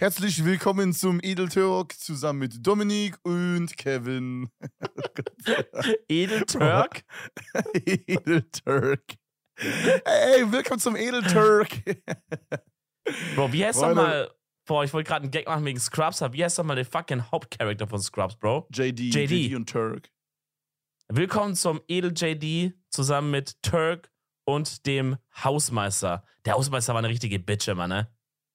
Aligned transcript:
Herzlich 0.00 0.44
willkommen 0.44 0.92
zum 0.92 1.18
Edel 1.24 1.48
Talk 1.48 1.92
zusammen 1.92 2.38
mit 2.38 2.64
Dominik 2.64 3.18
und 3.24 3.76
Kevin. 3.76 4.48
Edel 6.08 6.42
Turk? 6.42 7.02
Edel 7.84 8.42
Turk. 8.42 9.02
Hey, 9.56 10.52
willkommen 10.52 10.78
zum 10.78 10.94
Edel 10.94 11.20
Turk. 11.24 11.70
Bro, 13.34 13.52
wie 13.52 13.64
heißt 13.64 13.82
doch 13.82 13.92
mal. 13.92 14.32
Boah, 14.68 14.84
ich 14.84 14.92
wollte 14.92 15.08
gerade 15.08 15.24
einen 15.24 15.32
Gag 15.32 15.48
machen 15.48 15.64
wegen 15.64 15.80
Scrubs, 15.80 16.22
aber 16.22 16.32
wie 16.32 16.44
heißt 16.44 16.60
doch 16.60 16.64
mal 16.64 16.76
der 16.76 16.84
fucking 16.84 17.32
Hauptcharakter 17.32 17.88
von 17.88 18.00
Scrubs, 18.00 18.36
Bro? 18.36 18.68
JD. 18.72 19.00
JD. 19.12 19.30
JD 19.32 19.56
und 19.56 19.68
Turk. 19.68 20.12
Willkommen 21.08 21.56
zum 21.56 21.80
Edel 21.88 22.12
JD 22.14 22.72
zusammen 22.88 23.32
mit 23.32 23.60
Turk 23.64 24.12
und 24.44 24.86
dem 24.86 25.16
Hausmeister. 25.42 26.24
Der 26.44 26.52
Hausmeister 26.52 26.92
war 26.94 27.00
eine 27.00 27.08
richtige 27.08 27.40
Bitch 27.40 27.66
immer, 27.66 27.88
ne? 27.88 28.08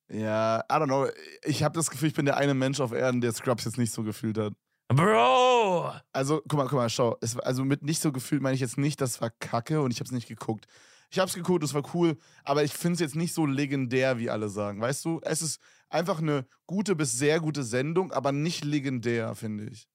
Ja, 0.10 0.64
I 0.70 0.74
don't 0.74 0.86
know. 0.86 1.08
Ich 1.44 1.64
habe 1.64 1.76
das 1.76 1.90
Gefühl, 1.90 2.10
ich 2.10 2.14
bin 2.14 2.26
der 2.26 2.38
eine 2.38 2.54
Mensch 2.54 2.80
auf 2.80 2.92
Erden, 2.92 3.22
der 3.22 3.32
Scrubs 3.32 3.66
jetzt 3.66 3.78
nicht 3.78 3.94
so 3.94 4.04
gefühlt 4.04 4.38
hat. 4.38 4.54
Bro! 4.90 5.94
Also, 6.12 6.42
guck 6.48 6.54
mal, 6.58 6.68
guck 6.68 6.74
mal, 6.74 6.90
schau. 6.90 7.18
Es, 7.22 7.38
also 7.40 7.64
mit 7.64 7.84
nicht 7.84 8.02
so 8.02 8.12
gefühlt 8.12 8.42
meine 8.42 8.56
ich 8.56 8.62
jetzt 8.62 8.78
nicht, 8.78 9.02
das 9.02 9.22
war 9.22 9.30
kacke 9.30 9.82
und 9.82 9.92
ich 9.92 10.00
habe 10.00 10.06
es 10.06 10.12
nicht 10.12 10.28
geguckt. 10.28 10.68
Ich 11.10 11.20
habe 11.20 11.28
es 11.28 11.36
geguckt, 11.36 11.64
es 11.64 11.74
war 11.74 11.84
cool, 11.94 12.18
aber 12.44 12.64
ich 12.64 12.74
finde 12.74 12.96
es 12.96 13.00
jetzt 13.00 13.16
nicht 13.16 13.34
so 13.34 13.46
legendär, 13.46 14.18
wie 14.18 14.30
alle 14.30 14.50
sagen. 14.50 14.82
Weißt 14.82 15.06
du, 15.06 15.22
es 15.24 15.42
ist 15.42 15.62
einfach 15.90 16.20
eine 16.20 16.48
gute 16.66 16.96
bis 16.96 17.14
sehr 17.14 17.40
gute 17.40 17.64
Sendung, 17.64 18.12
aber 18.12 18.32
nicht 18.32 18.64
legendär, 18.66 19.36
finde 19.36 19.66
ich. 19.66 19.88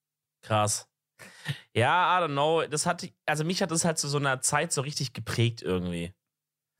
Krass. 0.42 0.88
Ja, 1.74 2.18
I 2.18 2.22
don't 2.22 2.32
know. 2.32 2.64
Das 2.66 2.86
hat, 2.86 3.08
also 3.26 3.44
mich 3.44 3.62
hat 3.62 3.72
das 3.72 3.84
halt 3.84 3.98
zu 3.98 4.08
so 4.08 4.18
einer 4.18 4.40
Zeit 4.40 4.72
so 4.72 4.80
richtig 4.80 5.12
geprägt 5.12 5.62
irgendwie. 5.62 6.14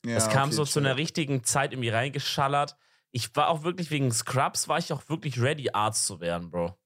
Ja, 0.04 0.16
es 0.16 0.28
kam 0.28 0.48
okay, 0.48 0.56
so 0.56 0.64
zu 0.64 0.78
einer 0.78 0.96
richtigen 0.96 1.42
Zeit 1.42 1.72
irgendwie 1.72 1.88
reingeschallert. 1.88 2.76
Ich 3.10 3.34
war 3.34 3.48
auch 3.48 3.62
wirklich 3.62 3.90
wegen 3.90 4.12
Scrubs, 4.12 4.68
war 4.68 4.78
ich 4.78 4.92
auch 4.92 5.08
wirklich 5.08 5.40
ready, 5.40 5.70
Arzt 5.70 6.06
zu 6.06 6.20
werden, 6.20 6.50
Bro. 6.50 6.78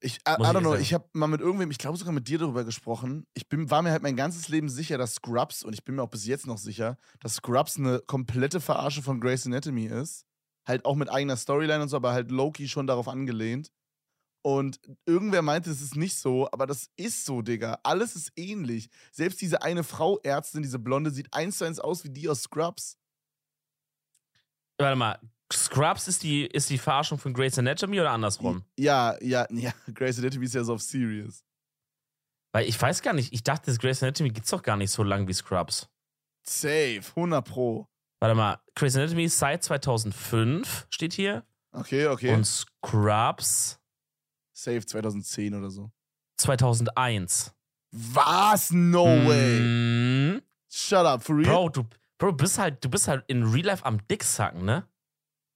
Ich, 0.00 0.18
I, 0.18 0.30
I 0.30 0.34
don't 0.34 0.60
know, 0.60 0.76
ich 0.76 0.94
habe 0.94 1.08
mal 1.12 1.26
mit 1.26 1.40
irgendwem, 1.40 1.72
ich 1.72 1.78
glaube 1.78 1.98
sogar 1.98 2.12
mit 2.12 2.28
dir 2.28 2.38
darüber 2.38 2.64
gesprochen. 2.64 3.26
Ich 3.34 3.48
bin, 3.48 3.68
war 3.68 3.82
mir 3.82 3.90
halt 3.90 4.02
mein 4.02 4.16
ganzes 4.16 4.48
Leben 4.48 4.68
sicher, 4.68 4.96
dass 4.96 5.16
Scrubs, 5.16 5.64
und 5.64 5.72
ich 5.72 5.84
bin 5.84 5.96
mir 5.96 6.02
auch 6.02 6.10
bis 6.10 6.24
jetzt 6.24 6.46
noch 6.46 6.58
sicher, 6.58 6.96
dass 7.20 7.34
Scrubs 7.34 7.78
eine 7.78 7.98
komplette 8.00 8.60
Verarsche 8.60 9.02
von 9.02 9.20
Grey's 9.20 9.44
Anatomy 9.44 9.86
ist. 9.86 10.24
Halt 10.66 10.84
auch 10.84 10.94
mit 10.94 11.10
eigener 11.10 11.36
Storyline 11.36 11.82
und 11.82 11.88
so, 11.88 11.96
aber 11.96 12.12
halt 12.12 12.30
Loki 12.30 12.68
schon 12.68 12.86
darauf 12.86 13.08
angelehnt. 13.08 13.72
Und 14.42 14.78
irgendwer 15.04 15.42
meinte, 15.42 15.70
es 15.70 15.82
ist 15.82 15.96
nicht 15.96 16.16
so, 16.16 16.48
aber 16.52 16.66
das 16.66 16.90
ist 16.96 17.24
so, 17.24 17.42
Digga. 17.42 17.80
Alles 17.82 18.14
ist 18.14 18.32
ähnlich. 18.36 18.88
Selbst 19.10 19.40
diese 19.40 19.62
eine 19.62 19.82
Frau 19.82 20.18
Ärztin, 20.22 20.62
diese 20.62 20.78
Blonde, 20.78 21.10
sieht 21.10 21.32
eins 21.34 21.58
zu 21.58 21.64
eins 21.64 21.80
aus 21.80 22.04
wie 22.04 22.10
die 22.10 22.28
aus 22.28 22.42
Scrubs. 22.42 22.96
Warte 24.78 24.96
mal, 24.96 25.18
Scrubs 25.52 26.08
ist 26.08 26.22
die, 26.22 26.46
ist 26.46 26.70
die 26.70 26.78
Verarschung 26.78 27.18
von 27.18 27.32
Grey's 27.32 27.58
Anatomy 27.58 28.00
oder 28.00 28.10
andersrum? 28.10 28.64
Ja, 28.78 29.16
ja, 29.22 29.46
ja. 29.50 29.72
Grey's 29.94 30.18
Anatomy 30.18 30.46
ist 30.46 30.54
ja 30.54 30.64
so 30.64 30.74
auf 30.74 30.82
Serious. 30.82 31.44
Weil 32.52 32.66
ich 32.66 32.80
weiß 32.80 33.02
gar 33.02 33.12
nicht, 33.12 33.32
ich 33.32 33.42
dachte, 33.42 33.66
das 33.66 33.78
Grey's 33.78 34.02
Anatomy 34.02 34.30
gibt's 34.30 34.50
doch 34.50 34.62
gar 34.62 34.76
nicht 34.76 34.90
so 34.90 35.02
lang 35.02 35.26
wie 35.28 35.34
Scrubs. 35.34 35.88
Safe, 36.46 37.02
100 37.16 37.44
Pro. 37.44 37.86
Warte 38.20 38.34
mal, 38.34 38.60
Grey's 38.74 38.96
Anatomy 38.96 39.28
seit 39.28 39.62
2005, 39.64 40.86
steht 40.90 41.12
hier. 41.12 41.44
Okay, 41.72 42.06
okay. 42.06 42.32
Und 42.32 42.46
Scrubs 42.46 43.78
Safe 44.58 44.84
2010 44.84 45.54
oder 45.54 45.70
so. 45.70 45.92
2001. 46.38 47.54
Was? 47.92 48.72
No 48.72 49.04
way. 49.04 49.60
Mhm. 49.60 50.42
Shut 50.68 51.06
up, 51.06 51.22
for 51.22 51.36
real? 51.36 51.46
Bro, 51.46 51.68
du, 51.68 51.84
Bro, 52.18 52.32
bist 52.32 52.58
halt, 52.58 52.84
du 52.84 52.88
bist 52.90 53.08
halt 53.08 53.24
in 53.28 53.44
Real 53.44 53.66
Life 53.66 53.84
am 53.84 53.98
Dicksacken, 54.08 54.64
ne? 54.64 54.86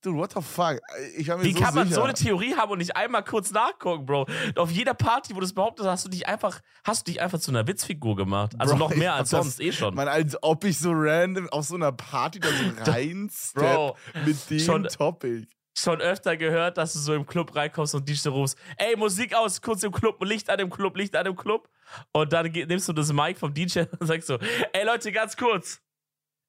Dude, 0.05 0.19
what 0.19 0.33
the 0.33 0.43
fuck? 0.43 0.81
Ich 1.17 1.29
mir 1.29 1.43
Wie 1.45 1.53
so 1.53 1.61
kann 1.61 1.75
man 1.77 1.85
sicher. 1.87 1.95
so 2.01 2.03
eine 2.03 2.15
Theorie 2.15 2.57
haben 2.57 2.73
und 2.73 2.79
nicht 2.79 2.97
einmal 2.97 3.23
kurz 3.23 3.53
nachgucken, 3.53 4.05
Bro? 4.05 4.27
Auf 4.57 4.71
jeder 4.73 4.95
Party, 4.95 5.33
wo 5.35 5.39
du 5.39 5.45
es 5.47 5.53
behauptest, 5.55 5.89
hast 5.89 6.05
du 6.05 6.09
dich 6.09 6.27
einfach, 6.27 6.61
hast 6.85 7.07
du 7.07 7.13
dich 7.13 7.21
einfach 7.23 7.39
zu 7.39 7.53
einer 7.53 7.67
Witzfigur 7.69 8.17
gemacht. 8.17 8.53
Also 8.59 8.75
Bro, 8.75 8.89
noch 8.89 8.95
mehr 8.97 9.15
als 9.15 9.31
sonst 9.31 9.61
eh 9.61 9.71
schon. 9.71 9.95
Man, 9.95 10.09
als 10.09 10.37
ob 10.43 10.65
ich 10.65 10.77
so 10.79 10.91
random 10.93 11.49
auf 11.51 11.67
so 11.67 11.77
einer 11.77 11.93
Party 11.93 12.41
da 12.41 12.49
so 12.49 12.91
reinstep 12.91 13.63
Bro, 13.63 13.97
mit 14.25 14.51
dem 14.51 14.59
schon- 14.59 14.85
Topic. 14.89 15.47
schon 15.79 16.01
öfter 16.01 16.37
gehört, 16.37 16.79
dass 16.79 16.95
du 16.95 16.99
so 16.99 17.15
im 17.15 17.25
Club 17.25 17.55
reinkommst 17.55 17.95
und 17.95 18.09
dich 18.09 18.21
so 18.21 18.33
rufst, 18.33 18.59
ey, 18.79 18.97
Musik 18.97 19.35
aus, 19.37 19.61
kurz 19.63 19.85
im 19.85 19.93
Club, 19.93 20.21
Licht 20.25 20.51
an 20.51 20.59
dem 20.59 20.69
Club, 20.71 20.97
Licht 20.97 21.15
an 21.15 21.27
dem 21.27 21.37
Club. 21.37 21.69
Und 22.13 22.33
dann 22.33 22.51
nimmst 22.51 22.89
du 22.89 22.93
das 22.93 23.13
Mic 23.13 23.39
vom 23.39 23.55
DJ 23.55 23.83
und 24.01 24.07
sagst 24.09 24.27
so, 24.27 24.37
ey 24.73 24.85
Leute, 24.85 25.13
ganz 25.13 25.37
kurz. 25.37 25.81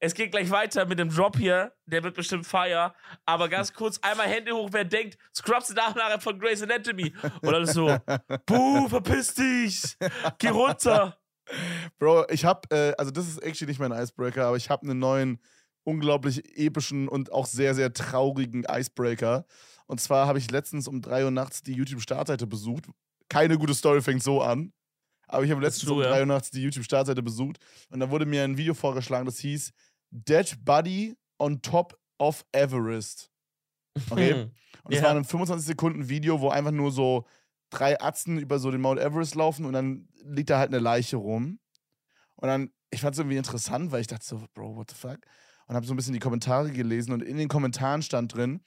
Es 0.03 0.13
geht 0.13 0.31
gleich 0.31 0.49
weiter 0.51 0.85
mit 0.85 0.99
dem 0.99 1.07
Drop 1.07 1.37
hier, 1.37 1.71
der 1.85 2.03
wird 2.03 2.15
bestimmt 2.15 2.45
fire. 2.45 2.93
Aber 3.25 3.47
ganz 3.47 3.71
kurz, 3.71 3.99
einmal 4.01 4.27
Hände 4.27 4.51
hoch, 4.51 4.67
wer 4.73 4.83
denkt, 4.83 5.17
Scrubs 5.33 5.67
sind 5.67 5.77
Nachnachher 5.77 6.19
von 6.19 6.37
Grey's 6.37 6.61
Anatomy. 6.61 7.13
Und 7.41 7.53
dann 7.53 7.63
ist 7.63 7.73
so, 7.73 7.87
buh, 8.45 8.89
verpiss 8.89 9.33
dich, 9.33 9.95
geh 10.39 10.49
runter. 10.49 11.17
Bro, 11.99 12.25
ich 12.31 12.43
hab, 12.43 12.69
äh, 12.73 12.93
also 12.97 13.11
das 13.11 13.29
ist 13.29 13.37
actually 13.43 13.71
nicht 13.71 13.79
mein 13.79 13.93
Icebreaker, 13.93 14.47
aber 14.47 14.57
ich 14.57 14.69
habe 14.69 14.83
einen 14.83 14.99
neuen, 14.99 15.39
unglaublich 15.85 16.43
epischen 16.57 17.07
und 17.07 17.31
auch 17.31 17.45
sehr, 17.45 17.73
sehr 17.73 17.93
traurigen 17.93 18.65
Icebreaker. 18.69 19.45
Und 19.87 20.01
zwar 20.01 20.27
habe 20.27 20.37
ich 20.37 20.51
letztens 20.51 20.89
um 20.89 21.01
3 21.01 21.23
Uhr 21.23 21.31
nachts 21.31 21.63
die 21.63 21.75
YouTube-Startseite 21.75 22.45
besucht. 22.45 22.89
Keine 23.29 23.57
gute 23.57 23.73
Story 23.73 24.01
fängt 24.01 24.21
so 24.21 24.41
an. 24.41 24.73
Aber 25.29 25.45
ich 25.45 25.51
habe 25.51 25.61
letztens 25.61 25.87
du, 25.87 25.95
um 25.95 26.01
ja. 26.01 26.09
3 26.09 26.19
Uhr 26.19 26.25
nachts 26.25 26.51
die 26.51 26.61
YouTube-Startseite 26.61 27.23
besucht 27.23 27.57
und 27.89 28.01
da 28.01 28.09
wurde 28.09 28.25
mir 28.25 28.43
ein 28.43 28.57
Video 28.57 28.73
vorgeschlagen, 28.73 29.25
das 29.25 29.39
hieß 29.39 29.71
Dead 30.13 30.63
Body 30.63 31.17
on 31.39 31.61
Top 31.61 31.97
of 32.19 32.45
Everest. 32.51 33.31
Okay? 34.09 34.33
Und 34.83 34.93
es 34.93 34.99
Ja. 34.99 35.05
war 35.05 35.15
ein 35.15 35.25
25 35.25 35.65
Sekunden 35.65 36.09
Video, 36.09 36.39
wo 36.41 36.49
einfach 36.49 36.71
nur 36.71 36.91
so 36.91 37.25
drei 37.69 37.99
Atzen 37.99 38.37
über 38.37 38.59
so 38.59 38.69
den 38.69 38.81
Mount 38.81 38.99
Everest 38.99 39.35
laufen 39.35 39.65
und 39.65 39.73
dann 39.73 40.07
liegt 40.23 40.49
da 40.49 40.59
halt 40.59 40.69
eine 40.69 40.79
Leiche 40.79 41.17
rum. 41.17 41.59
Und 42.35 42.47
dann, 42.47 42.71
ich 42.91 43.01
fand 43.01 43.15
es 43.15 43.19
irgendwie 43.19 43.37
interessant, 43.37 43.91
weil 43.91 44.01
ich 44.01 44.07
dachte 44.07 44.25
so, 44.25 44.45
Bro, 44.53 44.75
what 44.75 44.91
the 44.91 44.95
fuck? 44.95 45.19
Und 45.67 45.75
habe 45.75 45.85
so 45.85 45.93
ein 45.93 45.97
bisschen 45.97 46.13
die 46.13 46.19
Kommentare 46.19 46.71
gelesen 46.71 47.13
und 47.13 47.23
in 47.23 47.37
den 47.37 47.47
Kommentaren 47.47 48.01
stand 48.01 48.35
drin, 48.35 48.63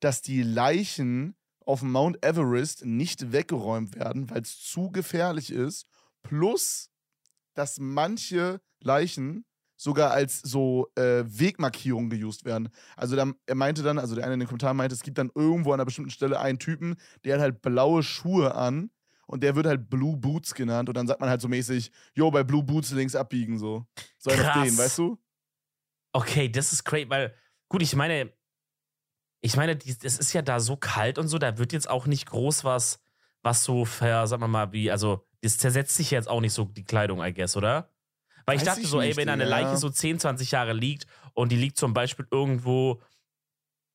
dass 0.00 0.22
die 0.22 0.42
Leichen 0.42 1.34
auf 1.66 1.82
Mount 1.82 2.24
Everest 2.24 2.84
nicht 2.84 3.32
weggeräumt 3.32 3.94
werden, 3.96 4.30
weil 4.30 4.42
es 4.42 4.58
zu 4.60 4.90
gefährlich 4.90 5.50
ist. 5.50 5.86
Plus, 6.22 6.90
dass 7.54 7.78
manche 7.78 8.60
Leichen 8.80 9.46
sogar 9.76 10.12
als 10.12 10.40
so 10.40 10.88
äh, 10.94 11.24
Wegmarkierung 11.26 12.10
geused 12.10 12.44
werden. 12.44 12.68
Also 12.96 13.16
dann, 13.16 13.34
er 13.46 13.54
meinte 13.54 13.82
dann, 13.82 13.98
also 13.98 14.14
der 14.14 14.24
eine 14.24 14.34
in 14.34 14.40
den 14.40 14.46
Kommentaren 14.48 14.76
meinte, 14.76 14.94
es 14.94 15.02
gibt 15.02 15.18
dann 15.18 15.30
irgendwo 15.34 15.70
an 15.70 15.74
einer 15.74 15.84
bestimmten 15.84 16.10
Stelle 16.10 16.40
einen 16.40 16.58
Typen, 16.58 16.96
der 17.24 17.34
hat 17.34 17.40
halt 17.42 17.62
blaue 17.62 18.02
Schuhe 18.02 18.54
an 18.54 18.90
und 19.26 19.42
der 19.42 19.56
wird 19.56 19.66
halt 19.66 19.90
Blue 19.90 20.16
Boots 20.16 20.54
genannt 20.54 20.88
und 20.88 20.96
dann 20.96 21.06
sagt 21.06 21.20
man 21.20 21.28
halt 21.28 21.40
so 21.40 21.48
mäßig, 21.48 21.90
yo, 22.14 22.30
bei 22.30 22.44
Blue 22.44 22.62
Boots 22.62 22.92
links 22.92 23.14
abbiegen 23.14 23.58
so. 23.58 23.86
So 24.18 24.30
Krass. 24.30 24.64
den, 24.64 24.78
weißt 24.78 24.98
du? 24.98 25.18
Okay, 26.12 26.48
das 26.48 26.72
ist 26.72 26.84
crazy, 26.84 27.10
weil, 27.10 27.34
gut, 27.68 27.82
ich 27.82 27.96
meine, 27.96 28.32
ich 29.40 29.56
meine, 29.56 29.76
es 29.76 30.18
ist 30.18 30.32
ja 30.32 30.42
da 30.42 30.60
so 30.60 30.76
kalt 30.76 31.18
und 31.18 31.28
so, 31.28 31.38
da 31.38 31.58
wird 31.58 31.72
jetzt 31.72 31.90
auch 31.90 32.06
nicht 32.06 32.26
groß 32.26 32.64
was, 32.64 33.00
was 33.42 33.64
so, 33.64 33.84
ver, 33.84 34.26
sagen 34.26 34.42
wir 34.42 34.48
mal, 34.48 34.72
wie, 34.72 34.90
also, 34.90 35.26
das 35.42 35.58
zersetzt 35.58 35.96
sich 35.96 36.10
jetzt 36.10 36.28
auch 36.28 36.40
nicht 36.40 36.54
so 36.54 36.64
die 36.64 36.84
Kleidung, 36.84 37.22
I 37.22 37.34
guess, 37.34 37.56
oder? 37.56 37.90
Weil 38.46 38.56
ich 38.56 38.62
dachte 38.62 38.80
ich 38.80 38.88
so, 38.88 39.00
ey, 39.00 39.08
nicht, 39.08 39.16
wenn 39.16 39.28
eine. 39.28 39.44
Leiche 39.44 39.76
so 39.76 39.88
10, 39.88 40.20
20 40.20 40.50
Jahre 40.50 40.72
liegt 40.72 41.06
und 41.32 41.50
die 41.50 41.56
liegt 41.56 41.76
zum 41.76 41.94
Beispiel 41.94 42.26
irgendwo 42.30 43.02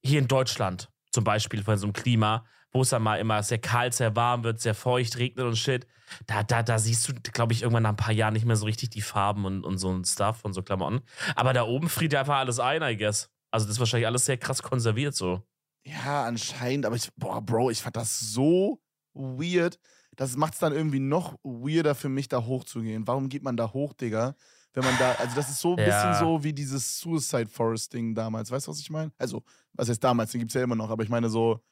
hier 0.03 0.19
in 0.19 0.27
Deutschland, 0.27 0.89
zum 1.11 1.23
Beispiel 1.23 1.63
von 1.63 1.77
so 1.77 1.85
einem 1.85 1.93
Klima, 1.93 2.45
wo 2.71 2.81
es 2.81 2.89
dann 2.89 3.01
mal 3.01 3.17
immer 3.17 3.43
sehr 3.43 3.59
kalt, 3.59 3.93
sehr 3.93 4.15
warm 4.15 4.43
wird, 4.43 4.59
sehr 4.59 4.75
feucht, 4.75 5.17
regnet 5.17 5.45
und 5.45 5.57
shit, 5.57 5.87
da, 6.25 6.43
da, 6.43 6.63
da 6.63 6.79
siehst 6.79 7.07
du, 7.07 7.13
glaube 7.31 7.53
ich, 7.53 7.61
irgendwann 7.61 7.83
nach 7.83 7.91
ein 7.91 7.97
paar 7.97 8.13
Jahren 8.13 8.33
nicht 8.33 8.45
mehr 8.45 8.55
so 8.55 8.65
richtig 8.65 8.89
die 8.89 9.01
Farben 9.01 9.45
und, 9.45 9.63
und 9.63 9.77
so 9.77 9.91
ein 9.91 10.05
Stuff 10.05 10.43
und 10.43 10.53
so 10.53 10.61
Klamotten. 10.61 11.01
Aber 11.35 11.53
da 11.53 11.63
oben 11.63 11.89
friert 11.89 12.13
ja 12.13 12.21
einfach 12.21 12.37
alles 12.37 12.59
ein, 12.59 12.81
I 12.81 12.97
guess. 12.97 13.29
Also 13.51 13.65
das 13.65 13.75
ist 13.75 13.79
wahrscheinlich 13.79 14.07
alles 14.07 14.25
sehr 14.25 14.37
krass 14.37 14.61
konserviert 14.61 15.15
so. 15.15 15.43
Ja, 15.83 16.25
anscheinend, 16.25 16.85
aber 16.85 16.95
ich, 16.95 17.09
boah, 17.15 17.41
Bro, 17.41 17.71
ich 17.71 17.81
fand 17.81 17.95
das 17.95 18.19
so 18.19 18.81
weird. 19.13 19.79
Das 20.19 20.35
macht 20.35 20.53
es 20.53 20.59
dann 20.59 20.73
irgendwie 20.73 20.99
noch 20.99 21.35
weirder 21.43 21.95
für 21.95 22.09
mich, 22.09 22.27
da 22.27 22.43
hochzugehen. 22.43 23.07
Warum 23.07 23.29
geht 23.29 23.41
man 23.41 23.55
da 23.55 23.71
hoch, 23.71 23.93
Digga? 23.93 24.35
Wenn 24.73 24.83
man 24.83 24.93
da, 24.99 25.13
also 25.13 25.33
das 25.33 25.49
ist 25.49 25.61
so 25.61 25.75
ein 25.75 25.79
Ja. 25.79 25.85
bisschen 25.85 26.13
so 26.13 26.43
wie 26.43 26.51
dieses 26.51 26.99
Suicide 26.99 27.47
Forest 27.47 27.93
Ding 27.93 28.13
damals. 28.13 28.51
Weißt 28.51 28.67
du, 28.67 28.71
was 28.71 28.79
ich 28.81 28.89
meine? 28.89 29.13
Also, 29.17 29.43
was 29.73 29.87
heißt 29.87 30.03
damals? 30.03 30.31
Den 30.33 30.39
gibt 30.39 30.51
es 30.51 30.55
ja 30.55 30.63
immer 30.63 30.75
noch, 30.75 30.89
aber 30.89 31.03
ich 31.03 31.09
meine 31.09 31.29
so, 31.29 31.63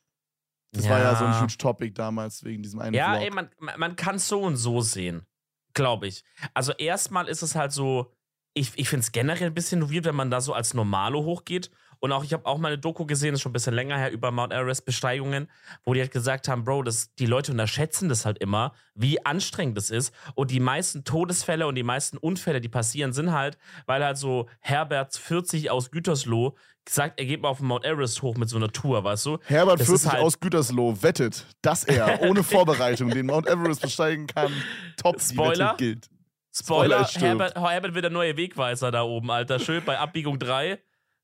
Das 0.71 0.87
war 0.87 0.97
ja 0.99 1.13
so 1.13 1.25
ein 1.25 1.41
huge 1.41 1.57
Topic 1.57 1.91
damals 1.93 2.41
wegen 2.45 2.63
diesem 2.63 2.79
einen 2.79 2.93
Ja, 2.93 3.15
Vlog. 3.15 3.23
ey, 3.23 3.31
man, 3.31 3.49
man 3.59 3.79
man 3.79 3.95
kann 3.97 4.15
es 4.15 4.29
so 4.29 4.41
und 4.41 4.55
so 4.55 4.79
sehen. 4.79 5.25
Glaube 5.73 6.07
ich. 6.07 6.23
Also, 6.53 6.71
erstmal 6.71 7.27
ist 7.27 7.41
es 7.41 7.53
halt 7.53 7.73
so, 7.73 8.13
ich, 8.53 8.71
ich 8.77 8.87
finde 8.87 9.01
es 9.03 9.11
generell 9.11 9.47
ein 9.47 9.53
bisschen 9.53 9.91
weird, 9.91 10.05
wenn 10.05 10.15
man 10.15 10.31
da 10.31 10.39
so 10.39 10.53
als 10.53 10.73
Normalo 10.73 11.25
hochgeht. 11.25 11.69
Und 11.99 12.11
auch, 12.11 12.23
ich 12.23 12.33
habe 12.33 12.45
auch 12.45 12.57
mal 12.57 12.69
eine 12.69 12.77
Doku 12.77 13.05
gesehen, 13.05 13.31
das 13.31 13.39
ist 13.39 13.43
schon 13.43 13.51
ein 13.51 13.53
bisschen 13.53 13.73
länger 13.73 13.97
her, 13.97 14.11
über 14.11 14.31
Mount 14.31 14.53
Everest-Besteigungen, 14.53 15.49
wo 15.83 15.93
die 15.93 15.99
halt 16.01 16.11
gesagt 16.11 16.47
haben, 16.47 16.63
Bro, 16.63 16.83
das, 16.83 17.13
die 17.15 17.25
Leute 17.25 17.51
unterschätzen 17.51 18.09
das 18.09 18.25
halt 18.25 18.37
immer, 18.39 18.73
wie 18.95 19.25
anstrengend 19.25 19.77
das 19.77 19.89
ist. 19.89 20.13
Und 20.35 20.51
die 20.51 20.59
meisten 20.59 21.03
Todesfälle 21.03 21.67
und 21.67 21.75
die 21.75 21.83
meisten 21.83 22.17
Unfälle, 22.17 22.61
die 22.61 22.69
passieren, 22.69 23.13
sind 23.13 23.31
halt, 23.31 23.57
weil 23.85 24.03
halt 24.03 24.17
so 24.17 24.47
Herbert 24.59 25.15
40 25.15 25.71
aus 25.71 25.91
Gütersloh 25.91 26.55
sagt, 26.89 27.19
er 27.19 27.25
geht 27.25 27.41
mal 27.41 27.49
auf 27.49 27.57
den 27.57 27.67
Mount 27.67 27.83
Everest 27.83 28.21
hoch 28.21 28.37
mit 28.37 28.47
so 28.47 28.55
einer 28.57 28.71
Tour, 28.71 29.03
weißt 29.03 29.25
du? 29.25 29.37
Herbert 29.45 29.79
Das 29.81 29.89
ist 29.89 30.03
40 30.03 30.11
halt- 30.13 30.23
aus 30.23 30.39
Gütersloh 30.39 31.01
wettet, 31.01 31.45
dass 31.61 31.83
er 31.83 32.21
ohne 32.21 32.43
Vorbereitung 32.43 33.09
den 33.09 33.25
Mount 33.25 33.45
Everest 33.47 33.81
besteigen 33.81 34.27
kann. 34.27 34.53
Top, 34.95 35.19
Spoiler? 35.19 35.75
gilt. 35.77 36.07
Spoiler, 36.55 37.05
Spoiler. 37.05 37.27
Herbert, 37.27 37.55
Herbert 37.55 37.93
wird 37.93 38.05
der 38.05 38.11
neue 38.11 38.35
Wegweiser 38.37 38.89
da 38.89 39.03
oben, 39.03 39.29
Alter. 39.29 39.59
Schön 39.59 39.83
bei 39.85 39.99
Abbiegung 39.99 40.39
3 40.39 40.79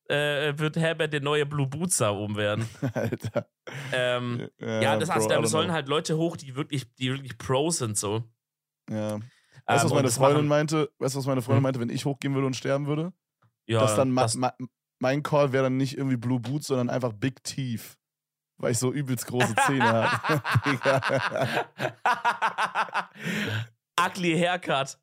äh, 0.09 0.53
wird 0.57 0.75
Herbert 0.77 1.13
der 1.13 1.21
neue 1.21 1.45
Blue 1.45 1.67
Boots 1.67 1.97
da 1.97 2.11
oben 2.11 2.35
werden. 2.35 2.67
Alter. 2.93 3.47
Ähm, 3.91 4.47
ja, 4.59 4.97
das 4.97 5.09
heißt, 5.09 5.27
Bro, 5.29 5.37
I 5.39 5.41
da 5.41 5.47
sollen 5.47 5.67
know. 5.67 5.73
halt 5.75 5.87
Leute 5.87 6.17
hoch, 6.17 6.35
die 6.37 6.55
wirklich, 6.55 6.93
die 6.95 7.09
wirklich 7.11 7.37
Pro 7.37 7.69
sind, 7.69 7.97
so. 7.97 8.23
Ja. 8.89 9.19
Weißt 9.19 9.19
du, 9.19 9.21
Ähm, 9.67 9.83
was 9.85 9.89
meine 9.93 10.01
das 10.03 10.17
Freundin 10.17 10.47
meinte? 10.47 10.91
Weißt 10.99 11.15
du, 11.15 11.19
was 11.19 11.25
meine 11.25 11.41
Freundin 11.41 11.57
Hm. 11.59 11.63
meinte, 11.63 11.79
wenn 11.79 11.89
ich 11.89 12.05
hochgehen 12.05 12.33
würde 12.33 12.47
und 12.47 12.55
sterben 12.55 12.85
würde? 12.87 13.13
Ja, 13.65 13.79
dass 13.79 13.95
dann 13.95 14.11
ma 14.11 14.23
das- 14.23 14.35
ma 14.35 14.53
mein 14.99 15.23
Call 15.23 15.51
wäre 15.53 15.63
dann 15.63 15.77
nicht 15.77 15.97
irgendwie 15.97 16.17
Blue 16.17 16.39
Boots, 16.39 16.67
sondern 16.67 16.89
einfach 16.89 17.13
Big 17.13 17.43
Teeth. 17.43 17.97
Weil 18.57 18.71
ich 18.73 18.77
so 18.79 18.91
übelst 18.93 19.25
große 19.27 19.55
Zähne 19.65 19.91
habe. 19.91 20.41
Ugly 23.99 24.37
Haircut. 24.37 24.97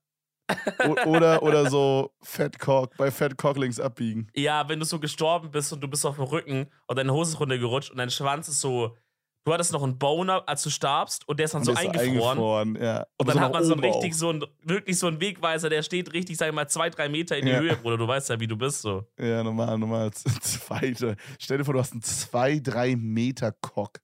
Oder, 1.06 1.42
oder 1.42 1.70
so 1.70 2.10
Fat 2.22 2.58
Cock, 2.58 2.96
bei 2.96 3.10
Fat 3.10 3.36
Cock 3.36 3.56
links 3.58 3.78
abbiegen. 3.80 4.28
Ja, 4.34 4.68
wenn 4.68 4.78
du 4.78 4.84
so 4.84 4.98
gestorben 4.98 5.50
bist 5.50 5.72
und 5.72 5.80
du 5.80 5.88
bist 5.88 6.04
auf 6.06 6.16
dem 6.16 6.24
Rücken 6.24 6.66
und 6.86 6.96
deine 6.98 7.12
Hose 7.12 7.32
ist 7.32 7.40
runtergerutscht 7.40 7.90
und 7.90 7.98
dein 7.98 8.10
Schwanz 8.10 8.48
ist 8.48 8.60
so. 8.60 8.96
Du 9.44 9.54
hattest 9.54 9.72
noch 9.72 9.82
einen 9.82 9.98
Boner, 9.98 10.42
als 10.46 10.62
du 10.62 10.68
starbst 10.68 11.26
und 11.26 11.38
der 11.40 11.44
ist 11.46 11.54
dann 11.54 11.60
Und 11.60 11.64
so 11.64 11.72
ist 11.72 11.78
eingefroren. 11.78 12.76
ja. 12.80 13.06
Und 13.16 13.26
dann 13.26 13.36
so 13.36 13.40
hat 13.40 13.52
man 13.54 13.64
so 13.64 13.72
einen 13.72 13.82
richtig, 13.82 14.14
so 14.14 14.28
ein, 14.30 14.44
wirklich 14.62 14.98
so 14.98 15.06
einen 15.06 15.18
Wegweiser, 15.18 15.70
der 15.70 15.82
steht 15.82 16.12
richtig, 16.12 16.36
sag 16.36 16.48
ich 16.48 16.54
mal, 16.54 16.68
zwei, 16.68 16.90
drei 16.90 17.08
Meter 17.08 17.38
in 17.38 17.46
die 17.46 17.52
Ja. 17.52 17.58
Höhe, 17.60 17.74
Bruder. 17.76 17.96
Du 17.96 18.06
weißt 18.06 18.28
ja, 18.28 18.38
wie 18.38 18.46
du 18.46 18.54
bist, 18.58 18.82
so. 18.82 19.02
Ja, 19.18 19.42
normal, 19.42 19.78
normal. 19.78 20.10
Zweite. 20.14 21.16
Stell 21.38 21.56
dir 21.56 21.64
vor, 21.64 21.72
du 21.72 21.80
hast 21.80 21.92
einen 21.92 22.02
2, 22.02 22.58
3 22.60 22.96
Meter 22.96 23.52
Cock. 23.62 24.00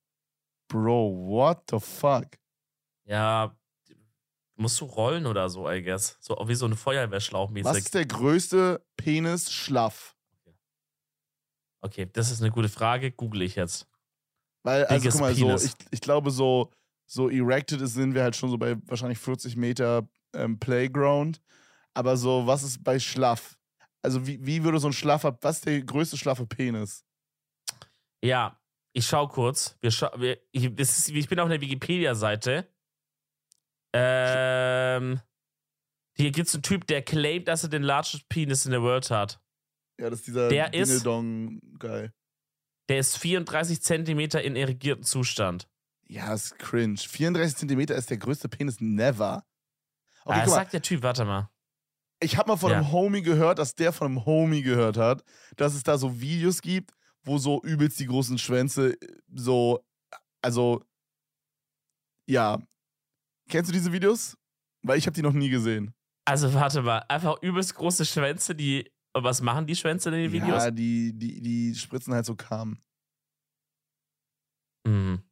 Bro, 0.68 1.12
what 1.28 1.64
the 1.70 1.78
fuck? 1.80 2.26
Ja, 3.04 3.54
musst 4.56 4.80
du 4.80 4.86
rollen 4.86 5.26
oder 5.26 5.48
so, 5.48 5.70
I 5.70 5.82
guess. 5.82 6.16
So 6.20 6.36
wie 6.46 6.54
so 6.54 6.66
ein 6.66 6.74
Feuerwehrschlauch 6.74 7.50
mäßig. 7.50 7.64
Was 7.66 7.78
ist 7.78 7.94
der 7.94 8.06
größte 8.06 8.84
Penis 8.96 9.52
schlaff? 9.52 10.16
Okay, 11.82 12.08
das 12.12 12.30
ist 12.30 12.40
eine 12.40 12.50
gute 12.50 12.68
Frage, 12.68 13.12
google 13.12 13.42
ich 13.42 13.54
jetzt. 13.54 13.86
Weil, 14.62 14.84
also 14.86 15.00
Biggest 15.00 15.18
guck 15.18 15.20
mal, 15.20 15.34
so, 15.34 15.54
ich, 15.54 15.72
ich 15.92 16.00
glaube, 16.00 16.30
so, 16.30 16.72
so 17.06 17.28
erected 17.28 17.80
ist, 17.80 17.94
sind 17.94 18.14
wir 18.14 18.22
halt 18.22 18.34
schon 18.34 18.50
so 18.50 18.58
bei 18.58 18.76
wahrscheinlich 18.86 19.18
40 19.18 19.56
Meter 19.56 20.08
ähm, 20.34 20.58
Playground. 20.58 21.40
Aber 21.94 22.16
so, 22.16 22.46
was 22.46 22.62
ist 22.62 22.82
bei 22.82 22.98
schlaff? 22.98 23.56
Also, 24.02 24.26
wie, 24.26 24.44
wie 24.44 24.64
würde 24.64 24.78
so 24.80 24.88
ein 24.88 24.92
schlaffer, 24.92 25.38
was 25.40 25.56
ist 25.56 25.66
der 25.66 25.82
größte 25.82 26.16
schlaffe 26.16 26.46
Penis? 26.46 27.04
Ja, 28.22 28.58
ich 28.92 29.06
schau 29.06 29.28
kurz. 29.28 29.76
Wir 29.80 29.90
schau, 29.90 30.10
wir, 30.16 30.38
ich, 30.50 30.64
ist, 30.78 31.08
ich 31.10 31.28
bin 31.28 31.38
auf 31.38 31.46
einer 31.46 31.60
Wikipedia-Seite. 31.60 32.68
Ähm, 33.98 35.20
hier 36.14 36.30
gibt's 36.30 36.54
einen 36.54 36.62
Typ, 36.62 36.86
der 36.86 37.02
claimt, 37.02 37.48
dass 37.48 37.62
er 37.62 37.68
den 37.68 37.82
largest 37.82 38.28
penis 38.28 38.66
in 38.66 38.72
the 38.72 38.80
world 38.80 39.10
hat. 39.10 39.40
Ja, 39.98 40.10
das 40.10 40.20
ist 40.20 40.26
dieser 40.28 40.48
Der 40.48 40.72
ist- 40.74 40.90
Ding-Dong-Guy. 40.90 42.10
Der 42.88 42.98
ist 42.98 43.18
34 43.18 43.82
Zentimeter 43.82 44.42
in 44.42 44.54
irrigiertem 44.56 45.02
Zustand. 45.04 45.68
Ja, 46.08 46.32
ist 46.34 46.56
cringe. 46.58 46.96
34 46.98 47.56
Zentimeter 47.56 47.96
ist 47.96 48.10
der 48.10 48.16
größte 48.18 48.48
Penis 48.48 48.80
never. 48.80 49.44
Okay, 50.24 50.40
ah, 50.42 50.46
sagt 50.48 50.72
der 50.72 50.82
Typ, 50.82 51.02
warte 51.02 51.24
mal. 51.24 51.50
ich 52.20 52.36
habe 52.36 52.48
mal 52.48 52.56
von 52.56 52.70
Ja. 52.70 52.78
einem 52.78 52.92
Homie 52.92 53.22
gehört, 53.22 53.58
dass 53.58 53.74
der 53.74 53.92
von 53.92 54.06
einem 54.08 54.24
Homie 54.24 54.62
gehört 54.62 54.96
hat, 54.96 55.24
dass 55.56 55.74
es 55.74 55.82
da 55.82 55.98
so 55.98 56.20
Videos 56.20 56.62
gibt, 56.62 56.92
wo 57.24 57.38
so 57.38 57.60
übelst 57.62 57.98
die 57.98 58.06
großen 58.06 58.38
Schwänze 58.38 58.92
äh, 58.92 58.96
so, 59.34 59.84
also, 60.42 60.82
ja. 62.26 62.62
Kennst 63.48 63.68
du 63.68 63.72
diese 63.72 63.92
Videos? 63.92 64.36
Weil 64.82 64.98
ich 64.98 65.06
habe 65.06 65.14
die 65.14 65.22
noch 65.22 65.32
nie 65.32 65.48
gesehen. 65.48 65.94
Also 66.24 66.52
warte 66.54 66.82
mal, 66.82 66.98
einfach 67.08 67.40
übelst 67.42 67.74
große 67.74 68.04
Schwänze, 68.04 68.54
die. 68.54 68.90
Und 69.14 69.24
was 69.24 69.40
machen 69.40 69.66
die 69.66 69.76
Schwänze 69.76 70.10
in 70.10 70.14
den 70.16 70.32
Videos? 70.32 70.64
Ja, 70.64 70.70
die, 70.70 71.12
die, 71.16 71.40
die 71.40 71.74
spritzen 71.74 72.12
halt 72.12 72.26
so 72.26 72.34
Kam. 72.34 72.78
Mhm. 74.86 75.22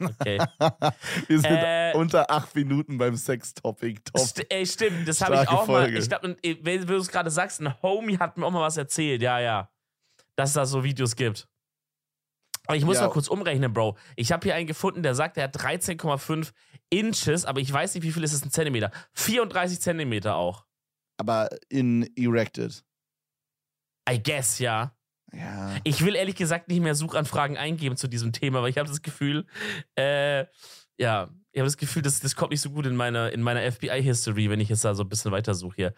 Okay. 0.00 0.38
Wir 1.28 1.40
sind 1.40 1.44
Äh, 1.50 1.92
unter 1.94 2.30
acht 2.30 2.54
Minuten 2.54 2.98
beim 2.98 3.16
Sex-Topic. 3.16 4.00
Top. 4.04 4.20
St 4.20 4.44
ey, 4.50 4.66
stimmt, 4.66 5.08
das 5.08 5.20
habe 5.22 5.36
ich 5.36 5.48
auch 5.48 5.66
mal. 5.66 5.82
Folge. 5.84 5.98
Ich 5.98 6.08
glaube, 6.08 6.36
wenn 6.42 6.86
du 6.86 6.96
es 6.96 7.08
gerade 7.08 7.30
sagst, 7.30 7.60
ein 7.60 7.80
Homie 7.82 8.18
hat 8.18 8.36
mir 8.36 8.44
auch 8.46 8.50
mal 8.50 8.60
was 8.60 8.76
erzählt, 8.76 9.22
ja, 9.22 9.40
ja. 9.40 9.70
Dass 10.36 10.50
es 10.50 10.54
da 10.54 10.66
so 10.66 10.84
Videos 10.84 11.16
gibt. 11.16 11.48
Aber 12.66 12.76
ich 12.76 12.84
muss 12.84 12.96
Ja. 12.96 13.04
mal 13.06 13.10
kurz 13.12 13.28
umrechnen, 13.28 13.72
Bro. 13.72 13.96
Ich 14.14 14.30
habe 14.30 14.44
hier 14.44 14.54
einen 14.54 14.66
gefunden, 14.66 15.02
der 15.02 15.14
sagt, 15.14 15.38
er 15.38 15.44
hat 15.44 15.56
13,5 15.56 16.52
Inches, 16.90 17.44
aber 17.44 17.60
ich 17.60 17.72
weiß 17.72 17.94
nicht, 17.94 18.04
wie 18.04 18.12
viel 18.12 18.24
ist 18.24 18.32
es 18.32 18.42
in 18.42 18.50
Zentimeter. 18.50 18.90
34 19.14 19.80
Zentimeter 19.80 20.36
auch. 20.36 20.64
Aber 21.18 21.48
in 21.68 22.08
Erected. 22.16 22.84
I 24.08 24.22
guess, 24.22 24.58
ja. 24.58 24.94
Ja. 25.32 25.76
Ich 25.84 26.02
will 26.04 26.14
ehrlich 26.14 26.36
gesagt 26.36 26.68
nicht 26.68 26.80
mehr 26.80 26.94
Suchanfragen 26.94 27.56
eingeben 27.56 27.96
zu 27.96 28.08
diesem 28.08 28.32
Thema, 28.32 28.62
weil 28.62 28.70
ich 28.70 28.78
habe 28.78 28.88
das 28.88 29.02
Gefühl, 29.02 29.46
äh, 29.96 30.46
ja, 30.96 31.30
ich 31.52 31.60
habe 31.60 31.66
das 31.66 31.76
Gefühl, 31.76 32.02
das, 32.02 32.20
das 32.20 32.34
kommt 32.34 32.50
nicht 32.50 32.60
so 32.60 32.70
gut 32.70 32.86
in 32.86 32.96
meiner 32.96 33.32
in 33.32 33.42
meiner 33.42 33.60
FBI-History, 33.70 34.48
wenn 34.48 34.60
ich 34.60 34.68
jetzt 34.68 34.84
da 34.84 34.94
so 34.94 35.02
ein 35.02 35.08
bisschen 35.08 35.30
weiter 35.30 35.54
suche 35.54 35.76
hier. 35.76 35.94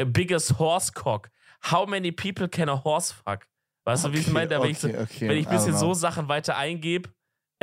A 0.00 0.04
biggest 0.04 0.58
horse 0.58 0.92
cock. 0.92 1.30
How 1.70 1.88
many 1.88 2.12
people 2.12 2.48
can 2.48 2.68
a 2.68 2.84
horse 2.84 3.14
fuck? 3.14 3.46
Weißt 3.84 4.04
du, 4.04 4.12
wie 4.12 4.18
ich 4.18 4.28
meine? 4.28 4.48
Da, 4.48 4.62
Wenn 4.62 4.70
ich, 4.70 4.78
so, 4.78 4.88
okay, 4.88 4.98
okay. 5.02 5.28
wenn 5.28 5.36
ich 5.36 5.46
ein 5.46 5.56
bisschen 5.56 5.76
so. 5.76 5.94
Sachen 5.94 6.28
weiter 6.28 6.56
eingebe, 6.56 7.10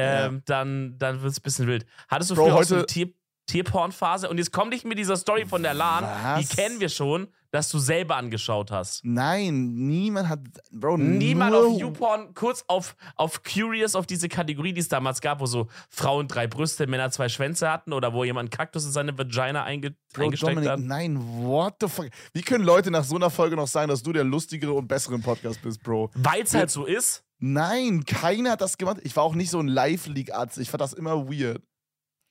ähm, 0.01 0.41
dann, 0.45 0.97
dann 0.97 1.21
wird 1.21 1.31
es 1.31 1.39
ein 1.39 1.43
bisschen 1.43 1.67
wild. 1.67 1.85
Hattest 2.09 2.31
du 2.31 2.35
Bro, 2.35 2.45
früher 2.45 2.55
auch 2.55 2.63
so 2.63 2.75
eine 2.75 2.81
heute- 2.83 2.93
Tier, 2.93 3.09
Tierporn-Phase? 3.47 4.29
Und 4.29 4.37
jetzt 4.37 4.51
komm 4.53 4.69
nicht 4.69 4.85
mit 4.85 4.97
dieser 4.97 5.17
Story 5.17 5.45
von 5.45 5.61
der 5.63 5.73
LAN, 5.73 6.03
die 6.39 6.47
Was? 6.47 6.55
kennen 6.55 6.79
wir 6.79 6.89
schon, 6.89 7.27
dass 7.51 7.67
du 7.69 7.79
selber 7.79 8.15
angeschaut 8.15 8.71
hast. 8.71 9.03
Nein, 9.03 9.73
niemand 9.75 10.29
hat. 10.29 10.39
Bro, 10.71 10.95
Niemand 10.97 11.51
nur, 11.51 11.67
auf 11.67 11.79
YouPorn, 11.81 12.33
kurz 12.33 12.63
auf, 12.67 12.95
auf 13.17 13.43
Curious, 13.43 13.93
auf 13.95 14.05
diese 14.07 14.29
Kategorie, 14.29 14.71
die 14.71 14.79
es 14.79 14.87
damals 14.87 15.19
gab, 15.19 15.41
wo 15.41 15.45
so 15.45 15.67
Frauen 15.89 16.29
drei 16.29 16.47
Brüste, 16.47 16.87
Männer 16.87 17.11
zwei 17.11 17.27
Schwänze 17.27 17.69
hatten 17.69 17.91
oder 17.91 18.13
wo 18.13 18.23
jemand 18.23 18.51
Kaktus 18.51 18.85
in 18.85 18.91
seine 18.91 19.17
Vagina 19.17 19.65
einge 19.65 19.95
Bro, 20.13 20.25
eingesteckt 20.25 20.51
Dominik, 20.53 20.69
hat. 20.69 20.79
nein, 20.79 21.19
what 21.43 21.73
the 21.81 21.89
fuck? 21.89 22.05
Wie 22.31 22.41
können 22.41 22.63
Leute 22.63 22.89
nach 22.89 23.03
so 23.03 23.15
einer 23.17 23.29
Folge 23.29 23.57
noch 23.57 23.67
sagen, 23.67 23.89
dass 23.89 24.01
du 24.01 24.13
der 24.13 24.23
lustigere 24.23 24.71
und 24.71 24.87
bessere 24.87 25.15
im 25.15 25.21
Podcast 25.21 25.61
bist, 25.61 25.83
Bro? 25.83 26.09
Weil 26.15 26.43
es 26.43 26.53
halt 26.53 26.71
so 26.71 26.85
ist. 26.85 27.25
Nein, 27.43 28.05
keiner 28.05 28.51
hat 28.51 28.61
das 28.61 28.77
gemacht. 28.77 28.99
Ich 29.03 29.15
war 29.15 29.23
auch 29.23 29.33
nicht 29.35 29.49
so 29.49 29.59
ein 29.59 29.67
Live-League-Arzt. 29.67 30.59
Ich 30.59 30.69
fand 30.69 30.79
das 30.81 30.93
immer 30.93 31.27
weird. 31.27 31.61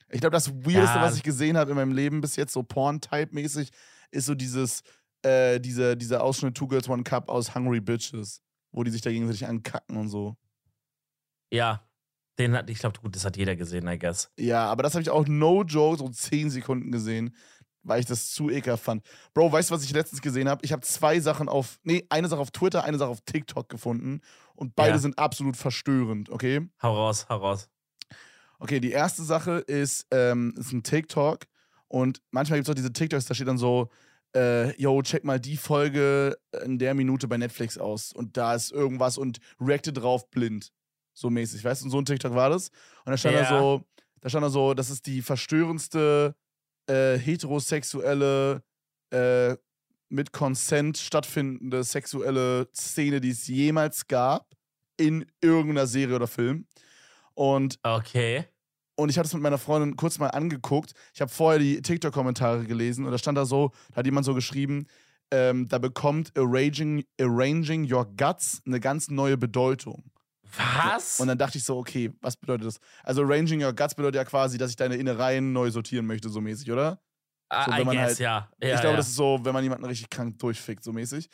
Ich 0.08 0.20
glaube, 0.20 0.32
das 0.34 0.50
Weirdeste, 0.50 0.96
Ja. 0.98 1.02
was 1.02 1.16
ich 1.16 1.22
gesehen 1.22 1.56
habe 1.56 1.70
in 1.70 1.76
meinem 1.76 1.92
Leben 1.92 2.20
bis 2.20 2.36
jetzt, 2.36 2.52
so 2.52 2.62
Porn-Type-mäßig, 2.62 3.70
ist 4.12 4.26
so 4.26 4.34
dieses, 4.34 4.82
äh, 5.22 5.60
diese, 5.60 5.96
dieser 5.96 6.22
Ausschnitt 6.22 6.56
Two 6.56 6.68
Girls 6.68 6.88
One 6.88 7.02
Cup 7.02 7.28
aus 7.28 7.54
Hungry 7.54 7.80
Bitches, 7.80 8.40
wo 8.72 8.84
die 8.84 8.90
sich 8.90 9.02
da 9.02 9.10
gegenseitig 9.10 9.46
ankacken 9.46 9.96
und 9.96 10.08
so. 10.08 10.36
Ja. 11.52 11.82
Den 12.38 12.56
hat, 12.56 12.70
ich 12.70 12.78
glaube, 12.78 13.00
gut, 13.00 13.14
das 13.16 13.24
hat 13.24 13.36
jeder 13.36 13.54
gesehen, 13.56 13.86
I 13.88 13.98
guess. 13.98 14.30
Ja, 14.38 14.64
aber 14.70 14.82
das 14.82 14.94
habe 14.94 15.02
ich 15.02 15.10
auch 15.10 15.26
no 15.26 15.62
joke 15.62 15.98
so 15.98 16.08
10 16.08 16.50
Sekunden 16.50 16.90
gesehen, 16.90 17.34
weil 17.82 18.00
ich 18.00 18.06
das 18.06 18.30
zu 18.30 18.50
ekelhaft 18.50 18.84
fand. 18.84 19.04
Bro, 19.34 19.52
weißt 19.52 19.70
du, 19.70 19.75
was 19.75 19.84
ich 19.84 19.92
letztens 19.92 20.20
gesehen 20.22 20.49
habe? 20.49 20.64
Ich 20.64 20.72
habe 20.72 20.82
zwei 20.82 21.20
Sachen 21.20 21.49
auf, 21.49 21.78
nee, 21.82 22.04
eine 22.08 22.28
Sache 22.28 22.40
auf 22.40 22.50
Twitter, 22.50 22.84
eine 22.84 22.99
Sache 22.99 23.10
auf 23.10 23.20
TikTok 23.22 23.68
gefunden 23.68 24.20
und 24.54 24.76
beide 24.76 24.92
Ja. 24.92 24.99
sind 24.99 25.18
absolut 25.18 25.56
verstörend, 25.56 26.30
okay? 26.30 26.68
Hau 26.82 26.94
raus, 26.94 27.26
hau 27.28 27.37
raus. 27.37 27.68
Okay, 28.58 28.80
die 28.80 28.90
erste 28.90 29.22
Sache 29.22 29.58
ist, 29.58 30.06
ähm, 30.10 30.54
ist 30.58 30.72
ein 30.72 30.82
TikTok 30.82 31.46
und 31.88 32.20
manchmal 32.30 32.58
gibt 32.58 32.68
es 32.68 32.70
auch 32.72 32.76
diese 32.76 32.92
TikToks, 32.92 33.25
da 33.25 33.34
steht 33.34 33.49
dann 33.49 33.56
so, 33.58 33.88
äh, 34.37 34.76
yo, 34.80 35.00
check 35.02 35.25
mal 35.25 35.40
die 35.40 35.56
Folge 35.56 36.37
in 36.64 36.78
der 36.78 36.94
Minute 36.94 37.26
bei 37.26 37.38
Netflix 37.38 37.78
aus 37.78 38.12
und 38.12 38.37
da 38.37 38.54
ist 38.54 38.70
irgendwas 38.70 39.16
und 39.18 39.38
reacte 39.60 39.92
drauf 39.92 40.30
blind. 40.30 40.72
So 41.14 41.30
mäßig, 41.30 41.64
weißt 41.64 41.82
du, 41.82 41.87
und 41.87 41.90
so 41.90 41.99
ein 41.99 42.04
TikTok 42.04 42.34
war 42.34 42.50
das. 42.50 42.68
Und 43.04 43.12
da 43.12 43.16
stand 43.16 43.34
da 43.34 43.40
Ja. 43.42 43.49
so, 43.49 43.82
da 44.20 44.28
stand 44.28 44.44
da 44.44 44.50
so, 44.50 44.75
das 44.75 44.90
ist 44.90 45.06
die 45.06 45.22
verstörendste 45.22 46.37
äh, 46.90 47.18
heterosexuelle, 47.18 48.62
äh, 49.11 49.56
mit 50.09 50.32
Consent 50.32 50.99
stattfindende 50.99 51.85
sexuelle 51.85 52.68
Szene, 52.75 53.20
die 53.20 53.30
es 53.30 53.47
jemals 53.47 54.09
gab 54.09 54.47
in 54.97 55.25
irgendeiner 55.40 55.87
Serie 55.87 56.16
oder 56.16 56.26
Film. 56.26 56.66
Und, 57.35 57.78
Okay. 57.85 58.44
und 58.97 59.09
ich 59.09 59.18
hatte 59.18 59.28
es 59.28 59.35
mit 59.35 59.42
meiner 59.42 59.56
Freundin 59.59 59.97
kurz 59.97 60.18
mal 60.18 60.28
angeguckt. 60.28 60.92
Ich 61.14 61.20
habe 61.20 61.30
vorher 61.30 61.61
die 61.61 61.80
TikTok-Kommentare 61.80 62.64
gelesen 62.64 63.04
und 63.04 63.12
da 63.12 63.18
stand 63.18 63.38
da 63.38 63.44
so, 63.44 63.70
da 63.90 63.97
hat 63.97 64.06
jemand 64.06 64.26
so 64.26 64.35
geschrieben, 64.35 64.87
ähm, 65.30 65.68
da 65.68 65.78
bekommt 65.78 66.37
Arranging, 66.37 67.04
Arranging 67.20 67.90
Your 67.90 68.04
Guts 68.16 68.62
eine 68.66 68.80
ganz 68.80 69.09
neue 69.11 69.37
Bedeutung. 69.38 70.11
Was? 70.57 71.21
Und 71.21 71.28
dann 71.28 71.38
dachte 71.38 71.59
ich 71.59 71.64
so, 71.64 71.76
okay, 71.78 72.12
was 72.21 72.37
bedeutet 72.37 72.66
das? 72.66 72.80
Also 73.02 73.23
Arranging 73.23 73.62
Your 73.62 73.73
Guts 73.73 73.95
bedeutet 73.95 74.16
ja 74.16 74.25
quasi, 74.25 74.59
dass 74.59 74.71
ich 74.71 74.76
deine 74.76 74.97
Innereien 74.97 75.52
neu 75.52 75.71
sortieren 75.71 76.07
möchte, 76.07 76.28
so 76.28 76.40
mäßig, 76.40 76.71
oder? 76.71 77.00
Ah, 77.49 77.64
so, 77.64 77.73
I 77.73 77.85
guess, 77.85 77.97
halt- 77.97 78.19
ja. 78.19 78.49
ja. 78.62 78.75
ich 78.75 78.80
glaube, 78.80 78.92
ja. 78.92 78.97
das 78.97 79.09
ist 79.09 79.16
so, 79.16 79.40
wenn 79.42 79.52
man 79.52 79.62
jemanden 79.62 79.85
richtig 79.85 80.09
krank 80.09 80.38
durchfickt, 80.38 80.85
so 80.85 80.92
mäßig. 80.92 81.28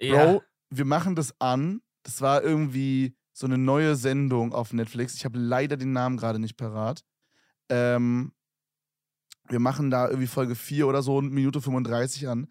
ja. 0.00 0.24
Bro, 0.24 0.42
wir 0.70 0.84
machen 0.84 1.14
das 1.14 1.34
an. 1.40 1.82
Das 2.02 2.20
war 2.20 2.42
irgendwie 2.42 3.16
so 3.32 3.46
eine 3.46 3.58
neue 3.58 3.96
Sendung 3.96 4.52
auf 4.52 4.72
Netflix. 4.72 5.14
Ich 5.14 5.24
habe 5.24 5.38
leider 5.38 5.76
den 5.76 5.92
Namen 5.92 6.16
gerade 6.16 6.38
nicht 6.38 6.56
parat. 6.56 7.04
Ähm, 7.68 8.32
wir 9.48 9.60
machen 9.60 9.90
da 9.90 10.08
irgendwie 10.08 10.26
Folge 10.26 10.54
4 10.54 10.86
oder 10.86 11.02
so, 11.02 11.20
Minute 11.20 11.60
35 11.60 12.28
an. 12.28 12.48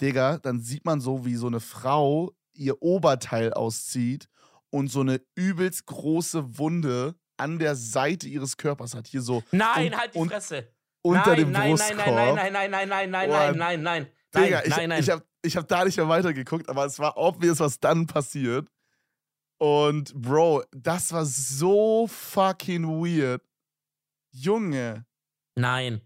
Digga, 0.00 0.38
dann 0.38 0.60
sieht 0.60 0.84
man 0.84 1.00
so, 1.00 1.24
wie 1.24 1.34
so 1.34 1.48
eine 1.48 1.60
Frau 1.60 2.32
ihr 2.52 2.80
Oberteil 2.82 3.52
auszieht 3.52 4.28
und 4.70 4.88
so 4.88 5.00
eine 5.00 5.20
übelst 5.34 5.86
große 5.86 6.58
Wunde 6.58 7.14
an 7.36 7.58
der 7.58 7.76
Seite 7.76 8.28
ihres 8.28 8.56
Körpers 8.56 8.94
hat. 8.94 9.06
Hier 9.06 9.22
so 9.22 9.42
Nein, 9.52 9.92
und- 9.92 9.98
halt 10.00 10.14
die 10.14 10.24
Fresse. 10.28 10.72
unter 11.02 11.26
nein, 11.30 11.36
dem 11.38 11.50
nein, 11.52 11.70
Brustkorb. 11.70 11.96
nein, 12.06 12.34
nein, 12.34 12.52
nein, 12.52 12.70
nein, 12.70 12.88
nein, 12.88 13.10
nein, 13.10 13.30
Oh, 13.30 13.32
nein, 13.32 13.56
nein, 13.56 13.82
nein, 13.82 13.82
nein. 13.82 14.44
Digga, 14.44 14.58
nein, 14.58 14.64
ich, 14.68 14.76
nein, 14.76 14.88
nein. 14.90 15.00
ich 15.00 15.10
habe 15.10 15.24
ich 15.42 15.56
hab 15.56 15.68
da 15.68 15.84
nicht 15.84 15.96
mehr 15.96 16.08
weitergeguckt, 16.08 16.68
aber 16.68 16.84
es 16.84 16.98
war 16.98 17.16
obvious, 17.16 17.60
was 17.60 17.78
dann 17.80 18.06
passiert. 18.06 18.68
Und 19.58 20.12
Bro, 20.14 20.64
das 20.72 21.12
war 21.12 21.24
so 21.24 22.06
fucking 22.06 22.84
weird. 23.02 23.42
Junge, 24.30 25.06
Nein. 25.56 26.02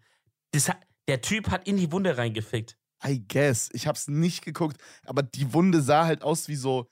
Das 0.53 0.71
der 1.09 1.21
Typ 1.21 1.51
hat 1.51 1.67
in 1.67 1.77
die 1.77 1.91
Wunde 1.93 2.17
reingefickt. 2.17 2.79
I 3.05 3.23
guess. 3.27 3.69
Ich 3.73 3.87
hab's 3.87 4.07
nicht 4.09 4.45
geguckt, 4.45 4.77
aber 5.05 5.23
die 5.23 5.53
Wunde 5.53 5.83
sah 5.83 6.05
halt 6.07 6.23
aus 6.23 6.47
wie 6.49 6.55
so, 6.57 6.89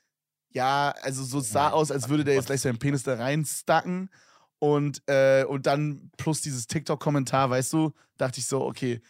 ja, 0.52 0.94
also 1.02 1.22
so 1.24 1.40
sah 1.40 1.70
aus, 1.70 1.90
als 1.90 2.08
würde 2.08 2.24
der 2.24 2.34
jetzt 2.34 2.46
gleich 2.46 2.60
seinen 2.60 2.78
Penis 2.78 3.02
da 3.02 3.14
reinstacken. 3.14 4.10
Und, 4.58 5.02
äh, 5.06 5.44
und 5.44 5.66
dann 5.66 6.10
plus 6.18 6.42
dieses 6.42 6.66
TikTok-Kommentar, 6.66 7.48
weißt 7.48 7.72
du, 7.72 7.92
dachte 8.18 8.40
ich 8.40 8.46
so, 8.46 8.62
okay, 8.66 9.00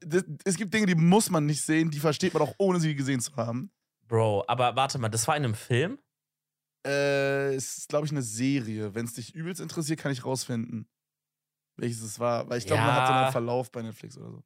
das, 0.00 0.24
es 0.44 0.56
gibt 0.56 0.72
Dinge, 0.72 0.86
die 0.86 0.94
muss 0.94 1.28
man 1.30 1.44
nicht 1.44 1.60
sehen, 1.62 1.90
die 1.90 1.98
versteht 2.00 2.32
man 2.32 2.42
auch, 2.42 2.54
ohne 2.58 2.80
sie 2.80 2.94
gesehen 2.94 3.20
zu 3.20 3.36
haben. 3.36 3.70
Bro, 4.08 4.44
aber 4.48 4.76
warte 4.76 4.98
mal, 4.98 5.08
das 5.10 5.28
war 5.28 5.36
in 5.36 5.44
einem 5.44 5.54
Film? 5.54 5.98
Äh, 6.86 7.54
es 7.54 7.78
ist, 7.78 7.88
glaube 7.88 8.06
ich, 8.06 8.12
eine 8.12 8.22
Serie. 8.22 8.94
Wenn 8.94 9.04
es 9.06 9.14
dich 9.14 9.34
übelst 9.34 9.60
interessiert, 9.60 10.00
kann 10.00 10.12
ich 10.12 10.24
rausfinden, 10.24 10.88
welches 11.76 12.02
es 12.02 12.18
war. 12.18 12.48
Weil 12.48 12.58
ich 12.58 12.66
glaube, 12.66 12.82
man 12.82 12.94
hat 12.94 13.06
so 13.06 13.12
Ja. 13.12 13.22
einen 13.24 13.32
Verlauf 13.32 13.70
bei 13.70 13.82
Netflix 13.82 14.16
oder 14.16 14.30
so. 14.30 14.42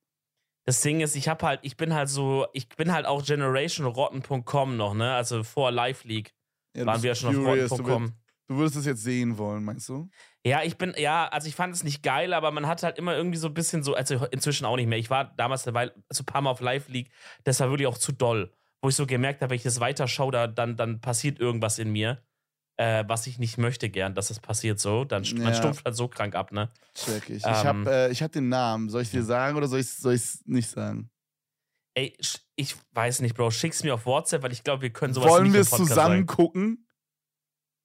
Das 0.66 0.80
Ding 0.82 1.00
ist, 1.00 1.16
ich 1.16 1.28
hab 1.28 1.42
halt, 1.42 1.60
ich 1.62 1.76
bin 1.76 1.94
halt 1.94 2.08
so, 2.08 2.46
ich 2.52 2.68
bin 2.68 2.92
halt 2.92 3.06
auch 3.06 3.24
generationrotten.com 3.24 4.76
noch, 4.76 4.94
ne? 4.94 5.14
Also 5.14 5.42
vor 5.42 5.70
Live 5.70 6.04
League 6.04 6.34
Ja, 6.78 6.86
waren 6.86 7.02
wir 7.02 7.08
ja 7.08 7.14
schon 7.14 7.30
auf 7.36 7.44
curious, 7.44 7.68
du, 7.70 7.76
rotten.com. 7.76 8.02
würd, 8.04 8.12
du 8.48 8.56
würdest 8.56 8.76
es 8.76 8.86
jetzt 8.86 9.02
sehen 9.02 9.36
wollen, 9.38 9.64
meinst 9.64 9.88
du? 9.88 10.08
Ja, 10.46 10.62
ich 10.62 10.78
bin, 10.78 10.94
ja, 10.96 11.28
also 11.28 11.48
ich 11.48 11.54
fand 11.54 11.74
es 11.74 11.84
nicht 11.84 12.02
geil, 12.02 12.32
aber 12.32 12.50
man 12.50 12.66
hat 12.66 12.82
halt 12.82 12.96
immer 12.98 13.14
irgendwie 13.16 13.38
so 13.38 13.48
ein 13.48 13.54
bisschen 13.54 13.82
so, 13.82 13.94
also 13.94 14.24
inzwischen 14.30 14.64
auch 14.64 14.76
nicht 14.76 14.86
mehr. 14.86 14.98
Ich 14.98 15.10
war 15.10 15.34
damals 15.36 15.64
dabei, 15.64 15.90
so 16.10 16.22
ein 16.22 16.26
paar 16.26 16.40
Mal 16.40 16.50
auf 16.50 16.60
Live 16.60 16.88
League, 16.88 17.10
das 17.44 17.60
war 17.60 17.68
wirklich 17.70 17.86
auch 17.86 17.98
zu 17.98 18.12
doll. 18.12 18.52
Wo 18.80 18.88
ich 18.88 18.94
so 18.94 19.06
gemerkt 19.06 19.42
habe, 19.42 19.50
wenn 19.50 19.56
ich 19.56 19.64
das 19.64 19.80
weiterschaue, 19.80 20.30
da, 20.32 20.46
dann, 20.46 20.76
dann 20.76 21.00
passiert 21.00 21.40
irgendwas 21.40 21.78
in 21.80 21.90
mir, 21.90 22.22
äh, 22.76 23.02
was 23.08 23.26
ich 23.26 23.40
nicht 23.40 23.58
möchte 23.58 23.90
gern, 23.90 24.14
dass 24.14 24.28
das 24.28 24.38
passiert 24.38 24.78
so. 24.78 25.04
Dann 25.04 25.24
st- 25.24 25.36
man 25.42 25.48
Ja. 25.48 25.54
stumpft 25.54 25.84
halt 25.84 25.96
so 25.96 26.06
krank 26.06 26.36
ab, 26.36 26.52
ne? 26.52 26.70
Check 26.94 27.28
ich. 27.28 27.38
ich 27.38 27.44
Ähm. 27.44 27.52
habe 27.54 27.90
äh, 27.90 28.10
ich 28.12 28.22
hab 28.22 28.30
den 28.30 28.48
Namen. 28.48 28.88
Soll 28.88 29.02
ich 29.02 29.10
dir 29.10 29.24
sagen 29.24 29.56
oder 29.56 29.66
soll 29.66 29.80
ich 29.80 29.86
es 30.04 30.42
nicht 30.46 30.70
sagen? 30.70 31.10
Ey, 31.98 32.16
ich 32.54 32.76
weiß 32.92 33.20
nicht, 33.22 33.34
Bro, 33.34 33.50
schick's 33.50 33.82
mir 33.82 33.94
auf 33.94 34.06
WhatsApp, 34.06 34.42
weil 34.42 34.52
ich 34.52 34.62
glaube, 34.62 34.82
wir 34.82 34.90
können 34.90 35.14
sowas 35.14 35.30
Wollen 35.30 35.44
nicht 35.44 35.52
wir 35.54 35.60
im 35.60 35.62
es 35.64 35.70
zusammen 35.70 35.94
sagen. 35.96 36.26
gucken? 36.26 36.86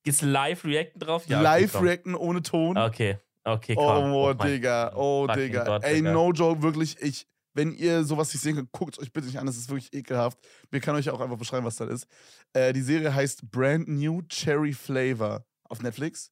Geht's 0.04 0.22
live 0.22 0.66
reacten 0.66 1.00
drauf? 1.00 1.26
Ja, 1.28 1.42
Live 1.42 1.76
okay, 1.76 1.84
reacten 1.86 2.14
ohne 2.16 2.42
Ton? 2.44 2.78
Okay, 2.78 3.18
okay, 3.44 3.74
komm. 3.76 4.12
Oh, 4.14 4.34
mein 4.38 4.48
Digga, 4.52 4.94
oh, 4.96 5.26
Digga. 5.28 5.64
Gott, 5.64 5.84
Ey, 5.84 5.96
Digga. 5.96 6.12
no 6.12 6.32
joke, 6.32 6.62
wirklich, 6.62 7.02
ich, 7.02 7.26
wenn 7.54 7.74
ihr 7.74 8.04
sowas 8.04 8.34
nicht 8.34 8.44
sehen 8.44 8.56
könnt, 8.56 8.72
guckt 8.72 8.96
es 8.98 9.02
euch 9.02 9.14
bitte 9.14 9.28
nicht 9.28 9.40
an, 9.40 9.46
das 9.46 9.58
ist 9.58 9.70
wirklich 9.70 9.94
ekelhaft. 9.94 10.38
Wir 10.70 10.80
können 10.82 10.98
euch 10.98 11.10
auch 11.10 11.22
einfach 11.22 11.38
beschreiben, 11.38 11.66
was 11.66 11.78
das 11.78 11.90
ist. 11.90 12.08
Äh, 12.54 12.74
die 12.74 12.82
Serie 12.82 13.16
heißt 13.16 13.50
Brand 13.50 13.88
New 13.88 14.22
Cherry 14.24 14.74
Flavor 14.74 15.46
auf 15.70 15.82
Netflix. 15.82 16.32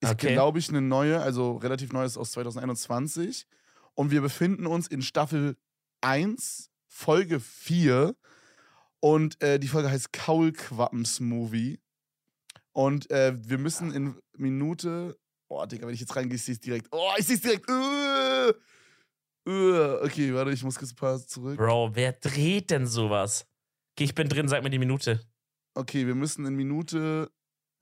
Ist, 0.00 0.12
Okay. 0.12 0.32
glaube 0.32 0.58
ich, 0.58 0.68
eine 0.70 0.80
neue, 0.80 1.20
also 1.20 1.56
relativ 1.56 1.92
neues 1.92 2.16
aus 2.16 2.30
2021. 2.32 3.46
Und 3.94 4.10
wir 4.10 4.20
befinden 4.22 4.66
uns 4.66 4.86
in 4.86 5.02
Staffel 5.02 5.56
1, 6.00 6.69
Folge 6.90 7.40
4. 7.40 8.14
Und 9.00 9.42
äh, 9.42 9.58
die 9.58 9.68
Folge 9.68 9.90
heißt 9.90 10.12
Kaulquappen-Smoothie. 10.12 11.80
Und 12.72 13.10
äh, 13.10 13.34
wir 13.40 13.58
müssen 13.58 13.92
in 13.92 14.20
Minute. 14.36 15.18
Oh, 15.48 15.64
Digga, 15.64 15.86
wenn 15.86 15.94
ich 15.94 16.00
jetzt 16.00 16.14
reingehe, 16.14 16.36
ich 16.36 16.42
sehe 16.42 16.54
es 16.54 16.60
direkt. 16.60 16.88
Oh, 16.92 17.12
ich 17.16 17.26
sehe 17.26 17.36
es 17.36 17.42
direkt. 17.42 17.68
Uh, 17.68 18.52
uh, 19.50 20.04
okay, 20.04 20.34
warte, 20.34 20.52
ich 20.52 20.62
muss 20.62 20.78
kurz 20.78 20.92
ein 20.92 20.96
paar 20.96 21.26
zurück. 21.26 21.56
Bro, 21.56 21.94
wer 21.94 22.12
dreht 22.12 22.70
denn 22.70 22.86
sowas? 22.86 23.46
Okay, 23.94 24.04
ich 24.04 24.14
bin 24.14 24.28
drin, 24.28 24.48
sag 24.48 24.62
mir 24.62 24.70
die 24.70 24.78
Minute. 24.78 25.20
Okay, 25.74 26.06
wir 26.06 26.14
müssen 26.14 26.44
in 26.44 26.54
Minute 26.54 27.30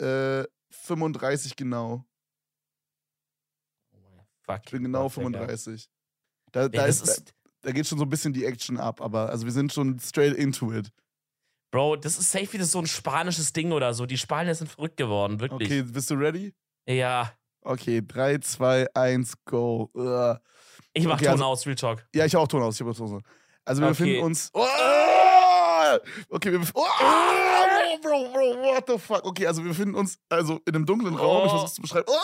äh, 0.01 0.45
35 0.71 1.57
genau. 1.57 2.05
Fuck. 4.43 4.61
Ich 4.65 4.71
bin 4.71 4.85
genau 4.85 5.09
Gott, 5.09 5.17
Digga. 5.17 5.41
35. 5.41 5.91
Da, 6.53 6.69
da, 6.69 6.87
das 6.87 7.03
ist, 7.03 7.07
da, 7.07 7.13
ist, 7.13 7.35
da 7.63 7.73
geht 7.73 7.87
schon 7.87 7.99
so 7.99 8.05
ein 8.05 8.11
bisschen 8.11 8.33
die 8.33 8.45
Action 8.45 8.79
ab, 8.79 9.01
aber 9.01 9.29
also 9.31 9.45
wir 9.45 9.53
sind 9.53 9.73
schon 9.73 9.99
straight 9.99 10.35
into 10.37 10.73
it. 10.73 10.91
Bro, 11.71 11.97
das 11.97 12.19
ist 12.19 12.31
safe 12.31 12.51
wieder 12.53 12.65
so 12.65 12.79
ein 12.79 12.87
spanisches 12.87 13.53
Ding 13.53 13.73
oder 13.73 13.93
so. 13.93 14.07
Die 14.07 14.17
Spanier 14.17 14.55
sind 14.55 14.69
verrückt 14.69 14.97
geworden, 14.97 15.39
wirklich. 15.41 15.69
Okay, 15.69 15.83
bist 15.83 16.09
du 16.11 16.15
ready? 16.15 16.55
Ja. 16.89 17.33
Okay, 17.63 18.01
3, 18.07 18.39
2, 18.39 18.87
1, 18.95 19.35
go. 19.45 19.91
Uh. 19.95 20.37
Ich 20.95 21.05
mach 21.05 21.15
Okay, 21.17 21.25
Ton 21.25 21.33
also- 21.33 21.45
aus, 21.45 21.67
Real 21.67 21.75
Talk. 21.77 22.07
Ja, 22.15 22.25
ich 22.25 22.35
auch 22.37 22.49
Ton 22.49 22.63
aus. 22.63 22.81
Ich 22.81 22.87
auch 22.87 22.95
Ton 22.97 23.17
aus. 23.17 23.23
Also 23.67 23.83
wir 23.83 23.89
Okay. 23.89 23.99
befinden 23.99 24.25
uns. 24.25 24.51
Oh! 24.55 24.65
Okay, 26.31 26.53
wir 26.53 26.61
bef- 26.61 26.71
oh! 26.75 26.85
Bro, 28.01 28.33
Bro, 28.33 28.63
what 28.63 28.85
the 28.89 28.97
fuck? 28.99 29.25
Okay, 29.27 29.47
also 29.47 29.63
wir 29.63 29.71
befinden 29.71 29.95
uns 29.97 30.19
also 30.31 30.61
in 30.67 30.75
einem 30.75 30.87
dunklen 30.87 31.15
Raum. 31.17 31.39
Ich 31.47 31.47
Oh. 31.47 31.49
versuche 31.51 31.67
es 31.67 31.75
zu 31.75 31.83
beschreiben. 31.83 32.07
Oh! 32.09 32.15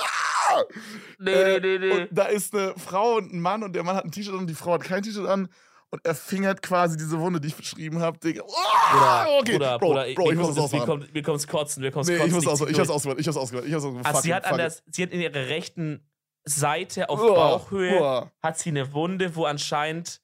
Nee, 1.18 1.30
Äh, 1.32 1.60
nee, 1.60 1.78
nee, 1.78 1.86
nee. 1.88 2.00
Und 2.02 2.08
da 2.10 2.24
ist 2.26 2.54
eine 2.54 2.74
Frau 2.76 3.16
und 3.16 3.32
ein 3.32 3.40
Mann 3.40 3.62
und 3.62 3.74
der 3.74 3.82
Mann 3.82 3.96
hat 3.96 4.04
ein 4.04 4.10
T-Shirt 4.10 4.34
und 4.34 4.46
die 4.48 4.54
Frau 4.54 4.72
hat 4.74 4.82
kein 4.84 5.02
T-Shirt 5.02 5.26
an. 5.26 5.48
Und 5.90 6.04
er 6.04 6.14
fingert 6.16 6.60
quasi 6.60 6.96
diese 6.96 7.20
Wunde, 7.20 7.40
die 7.40 7.48
ich 7.48 7.54
beschrieben 7.54 8.00
habe. 8.00 8.18
Digga. 8.18 8.42
Oh! 8.44 8.52
Bruder, 8.92 9.26
okay, 9.38 9.52
Bruder, 9.52 9.78
Bro, 9.78 9.86
Bruder, 9.88 10.06
Bro, 10.14 10.24
mir 10.26 10.32
ich 10.32 10.38
muss 10.38 10.46
das 10.48 10.56
es- 10.56 10.56
mir 10.56 10.62
ausmachen. 10.82 10.86
kommt- 10.86 11.14
mir 11.14 11.22
kommt's 11.22 11.46
kotzen, 11.46 11.82
mir 11.82 11.90
kommt's 11.92 12.08
Nee, 12.08 12.16
kotzen. 12.16 12.28
ich 12.28 12.34
muss 12.34 12.46
aus, 12.48 12.68
ich 12.68 12.78
hab's 12.80 12.90
ausgemacht, 12.90 13.20
ich 13.20 13.26
hab's 13.28 13.36
ausgemacht, 13.36 13.66
ich 13.68 13.72
hab's 13.74 13.84
ausgemacht. 13.84 14.06
Also 14.06 14.16
Fuck 14.18 14.24
sie 14.24 14.34
hat, 14.34 14.44
an 14.44 14.56
der, 14.58 14.72
sie 14.90 15.02
hat 15.04 15.10
in 15.12 15.20
ihrer 15.20 15.34
rechten 15.48 16.04
Seite 16.44 17.08
auf 17.08 17.20
Bauchhöhe 17.20 18.30
hat 18.42 18.58
sie 18.58 18.70
eine 18.70 18.92
Wunde, 18.92 19.36
wo 19.36 19.44
anscheinend, 19.44 20.20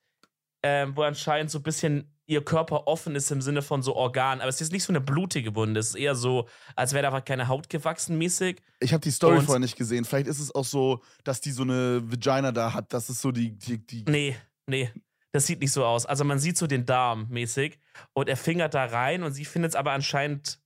ähm, 0.62 0.96
wo 0.96 1.02
anscheinend 1.02 1.50
so 1.52 1.58
ein 1.60 1.62
bisschen 1.62 2.12
ihr 2.30 2.44
Körper 2.44 2.86
offen 2.86 3.16
ist 3.16 3.30
im 3.32 3.42
Sinne 3.42 3.60
von 3.60 3.82
so 3.82 3.96
Organ. 3.96 4.40
Aber 4.40 4.48
es 4.48 4.60
ist 4.60 4.70
nicht 4.70 4.84
so 4.84 4.92
eine 4.92 5.00
blutige 5.00 5.54
Wunde. 5.56 5.80
Es 5.80 5.88
ist 5.88 5.94
eher 5.96 6.14
so, 6.14 6.48
als 6.76 6.92
wäre 6.92 7.02
da 7.02 7.08
einfach 7.08 7.24
keine 7.24 7.48
Haut 7.48 7.68
gewachsen 7.68 8.16
mäßig. 8.18 8.62
Ich 8.78 8.92
habe 8.92 9.00
die 9.00 9.10
Story 9.10 9.38
Und- 9.38 9.44
vorher 9.44 9.58
nicht 9.58 9.76
gesehen. 9.76 10.04
Vielleicht 10.04 10.28
ist 10.28 10.38
es 10.38 10.54
auch 10.54 10.64
so, 10.64 11.02
dass 11.24 11.40
die 11.40 11.50
so 11.50 11.62
eine 11.62 12.00
Vagina 12.04 12.52
da 12.52 12.72
hat. 12.72 12.92
Das 12.92 13.10
ist 13.10 13.20
so 13.20 13.32
die. 13.32 13.50
die, 13.58 13.84
die 13.84 14.04
Nee, 14.08 14.36
nee. 14.66 14.90
Das 15.32 15.46
sieht 15.46 15.60
nicht 15.60 15.72
so 15.72 15.84
aus. 15.84 16.06
Also 16.06 16.24
man 16.24 16.38
sieht 16.38 16.56
so 16.56 16.66
den 16.66 16.86
Darm 16.86 17.26
mäßig 17.28 17.78
und 18.14 18.28
er 18.28 18.36
fingert 18.36 18.74
da 18.74 18.84
rein 18.84 19.22
und 19.22 19.32
sie 19.32 19.44
findet 19.44 19.72
es 19.72 19.76
aber 19.76 19.92
anscheinend, 19.92 20.60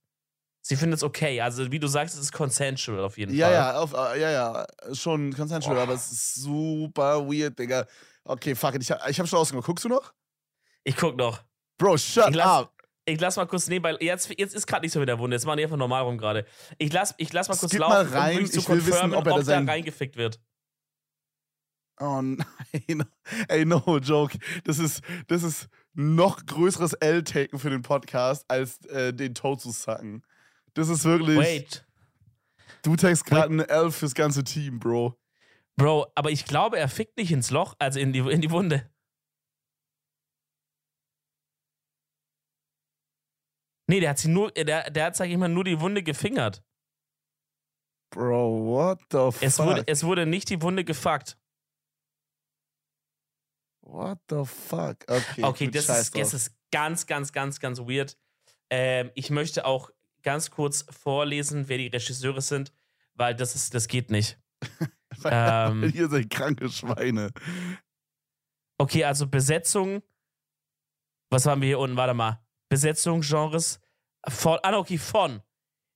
sie 0.62 0.76
findet 0.76 0.98
es 0.98 1.02
okay. 1.02 1.40
Also 1.40 1.70
wie 1.72 1.78
du 1.78 1.86
sagst, 1.86 2.14
es 2.14 2.20
ist 2.20 2.32
consensual 2.32 3.00
auf 3.04 3.16
jeden 3.18 3.34
ja, 3.34 3.46
Fall. 3.46 3.54
ja, 3.54 3.78
auf, 3.78 3.92
äh, 3.92 4.20
ja, 4.20 4.30
ja, 4.30 4.66
schon 4.92 5.32
consensual, 5.34 5.76
Boah. 5.76 5.82
aber 5.82 5.94
es 5.94 6.10
ist 6.12 6.34
super 6.36 7.26
weird, 7.26 7.58
Digga. 7.58 7.86
Okay, 8.24 8.54
fuck 8.54 8.74
it. 8.74 8.82
Ich, 8.82 8.90
ich 8.90 9.18
habe 9.18 9.28
schon 9.28 9.38
ausgemacht. 9.38 9.66
Guckst 9.66 9.84
du 9.84 9.88
noch? 9.90 10.14
Ich 10.82 10.96
guck 10.96 11.16
noch. 11.16 11.42
Bro, 11.78 11.96
shut 11.98 12.30
Ich 12.30 12.36
lass- 12.36 12.46
up. 12.46 12.70
Ich 13.06 13.20
lass 13.20 13.36
mal 13.36 13.46
kurz 13.46 13.68
nebenbei. 13.68 13.98
Jetzt, 14.00 14.30
jetzt 14.38 14.54
ist 14.54 14.66
gerade 14.66 14.82
nicht 14.82 14.92
so 14.92 14.98
mit 14.98 15.08
der 15.10 15.18
Wunde. 15.18 15.36
Jetzt 15.36 15.44
machen 15.44 15.58
die 15.58 15.64
einfach 15.64 15.76
normal 15.76 16.04
rum 16.04 16.16
gerade. 16.16 16.46
Ich 16.78 16.90
lass, 16.90 17.14
ich 17.18 17.30
lass 17.34 17.48
mal 17.48 17.56
kurz 17.56 17.70
Skip 17.70 17.80
laufen, 17.80 18.10
mal 18.10 18.18
rein. 18.18 18.38
um 18.38 18.46
zu 18.46 18.60
Ich 18.60 18.68
will 18.68 18.78
wissen, 18.78 18.90
confirmen, 18.92 19.14
ob 19.14 19.26
er 19.26 19.42
da 19.42 19.60
da 19.60 19.72
reingefickt 19.72 20.16
wird. 20.16 20.40
Oh 22.00 22.22
nein. 22.22 22.44
Ey, 23.48 23.64
no 23.66 23.98
joke. 23.98 24.38
Das 24.64 24.78
ist, 24.78 25.02
das 25.28 25.42
ist 25.42 25.68
noch 25.92 26.44
größeres 26.46 26.94
L-Taken 26.94 27.58
für 27.58 27.70
den 27.70 27.82
Podcast, 27.82 28.44
als 28.48 28.84
äh, 28.86 29.12
den 29.12 29.34
Toe 29.34 29.58
zu 29.58 29.70
sacken. 29.70 30.22
Das 30.72 30.88
ist 30.88 31.04
wirklich. 31.04 31.38
Wait. 31.38 31.86
Du 32.82 32.96
takest 32.96 33.26
gerade 33.26 33.52
eine 33.52 33.68
L 33.68 33.90
fürs 33.90 34.14
ganze 34.14 34.44
Team, 34.44 34.78
Bro. 34.80 35.14
Bro, 35.76 36.06
aber 36.14 36.30
ich 36.30 36.44
glaube, 36.46 36.78
er 36.78 36.88
fickt 36.88 37.16
nicht 37.16 37.32
ins 37.32 37.50
Loch, 37.50 37.74
also 37.78 38.00
in 38.00 38.12
die, 38.12 38.20
in 38.20 38.40
die 38.40 38.50
Wunde. 38.50 38.90
Nee, 43.86 44.00
der 44.00 44.10
hat 44.10 44.18
sie 44.18 44.28
nur, 44.28 44.50
der, 44.52 44.90
der 44.90 45.04
hat, 45.06 45.16
sag 45.16 45.28
ich 45.28 45.36
mal, 45.36 45.48
nur 45.48 45.64
die 45.64 45.80
Wunde 45.80 46.02
gefingert. 46.02 46.62
Bro, 48.10 48.64
What 48.66 49.00
the 49.10 49.32
fuck? 49.32 49.42
Es 49.42 49.58
wurde, 49.58 49.82
es 49.86 50.04
wurde 50.04 50.26
nicht 50.26 50.48
die 50.48 50.62
Wunde 50.62 50.84
gefuckt. 50.84 51.36
What 53.82 54.18
the 54.30 54.44
fuck? 54.44 54.96
Okay, 55.08 55.42
Okay, 55.42 55.70
das 55.70 55.88
ist, 55.88 56.16
das 56.16 56.32
ist 56.32 56.56
ganz, 56.70 57.06
ganz, 57.06 57.32
ganz, 57.32 57.60
ganz 57.60 57.80
weird. 57.80 58.16
Ähm, 58.70 59.10
ich 59.14 59.30
möchte 59.30 59.66
auch 59.66 59.90
ganz 60.22 60.50
kurz 60.50 60.86
vorlesen, 60.88 61.68
wer 61.68 61.78
die 61.78 61.88
Regisseure 61.88 62.40
sind, 62.40 62.72
weil 63.14 63.34
das 63.34 63.54
ist, 63.54 63.74
das 63.74 63.88
geht 63.88 64.10
nicht. 64.10 64.38
ähm, 65.24 65.92
Ihr 65.94 66.08
seid 66.08 66.30
kranke 66.30 66.68
Schweine. 66.70 67.30
Okay, 68.78 69.04
also 69.04 69.26
Besetzung. 69.26 70.02
Was 71.30 71.46
haben 71.46 71.60
wir 71.60 71.68
hier 71.68 71.78
unten? 71.78 71.96
Warte 71.96 72.14
mal. 72.14 72.43
Besetzung, 72.74 73.20
Genres. 73.20 73.78
Von, 74.26 74.58
ah, 74.64 74.76
okay, 74.76 74.98
von 74.98 75.42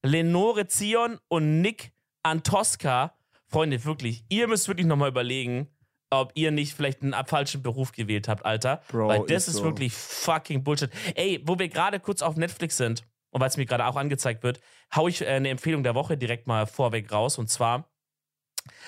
Lenore 0.05 0.69
Zion 0.69 1.19
und 1.27 1.61
Nick 1.61 1.91
Antosca. 2.23 3.17
Freunde, 3.49 3.85
wirklich, 3.85 4.25
ihr 4.29 4.47
müsst 4.47 4.69
wirklich 4.69 4.87
nochmal 4.87 5.09
überlegen, 5.09 5.67
ob 6.11 6.31
ihr 6.37 6.53
nicht 6.53 6.75
vielleicht 6.75 7.03
einen 7.03 7.17
falschen 7.27 7.65
Beruf 7.65 7.91
gewählt 7.91 8.29
habt, 8.29 8.45
Alter. 8.45 8.81
Bro, 8.93 9.09
weil 9.09 9.27
das 9.27 9.49
ist 9.49 9.55
ist 9.55 9.57
so. 9.57 9.65
wirklich 9.65 9.93
fucking 9.93 10.63
Bullshit. 10.63 10.91
Ey, 11.17 11.43
wo 11.45 11.59
wir 11.59 11.69
gerade 11.69 11.99
kurz 11.99 12.23
auf 12.23 12.37
Netflix 12.37 12.77
sind 12.77 13.03
und 13.31 13.41
weil 13.41 13.49
es 13.49 13.57
mir 13.57 13.67
gerade 13.67 13.85
auch 13.85 13.97
angezeigt 13.97 14.45
wird, 14.45 14.61
hau 14.95 15.09
ich 15.09 15.21
äh, 15.21 15.27
eine 15.27 15.49
Empfehlung 15.49 15.83
der 15.83 15.97
Woche 15.97 16.17
direkt 16.17 16.47
mal 16.47 16.69
vorweg 16.69 17.11
raus 17.11 17.39
und 17.39 17.51
zwar 17.51 17.91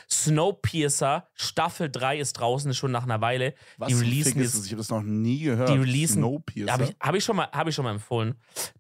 Snowpiercer 0.09 1.29
Staffel 1.35 1.91
3 1.91 2.19
ist 2.19 2.35
draußen, 2.35 2.71
ist 2.71 2.77
schon 2.77 2.93
nach 2.93 3.05
einer 3.05 3.21
Weile. 3.21 3.55
Was 3.79 3.89
die 3.89 3.95
releasen 3.95 4.33
Fick 4.33 4.43
ist 4.43 4.47
jetzt- 4.47 4.55
das? 4.59 4.65
Ich 4.67 4.73
habe 4.73 4.79
das 4.81 4.91
noch 4.91 5.03
nie 5.03 5.41
gehört. 5.41 5.69
Die 5.69 5.79
releasen- 5.79 6.17
Snowpiercer. 6.23 6.73
Habe 6.73 6.85
ich, 6.85 6.97
hab 7.01 7.15
ich, 7.15 7.25
schon 7.25 7.37
mal- 7.37 7.49
hab 7.53 7.69
ich 7.69 7.75
schon 7.75 7.85
mal 7.85 7.93
empfohlen. 7.93 8.35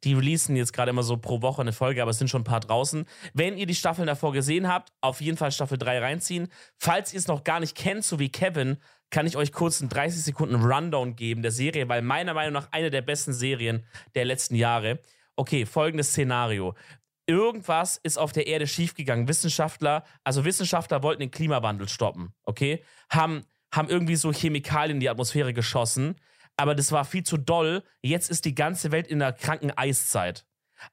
Die 0.04 0.14
releasen 0.14 0.56
jetzt 0.56 0.72
gerade 0.72 0.90
immer 0.90 1.02
so 1.02 1.16
pro 1.16 1.42
Woche 1.42 1.60
eine 1.62 1.72
Folge, 1.72 2.02
aber 2.02 2.10
es 2.10 2.18
sind 2.18 2.28
schon 2.28 2.42
ein 2.42 2.44
paar 2.44 2.60
draußen. 2.60 3.04
Wenn 3.34 3.56
ihr 3.56 3.66
die 3.66 3.74
Staffeln 3.74 4.06
davor 4.06 4.32
gesehen 4.32 4.68
habt, 4.68 4.92
auf 5.00 5.20
jeden 5.20 5.36
Fall 5.36 5.52
Staffel 5.52 5.78
3 5.78 5.98
reinziehen. 5.98 6.48
Falls 6.78 7.12
ihr 7.12 7.18
es 7.18 7.26
noch 7.28 7.44
gar 7.44 7.60
nicht 7.60 7.76
kennt, 7.76 8.04
so 8.04 8.18
wie 8.18 8.28
Kevin, 8.30 8.78
kann 9.10 9.26
ich 9.26 9.36
euch 9.36 9.52
kurz 9.52 9.80
einen 9.80 9.88
30 9.90 10.22
Sekunden 10.22 10.54
Rundown 10.56 11.16
geben 11.16 11.42
der 11.42 11.50
Serie, 11.50 11.88
weil 11.88 12.00
meiner 12.02 12.32
Meinung 12.34 12.52
nach 12.52 12.68
eine 12.70 12.90
der 12.90 13.02
besten 13.02 13.32
Serien 13.32 13.84
der 14.14 14.24
letzten 14.24 14.54
Jahre. 14.54 15.00
Okay, 15.36 15.64
folgendes 15.66 16.10
Szenario. 16.10 16.74
Irgendwas 17.30 17.96
ist 17.96 18.18
auf 18.18 18.32
der 18.32 18.48
Erde 18.48 18.66
schiefgegangen. 18.66 19.28
Wissenschaftler, 19.28 20.02
also 20.24 20.44
Wissenschaftler 20.44 21.04
wollten 21.04 21.20
den 21.20 21.30
Klimawandel 21.30 21.88
stoppen, 21.88 22.34
okay? 22.42 22.82
Haben, 23.08 23.44
haben 23.72 23.88
irgendwie 23.88 24.16
so 24.16 24.32
Chemikalien 24.32 24.96
in 24.96 25.00
die 25.00 25.08
Atmosphäre 25.08 25.54
geschossen, 25.54 26.16
aber 26.56 26.74
das 26.74 26.90
war 26.90 27.04
viel 27.04 27.22
zu 27.22 27.36
doll. 27.36 27.84
Jetzt 28.02 28.30
ist 28.30 28.44
die 28.46 28.56
ganze 28.56 28.90
Welt 28.90 29.06
in 29.06 29.22
einer 29.22 29.32
kranken 29.32 29.70
Eiszeit. 29.70 30.44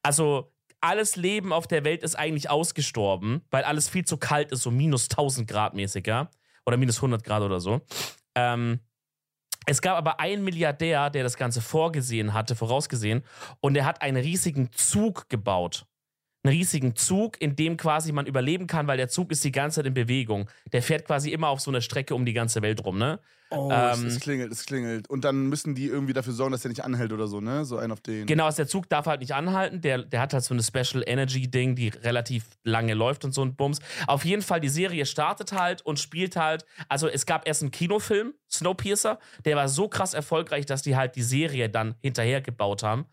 Also 0.03 0.53
alles 0.79 1.15
Leben 1.15 1.51
auf 1.51 1.65
der 1.65 1.83
Welt 1.83 2.03
ist 2.03 2.13
eigentlich 2.13 2.51
ausgestorben, 2.51 3.41
weil 3.49 3.63
alles 3.63 3.89
viel 3.89 4.05
zu 4.05 4.17
kalt 4.17 4.51
ist, 4.51 4.61
so 4.61 4.69
minus 4.69 5.05
1000 5.05 5.49
Grad 5.49 5.73
mäßig, 5.73 6.05
ja? 6.05 6.29
Oder 6.67 6.77
minus 6.77 6.97
100 6.97 7.23
Grad 7.23 7.41
oder 7.41 7.59
so. 7.59 7.81
Ähm, 8.35 8.79
es 9.65 9.81
gab 9.81 9.97
aber 9.97 10.19
einen 10.19 10.43
Milliardär, 10.43 11.09
der 11.09 11.23
das 11.23 11.35
Ganze 11.35 11.61
vorgesehen 11.61 12.33
hatte, 12.33 12.55
vorausgesehen, 12.55 13.23
und 13.59 13.73
der 13.73 13.85
hat 13.85 14.03
einen 14.03 14.17
riesigen 14.17 14.71
Zug 14.71 15.29
gebaut. 15.29 15.87
Einen 16.47 16.57
riesigen 16.57 16.95
Zug, 16.95 17.41
in 17.41 17.55
dem 17.55 17.77
quasi 17.77 18.11
man 18.11 18.25
überleben 18.25 18.67
kann, 18.67 18.87
weil 18.87 18.97
der 18.97 19.09
Zug 19.09 19.31
ist 19.31 19.43
die 19.43 19.51
ganze 19.51 19.75
Zeit 19.75 19.87
in 19.87 19.93
Bewegung. 19.93 20.49
Der 20.71 20.81
fährt 20.81 21.05
quasi 21.05 21.31
immer 21.31 21.49
auf 21.49 21.59
so 21.59 21.71
einer 21.71 21.81
Strecke 21.81 22.15
um 22.15 22.25
die 22.25 22.33
ganze 22.33 22.61
Welt 22.61 22.83
rum, 22.85 22.97
ne? 22.97 23.19
oh, 23.49 23.69
ähm, 23.71 24.07
es, 24.07 24.19
klingelt, 24.19 24.51
es 24.51 24.65
klingelt. 24.65 25.09
Und 25.09 25.23
dann 25.23 25.47
müssen 25.47 25.75
die 25.75 25.85
irgendwie 25.85 26.13
dafür 26.13 26.33
sorgen, 26.33 26.51
dass 26.51 26.61
der 26.61 26.69
nicht 26.69 26.83
anhält 26.83 27.13
oder 27.13 27.27
so, 27.27 27.41
ne? 27.41 27.65
So 27.65 27.77
ein 27.77 27.91
auf 27.91 28.01
den. 28.01 28.25
Genau, 28.25 28.45
also 28.45 28.57
der 28.57 28.67
Zug 28.67 28.89
darf 28.89 29.05
halt 29.05 29.21
nicht 29.21 29.33
anhalten. 29.33 29.81
Der, 29.81 29.99
der 29.99 30.21
hat 30.21 30.33
halt 30.33 30.43
so 30.43 30.53
eine 30.53 30.63
Special 30.63 31.03
Energy 31.05 31.49
Ding, 31.49 31.75
die 31.75 31.89
relativ 31.89 32.45
lange 32.63 32.93
läuft 32.93 33.25
und 33.25 33.33
so 33.33 33.43
ein 33.43 33.55
Bums. 33.55 33.79
Auf 34.07 34.25
jeden 34.25 34.41
Fall, 34.41 34.59
die 34.59 34.69
Serie 34.69 35.05
startet 35.05 35.51
halt 35.53 35.81
und 35.81 35.99
spielt 35.99 36.35
halt. 36.35 36.65
Also, 36.89 37.07
es 37.07 37.25
gab 37.25 37.47
erst 37.47 37.61
einen 37.61 37.71
Kinofilm, 37.71 38.33
Snowpiercer, 38.49 39.19
der 39.45 39.55
war 39.55 39.69
so 39.69 39.87
krass 39.87 40.13
erfolgreich, 40.13 40.65
dass 40.65 40.81
die 40.81 40.95
halt 40.95 41.15
die 41.15 41.23
Serie 41.23 41.69
dann 41.69 41.95
hinterher 42.01 42.41
gebaut 42.41 42.83
haben. 42.83 43.05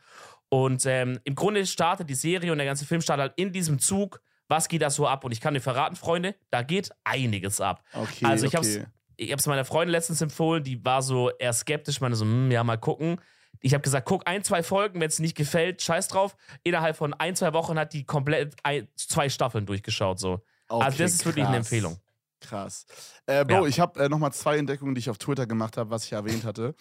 Und 0.55 0.87
ähm, 0.87 1.19
im 1.25 1.35
Grunde 1.35 1.67
startet 1.67 2.09
die 2.09 2.15
Serie 2.15 2.53
und 2.53 2.59
der 2.59 2.67
ganze 2.67 2.87
Film 2.87 3.01
startet 3.01 3.23
halt 3.23 3.33
in 3.37 3.53
diesem 3.53 3.81
Zug. 3.81 4.21
Was 4.47 4.69
geht 4.69 4.83
da 4.83 4.91
so 4.91 5.09
ab? 5.09 5.25
Und 5.25 5.33
ich 5.33 5.41
kann 5.41 5.53
dir 5.55 5.61
verraten, 5.61 5.97
Freunde, 5.97 6.37
da 6.51 6.63
geht 6.63 6.91
einiges 7.03 7.61
ab. 7.61 7.83
Okay, 7.93 8.25
Also 8.25 8.47
ich 8.47 8.57
okay. 8.57 8.81
hab's, 8.83 8.89
ich 9.17 9.33
hab's 9.33 9.47
meiner 9.47 9.65
Freundin 9.65 9.91
letztens 9.91 10.21
empfohlen, 10.21 10.63
die 10.63 10.85
war 10.85 11.03
so 11.03 11.31
eher 11.39 11.53
skeptisch, 11.53 12.01
meine 12.01 12.15
so, 12.15 12.25
hm, 12.25 12.53
ja, 12.53 12.63
mal 12.63 12.77
gucken. 12.79 13.21
Ich 13.61 13.75
habe 13.75 13.83
gesagt, 13.83 14.07
guck 14.07 14.29
ein, 14.29 14.45
zwei 14.45 14.63
Folgen, 14.63 15.01
wenn 15.01 15.09
es 15.09 15.19
nicht 15.19 15.35
gefällt, 15.37 15.83
scheiß 15.83 16.07
drauf. 16.09 16.37
Innerhalb 16.63 16.97
von 16.97 17.15
ein, 17.15 17.35
zwei 17.35 17.53
Wochen 17.53 17.77
hat 17.79 17.93
die 17.93 18.05
komplett 18.05 18.55
ein, 18.63 18.87
zwei 18.95 19.29
Staffeln 19.29 19.67
durchgeschaut. 19.67 20.21
So. 20.21 20.45
also 20.69 20.87
Okay, 20.87 20.99
das 20.99 21.15
ist 21.15 21.25
wirklich 21.27 21.47
eine 21.47 21.57
krass. 21.57 21.67
Empfehlung. 21.67 21.99
Krass. 22.41 22.87
Äh, 23.27 23.45
Bro, 23.45 23.63
Ja. 23.63 23.67
ich 23.67 23.81
habe 23.81 24.05
äh, 24.05 24.09
nochmal 24.09 24.33
zwei 24.33 24.59
Entdeckungen, 24.59 24.95
die 24.95 24.99
ich 25.01 25.11
auf 25.11 25.19
Twitter 25.19 25.47
gemacht 25.47 25.79
habe, 25.79 25.91
was 25.91 26.05
ich 26.05 26.13
erwähnt 26.13 26.45
hatte. 26.45 26.75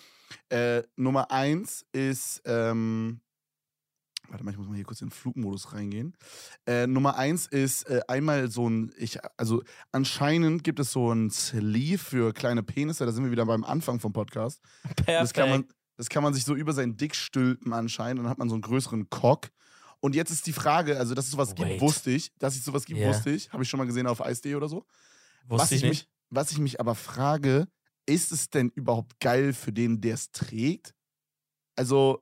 Äh, 0.49 0.83
Nummer 0.97 1.31
eins 1.31 1.85
ist, 1.93 2.41
ähm, 2.45 3.21
warte 4.33 4.43
mal, 4.43 4.51
ich 4.51 4.57
muss 4.57 4.67
mal 4.67 4.75
hier 4.75 4.83
kurz 4.83 4.99
in 5.01 5.09
den 5.09 5.13
Flugmodus 5.13 5.73
reingehen. 5.73 6.17
Äh, 6.65 6.87
Nummer 6.87 7.17
eins 7.17 7.45
ist 7.45 7.83
äh, 7.83 8.01
einmal 8.07 8.49
so 8.49 8.67
ein, 8.67 8.91
ich, 8.97 9.19
also 9.37 9.61
anscheinend 9.91 10.63
gibt 10.63 10.79
es 10.79 10.91
so 10.91 11.13
ein 11.13 11.29
Sleeve 11.29 11.99
für 11.99 12.33
kleine 12.33 12.63
Penisse, 12.63 13.05
da 13.05 13.11
sind 13.11 13.23
wir 13.23 13.31
wieder 13.31 13.45
beim 13.45 13.63
Anfang 13.63 13.99
vom 13.99 14.11
Podcast. 14.11 14.59
Perfekt. 14.83 15.07
Das 15.07 15.33
kann, 15.33 15.49
man, 15.49 15.65
das 15.97 16.09
kann 16.09 16.23
man 16.23 16.33
sich 16.33 16.45
so 16.45 16.55
über 16.55 16.73
seinen 16.73 16.97
Dick 16.97 17.15
stülpen 17.15 17.73
anscheinend, 17.73 18.21
dann 18.23 18.29
hat 18.29 18.39
man 18.39 18.49
so 18.49 18.55
einen 18.55 18.63
größeren 18.63 19.09
Cock. 19.11 19.49
Und 19.99 20.15
jetzt 20.15 20.31
ist 20.31 20.47
die 20.47 20.53
Frage, 20.53 20.97
also 20.97 21.13
dass 21.13 21.25
es 21.25 21.31
sowas 21.31 21.53
gibt, 21.53 21.69
Wait. 21.69 21.81
wusste 21.81 22.09
ich. 22.09 22.33
Dass 22.39 22.55
es 22.55 22.65
sowas 22.65 22.85
gibt, 22.85 22.99
Ja. 22.99 23.09
wusste 23.09 23.29
ich. 23.29 23.53
Habe 23.53 23.63
ich 23.63 23.69
schon 23.69 23.77
mal 23.77 23.85
gesehen 23.85 24.07
auf 24.07 24.19
Ice.de 24.19 24.55
oder 24.55 24.67
so. 24.67 24.85
Wusste 25.47 25.63
was, 25.63 25.71
ich 25.71 25.77
ich 25.77 25.83
nicht. 25.83 26.01
Mich, 26.01 26.09
was 26.31 26.51
ich 26.51 26.57
mich 26.57 26.79
aber 26.79 26.95
frage, 26.95 27.67
ist 28.07 28.31
es 28.31 28.49
denn 28.49 28.69
überhaupt 28.69 29.19
geil 29.19 29.53
für 29.53 29.71
den, 29.71 30.01
der 30.01 30.15
es 30.15 30.31
trägt? 30.31 30.93
Also, 31.75 32.19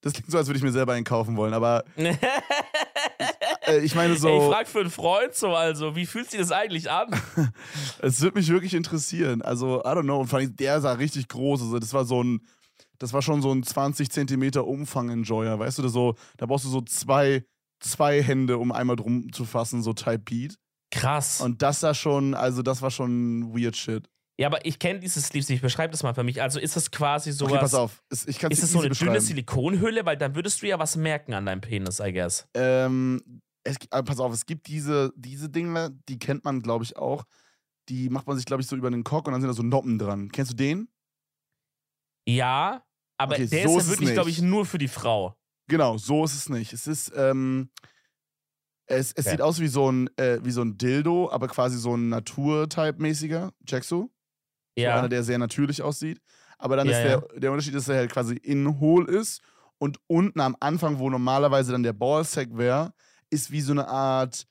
das 0.00 0.12
klingt 0.12 0.30
so, 0.30 0.38
als 0.38 0.46
würde 0.46 0.58
ich 0.58 0.64
mir 0.64 0.72
selber 0.72 0.92
einen 0.92 1.04
kaufen 1.04 1.36
wollen, 1.36 1.54
aber 1.54 1.84
äh, 1.96 3.78
ich 3.82 3.94
meine 3.94 4.16
so, 4.16 4.28
Ey, 4.28 4.38
ich 4.38 4.44
frag 4.44 4.68
für 4.68 4.80
einen 4.80 4.90
Freund 4.90 5.34
so, 5.34 5.54
also, 5.54 5.96
wie 5.96 6.06
fühlt 6.06 6.30
sich 6.30 6.40
das 6.40 6.52
eigentlich 6.52 6.90
an? 6.90 7.08
es 8.00 8.20
würde 8.20 8.38
mich 8.38 8.48
wirklich 8.48 8.74
interessieren. 8.74 9.42
Also, 9.42 9.80
I 9.80 9.88
don't 9.88 10.02
know. 10.02 10.20
Und 10.20 10.28
vor 10.28 10.38
allem, 10.38 10.54
der 10.56 10.80
sah 10.80 10.92
richtig 10.92 11.28
groß. 11.28 11.62
Also, 11.62 11.78
das 11.78 11.92
war 11.92 12.04
so 12.04 12.22
ein, 12.22 12.40
das 12.98 13.12
war 13.12 13.22
schon 13.22 13.42
so 13.42 13.52
ein 13.52 13.62
20 13.62 14.10
Zentimeter 14.10 14.66
Umfang-Enjoyer, 14.66 15.58
weißt 15.58 15.78
du, 15.78 15.88
so, 15.88 16.14
da 16.36 16.46
brauchst 16.46 16.64
du 16.64 16.68
so 16.68 16.80
zwei, 16.82 17.44
zwei 17.80 18.22
Hände, 18.22 18.58
um 18.58 18.72
einmal 18.72 18.96
drum 18.96 19.32
zu 19.32 19.44
fassen, 19.44 19.82
so 19.82 19.92
Type 19.92 20.18
Beat. 20.20 20.58
Krass. 20.90 21.40
Und 21.40 21.62
das 21.62 21.80
sah 21.80 21.94
schon, 21.94 22.34
also 22.34 22.62
das 22.62 22.82
war 22.82 22.90
schon 22.90 23.54
weird 23.54 23.76
shit. 23.76 24.08
Ja, 24.38 24.46
aber 24.46 24.64
ich 24.64 24.78
kenne 24.78 25.00
dieses 25.00 25.26
Sleeves 25.26 25.48
nicht. 25.48 25.62
Beschreib 25.62 25.90
das 25.90 26.02
mal 26.02 26.14
für 26.14 26.22
mich. 26.24 26.40
Also 26.40 26.60
ist 26.60 26.76
das 26.76 26.90
quasi 26.90 27.32
sowas. 27.32 27.52
Okay, 27.52 27.60
pass 27.60 27.74
auf. 27.74 28.02
Es- 28.10 28.26
Ich 28.26 28.38
kann 28.38 28.50
Ist 28.50 28.62
es 28.62 28.72
so 28.72 28.80
eine 28.80 28.90
dünne 28.90 29.20
Silikonhülle? 29.20 30.06
Weil 30.06 30.16
dann 30.16 30.34
würdest 30.34 30.62
du 30.62 30.66
ja 30.68 30.78
was 30.78 30.96
merken 30.96 31.34
an 31.34 31.46
deinem 31.46 31.60
Penis, 31.60 32.00
I 32.00 32.12
guess. 32.12 32.46
Ähm, 32.54 33.40
es, 33.64 33.76
äh, 33.90 34.02
pass 34.02 34.20
auf, 34.20 34.32
es 34.32 34.46
gibt 34.46 34.66
diese, 34.68 35.12
diese 35.16 35.48
Dinge, 35.50 35.98
die 36.08 36.18
kennt 36.18 36.44
man, 36.44 36.62
glaube 36.62 36.84
ich, 36.84 36.96
auch. 36.96 37.24
Die 37.88 38.08
macht 38.10 38.26
man 38.26 38.36
sich, 38.36 38.44
glaube 38.46 38.62
ich, 38.62 38.68
so 38.68 38.76
über 38.76 38.90
den 38.90 39.02
Cock 39.04 39.26
und 39.26 39.32
dann 39.32 39.40
sind 39.40 39.48
da 39.48 39.54
so 39.54 39.62
Noppen 39.62 39.98
dran. 39.98 40.30
Kennst 40.30 40.52
du 40.52 40.56
den? 40.56 40.88
Ja, 42.26 42.84
aber 43.18 43.34
Okay, 43.34 43.46
der 43.46 43.68
so 43.68 43.78
ist 43.78 43.86
ja 43.86 43.90
wirklich, 43.90 44.12
glaube 44.12 44.30
ich, 44.30 44.40
nur 44.42 44.66
für 44.66 44.78
die 44.78 44.88
Frau. 44.88 45.34
Genau, 45.68 45.98
so 45.98 46.24
ist 46.24 46.34
es 46.34 46.48
nicht. 46.48 46.72
Es 46.72 46.86
ist, 46.86 47.12
ähm, 47.16 47.70
es, 48.86 49.12
es 49.12 49.26
Okay. 49.26 49.30
sieht 49.30 49.42
aus 49.42 49.60
wie 49.60 49.68
so 49.68 49.90
ein, 49.90 50.08
äh, 50.16 50.38
wie 50.44 50.50
so 50.50 50.62
ein 50.62 50.78
Dildo, 50.78 51.30
aber 51.30 51.48
quasi 51.48 51.78
so 51.78 51.94
ein 51.96 52.08
Natur-Type-mäßiger. 52.10 53.52
Checkst 53.66 53.90
du? 53.90 54.10
So 54.78 54.82
Ja. 54.84 54.96
einer, 54.98 55.08
der 55.08 55.22
sehr 55.22 55.38
natürlich 55.38 55.82
aussieht. 55.82 56.20
Aber 56.58 56.76
dann 56.76 56.88
Ja, 56.88 56.94
ist 56.98 57.02
der, 57.04 57.40
der 57.40 57.52
Unterschied, 57.52 57.74
dass 57.74 57.88
er 57.88 57.96
halt 57.96 58.10
quasi 58.12 58.34
innen 58.36 58.80
hohl 58.80 59.08
ist 59.08 59.42
und 59.78 59.98
unten 60.08 60.40
am 60.40 60.56
Anfang, 60.60 60.98
wo 60.98 61.08
normalerweise 61.10 61.72
dann 61.72 61.82
der 61.82 61.92
Ballsack 61.92 62.48
wäre, 62.56 62.92
ist 63.30 63.50
wie 63.50 63.60
so 63.60 63.72
eine 63.72 63.86
Art 63.88 64.44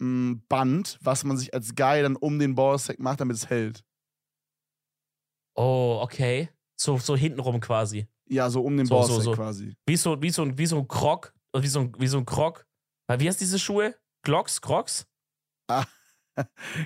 mh, 0.00 0.40
Band, 0.48 0.98
was 1.02 1.24
man 1.24 1.36
sich 1.36 1.54
als 1.54 1.74
Guy 1.74 2.02
dann 2.02 2.16
um 2.16 2.38
den 2.38 2.54
Ballsack 2.54 2.98
macht, 2.98 3.20
damit 3.20 3.36
es 3.36 3.48
hält. 3.50 3.84
Oh, 5.56 6.00
okay. 6.02 6.48
So, 6.76 6.98
so 6.98 7.16
hintenrum 7.16 7.60
quasi. 7.60 8.08
Ja, 8.28 8.50
so 8.50 8.62
um 8.62 8.76
den 8.76 8.86
So, 8.86 9.02
so, 9.02 9.14
Ballsack 9.14 9.24
so. 9.24 9.32
quasi. 9.34 9.76
Wie 9.86 9.96
so, 9.96 10.20
wie 10.20 10.30
so, 10.30 10.42
ein- 10.42 10.58
wie 10.58 10.66
so 10.66 10.78
ein 10.78 10.88
Krog. 10.88 11.32
Oder 11.52 11.62
Wie 11.62 11.68
so 11.68 11.80
ein, 11.80 11.92
wie 11.98 12.08
so 12.08 12.18
ein 12.18 12.26
Krog. 12.26 12.66
Weil 13.06 13.20
Wie 13.20 13.28
heißt 13.28 13.40
diese 13.40 13.58
Schuhe? 13.58 13.94
Glocks? 14.22 14.60
Crocs? 14.60 15.06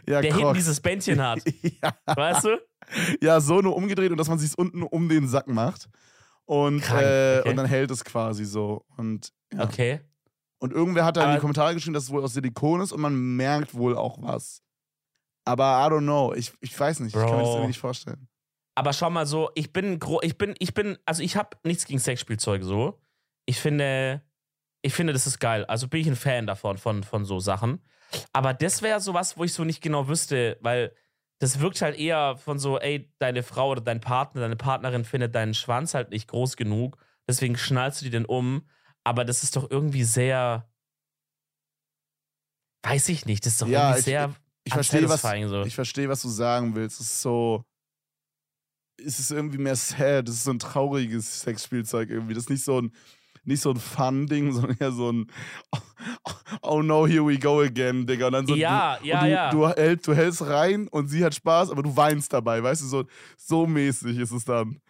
Ja, 0.07 0.21
Der 0.21 0.31
hinten 0.31 0.41
Crocs. 0.43 0.59
dieses 0.59 0.81
Bändchen 0.81 1.23
hat. 1.23 1.41
ja. 1.83 1.97
Weißt 2.15 2.45
du? 2.45 2.59
ja, 3.23 3.41
so 3.41 3.61
nur 3.61 3.77
umgedreht 3.77 4.11
und 4.11 4.17
dass 4.19 4.29
man 4.29 4.39
sich 4.39 4.57
unten 4.57 4.83
um 4.83 5.09
den 5.09 5.29
Sack 5.29 5.49
macht. 5.49 5.89
Und, 6.45 6.81
Krank, 6.81 7.03
äh, 7.03 7.39
okay. 7.41 7.51
und 7.51 7.57
dann 7.57 7.67
hält 7.67 7.91
es 7.91 8.05
quasi 8.05 8.45
so. 8.45 8.85
Und, 8.97 9.33
ja. 9.53 9.65
Okay. 9.65 10.01
und 10.59 10.73
irgendwer 10.73 11.05
hat 11.05 11.17
da 11.17 11.23
in 11.23 11.27
die 11.29 11.33
Aber- 11.33 11.41
Kommentare 11.41 11.75
geschrieben, 11.75 11.95
dass 11.95 12.05
es 12.05 12.11
wohl 12.11 12.23
aus 12.25 12.33
Silikon 12.33 12.81
ist 12.81 12.93
und 12.93 13.01
man 13.01 13.15
merkt 13.37 13.75
wohl 13.75 13.97
auch 13.97 14.23
was. 14.23 14.63
Aber 15.45 15.65
I 15.65 15.91
don't 15.91 16.03
know. 16.03 16.33
Ich, 16.35 16.53
ich 16.61 16.79
weiß 16.79 17.01
nicht. 17.01 17.15
Ich 17.15 17.21
kann 17.21 17.31
mir 17.31 17.37
das 17.39 17.43
Bro. 17.45 17.53
irgendwie 17.53 17.67
nicht 17.69 17.79
vorstellen. 17.81 18.29
Aber 18.75 18.93
schau 18.93 19.11
mal 19.11 19.27
so, 19.27 19.51
ich 19.55 19.73
bin 19.73 19.99
ich 20.23 20.39
bin, 20.39 20.55
ich 20.59 20.73
bin, 20.73 20.99
also 21.05 21.23
ich 21.23 21.37
habe 21.37 21.57
nichts 21.65 21.85
gegen 21.85 21.99
Sexspielzeuge 21.99 22.65
so. 22.65 23.01
Ich 23.47 23.59
finde, 23.61 24.23
Ich 24.83 24.95
finde, 24.95 25.13
das 25.13 25.27
ist 25.27 25.41
geil. 25.41 25.65
Also 25.65 25.89
bin 25.89 26.01
ich 26.01 26.07
ein 26.07 26.17
Fan 26.17 26.47
davon, 26.47 26.79
von, 26.79 27.03
von 27.03 27.25
so 27.25 27.41
Sachen. 27.41 27.83
Aber 28.33 28.55
das 28.55 28.81
wäre 28.83 29.01
sowas, 29.01 29.37
wo 29.37 29.45
ich 29.45 29.53
so 29.53 29.65
nicht 29.65 29.83
genau 29.83 30.07
wüsste, 30.09 30.57
weil 30.61 30.95
das 31.41 31.61
wirkt 31.61 31.81
halt 31.83 31.97
eher 31.99 32.37
von 32.37 32.59
so, 32.59 32.79
ey, 32.79 33.13
deine 33.19 33.43
Frau 33.43 33.71
oder 33.71 33.81
dein 33.81 34.01
Partner, 34.01 34.41
deine 34.41 34.57
Partnerin 34.57 35.05
findet 35.05 35.35
deinen 35.35 35.55
Schwanz 35.55 35.95
halt 35.95 36.11
nicht 36.11 36.29
groß 36.29 36.57
genug, 36.57 36.97
deswegen 37.29 37.57
schnallst 37.57 38.01
du 38.01 38.05
die 38.07 38.11
den 38.11 38.25
um. 38.25 38.69
Aber 39.05 39.25
das 39.25 39.43
ist 39.43 39.57
doch 39.57 39.71
irgendwie 39.71 40.05
sehr. 40.05 40.69
Weiß 42.85 43.09
ich 43.09 43.27
nicht, 43.27 43.45
das 43.47 43.55
ist 43.55 43.63
doch 43.63 43.69
Ja, 43.69 43.89
irgendwie 43.91 43.99
ich- 44.01 44.05
sehr. 44.05 44.35
Ich 44.65 44.75
verstehe, 44.75 45.09
was, 45.09 45.23
so. 45.23 45.63
ich 45.63 45.75
verstehe, 45.75 46.09
was 46.11 46.21
du 46.21 46.29
sagen 46.29 46.75
willst. 46.75 47.01
Es 47.01 47.07
ist 47.07 47.23
so. 47.23 47.65
Es 49.03 49.19
ist 49.19 49.31
irgendwie 49.31 49.57
mehr 49.57 49.77
sad. 49.77 50.29
Es 50.29 50.35
ist 50.37 50.45
so 50.45 50.51
ein 50.51 50.59
trauriges 50.59 51.41
Sexspielzeug 51.41 52.11
irgendwie. 52.11 52.35
Das 52.35 52.45
ist 52.45 52.51
nicht 52.51 52.65
so 52.65 52.83
ein, 52.83 52.93
nicht 53.49 53.61
so 53.61 53.71
ein 53.71 53.77
Fun-Ding, 53.77 54.53
sondern 54.53 54.77
eher 54.79 54.93
so 54.93 55.11
ein 55.11 55.27
Oh 56.63 56.83
no, 56.83 57.07
here 57.07 57.27
we 57.27 57.39
go 57.39 57.61
again, 57.61 58.07
Digga. 58.07 58.27
Und 58.27 58.33
dann 58.33 58.47
so, 58.47 58.55
Ja, 58.55 58.99
du, 59.01 59.07
ja, 59.07 59.21
du, 59.21 59.31
ja. 59.31 59.51
Du, 59.51 59.69
hält, 59.69 60.07
du 60.07 60.15
hältst 60.15 60.47
rein 60.47 60.87
und 60.89 61.09
sie 61.09 61.25
hat 61.25 61.35
Spaß, 61.35 61.71
aber 61.71 61.83
du 61.83 61.97
weinst 61.97 62.33
dabei, 62.33 62.63
weißt 62.63 62.83
du, 62.83 62.87
so, 62.87 63.05
so 63.37 63.67
mäßig 63.67 64.19
ist 64.19 64.31
es 64.31 64.45
dann. 64.45 64.81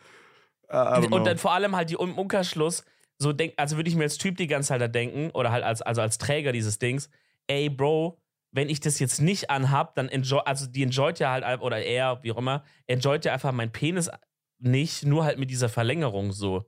Und 0.68 1.26
dann 1.26 1.38
vor 1.38 1.52
allem 1.52 1.74
halt 1.74 1.88
die 1.90 1.94
im 1.94 2.18
Umkehrschluss, 2.18 2.84
so 3.16 3.32
denk, 3.32 3.54
also 3.56 3.76
würde 3.76 3.88
ich 3.88 3.96
mir 3.96 4.04
als 4.04 4.18
Typ 4.18 4.36
die 4.36 4.46
ganze 4.46 4.68
Zeit 4.68 4.80
da 4.80 4.88
denken, 4.88 5.30
oder 5.30 5.50
halt 5.50 5.64
als, 5.64 5.80
also 5.80 6.02
als 6.02 6.18
Träger 6.18 6.52
dieses 6.52 6.78
Dings, 6.78 7.08
ey, 7.46 7.70
Bro, 7.70 8.20
wenn 8.52 8.68
ich 8.68 8.80
das 8.80 8.98
jetzt 8.98 9.20
nicht 9.20 9.50
anhab, 9.50 9.94
dann 9.94 10.08
enjoy, 10.08 10.40
also 10.44 10.66
die 10.66 10.82
enjoyt 10.82 11.18
ja 11.18 11.30
halt, 11.32 11.60
oder 11.62 11.82
er, 11.82 12.22
wie 12.22 12.32
auch 12.32 12.38
immer, 12.38 12.64
enjoyt 12.86 13.24
ja 13.24 13.32
einfach 13.32 13.52
mein 13.52 13.72
Penis 13.72 14.10
nicht, 14.58 15.04
nur 15.04 15.24
halt 15.24 15.38
mit 15.38 15.50
dieser 15.50 15.68
Verlängerung 15.68 16.32
so. 16.32 16.64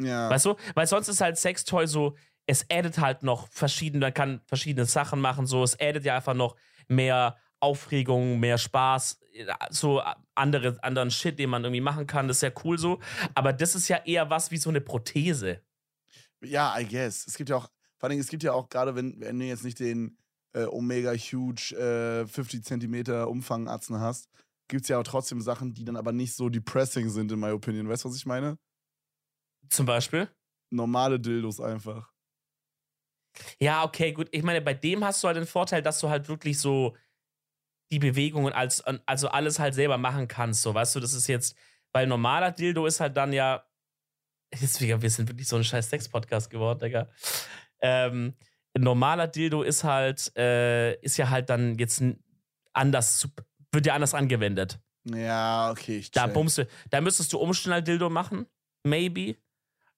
Ja. 0.00 0.30
Weißt 0.30 0.46
du? 0.46 0.54
Weil 0.74 0.86
sonst 0.86 1.08
ist 1.08 1.20
halt 1.20 1.38
Sextoy 1.38 1.86
so, 1.86 2.16
es 2.46 2.66
addet 2.70 2.98
halt 2.98 3.22
noch 3.22 3.48
verschiedene, 3.48 4.06
man 4.06 4.14
kann 4.14 4.40
verschiedene 4.46 4.86
Sachen 4.86 5.20
machen, 5.20 5.46
so, 5.46 5.62
es 5.62 5.78
addet 5.78 6.04
ja 6.04 6.16
einfach 6.16 6.34
noch 6.34 6.56
mehr 6.88 7.36
Aufregung, 7.60 8.40
mehr 8.40 8.58
Spaß, 8.58 9.20
so 9.70 10.02
andere, 10.34 10.82
anderen 10.82 11.10
Shit, 11.10 11.38
den 11.38 11.50
man 11.50 11.62
irgendwie 11.62 11.80
machen 11.80 12.06
kann, 12.06 12.26
das 12.26 12.38
ist 12.38 12.42
ja 12.42 12.50
cool 12.64 12.76
so. 12.78 12.98
Aber 13.34 13.52
das 13.52 13.74
ist 13.74 13.88
ja 13.88 13.98
eher 14.04 14.30
was 14.30 14.50
wie 14.50 14.56
so 14.56 14.70
eine 14.70 14.80
Prothese. 14.80 15.62
Ja, 16.42 16.76
I 16.78 16.86
guess. 16.86 17.26
Es 17.26 17.36
gibt 17.36 17.50
ja 17.50 17.56
auch, 17.56 17.68
vor 17.98 18.08
allem, 18.08 18.18
es 18.18 18.28
gibt 18.28 18.42
ja 18.42 18.52
auch 18.52 18.68
gerade, 18.68 18.96
wenn, 18.96 19.20
wenn 19.20 19.38
du 19.38 19.46
jetzt 19.46 19.64
nicht 19.64 19.78
den 19.78 20.18
äh, 20.54 20.64
Omega 20.64 21.12
Huge 21.12 21.76
äh, 21.76 22.26
50 22.26 22.64
Zentimeter 22.64 23.28
Umfang 23.28 23.68
Atzen 23.68 24.00
hast, 24.00 24.28
gibt 24.66 24.82
es 24.82 24.88
ja 24.88 24.98
auch 24.98 25.04
trotzdem 25.04 25.40
Sachen, 25.40 25.72
die 25.72 25.84
dann 25.84 25.96
aber 25.96 26.12
nicht 26.12 26.34
so 26.34 26.48
depressing 26.48 27.10
sind, 27.10 27.30
in 27.30 27.38
my 27.38 27.50
opinion. 27.50 27.88
Weißt 27.88 28.04
du, 28.04 28.08
was 28.08 28.16
ich 28.16 28.26
meine? 28.26 28.58
Zum 29.68 29.86
Beispiel. 29.86 30.28
Normale 30.70 31.18
Dildos 31.20 31.60
einfach. 31.60 32.10
Ja, 33.60 33.84
okay, 33.84 34.12
gut. 34.12 34.28
Ich 34.30 34.42
meine, 34.42 34.60
bei 34.60 34.74
dem 34.74 35.04
hast 35.04 35.22
du 35.22 35.28
halt 35.28 35.36
den 35.36 35.46
Vorteil, 35.46 35.82
dass 35.82 36.00
du 36.00 36.08
halt 36.08 36.28
wirklich 36.28 36.58
so 36.58 36.96
die 37.90 37.98
Bewegungen 37.98 38.52
als, 38.52 38.82
also 39.06 39.28
alles 39.28 39.58
halt 39.58 39.74
selber 39.74 39.98
machen 39.98 40.28
kannst. 40.28 40.62
So, 40.62 40.74
weißt 40.74 40.96
du, 40.96 41.00
das 41.00 41.12
ist 41.12 41.26
jetzt, 41.26 41.56
weil 41.92 42.06
normaler 42.06 42.50
Dildo 42.50 42.86
ist 42.86 43.00
halt 43.00 43.16
dann 43.16 43.32
ja. 43.32 43.64
Jetzt, 44.60 44.82
wir 44.82 45.00
wir 45.00 45.08
sind 45.08 45.28
wirklich 45.30 45.48
so 45.48 45.56
ein 45.56 45.64
scheiß 45.64 45.88
Sex-Podcast 45.88 46.50
geworden, 46.50 46.80
Digga. 46.80 47.08
Ähm, 47.80 48.34
ein 48.74 48.82
normaler 48.82 49.26
Dildo 49.26 49.62
ist 49.62 49.82
halt, 49.82 50.30
äh, 50.36 50.94
ist 51.00 51.16
ja 51.16 51.30
halt 51.30 51.48
dann 51.48 51.78
jetzt 51.78 52.02
anders, 52.74 53.28
wird 53.72 53.86
ja 53.86 53.94
anders 53.94 54.12
angewendet. 54.12 54.78
Ja, 55.04 55.70
okay, 55.70 55.98
ich 55.98 56.10
Da 56.10 56.26
bummst 56.26 56.58
du, 56.58 56.68
da 56.90 57.00
müsstest 57.00 57.32
du 57.32 57.38
Umschnall-Dildo 57.38 58.10
machen, 58.10 58.46
maybe. 58.84 59.36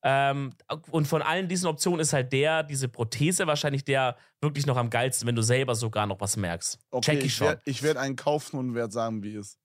Ähm, 0.06 0.50
und 0.90 1.08
von 1.08 1.22
allen 1.22 1.48
diesen 1.48 1.66
Optionen 1.66 1.98
ist 2.00 2.12
halt 2.12 2.30
der, 2.32 2.62
diese 2.62 2.88
Prothese 2.88 3.46
wahrscheinlich 3.46 3.84
der 3.84 4.16
wirklich 4.42 4.66
noch 4.66 4.76
am 4.76 4.90
geilsten, 4.90 5.26
wenn 5.26 5.34
du 5.34 5.42
selber 5.42 5.74
sogar 5.74 6.06
noch 6.06 6.20
was 6.20 6.36
merkst. 6.36 6.78
Okay, 6.90 7.12
Check 7.16 7.24
ich 7.24 7.34
schon. 7.34 7.46
werd- 7.48 7.62
ich 7.64 7.82
werde 7.82 8.00
einen 8.00 8.14
kaufen 8.14 8.58
und 8.58 8.74
werde 8.74 8.92
sagen, 8.92 9.22
wie 9.22 9.34
es 9.34 9.46
ist. 9.48 9.58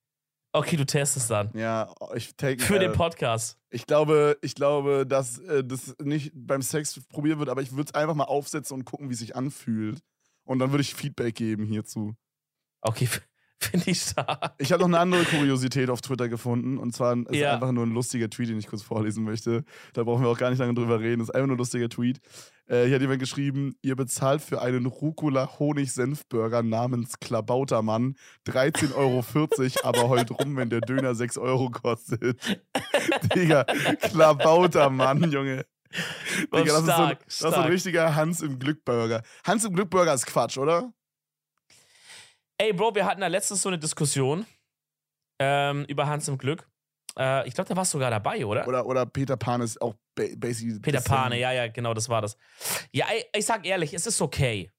Okay, 0.52 0.78
du 0.78 0.86
testest 0.86 1.30
dann. 1.30 1.52
Ja, 1.54 1.94
ich 2.16 2.36
take 2.36 2.64
Für 2.64 2.78
äh, 2.78 2.80
den 2.80 2.94
Podcast. 2.94 3.58
Ich 3.70 3.86
glaube, 3.86 4.38
ich 4.42 4.56
glaube, 4.56 5.06
dass 5.06 5.38
äh, 5.40 5.64
das 5.64 5.96
nicht 6.02 6.32
beim 6.34 6.62
Sex 6.64 7.00
probiert 7.10 7.38
wird, 7.38 7.50
aber 7.50 7.62
ich 7.62 7.72
würde 7.74 7.90
es 7.90 7.94
einfach 7.94 8.16
mal 8.16 8.24
aufsetzen 8.24 8.76
und 8.76 8.86
gucken, 8.86 9.10
wie 9.10 9.14
es 9.14 9.20
sich 9.20 9.36
anfühlt. 9.36 10.00
Und 10.46 10.58
dann 10.60 10.72
würde 10.72 10.82
ich 10.82 10.96
Feedback 10.96 11.36
geben 11.36 11.66
hierzu. 11.66 12.16
Okay, 12.82 13.08
finde 13.64 13.92
ich 13.92 14.02
stark. 14.02 14.54
Ich 14.58 14.72
habe 14.72 14.82
noch 14.82 14.88
eine 14.88 15.00
andere 15.00 15.24
Kuriosität 15.26 15.90
auf 15.90 16.02
Twitter 16.02 16.30
gefunden. 16.30 16.78
Und 16.78 16.94
zwar 16.96 17.16
ist 17.18 17.36
Ja. 17.36 17.54
einfach 17.54 17.72
nur 17.72 17.86
ein 17.86 17.92
lustiger 17.94 18.30
Tweet, 18.30 18.50
den 18.50 18.60
ich 18.60 18.68
kurz 18.68 18.82
vorlesen 18.82 19.24
möchte. 19.24 19.64
Da 19.94 20.04
brauchen 20.04 20.24
wir 20.24 20.30
auch 20.30 20.38
gar 20.38 20.50
nicht 20.50 20.60
lange 20.60 20.74
drüber 20.74 21.00
reden. 21.00 21.20
Das 21.20 21.30
ist 21.30 21.36
einfach 21.36 21.48
nur 21.48 21.56
ein 21.56 21.60
lustiger 21.60 21.90
Tweet. 21.90 22.20
Äh, 22.68 22.86
hier 22.86 22.96
hat 22.96 23.02
jemand 23.02 23.20
geschrieben: 23.20 23.76
Ihr 23.82 23.96
bezahlt 23.96 24.42
für 24.42 24.62
einen 24.62 24.86
Rucola-Honig-Senf-Burger 24.86 26.64
namens 26.64 27.20
Klabautermann 27.20 28.16
13,40 28.48 28.96
Euro, 28.96 29.24
aber 29.84 30.10
heult 30.10 30.32
rum, 30.32 30.56
wenn 30.56 30.70
der 30.70 30.82
Döner 30.82 31.16
6 31.16 31.38
Euro 31.38 31.70
kostet. 31.70 32.40
Digga, 33.36 33.64
Klabautermann, 34.02 35.32
Junge. 35.32 35.66
Digga, 36.54 36.64
das, 36.64 36.80
ist 36.80 36.86
so, 36.86 36.92
ein- 36.92 36.96
stark, 36.96 37.26
das 37.26 37.34
ist 37.34 37.40
so 37.40 37.48
ein 37.48 37.54
stark. 37.54 37.70
richtiger 37.70 38.16
Hans 38.16 38.42
im 38.42 38.60
Glück-Burger. 38.60 39.24
Hans 39.44 39.66
im 39.66 39.74
Glück-Burger 39.74 40.14
ist 40.14 40.26
Quatsch, 40.28 40.58
oder? 40.58 40.92
Ey, 42.62 42.74
Bro, 42.74 42.94
wir 42.96 43.06
hatten 43.06 43.22
da 43.22 43.28
letztens 43.28 43.62
so 43.62 43.70
eine 43.70 43.80
Diskussion 43.80 44.46
ähm, 45.40 45.86
über 45.88 46.08
Hans 46.08 46.28
im 46.28 46.38
Glück. 46.38 46.68
Äh, 47.18 47.48
ich 47.48 47.54
glaube, 47.54 47.70
da 47.70 47.76
warst 47.76 47.94
du 47.94 47.98
sogar 47.98 48.12
dabei, 48.12 48.46
oder? 48.46 48.68
Oder, 48.68 48.86
oder 48.86 49.06
Peter 49.06 49.38
Pan 49.38 49.62
ist 49.62 49.82
auch 49.82 49.96
ba 50.16 50.24
basically. 50.36 50.80
Peter. 50.80 51.00
Pane, 51.02 51.40
ja, 51.40 51.52
ja, 51.54 51.68
genau, 51.70 51.94
das 51.94 52.10
war 52.10 52.22
das. 52.22 52.36
Ja, 52.92 53.08
ey, 53.10 53.26
ich 53.34 53.46
sag 53.46 53.66
ehrlich, 53.66 53.94
es 53.94 54.06
ist 54.06 54.22
okay. 54.22 54.72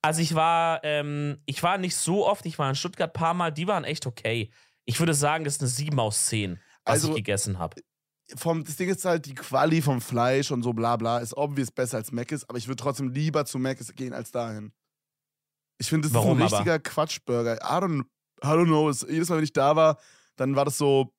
Also 0.00 0.20
ich 0.22 0.34
war, 0.36 0.80
ähm, 0.84 1.42
ich 1.44 1.60
war 1.64 1.76
nicht 1.76 1.96
so 1.96 2.24
oft, 2.26 2.46
ich 2.46 2.56
war 2.58 2.68
in 2.68 2.76
Stuttgart 2.76 3.10
ein 3.10 3.20
paar 3.20 3.34
Mal, 3.34 3.50
die 3.52 3.66
waren 3.66 3.82
echt 3.82 4.06
okay. 4.06 4.50
Ich 4.84 5.00
würde 5.00 5.12
sagen, 5.12 5.42
das 5.44 5.54
ist 5.54 5.60
eine 5.62 5.68
7 5.68 5.98
aus 5.98 6.26
10, 6.26 6.60
was 6.84 6.92
Also- 6.94 7.08
ich 7.10 7.16
gegessen 7.16 7.58
habe. 7.58 7.80
vom, 8.36 8.62
das 8.62 8.76
Ding 8.76 8.88
ist 8.90 9.04
halt, 9.04 9.26
die 9.26 9.34
Quali 9.34 9.82
vom 9.82 10.00
Fleisch 10.00 10.52
und 10.52 10.62
so 10.62 10.72
bla 10.72 10.96
bla 10.96 11.18
ist 11.18 11.36
obvious 11.36 11.72
besser 11.72 11.96
als 11.96 12.12
Mc's, 12.12 12.48
aber 12.48 12.58
ich 12.58 12.68
würde 12.68 12.80
trotzdem 12.80 13.08
lieber 13.10 13.44
zu 13.44 13.58
Mc's 13.58 13.92
gehen 13.96 14.12
als 14.12 14.30
dahin. 14.30 14.72
Ich 15.78 15.88
finde, 15.88 16.08
das 16.08 16.14
Warum 16.14 16.38
ist 16.38 16.42
ein 16.42 16.46
aber? 16.46 16.56
richtiger 16.58 16.78
Quatschburger. 16.80 17.56
I 17.56 17.82
don't, 17.82 18.02
I 18.42 18.46
don't 18.46 18.66
know. 18.66 18.88
Es, 18.88 19.06
jedes 19.08 19.28
Mal, 19.28 19.36
wenn 19.36 19.44
ich 19.44 19.52
da 19.52 19.76
war, 19.76 19.98
dann 20.36 20.56
war 20.56 20.64
das 20.64 20.78
so. 20.78 21.12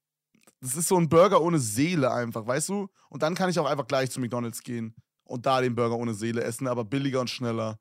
Das 0.62 0.76
ist 0.76 0.90
so 0.90 0.98
ein 0.98 1.08
Burger 1.08 1.42
ohne 1.42 1.58
Seele 1.58 2.12
einfach, 2.12 2.46
weißt 2.46 2.68
du? 2.70 2.90
Und 3.10 3.24
dann 3.24 3.34
kann 3.34 3.50
ich 3.50 3.58
auch 3.60 3.66
einfach 3.66 3.88
gleich 3.88 4.12
zu 4.12 4.20
McDonalds 4.20 4.62
gehen 4.62 4.94
und 5.24 5.46
da 5.46 5.62
den 5.62 5.74
Burger 5.74 5.96
ohne 5.96 6.14
Seele 6.14 6.44
essen, 6.44 6.68
aber 6.68 6.84
billiger 6.84 7.22
und 7.22 7.30
schneller. 7.30 7.80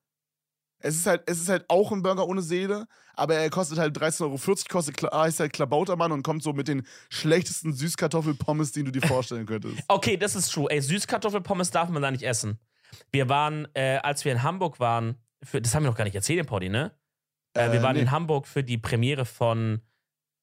Es 0.80 0.94
ist 0.94 1.06
halt, 1.06 1.24
es 1.26 1.40
ist 1.40 1.48
halt 1.48 1.64
auch 1.68 1.90
ein 1.90 2.02
Burger 2.02 2.24
ohne 2.28 2.40
Seele, 2.40 2.86
aber 3.14 3.34
er 3.34 3.50
kostet 3.50 3.78
halt 3.78 3.98
13,40 3.98 4.20
Euro, 4.22 4.38
kostet, 4.68 5.02
heißt 5.02 5.40
halt 5.40 5.52
Klabautermann 5.52 6.12
und 6.12 6.22
kommt 6.22 6.44
so 6.44 6.52
mit 6.52 6.68
den 6.68 6.86
schlechtesten 7.10 7.72
Süßkartoffelpommes, 7.72 8.70
die 8.70 8.84
du 8.84 8.92
dir 8.92 9.02
vorstellen 9.02 9.46
könntest. 9.46 9.76
Okay, 9.88 10.16
das 10.16 10.36
ist 10.36 10.52
true. 10.52 10.70
Ey, 10.70 10.80
Süßkartoffelpommes 10.80 11.72
darf 11.72 11.88
man 11.88 12.02
da 12.02 12.12
nicht 12.12 12.22
essen. 12.22 12.60
Wir 13.10 13.28
waren, 13.28 13.66
äh, 13.74 13.98
als 14.04 14.24
wir 14.24 14.30
in 14.30 14.44
Hamburg 14.44 14.78
waren, 14.78 15.16
für, 15.42 15.60
das 15.60 15.74
haben 15.74 15.84
wir 15.84 15.90
noch 15.90 15.96
gar 15.96 16.04
nicht 16.04 16.14
erzählt 16.14 16.40
im 16.40 16.46
Poddy, 16.46 16.68
ne? 16.68 16.92
Äh, 17.54 17.72
wir 17.72 17.80
Äh, 17.80 17.82
waren 17.82 17.96
nee. 17.96 18.02
in 18.02 18.10
Hamburg 18.10 18.46
für 18.46 18.62
die 18.64 18.78
Premiere 18.78 19.24
von 19.24 19.82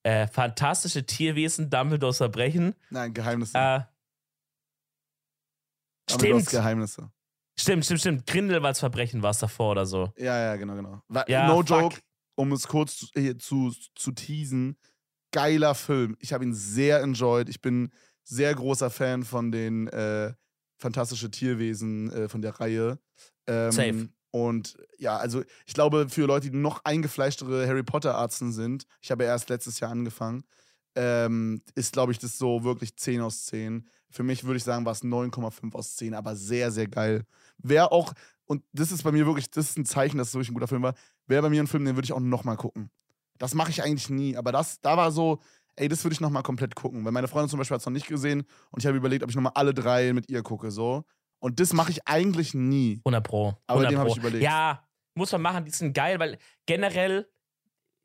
äh, 0.04 0.28
Fantastische 0.28 1.06
Tierwesen, 1.06 1.70
Dumbledores 1.70 2.18
Verbrechen. 2.18 2.76
Nein, 2.90 3.14
Geheimnisse. 3.14 3.58
Äh, 3.58 3.82
stimmt. 6.10 6.50
Geheimnisse. 6.50 7.12
Stimmt, 7.58 7.86
stimmt, 7.86 8.00
stimmt. 8.02 8.28
Grindelwalds 8.28 8.80
Verbrechen 8.80 9.22
war 9.24 9.32
es 9.32 9.40
davor 9.40 9.72
oder 9.72 9.86
so. 9.86 10.14
Ja, 10.18 10.38
ja, 10.38 10.56
genau, 10.58 10.76
genau. 10.76 11.02
Ja, 11.28 11.48
no 11.48 11.58
fuck. 11.58 11.70
joke, 11.70 12.00
um 12.36 12.52
es 12.52 12.68
kurz 12.68 12.98
zu, 12.98 13.38
zu, 13.38 13.74
zu 13.96 14.12
teasen. 14.12 14.78
Geiler 15.32 15.74
Film. 15.74 16.18
Ich 16.20 16.34
habe 16.34 16.44
ihn 16.44 16.54
sehr 16.54 17.02
enjoyed. 17.02 17.50
Ich 17.50 17.62
bin 17.62 17.92
sehr 18.24 18.54
großer 18.54 18.90
Fan 18.90 19.24
von 19.24 19.52
den 19.52 19.88
äh, 19.88 20.34
Fantastische 20.78 21.32
Tierwesen 21.32 22.12
äh, 22.12 22.28
von 22.30 22.42
der 22.42 22.60
Reihe. 22.60 23.00
Ähm, 23.48 23.72
Safe. 23.72 24.10
Und 24.36 24.76
ja, 24.98 25.16
also 25.16 25.44
ich 25.66 25.74
glaube, 25.74 26.10
für 26.10 26.26
Leute, 26.26 26.52
die 26.52 26.58
noch 26.58 26.84
eingefleischtere 26.84 27.66
Harry 27.66 27.84
Potter-Arzten 27.84 28.52
sind, 28.52 28.86
ich 29.02 29.10
habe 29.10 29.24
erst 29.24 29.48
letztes 29.48 29.80
Jahr 29.80 29.92
angefangen, 29.92 30.44
ähm, 30.94 31.62
ist, 31.74 31.94
glaube 31.94 32.12
ich, 32.12 32.20
das 32.20 32.38
so 32.38 32.66
wirklich 32.66 32.98
10 32.98 33.22
aus 33.22 33.46
10. 33.46 33.88
Für 34.10 34.24
mich 34.24 34.44
würde 34.44 34.58
ich 34.58 34.66
sagen, 34.66 34.84
war 34.84 34.92
es 34.92 35.04
9,5 35.06 35.74
aus 35.74 35.96
10, 35.96 36.14
aber 36.14 36.36
sehr, 36.36 36.70
sehr 36.74 36.90
geil. 36.90 37.24
Wer 37.60 37.94
auch, 37.94 38.12
und 38.44 38.62
das 38.74 38.92
ist 38.92 39.04
bei 39.04 39.14
mir 39.14 39.26
wirklich, 39.26 39.50
das 39.52 39.70
ist 39.70 39.78
ein 39.78 39.86
Zeichen, 39.86 40.18
dass 40.18 40.28
es 40.28 40.34
wirklich 40.34 40.50
ein 40.50 40.56
guter 40.56 40.68
Film 40.68 40.82
war, 40.82 40.96
wäre 41.28 41.44
bei 41.44 41.50
mir 41.50 41.64
ein 41.64 41.68
Film, 41.68 41.86
den 41.86 41.96
würde 41.96 42.06
ich 42.06 42.12
auch 42.12 42.20
nochmal 42.20 42.58
gucken. 42.58 42.90
Das 43.38 43.54
mache 43.54 43.70
ich 43.72 43.84
eigentlich 43.84 44.10
nie, 44.10 44.36
aber 44.36 44.52
das, 44.52 44.82
da 44.82 44.98
war 44.98 45.14
so, 45.14 45.40
ey, 45.78 45.88
das 45.88 46.04
würde 46.04 46.14
ich 46.14 46.20
nochmal 46.20 46.44
komplett 46.44 46.76
gucken. 46.76 47.06
Weil 47.06 47.14
meine 47.14 47.30
Freundin 47.30 47.50
zum 47.50 47.60
Beispiel 47.60 47.76
hat 47.76 47.82
es 47.84 47.86
noch 47.86 47.94
nicht 47.94 48.08
gesehen 48.08 48.44
und 48.72 48.80
ich 48.82 48.86
habe 48.86 48.98
überlegt, 48.98 49.24
ob 49.24 49.30
ich 49.30 49.36
nochmal 49.38 49.54
alle 49.56 49.74
drei 49.74 50.12
mit 50.12 50.30
ihr 50.30 50.44
gucke, 50.44 50.72
so. 50.72 51.06
Und 51.46 51.60
das 51.60 51.74
mache 51.74 51.92
ich 51.92 52.08
eigentlich 52.08 52.56
nie. 52.56 53.02
100 53.06 53.24
Pro. 53.24 53.46
100 53.50 53.60
Aber 53.68 53.86
den 53.86 53.98
hab 54.00 54.08
Pro. 54.08 54.14
ich 54.14 54.18
überlegt. 54.18 54.44
Ja, 54.44 54.84
muss 55.14 55.32
man 55.32 55.44
machen, 55.44 55.64
die 55.64 55.70
sind 55.70 55.94
geil, 55.94 56.18
weil 56.18 56.40
generell, 56.66 57.30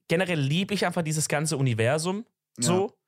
generell 0.09 0.38
liebe 0.38 0.74
ich 0.74 0.85
einfach 0.85 1.00
dieses 1.00 1.26
ganze 1.26 1.57
Universum. 1.57 2.26
So. 2.59 2.98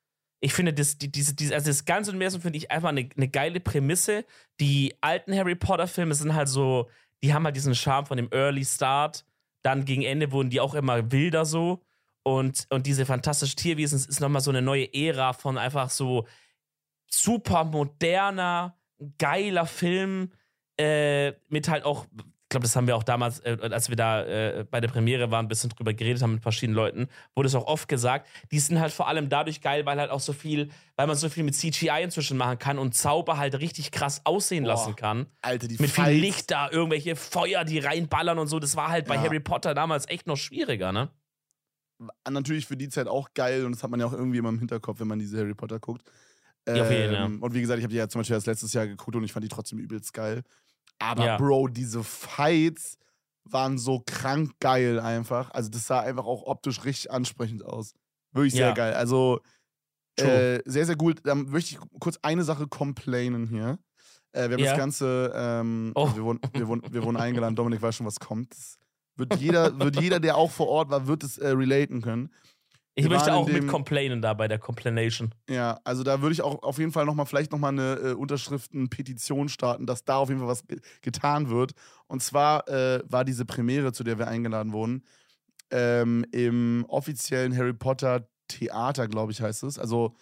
Ich 0.40 0.54
finde, 0.54 0.72
das, 0.72 0.96
die, 0.96 1.12
diese, 1.12 1.34
diese, 1.34 1.54
also 1.54 1.66
das 1.66 1.84
ganze 1.84 2.12
Universum 2.12 2.40
finde 2.40 2.56
ich 2.56 2.70
einfach 2.70 2.88
eine, 2.88 3.10
eine 3.14 3.28
geile 3.28 3.60
Prämisse. 3.60 4.24
Die 4.58 4.94
alten 5.02 5.36
Harry 5.36 5.54
Potter-Filme 5.54 6.14
sind 6.14 6.34
halt 6.34 6.48
so, 6.48 6.88
die 7.22 7.34
haben 7.34 7.44
halt 7.44 7.54
diesen 7.54 7.74
Charme 7.74 8.06
von 8.06 8.16
dem 8.16 8.30
Early 8.32 8.64
Start. 8.64 9.26
Dann 9.60 9.84
gegen 9.84 10.00
Ende 10.00 10.32
wurden 10.32 10.48
die 10.48 10.60
auch 10.60 10.72
immer 10.72 11.12
wilder 11.12 11.44
so. 11.44 11.82
Und, 12.22 12.68
und 12.70 12.86
diese 12.86 13.04
fantastischen 13.04 13.56
Tierwesen 13.56 13.98
ist 13.98 14.20
nochmal 14.20 14.40
so 14.40 14.50
eine 14.50 14.62
neue 14.62 14.94
Ära 14.94 15.34
von 15.34 15.58
einfach 15.58 15.90
so 15.90 16.26
super 17.10 17.64
moderner, 17.64 18.78
geiler 19.18 19.66
Film. 19.66 20.30
Äh, 20.78 21.32
mit 21.48 21.68
halt 21.68 21.84
auch 21.84 22.06
glaube, 22.52 22.64
das 22.64 22.76
haben 22.76 22.86
wir 22.86 22.96
auch 22.96 23.02
damals, 23.02 23.40
äh, 23.40 23.56
als 23.62 23.88
wir 23.88 23.96
da 23.96 24.24
äh, 24.24 24.64
bei 24.70 24.80
der 24.80 24.88
Premiere 24.88 25.30
waren, 25.30 25.46
ein 25.46 25.48
bisschen 25.48 25.70
drüber 25.70 25.92
geredet 25.94 26.22
haben 26.22 26.34
mit 26.34 26.42
verschiedenen 26.42 26.76
Leuten, 26.76 27.08
wurde 27.34 27.46
es 27.48 27.54
auch 27.54 27.66
oft 27.66 27.88
gesagt, 27.88 28.28
die 28.50 28.58
sind 28.60 28.78
halt 28.78 28.92
vor 28.92 29.08
allem 29.08 29.28
dadurch 29.28 29.60
geil, 29.60 29.84
weil 29.86 29.98
halt 29.98 30.10
auch 30.10 30.20
so 30.20 30.32
viel, 30.32 30.70
weil 30.96 31.06
man 31.06 31.16
so 31.16 31.28
viel 31.28 31.44
mit 31.44 31.54
CGI 31.54 32.02
inzwischen 32.02 32.36
machen 32.36 32.58
kann 32.58 32.78
und 32.78 32.94
Zauber 32.94 33.38
halt 33.38 33.58
richtig 33.58 33.90
krass 33.90 34.20
aussehen 34.24 34.64
Boah, 34.64 34.68
lassen 34.70 34.96
kann. 34.96 35.26
Alter, 35.40 35.66
die 35.66 35.78
Mit 35.78 35.90
Fights. 35.90 36.10
viel 36.10 36.20
Licht 36.20 36.50
da, 36.50 36.70
irgendwelche 36.70 37.16
Feuer, 37.16 37.64
die 37.64 37.78
reinballern 37.78 38.38
und 38.38 38.48
so. 38.48 38.58
Das 38.60 38.76
war 38.76 38.88
halt 38.90 39.06
bei 39.06 39.14
Ja. 39.14 39.22
Harry 39.22 39.40
Potter 39.40 39.72
damals 39.74 40.06
echt 40.08 40.26
noch 40.26 40.36
schwieriger, 40.36 40.92
ne? 40.92 41.10
Natürlich 42.28 42.66
für 42.66 42.76
die 42.76 42.88
Zeit 42.88 43.06
auch 43.06 43.32
geil 43.32 43.64
und 43.64 43.72
das 43.72 43.82
hat 43.82 43.90
man 43.90 44.00
ja 44.00 44.06
auch 44.06 44.12
irgendwie 44.12 44.38
immer 44.38 44.48
im 44.48 44.58
Hinterkopf, 44.58 45.00
wenn 45.00 45.06
man 45.08 45.18
diese 45.20 45.38
Harry 45.38 45.54
Potter 45.54 45.78
guckt. 45.78 46.02
Auf 46.68 46.90
jeden, 46.90 47.12
ja. 47.12 47.24
Und 47.24 47.54
wie 47.54 47.60
gesagt, 47.60 47.78
ich 47.78 47.84
habe 47.84 47.92
die 47.92 47.98
ja 47.98 48.08
zum 48.08 48.20
Beispiel 48.20 48.34
erst 48.34 48.46
letztes 48.46 48.72
Jahr 48.72 48.86
geguckt 48.86 49.16
und 49.16 49.24
ich 49.24 49.32
fand 49.32 49.44
die 49.44 49.48
trotzdem 49.48 49.78
übelst 49.78 50.12
geil. 50.12 50.42
Aber 50.98 51.24
Ja. 51.24 51.36
Bro, 51.36 51.68
diese 51.68 52.04
Fights 52.04 52.98
waren 53.44 53.78
so 53.78 54.02
krank 54.06 54.52
geil 54.60 55.00
einfach. 55.00 55.50
Also 55.50 55.68
das 55.70 55.86
sah 55.86 56.00
einfach 56.00 56.24
auch 56.24 56.44
optisch 56.46 56.84
richtig 56.84 57.10
ansprechend 57.10 57.64
aus. 57.64 57.94
Wirklich 58.32 58.52
sehr 58.52 58.68
Ja. 58.68 58.74
geil. 58.74 58.94
Also 58.94 59.40
äh, 60.18 60.60
sehr, 60.66 60.86
sehr 60.86 60.96
gut. 60.96 61.20
Dann 61.24 61.46
möchte 61.46 61.74
ich 61.74 61.80
kurz 61.98 62.18
eine 62.22 62.44
Sache 62.44 62.68
complainen 62.68 63.48
hier. 63.48 63.78
Äh, 64.32 64.48
wir 64.50 64.56
haben 64.56 64.64
das 64.64 64.76
Ganze, 64.78 65.32
ähm, 65.34 65.92
Oh. 65.94 66.04
also 66.04 66.16
wir, 66.16 66.24
wurden, 66.24 66.40
wir, 66.52 66.68
wurden, 66.68 66.82
wir 66.92 67.02
wurden 67.02 67.16
eingeladen. 67.16 67.56
Dominik 67.56 67.82
weiß 67.82 67.96
schon, 67.96 68.06
was 68.06 68.20
kommt. 68.20 68.52
Das 68.52 68.76
wird 69.16 69.34
jeder, 69.36 69.78
wird 69.78 70.00
jeder, 70.00 70.20
der 70.20 70.36
auch 70.36 70.50
vor 70.50 70.68
Ort 70.68 70.90
war, 70.90 71.06
wird 71.06 71.24
es 71.24 71.38
äh, 71.38 71.48
relaten 71.48 72.00
können. 72.02 72.30
Ich 72.94 73.04
Wir 73.04 73.10
möchte 73.10 73.32
auch 73.32 73.46
mit 73.46 73.56
dem- 73.56 73.68
complainen 73.68 74.20
da 74.20 74.34
bei 74.34 74.48
der 74.48 74.58
Complanation. 74.58 75.34
Ja, 75.48 75.80
also 75.82 76.02
da 76.02 76.20
würde 76.20 76.34
ich 76.34 76.42
auch 76.42 76.62
auf 76.62 76.78
jeden 76.78 76.92
Fall 76.92 77.06
nochmal, 77.06 77.24
vielleicht 77.24 77.50
nochmal 77.50 77.72
eine 77.72 77.94
äh, 77.94 78.12
Unterschriften-Petition 78.12 79.48
starten, 79.48 79.86
dass 79.86 80.04
da 80.04 80.16
auf 80.16 80.28
jeden 80.28 80.40
Fall 80.40 80.48
was 80.48 80.66
ge 80.66 80.78
getan 81.00 81.48
wird. 81.48 81.72
Und 82.06 82.22
zwar 82.22 82.68
äh, 82.68 83.02
war 83.08 83.24
diese 83.24 83.44
Premiere, 83.46 83.92
zu 83.92 84.04
der 84.04 84.18
wir 84.18 84.28
eingeladen 84.28 84.72
wurden, 84.72 85.04
ähm, 85.70 86.26
im 86.32 86.84
offiziellen 86.88 87.56
Harry 87.56 87.72
Potter 87.72 88.28
Theater, 88.48 89.08
glaube 89.08 89.32
ich, 89.32 89.40
heißt 89.40 89.62
es. 89.62 89.78
Also 89.78 90.14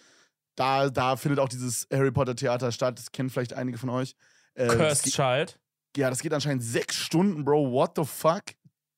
da, 0.55 0.89
da 0.89 1.17
findet 1.17 1.39
auch 1.39 1.49
dieses 1.49 1.87
Harry 1.91 2.11
Potter 2.11 2.35
Theater 2.35 2.71
statt. 2.71 2.97
Das 2.97 3.11
kennen 3.11 3.29
vielleicht 3.29 3.51
einige 3.53 3.77
von 3.77 3.89
euch. 3.89 4.15
Äh, 4.53 4.67
Cursed 4.67 5.03
geht, 5.03 5.13
Child. 5.13 5.59
ja, 5.97 6.09
das 6.09 6.21
geht 6.21 6.33
anscheinend 6.33 6.63
sechs 6.63 6.95
Stunden, 6.95 7.43
Bro. 7.43 7.71
What 7.73 7.91
the 7.97 8.05
fuck? 8.05 8.43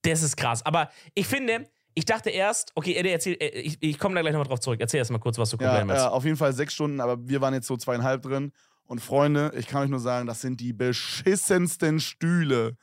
Das 0.04 0.22
ist 0.22 0.36
krass. 0.36 0.64
Aber 0.66 0.92
ich 1.16 1.26
finde, 1.26 1.68
ich 1.96 2.06
dachte 2.06 2.30
erst, 2.30 2.72
okay, 2.76 2.96
Eddie, 2.96 3.10
erzähl, 3.10 3.34
äh, 3.40 3.50
ich, 3.60 3.78
ich 3.82 3.98
komme 4.00 4.16
da 4.16 4.22
gleich 4.22 4.34
nochmal 4.34 4.48
drauf 4.48 4.60
zurück. 4.60 4.80
Erzähl 4.80 4.98
erst 5.00 5.12
mal 5.12 5.20
kurz, 5.20 5.38
was 5.38 5.50
du 5.52 5.58
Ja, 5.58 5.70
Problem 5.72 5.92
hast. 5.92 5.98
ja, 6.00 6.10
auf 6.10 6.26
jeden 6.26 6.38
Fall 6.38 6.54
sechs 6.54 6.74
Stunden, 6.74 7.00
aber 7.02 7.28
wir 7.28 7.42
waren 7.42 7.54
jetzt 7.54 7.68
so 7.68 7.78
zweieinhalb 7.78 8.22
drin. 8.22 8.52
Und 8.86 9.00
Freunde, 9.00 9.54
ich 9.58 9.68
kann 9.68 9.84
euch 9.84 9.90
nur 9.90 10.00
sagen, 10.00 10.28
das 10.28 10.42
sind 10.42 10.60
die 10.60 10.74
beschissensten 10.74 12.00
Stühle, 12.00 12.76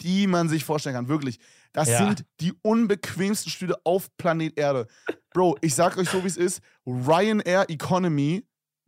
die 0.00 0.26
man 0.26 0.48
sich 0.48 0.64
vorstellen 0.64 0.94
kann. 0.94 1.08
Wirklich. 1.08 1.38
Das 1.72 1.88
Ja. 1.88 1.98
sind 1.98 2.24
die 2.40 2.52
unbequemsten 2.62 3.50
Stühle 3.50 3.76
auf 3.84 4.08
Planet 4.16 4.56
Erde. 4.58 4.86
Bro, 5.34 5.56
ich 5.60 5.74
sag 5.74 5.96
euch 5.98 6.08
so, 6.08 6.22
wie 6.22 6.28
es 6.28 6.36
ist. 6.36 6.60
Ryanair 6.86 7.68
Economy, 7.68 8.44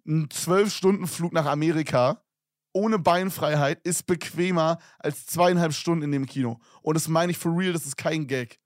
ein 0.07 0.29
12-Stunden-Flug 0.29 1.33
nach 1.33 1.47
Amerika, 1.47 2.23
ohne 2.73 2.99
Beinfreiheit, 2.99 3.81
ist 3.85 4.07
bequemer 4.07 4.79
als 4.99 5.27
zweieinhalb 5.27 5.73
Stunden 5.73 6.05
in 6.05 6.13
dem 6.13 6.27
Kino. 6.27 6.59
Und 6.83 6.95
das 6.95 7.09
meine 7.09 7.33
ich 7.33 7.39
for 7.39 7.57
real, 7.57 7.73
das 7.73 7.85
ist 7.87 7.97
kein 7.97 8.27
Gag. 8.27 8.59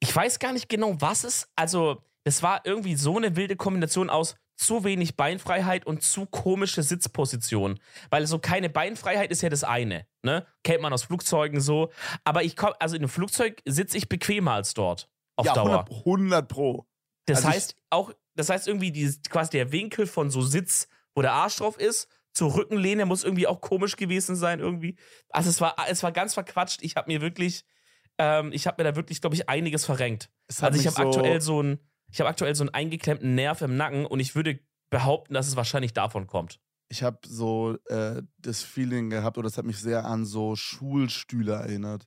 Ich 0.00 0.14
weiß 0.14 0.38
gar 0.38 0.52
nicht 0.52 0.68
genau, 0.68 1.00
was 1.00 1.24
es. 1.24 1.48
Also, 1.56 2.02
das 2.24 2.42
war 2.42 2.62
irgendwie 2.64 2.96
so 2.96 3.16
eine 3.16 3.36
wilde 3.36 3.56
Kombination 3.56 4.10
aus 4.10 4.36
zu 4.56 4.84
wenig 4.84 5.16
Beinfreiheit 5.16 5.86
und 5.86 6.02
zu 6.02 6.26
komische 6.26 6.82
Sitzposition. 6.82 7.78
Weil 8.10 8.26
so 8.26 8.38
keine 8.38 8.70
Beinfreiheit 8.70 9.30
ist 9.30 9.42
ja 9.42 9.48
das 9.50 9.64
eine, 9.64 10.06
ne? 10.22 10.46
Kennt 10.64 10.82
man 10.82 10.92
aus 10.92 11.04
Flugzeugen 11.04 11.60
so. 11.60 11.90
Aber 12.24 12.42
ich 12.42 12.56
komme, 12.56 12.74
also 12.80 12.96
in 12.96 13.02
einem 13.02 13.10
Flugzeug 13.10 13.60
sitze 13.66 13.98
ich 13.98 14.08
bequemer 14.08 14.52
als 14.52 14.74
dort. 14.74 15.10
Auf 15.36 15.46
ja, 15.46 15.52
Dauer. 15.52 15.84
100, 15.90 15.90
100 16.06 16.48
Pro. 16.48 16.86
Das 17.26 17.38
Also 17.38 17.48
heißt 17.48 17.76
auch, 17.90 18.12
das 18.34 18.48
heißt 18.48 18.66
irgendwie 18.66 18.92
dieses, 18.92 19.22
quasi 19.22 19.50
der 19.50 19.72
Winkel 19.72 20.06
von 20.06 20.30
so 20.30 20.40
Sitz, 20.40 20.88
wo 21.14 21.22
der 21.22 21.32
Arsch 21.32 21.56
drauf 21.56 21.78
ist, 21.78 22.08
zur 22.32 22.54
Rückenlehne 22.54 23.06
muss 23.06 23.24
irgendwie 23.24 23.46
auch 23.46 23.60
komisch 23.60 23.96
gewesen 23.96 24.36
sein 24.36 24.60
irgendwie. 24.60 24.96
Also 25.30 25.50
es 25.50 25.60
war, 25.60 25.74
es 25.88 26.02
war 26.02 26.12
ganz 26.12 26.34
verquatscht. 26.34 26.82
Ich 26.82 26.96
habe 26.96 27.10
mir 27.10 27.20
wirklich, 27.20 27.64
ähm, 28.18 28.52
ich 28.52 28.66
habe 28.66 28.82
mir 28.82 28.90
da 28.90 28.96
wirklich, 28.96 29.20
glaube 29.20 29.36
ich, 29.36 29.48
einiges 29.48 29.84
verrenkt. 29.84 30.30
Also 30.60 30.78
ich 30.80 30.86
habe 30.86 30.96
so- 30.96 31.02
aktuell 31.02 31.40
so 31.40 31.62
ein, 31.62 31.80
ich 32.10 32.20
habe 32.20 32.28
aktuell 32.30 32.54
so 32.54 32.62
einen 32.62 32.70
eingeklemmten 32.74 33.34
Nerv 33.34 33.60
im 33.62 33.76
Nacken 33.76 34.06
und 34.06 34.20
ich 34.20 34.34
würde 34.34 34.60
behaupten, 34.90 35.34
dass 35.34 35.48
es 35.48 35.56
wahrscheinlich 35.56 35.92
davon 35.92 36.26
kommt. 36.26 36.60
ich 36.88 37.02
habe 37.02 37.18
so 37.26 37.76
äh, 37.86 38.22
das 38.38 38.62
Feeling 38.62 39.10
gehabt, 39.10 39.38
oder 39.38 39.48
das 39.48 39.58
hat 39.58 39.64
mich 39.64 39.78
sehr 39.78 40.04
an 40.04 40.24
so 40.24 40.54
Schulstühle 40.56 41.54
erinnert. 41.54 42.06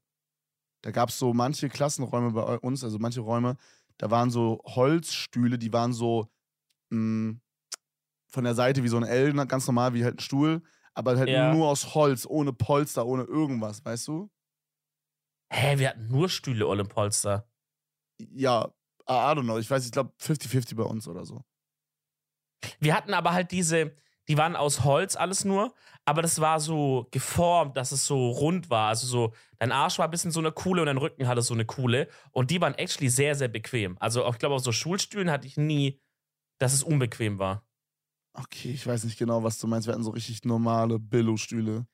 Da 0.83 0.91
gab 0.91 1.09
es 1.09 1.19
so 1.19 1.33
manche 1.33 1.69
Klassenräume 1.69 2.31
bei 2.31 2.57
uns, 2.59 2.83
also 2.83 2.99
manche 2.99 3.21
Räume, 3.21 3.57
da 3.97 4.11
waren 4.11 4.31
so 4.31 4.61
Holzstühle, 4.65 5.59
die 5.59 5.73
waren 5.73 5.93
so 5.93 6.29
mh, 6.91 7.37
von 8.27 8.43
der 8.43 8.55
Seite 8.55 8.83
wie 8.83 8.87
so 8.89 8.97
ein 8.97 9.03
L, 9.03 9.33
ganz 9.47 9.67
normal 9.67 9.93
wie 9.93 10.03
halt 10.03 10.17
ein 10.17 10.21
Stuhl, 10.21 10.61
aber 10.93 11.17
halt 11.17 11.29
Ja. 11.29 11.53
nur 11.53 11.67
aus 11.69 11.95
Holz, 11.95 12.25
ohne 12.27 12.53
Polster, 12.53 13.05
ohne 13.05 13.23
irgendwas, 13.23 13.83
weißt 13.85 14.07
du? 14.07 14.29
Hä, 15.51 15.77
wir 15.79 15.89
hatten 15.89 16.07
nur 16.07 16.29
Stühle, 16.29 16.67
Olle 16.67 16.85
Polster. 16.85 17.47
Ja, 18.19 18.71
I 19.07 19.11
don't 19.11 19.43
know, 19.43 19.57
ich 19.57 19.69
weiß, 19.69 19.85
ich 19.85 19.91
glaube 19.91 20.13
50-50 20.21 20.75
bei 20.75 20.83
uns 20.83 21.07
oder 21.07 21.25
so. 21.25 21.43
Wir 22.79 22.95
hatten 22.95 23.13
aber 23.13 23.33
halt 23.33 23.51
diese, 23.51 23.95
die 24.27 24.37
waren 24.37 24.55
aus 24.55 24.83
Holz 24.83 25.15
alles 25.15 25.45
nur, 25.45 25.73
aber 26.05 26.21
das 26.21 26.39
war 26.39 26.59
so 26.59 27.07
geformt, 27.11 27.77
dass 27.77 27.91
es 27.91 28.05
so 28.05 28.29
rund 28.29 28.69
war. 28.69 28.89
Also 28.89 29.07
so, 29.07 29.33
dein 29.57 29.71
Arsch 29.71 29.97
war 29.97 30.05
ein 30.07 30.11
bisschen 30.11 30.31
so 30.31 30.39
eine 30.39 30.51
Kuhle 30.51 30.81
und 30.81 30.85
dein 30.85 30.97
Rücken 30.97 31.27
hatte 31.27 31.41
so 31.41 31.53
eine 31.53 31.65
Kuhle. 31.65 32.07
Und 32.31 32.51
die 32.51 32.61
waren 32.61 32.75
actually 32.75 33.09
sehr, 33.09 33.35
sehr 33.35 33.47
bequem. 33.47 33.97
Also 33.99 34.27
ich 34.29 34.37
glaube, 34.37 34.55
auf 34.55 34.63
so 34.63 34.71
Schulstühlen 34.71 35.31
hatte 35.31 35.47
ich 35.47 35.57
nie, 35.57 35.99
dass 36.59 36.73
es 36.73 36.83
unbequem 36.83 37.39
war. 37.39 37.65
Okay, 38.33 38.71
ich 38.71 38.85
weiß 38.85 39.05
nicht 39.05 39.17
genau, 39.17 39.43
was 39.43 39.57
du 39.57 39.67
meinst. 39.67 39.87
Wir 39.87 39.93
hatten 39.93 40.03
so 40.03 40.11
richtig 40.11 40.43
normale 40.45 40.99
Billo-Stühle. 40.99 41.87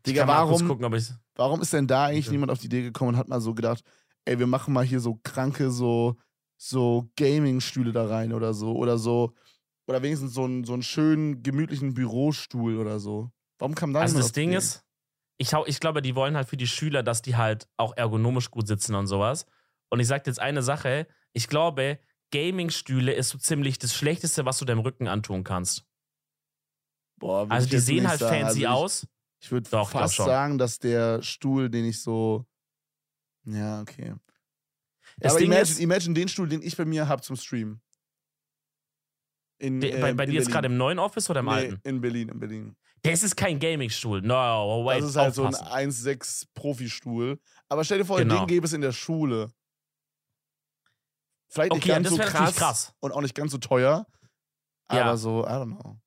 Ich 0.00 0.12
Digga, 0.12 0.26
warum, 0.26 0.66
gucken, 0.66 0.92
ich. 0.94 1.10
Warum 1.34 1.60
ist 1.60 1.72
denn 1.72 1.86
da 1.86 2.06
eigentlich 2.06 2.26
Bitte. 2.26 2.32
niemand 2.32 2.52
auf 2.52 2.58
die 2.58 2.66
Idee 2.66 2.82
gekommen 2.82 3.10
und 3.10 3.16
hat 3.16 3.28
mal 3.28 3.40
so 3.40 3.54
gedacht, 3.54 3.84
ey, 4.24 4.38
wir 4.38 4.46
machen 4.46 4.72
mal 4.72 4.84
hier 4.84 5.00
so 5.00 5.20
kranke, 5.22 5.70
so, 5.70 6.16
so 6.56 7.10
Gaming-Stühle 7.16 7.92
da 7.92 8.06
rein 8.06 8.32
oder 8.32 8.54
so. 8.54 8.74
Oder 8.76 8.96
so, 8.96 9.34
oder 9.86 10.02
wenigstens 10.02 10.34
so 10.34 10.44
einen, 10.44 10.64
so 10.64 10.72
einen 10.72 10.82
schönen, 10.82 11.42
gemütlichen 11.42 11.94
Bürostuhl 11.94 12.78
oder 12.78 12.98
so. 12.98 13.30
Warum 13.58 13.74
kam 13.74 13.92
da 13.92 14.00
Also 14.00 14.18
das 14.18 14.32
Ding 14.32 14.52
ist, 14.52 14.84
ich, 15.36 15.52
ich 15.66 15.80
glaube, 15.80 16.00
die 16.00 16.14
wollen 16.14 16.36
halt 16.36 16.48
für 16.48 16.56
die 16.56 16.66
Schüler, 16.66 17.02
dass 17.02 17.22
die 17.22 17.36
halt 17.36 17.68
auch 17.76 17.96
ergonomisch 17.96 18.50
gut 18.50 18.66
sitzen 18.66 18.94
und 18.94 19.06
sowas. 19.06 19.46
Und 19.90 20.00
ich 20.00 20.06
sag 20.06 20.24
dir 20.24 20.30
jetzt 20.30 20.38
eine 20.38 20.62
Sache, 20.62 21.06
ich 21.32 21.48
glaube, 21.48 21.98
Gaming-Stühle 22.30 23.12
ist 23.12 23.30
so 23.30 23.38
ziemlich 23.38 23.78
das 23.78 23.94
Schlechteste, 23.94 24.44
was 24.44 24.58
du 24.58 24.64
deinem 24.64 24.80
Rücken 24.80 25.08
antun 25.08 25.44
kannst. 25.44 25.84
Boah, 27.18 27.46
Also 27.50 27.64
ich 27.64 27.70
die 27.70 27.78
sehen 27.78 28.08
halt 28.08 28.20
sagen. 28.20 28.42
fancy 28.42 28.66
Also 28.66 28.84
aus. 28.84 29.06
Ich, 29.42 29.50
würde 29.50 29.68
fast 29.68 30.16
sagen, 30.16 30.58
dass 30.58 30.78
der 30.78 31.22
Stuhl, 31.22 31.70
den 31.70 31.86
ich 31.86 32.02
so. 32.02 32.46
Ja, 33.44 33.80
okay. 33.80 34.14
Das 35.18 35.32
Aber 35.32 35.40
Ding 35.40 35.48
imagine, 35.50 35.62
ist- 35.72 35.80
imagine 35.80 36.14
den 36.14 36.28
Stuhl, 36.28 36.48
den 36.48 36.62
ich 36.62 36.76
bei 36.76 36.84
mir 36.84 37.08
habe 37.08 37.22
zum 37.22 37.36
Streamen. 37.36 37.80
In, 39.58 39.80
De- 39.80 39.98
bei, 40.00 40.10
ähm, 40.10 40.16
bei 40.16 40.24
in 40.24 40.30
dir 40.30 40.38
jetzt 40.40 40.50
gerade 40.50 40.66
im 40.66 40.76
neuen 40.76 40.98
Office 40.98 41.28
oder 41.30 41.40
im 41.40 41.46
nee, 41.46 41.52
alten? 41.52 41.80
in 41.84 42.00
Berlin, 42.00 42.28
in 42.28 42.38
Berlin. 42.38 42.76
Das 43.02 43.22
ist 43.22 43.36
kein 43.36 43.58
Gaming-Stuhl. 43.58 44.20
No, 44.22 44.84
wait, 44.84 45.02
das 45.02 45.10
ist 45.10 45.16
halt 45.16 45.38
aufpassen. 45.38 45.64
so 45.64 45.70
ein 45.70 45.90
1,6 45.90 46.46
Profi-Stuhl. 46.54 47.38
Aber 47.68 47.82
stell 47.84 47.98
dir 47.98 48.04
vor, 48.04 48.18
Genau. 48.18 48.40
den 48.40 48.46
gäbe 48.46 48.66
es 48.66 48.72
in 48.74 48.80
der 48.82 48.92
Schule. 48.92 49.50
Vielleicht 51.48 51.72
nicht 51.72 51.82
Okay, 51.82 51.88
ganz 51.92 52.08
das 52.08 52.16
so 52.16 52.22
krass, 52.22 52.54
krass. 52.56 52.94
und 53.00 53.12
auch 53.12 53.20
nicht 53.22 53.34
ganz 53.34 53.52
so 53.52 53.58
teuer. 53.58 54.06
Ja. 54.92 55.02
Aber 55.04 55.16
so, 55.16 55.44
I 55.44 55.48
don't 55.48 55.76
know. 55.80 55.98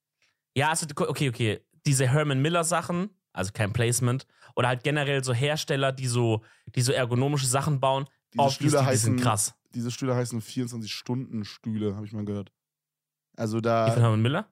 Ja, 0.55 0.69
also, 0.69 0.85
okay, 0.95 1.29
okay. 1.29 1.61
Diese 1.85 2.07
Herman 2.07 2.41
Miller-Sachen, 2.41 3.09
also 3.33 3.51
kein 3.53 3.73
Placement, 3.73 4.25
oder 4.55 4.67
halt 4.69 4.83
generell 4.83 5.23
so 5.23 5.33
Hersteller, 5.33 5.91
die 5.91 6.07
so, 6.07 6.41
die 6.75 6.81
so 6.81 6.91
ergonomische 6.91 7.47
Sachen 7.47 7.79
bauen, 7.79 8.05
Diese 8.33 8.49
Stühle 8.51 8.69
die 8.69 8.77
sind 8.77 8.85
heißen, 8.85 9.17
krass. 9.17 9.55
diese 9.73 9.91
Stühle 9.91 10.15
heißen 10.15 10.41
24-Stunden-Stühle, 10.41 11.95
habe 11.95 12.05
ich 12.05 12.13
mal 12.13 12.25
gehört. 12.25 12.51
Also 13.35 13.57
Die 13.57 13.63
da, 13.63 13.91
von 13.91 14.01
Herman 14.01 14.21
Miller? 14.21 14.47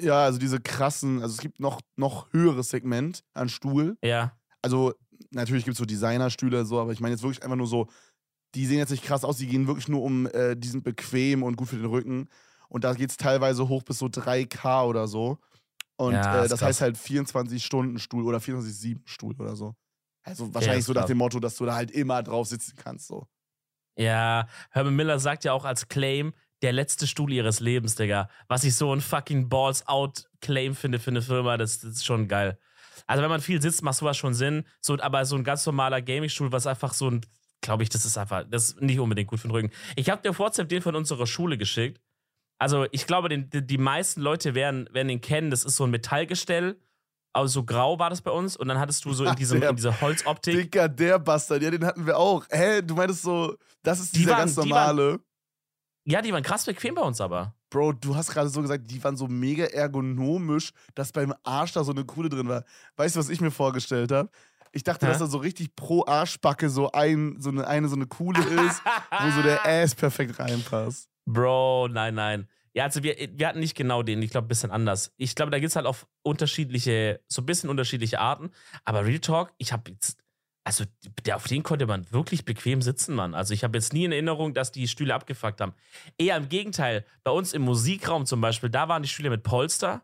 ja, 0.00 0.24
also 0.24 0.38
diese 0.38 0.60
krassen, 0.60 1.22
also 1.22 1.32
es 1.34 1.40
gibt 1.40 1.60
noch, 1.60 1.80
noch 1.96 2.32
höheres 2.32 2.68
Segment 2.70 3.24
an 3.34 3.48
Stuhl. 3.48 3.96
Ja. 4.02 4.36
Also 4.62 4.94
natürlich 5.30 5.64
gibt 5.64 5.74
es 5.74 5.78
so 5.78 5.84
Designerstühle, 5.86 6.64
so, 6.66 6.80
aber 6.80 6.92
ich 6.92 7.00
meine 7.00 7.14
jetzt 7.14 7.22
wirklich 7.22 7.42
einfach 7.42 7.56
nur 7.56 7.66
so, 7.66 7.86
die 8.54 8.66
sehen 8.66 8.78
jetzt 8.78 8.90
nicht 8.90 9.04
krass 9.04 9.24
aus, 9.24 9.38
die 9.38 9.46
gehen 9.46 9.66
wirklich 9.66 9.88
nur 9.88 10.02
um, 10.02 10.26
äh, 10.26 10.56
die 10.56 10.68
sind 10.68 10.84
bequem 10.84 11.42
und 11.42 11.56
gut 11.56 11.68
für 11.68 11.76
den 11.76 11.86
Rücken. 11.86 12.28
Und 12.68 12.84
da 12.84 12.94
geht 12.94 13.10
es 13.10 13.16
teilweise 13.16 13.68
hoch 13.68 13.82
bis 13.82 13.98
so 13.98 14.06
3K 14.06 14.86
oder 14.86 15.06
so. 15.08 15.38
Und 15.96 16.12
Ja, 16.12 16.44
äh, 16.44 16.48
das 16.48 16.62
heißt 16.62 16.80
halt 16.80 16.96
24-Stunden-Stuhl 16.96 18.24
oder 18.24 18.38
24-7-Stuhl 18.38 19.34
oder 19.38 19.56
so. 19.56 19.74
Also 20.22 20.52
wahrscheinlich 20.52 20.84
so 20.84 20.92
nach 20.92 21.06
dem 21.06 21.18
Motto, 21.18 21.38
dass 21.38 21.56
du 21.56 21.64
da 21.66 21.74
halt 21.74 21.90
immer 21.90 22.22
drauf 22.22 22.48
sitzen 22.48 22.74
kannst. 22.76 23.06
So. 23.06 23.26
Ja, 23.96 24.48
Herman 24.70 24.96
Miller 24.96 25.18
sagt 25.18 25.44
ja 25.44 25.52
auch 25.52 25.64
als 25.64 25.88
Claim, 25.88 26.34
der 26.62 26.72
letzte 26.72 27.06
Stuhl 27.06 27.32
ihres 27.32 27.60
Lebens, 27.60 27.94
Digga. 27.94 28.28
Was 28.48 28.64
ich 28.64 28.74
so 28.74 28.92
ein 28.92 29.00
fucking 29.00 29.48
Balls-out-Claim 29.48 30.74
finde 30.74 30.98
für 30.98 31.10
eine 31.10 31.22
Firma, 31.22 31.56
das, 31.56 31.80
das 31.80 31.92
ist 31.92 32.06
schon 32.06 32.28
geil. 32.28 32.58
Also, 33.06 33.22
wenn 33.22 33.30
man 33.30 33.40
viel 33.40 33.62
sitzt, 33.62 33.82
macht 33.82 33.98
sowas 33.98 34.16
schon 34.16 34.34
Sinn. 34.34 34.64
So, 34.80 34.98
aber 35.00 35.24
so 35.26 35.36
ein 35.36 35.44
ganz 35.44 35.64
normaler 35.64 36.02
Gaming-Stuhl, 36.02 36.50
was 36.52 36.66
einfach 36.66 36.92
so 36.92 37.10
ein, 37.10 37.20
glaube 37.60 37.82
ich, 37.82 37.88
das 37.88 38.04
ist 38.04 38.18
einfach, 38.18 38.44
das 38.50 38.70
ist 38.70 38.80
nicht 38.80 38.98
unbedingt 38.98 39.28
gut 39.28 39.40
für 39.40 39.48
den 39.48 39.52
Rücken. 39.52 39.70
Ich 39.96 40.10
habe 40.10 40.22
dir 40.22 40.36
WhatsApp 40.36 40.68
den 40.68 40.82
von 40.82 40.96
unserer 40.96 41.26
Schule 41.26 41.56
geschickt. 41.58 42.00
Also, 42.58 42.86
ich 42.90 43.06
glaube, 43.06 43.28
den, 43.28 43.50
die, 43.50 43.78
meisten 43.78 44.20
Leute 44.20 44.54
werden, 44.54 44.88
werden 44.92 45.08
ihn 45.10 45.20
kennen. 45.20 45.50
Das 45.50 45.64
ist 45.64 45.76
so 45.76 45.84
ein 45.84 45.90
Metallgestell. 45.90 46.80
Also, 47.34 47.60
so 47.60 47.64
grau 47.64 47.98
war 47.98 48.08
das 48.10 48.22
bei 48.22 48.30
uns. 48.30 48.56
Und 48.56 48.68
dann 48.68 48.78
hattest 48.78 49.04
du 49.04 49.12
so 49.12 49.24
in, 49.24 49.30
Ach, 49.30 49.34
diesem, 49.36 49.60
der- 49.60 49.70
in 49.70 49.76
dieser 49.76 50.00
Holzoptik. 50.00 50.54
Dicker, 50.54 50.88
der 50.88 51.18
Bastard, 51.18 51.62
ja, 51.62 51.70
den 51.70 51.84
hatten 51.84 52.06
wir 52.06 52.16
auch. 52.18 52.44
Hä, 52.50 52.80
du 52.82 52.94
meintest 52.94 53.22
so, 53.22 53.56
das 53.82 54.00
ist 54.00 54.14
Die 54.14 54.20
dieser 54.20 54.30
waren- 54.32 54.38
ganz 54.40 54.54
die 54.54 54.70
waren- 54.70 54.96
normale. 54.96 55.20
Ja, 56.08 56.22
die 56.22 56.32
waren 56.32 56.42
krass 56.44 56.64
bequem 56.64 56.94
bei 56.94 57.02
uns 57.02 57.20
aber. 57.20 57.54
Bro, 57.68 57.94
du 57.94 58.14
hast 58.14 58.30
gerade 58.30 58.48
so 58.48 58.62
gesagt, 58.62 58.88
die 58.88 59.02
waren 59.02 59.16
so 59.16 59.26
mega 59.26 59.64
ergonomisch, 59.64 60.70
dass 60.94 61.10
beim 61.10 61.34
Arsch 61.42 61.72
da 61.72 61.82
so 61.82 61.90
eine 61.90 62.04
Kuhle 62.04 62.28
drin 62.28 62.48
war. 62.48 62.62
Weißt 62.96 63.16
du, 63.16 63.20
was 63.20 63.28
ich 63.28 63.40
mir 63.40 63.50
vorgestellt 63.50 64.12
habe? 64.12 64.30
Ich 64.70 64.84
dachte, 64.84 65.04
Hä? 65.06 65.10
dass 65.10 65.18
da 65.18 65.26
so 65.26 65.38
richtig 65.38 65.74
pro 65.74 66.04
Arschbacke 66.06 66.70
so, 66.70 66.92
ein, 66.92 67.36
so 67.40 67.50
eine, 67.50 67.66
eine 67.66 67.88
so 67.88 67.96
eine 67.96 68.06
Kuhle 68.06 68.38
ist, 68.66 68.82
wo 69.20 69.30
so 69.32 69.42
der 69.42 69.66
Ass 69.66 69.96
perfekt 69.96 70.38
reinpasst. 70.38 71.08
Bro, 71.26 71.88
nein, 71.88 72.14
nein. 72.14 72.48
Ja, 72.74 72.84
also 72.84 73.02
wir, 73.02 73.16
wir 73.32 73.48
hatten 73.48 73.60
nicht 73.60 73.74
genau 73.74 74.02
den, 74.02 74.20
ich 74.20 74.30
glaube, 74.30 74.46
ein 74.46 74.48
bisschen 74.48 74.70
anders. 74.70 75.12
Ich 75.16 75.34
glaube, 75.34 75.50
da 75.50 75.58
gibt 75.58 75.70
es 75.70 75.76
halt 75.76 75.86
auch 75.86 75.96
unterschiedliche, 76.22 77.20
so 77.26 77.42
ein 77.42 77.46
bisschen 77.46 77.70
unterschiedliche 77.70 78.20
Arten. 78.20 78.50
Aber 78.84 79.04
Real 79.04 79.18
Talk, 79.18 79.54
ich 79.56 79.72
habe 79.72 79.90
jetzt, 79.90 80.22
also 80.62 80.84
der, 81.24 81.36
auf 81.36 81.46
den 81.46 81.62
konnte 81.62 81.86
man 81.86 82.10
wirklich 82.12 82.44
bequem 82.44 82.82
sitzen, 82.82 83.14
Mann. 83.14 83.34
Also 83.34 83.54
ich 83.54 83.64
habe 83.64 83.78
jetzt 83.78 83.92
nie 83.94 84.04
in 84.04 84.12
Erinnerung, 84.12 84.52
dass 84.52 84.72
die 84.72 84.88
Stühle 84.88 85.14
abgefuckt 85.14 85.60
haben. 85.60 85.72
Eher 86.18 86.36
im 86.36 86.50
Gegenteil, 86.50 87.06
bei 87.24 87.30
uns 87.30 87.54
im 87.54 87.62
Musikraum 87.62 88.26
zum 88.26 88.42
Beispiel, 88.42 88.68
da 88.68 88.88
waren 88.88 89.02
die 89.02 89.08
Stühle 89.08 89.30
mit 89.30 89.42
Polster. 89.42 90.02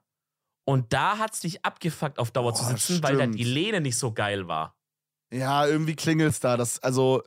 Und 0.64 0.92
da 0.92 1.18
hat 1.18 1.34
es 1.34 1.40
dich 1.40 1.64
abgefuckt, 1.64 2.18
auf 2.18 2.30
Dauer 2.30 2.54
zu 2.54 2.62
Boah, 2.62 2.70
sitzen, 2.70 3.02
weil 3.02 3.16
dann 3.16 3.32
die 3.32 3.44
Lehne 3.44 3.80
nicht 3.80 3.98
so 3.98 4.12
geil 4.12 4.48
war. 4.48 4.76
Ja, 5.32 5.66
irgendwie 5.66 5.96
klingelt's 5.96 6.40
da. 6.40 6.56
Das, 6.56 6.78
also, 6.82 7.22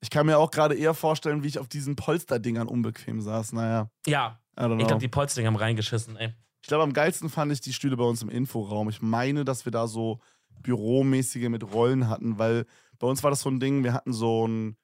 ich 0.00 0.10
kann 0.10 0.26
mir 0.26 0.38
auch 0.38 0.50
gerade 0.50 0.74
eher 0.74 0.94
vorstellen, 0.94 1.42
wie 1.42 1.48
ich 1.48 1.58
auf 1.58 1.68
diesen 1.68 1.96
Polsterdingern 1.96 2.68
unbequem 2.68 3.20
saß. 3.20 3.52
Naja, 3.52 3.90
Ja, 4.06 4.40
ich 4.56 4.64
glaube, 4.66 4.98
die 4.98 5.08
Polsterdinger 5.08 5.48
haben 5.48 5.56
reingeschissen, 5.56 6.16
ey. 6.16 6.34
Ich 6.60 6.68
glaube, 6.68 6.82
am 6.84 6.92
geilsten 6.92 7.30
fand 7.30 7.52
ich 7.52 7.60
die 7.60 7.72
Stühle 7.72 7.96
bei 7.96 8.04
uns 8.04 8.22
im 8.22 8.28
Inforaum. 8.28 8.88
Ich 8.88 9.00
meine, 9.00 9.44
dass 9.44 9.64
wir 9.64 9.72
da 9.72 9.86
so 9.86 10.20
büromäßige 10.62 11.48
mit 11.48 11.72
Rollen 11.72 12.08
hatten, 12.08 12.38
weil 12.38 12.66
bei 12.98 13.06
uns 13.06 13.22
war 13.22 13.30
das 13.30 13.40
so 13.42 13.50
ein 13.50 13.60
Ding, 13.60 13.84
wir 13.84 13.92
hatten 13.92 14.12
so 14.12 14.46
ein, 14.46 14.76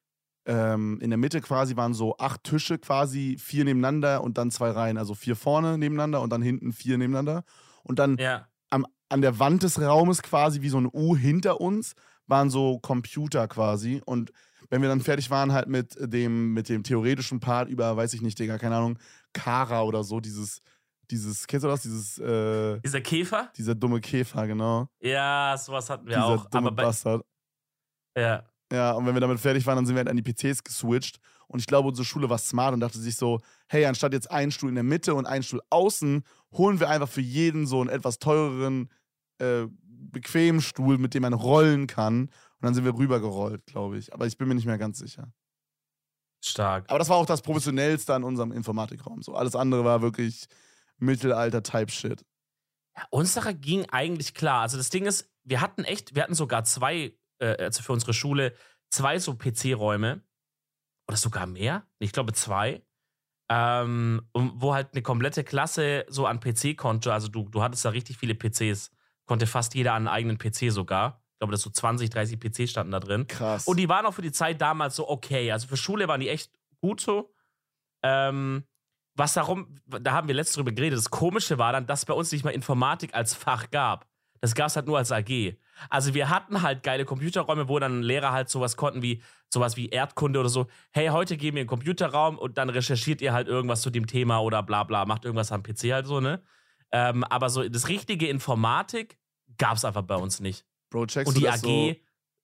ähm, 0.46 1.00
in 1.00 1.11
der 1.11 1.16
Mitte 1.16 1.40
quasi 1.40 1.77
waren 1.77 1.94
so 1.94 2.16
acht 2.18 2.44
Tische 2.44 2.79
quasi, 2.79 3.37
vier 3.40 3.64
nebeneinander 3.64 4.22
und 4.22 4.38
dann 4.38 4.50
zwei 4.50 4.70
Reihen. 4.70 4.98
Also 4.98 5.14
vier 5.14 5.37
vorne 5.37 5.79
nebeneinander 5.79 6.20
und 6.20 6.31
dann 6.31 6.42
hinten 6.42 6.72
vier 6.72 6.96
nebeneinander. 6.96 7.44
Und 7.83 7.98
dann 7.98 8.16
Ja. 8.18 8.46
am, 8.70 8.87
an 9.09 9.20
der 9.20 9.38
Wand 9.38 9.62
des 9.62 9.81
Raumes 9.81 10.22
quasi 10.22 10.62
wie 10.62 10.68
so 10.68 10.79
ein 10.79 10.88
U 10.92 11.16
hinter 11.16 11.61
uns 11.61 11.94
waren 12.27 12.50
so 12.50 12.79
Computer 12.79 13.48
quasi. 13.48 14.00
Und 14.05 14.33
wenn 14.70 14.83
wir 14.83 14.88
dann 14.88 15.00
fertig 15.00 15.31
waren, 15.31 15.53
halt 15.53 15.68
mit 15.68 15.96
dem, 15.98 16.53
mit 16.53 16.68
dem 16.68 16.83
theoretischen 16.83 17.40
Part 17.40 17.68
über, 17.68 17.96
weiß 17.96 18.14
ich 18.14 18.22
nicht, 18.22 18.38
Digga, 18.38 18.59
keine 18.59 18.77
Ahnung, 18.77 18.98
Kara 19.33 19.83
oder 19.83 20.05
so, 20.05 20.20
dieses, 20.20 20.61
dieses, 21.11 21.46
kennst 21.46 21.64
du 21.64 21.68
das? 21.68 21.83
Dieses, 21.83 22.18
äh, 22.18 22.81
Dieser 22.81 23.00
Käfer? 23.00 23.50
dieser 23.57 23.74
dumme 23.74 24.00
Käfer, 24.00 24.46
genau. 24.46 24.88
Ja, 25.00 25.55
sowas 25.59 25.90
hatten 25.90 26.07
wir 26.07 26.14
dieser 26.16 26.27
auch. 26.27 26.46
dumme 26.46 26.68
Aber 26.68 26.77
bei, 26.77 26.83
Bastard. 26.85 27.24
ja. 28.16 28.44
Ja, 28.72 28.92
und 28.92 29.07
wenn 29.07 29.14
wir 29.14 29.20
damit 29.20 29.38
fertig 29.38 29.64
waren, 29.66 29.77
dann 29.77 29.87
sind 29.87 29.94
wir 29.94 30.00
halt 30.00 30.09
an 30.09 30.16
die 30.16 30.22
PCs 30.22 30.64
geswitcht. 30.64 31.18
Und 31.46 31.61
ich 31.61 31.66
glaube, 31.66 31.88
unsere 31.88 32.05
Schule 32.05 32.29
war 32.31 32.38
smart 32.38 32.72
und 32.72 32.81
dachte 32.81 32.98
sich 32.98 33.14
so, 33.14 33.40
hey, 33.68 33.85
anstatt 33.85 34.14
jetzt 34.14 34.31
einen 34.31 34.50
Stuhl 34.50 34.70
in 34.70 34.74
der 34.74 34.83
Mitte 34.83 35.14
und 35.14 35.27
einen 35.27 35.42
Stuhl 35.44 35.61
außen, 35.70 36.24
holen 36.53 36.81
wir 36.81 36.88
einfach 36.88 37.09
für 37.09 37.20
jeden 37.20 37.66
so 37.66 37.83
einen 37.83 37.90
etwas 37.90 38.18
teureren, 38.18 38.88
äh, 39.38 39.66
bequemen 39.83 40.61
Stuhl, 40.62 40.96
mit 40.98 41.14
dem 41.14 41.22
man 41.22 41.35
rollen 41.35 41.87
kann. 41.87 42.31
Und 42.64 42.68
dann 42.68 42.74
sind 42.77 42.87
wir 42.87 42.96
rübergerollt, 42.96 43.66
glaube 43.66 43.98
ich. 43.98 44.14
Aber 44.14 44.27
ich 44.27 44.38
bin 44.38 44.48
mir 44.48 44.55
nicht 44.55 44.64
mehr 44.64 44.79
ganz 44.79 44.98
sicher. 44.98 45.31
Stark. 46.42 46.88
Aber 46.88 46.98
das 46.98 47.11
war 47.11 47.18
auch 47.18 47.27
das 47.27 47.42
Professionellste 47.42 48.14
an 48.14 48.24
unserem 48.24 48.53
Informatikraum. 48.53 49.20
So, 49.20 49.35
alles 49.35 49.55
andere 49.55 49.85
war 49.85 50.00
wirklich 50.00 50.46
Mittelalter-Type-Shit. 50.96 52.24
Ja, 52.96 53.03
unsere 53.11 53.55
ging 53.55 53.85
eigentlich 53.90 54.33
klar. 54.33 54.62
Also 54.62 54.79
das 54.79 54.88
Ding 54.88 55.05
ist, 55.05 55.31
wir 55.42 55.61
hatten 55.61 55.85
echt, 55.85 56.14
wir 56.14 56.22
hatten 56.22 56.35
sogar 56.35 56.64
zwei, 56.64 57.12
äh, 57.38 57.62
also 57.62 57.83
für 57.83 57.92
unsere 57.92 58.14
Schule, 58.14 58.55
zwei 58.88 59.18
so 59.18 59.37
PC-Räume. 59.37 60.22
Oder 61.07 61.18
sogar 61.18 61.46
mehr. 61.46 61.87
Ich 61.98 62.12
glaube 62.12 62.33
zwei. 62.33 62.83
Ähm, 63.50 64.22
wo 64.33 64.72
halt 64.72 64.94
eine 64.94 65.03
komplette 65.03 65.44
Klasse 65.44 66.07
so 66.09 66.24
an 66.24 66.40
PC 66.40 66.79
konnte. 66.79 67.12
Also 67.12 67.29
du, 67.29 67.46
du 67.46 67.62
hattest 67.62 67.85
da 67.85 67.90
richtig 67.90 68.16
viele 68.16 68.35
PCs. 68.35 68.90
Konnte 69.27 69.46
fast 69.46 69.74
jeder 69.74 69.92
an 69.92 70.09
einen 70.09 70.16
eigenen 70.16 70.38
PC 70.38 70.72
sogar. 70.72 71.24
Ich 71.35 71.38
glaube, 71.40 71.53
das 71.53 71.62
so 71.62 71.70
20, 71.70 72.11
30 72.11 72.38
PC 72.38 72.68
standen 72.68 72.92
da 72.92 73.01
drin. 73.01 73.27
Krass. 73.27 73.66
Und 73.66 73.79
die 73.79 73.88
waren 73.88 74.07
auch 74.07 74.14
für 74.14 74.23
die 74.23 74.33
Zeit 74.33 74.61
damals 74.61 74.97
so 74.97 75.09
okay. 75.09 75.51
Also 75.51 75.66
für 75.66 75.77
Schule 75.77 76.07
waren 76.09 76.20
die 76.20 76.29
echt 76.29 76.53
gut 76.81 77.01
so. 77.01 77.33
Ähm, 78.03 78.64
was 79.16 79.35
darum, 79.35 79.81
da 79.87 80.12
haben 80.12 80.29
wir 80.29 80.35
letztes 80.35 80.57
drüber 80.57 80.73
geredet. 80.73 80.99
Das 80.99 81.11
Komische 81.11 81.59
war 81.59 81.73
dann, 81.73 81.87
dass 81.87 82.05
bei 82.05 82.14
uns 82.14 82.33
nicht 82.33 82.44
mal 82.44 82.51
Informatik 82.51 83.14
als 83.14 83.35
Fach 83.35 83.70
gab. 83.70 84.07
Das 84.40 84.55
gab 84.55 84.66
es 84.66 84.77
halt 84.77 84.87
nur 84.87 84.99
als 84.99 85.11
AG. 85.11 85.57
Also 85.88 86.14
wir 86.14 86.29
hatten 86.29 86.62
halt 86.62 86.83
geile 86.83 87.05
Computerräume, 87.05 87.68
wo 87.68 87.79
dann 87.79 88.03
Lehrer 88.03 88.33
halt 88.33 88.49
sowas 88.51 88.77
konnten 88.77 89.03
wie 89.03 89.23
sowas 89.53 89.77
wie 89.77 89.88
Erdkunde 89.88 90.40
oder 90.40 90.49
so. 90.49 90.66
Hey, 90.92 91.09
heute 91.09 91.37
gehen 91.37 91.55
wir 91.55 91.62
in 91.62 91.66
den 91.66 91.70
Computerraum 91.70 92.38
und 92.38 92.59
dann 92.59 92.68
recherchiert 92.68 93.23
ihr 93.23 93.33
halt 93.33 93.49
irgendwas 93.49 93.81
zu 93.81 93.90
dem 93.90 94.07
Thema 94.07 94.40
oder 94.40 94.62
bla 94.62 94.85
bla, 94.85 95.07
macht 95.07 95.25
irgendwas 95.25 95.51
am 95.53 95.62
PC 95.62 95.92
halt 95.92 96.07
so, 96.07 96.20
ne? 96.20 96.42
Ähm, 96.92 97.25
aber 97.25 97.49
so 97.49 97.66
das 97.68 97.88
richtige 97.88 98.29
Informatik 98.29 99.18
gab 99.57 99.77
es 99.77 99.85
einfach 99.85 100.03
bei 100.03 100.16
uns 100.16 100.40
nicht. 100.40 100.66
Bro, 100.95 101.07
checkst 101.07 101.27
Und 101.27 101.37
du 101.37 101.41
die 101.41 101.49
AG, 101.49 101.59
so? 101.59 101.95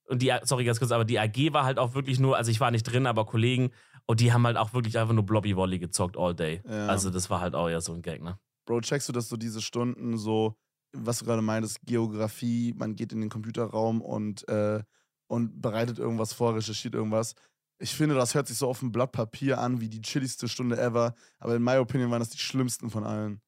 und 0.08 0.22
die, 0.22 0.34
sorry, 0.42 0.64
ganz 0.64 0.80
kurz, 0.80 0.90
aber 0.90 1.04
die 1.04 1.20
AG 1.20 1.52
war 1.52 1.62
halt 1.62 1.78
auch 1.78 1.94
wirklich 1.94 2.18
nur, 2.18 2.36
also 2.36 2.50
ich 2.50 2.58
war 2.58 2.72
nicht 2.72 2.82
drin, 2.82 3.06
aber 3.06 3.24
Kollegen, 3.24 3.70
und 4.06 4.18
die 4.18 4.32
haben 4.32 4.44
halt 4.44 4.56
auch 4.56 4.74
wirklich 4.74 4.98
einfach 4.98 5.14
nur 5.14 5.24
Blobby 5.24 5.54
Volley 5.54 5.78
gezockt 5.78 6.16
all 6.16 6.34
day. 6.34 6.60
Ja. 6.68 6.88
Also 6.88 7.10
das 7.10 7.30
war 7.30 7.40
halt 7.40 7.54
auch 7.54 7.68
ja 7.68 7.80
so 7.80 7.92
ein 7.92 8.02
Gag, 8.02 8.20
ne? 8.20 8.40
Bro, 8.66 8.80
checkst 8.80 9.08
du, 9.08 9.12
dass 9.12 9.28
du 9.28 9.36
diese 9.36 9.62
Stunden 9.62 10.18
so, 10.18 10.56
was 10.92 11.20
du 11.20 11.26
gerade 11.26 11.42
meintest, 11.42 11.78
Geografie, 11.86 12.74
man 12.76 12.96
geht 12.96 13.12
in 13.12 13.20
den 13.20 13.30
Computerraum 13.30 14.02
und, 14.02 14.48
äh, 14.48 14.82
und 15.28 15.62
bereitet 15.62 16.00
irgendwas 16.00 16.32
vor, 16.32 16.56
recherchiert 16.56 16.96
irgendwas. 16.96 17.36
Ich 17.78 17.94
finde, 17.94 18.16
das 18.16 18.34
hört 18.34 18.48
sich 18.48 18.58
so 18.58 18.68
auf 18.68 18.80
dem 18.80 18.90
Blatt 18.90 19.12
Papier 19.12 19.60
an 19.60 19.80
wie 19.80 19.88
die 19.88 20.02
chilligste 20.02 20.48
Stunde 20.48 20.76
ever, 20.76 21.14
aber 21.38 21.54
in 21.54 21.62
my 21.62 21.76
opinion 21.76 22.10
waren 22.10 22.18
das 22.18 22.30
die 22.30 22.38
schlimmsten 22.38 22.90
von 22.90 23.04
allen. 23.04 23.40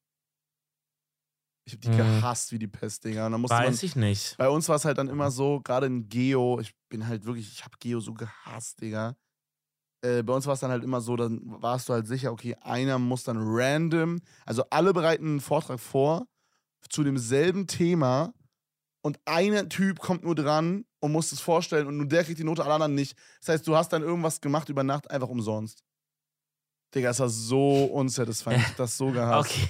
Ich 1.65 1.73
hab 1.73 1.81
die 1.81 1.89
Mhm. 1.89 1.97
gehasst 1.97 2.51
wie 2.51 2.59
die 2.59 2.67
Pest, 2.67 3.05
Digga. 3.05 3.25
Und 3.25 3.31
dann 3.33 3.41
musste 3.41 3.55
man, 3.55 3.67
Weiß 3.67 3.83
ich 3.83 3.95
nicht. 3.95 4.35
bei 4.37 4.49
uns 4.49 4.67
war 4.67 4.75
es 4.75 4.85
halt 4.85 4.97
dann 4.97 5.07
immer 5.07 5.31
so, 5.31 5.61
gerade 5.61 5.85
in 5.85 6.09
Geo, 6.09 6.59
ich 6.59 6.73
bin 6.89 7.07
halt 7.07 7.25
wirklich, 7.25 7.47
ich 7.51 7.63
habe 7.63 7.77
Geo 7.79 7.99
so 7.99 8.13
gehasst, 8.13 8.81
Digga. 8.81 9.15
Äh, 10.01 10.23
bei 10.23 10.33
uns 10.33 10.45
war 10.45 10.53
es 10.55 10.59
dann 10.59 10.71
halt 10.71 10.83
immer 10.83 10.99
so, 10.99 11.15
dann 11.15 11.39
warst 11.45 11.87
du 11.87 11.93
halt 11.93 12.07
sicher, 12.07 12.31
okay, 12.33 12.55
einer 12.61 12.99
muss 12.99 13.23
dann 13.23 13.37
random, 13.39 14.19
also 14.45 14.63
alle 14.69 14.93
bereiten 14.93 15.25
einen 15.25 15.41
Vortrag 15.41 15.79
vor 15.79 16.27
zu 16.89 17.03
demselben 17.05 17.65
Thema 17.67 18.33
und 19.01 19.17
ein 19.23 19.69
Typ 19.69 19.99
kommt 19.99 20.23
nur 20.25 20.35
dran 20.35 20.83
und 20.99 21.13
muss 21.13 21.31
es 21.31 21.39
vorstellen 21.39 21.87
und 21.87 21.95
nur 21.97 22.07
der 22.07 22.25
kriegt 22.25 22.39
die 22.39 22.43
Note, 22.43 22.63
alle 22.65 22.73
anderen 22.73 22.95
nicht. 22.95 23.17
Das 23.39 23.49
heißt, 23.49 23.67
du 23.67 23.77
hast 23.77 23.93
dann 23.93 24.01
irgendwas 24.01 24.41
gemacht 24.41 24.67
über 24.67 24.83
Nacht 24.83 25.09
einfach 25.09 25.29
umsonst. 25.29 25.81
Digga, 26.93 27.09
es 27.09 27.19
war 27.19 27.29
so 27.29 27.85
unsatisfying. 27.85 28.59
Ich 28.59 28.67
hab 28.67 28.75
das 28.77 28.97
so 28.97 29.11
gehasst. 29.11 29.49
Okay. 29.49 29.69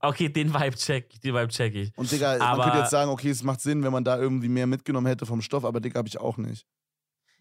Okay, 0.00 0.28
den 0.28 0.52
Vibe 0.52 0.76
check, 0.76 1.20
den 1.22 1.34
Vibe 1.34 1.48
check 1.48 1.74
ich. 1.74 1.96
Und 1.96 2.10
Digga, 2.12 2.32
man 2.38 2.42
Aber- 2.42 2.64
könnte 2.64 2.78
jetzt 2.80 2.90
sagen, 2.90 3.10
okay, 3.10 3.30
es 3.30 3.42
macht 3.42 3.60
Sinn, 3.60 3.82
wenn 3.82 3.92
man 3.92 4.04
da 4.04 4.18
irgendwie 4.18 4.48
mehr 4.48 4.66
mitgenommen 4.66 5.06
hätte 5.06 5.24
vom 5.26 5.40
Stoff, 5.40 5.64
aber 5.64 5.80
Digga, 5.80 5.98
habe 5.98 6.08
ich 6.08 6.18
auch 6.18 6.36
nicht. 6.36 6.66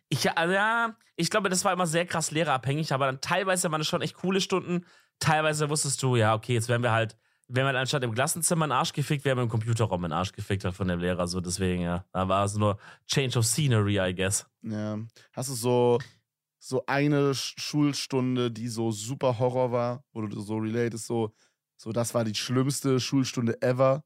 Ich, 0.10 0.32
also, 0.38 0.54
ja, 0.54 0.96
ich 1.16 1.30
glaube, 1.30 1.50
das 1.50 1.66
war 1.66 1.74
immer 1.74 1.88
sehr 1.88 2.06
krass 2.06 2.32
lehrerabhängig, 2.32 2.94
aber 2.94 3.08
dann 3.08 3.20
teilweise 3.22 3.72
waren 3.72 3.82
es 3.82 3.88
schon 3.88 4.02
echt 4.02 4.16
coole 4.16 4.40
Stunden. 4.40 4.86
Teilweise 5.20 5.70
wusstest 5.70 6.02
du, 6.04 6.16
ja, 6.16 6.34
okay, 6.34 6.54
jetzt 6.54 6.70
werden 6.70 6.84
wir 6.84 6.92
halt, 6.92 7.18
wenn 7.48 7.66
wir 7.66 7.76
anstatt 7.78 8.04
im 8.04 8.14
Klassenzimmer 8.14 8.64
einen 8.66 8.72
Arsch 8.72 8.94
gefickt, 8.94 9.26
werden 9.26 9.40
wir 9.40 9.44
im 9.44 9.50
Computerraum 9.50 10.04
einen 10.04 10.14
Arsch 10.14 10.32
gefickt 10.32 10.64
halt 10.64 10.76
von 10.76 10.88
dem 10.88 11.00
Lehrer. 11.00 11.28
So, 11.28 11.42
deswegen, 11.42 11.82
ja. 11.82 12.06
Da 12.14 12.28
war 12.28 12.46
es 12.46 12.56
nur 12.56 12.78
Change 13.08 13.38
of 13.40 13.46
Scenery, 13.46 14.00
I 14.00 14.16
guess. 14.16 14.46
Ja. 14.62 14.98
Hast 15.34 15.50
du 15.50 15.54
so, 15.54 16.00
so 16.66 16.84
eine 16.88 17.32
Sch- 17.34 17.60
Schulstunde, 17.60 18.52
die 18.52 18.68
so 18.70 18.92
super 18.92 19.40
Horror 19.40 19.72
war, 19.72 20.04
wo 20.14 20.22
du 20.22 20.40
so 20.42 20.58
relatest, 20.58 21.06
so, 21.08 21.34
so 21.78 21.92
das 21.92 22.14
war 22.14 22.24
die 22.26 22.36
schlimmste 22.36 23.00
Schulstunde 23.00 23.62
ever? 23.62 24.04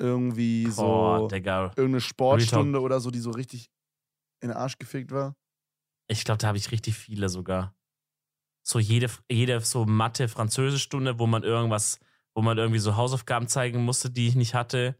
Irgendwie 0.00 0.70
Boah, 0.76 1.20
so 1.20 1.28
Digga. 1.28 1.74
irgendeine 1.76 2.00
Sportstunde 2.00 2.80
oder 2.80 3.00
so, 3.00 3.10
die 3.10 3.18
so 3.18 3.30
richtig 3.30 3.68
in 4.42 4.48
den 4.48 4.56
Arsch 4.56 4.78
gefickt 4.78 5.10
war? 5.12 5.34
Ich 6.08 6.24
glaube, 6.24 6.38
da 6.38 6.48
habe 6.48 6.58
ich 6.58 6.70
richtig 6.72 6.96
viele 6.96 7.28
sogar. 7.28 7.74
So 8.62 8.78
jede, 8.78 9.10
jede 9.30 9.60
so 9.60 9.86
Mathe-Französisch-Stunde, 9.86 11.18
wo 11.18 11.26
man 11.26 11.44
irgendwas, 11.44 12.00
wo 12.34 12.42
man 12.42 12.58
irgendwie 12.58 12.80
so 12.80 12.96
Hausaufgaben 12.96 13.48
zeigen 13.48 13.84
musste, 13.84 14.10
die 14.10 14.28
ich 14.28 14.36
nicht 14.36 14.54
hatte. 14.54 14.96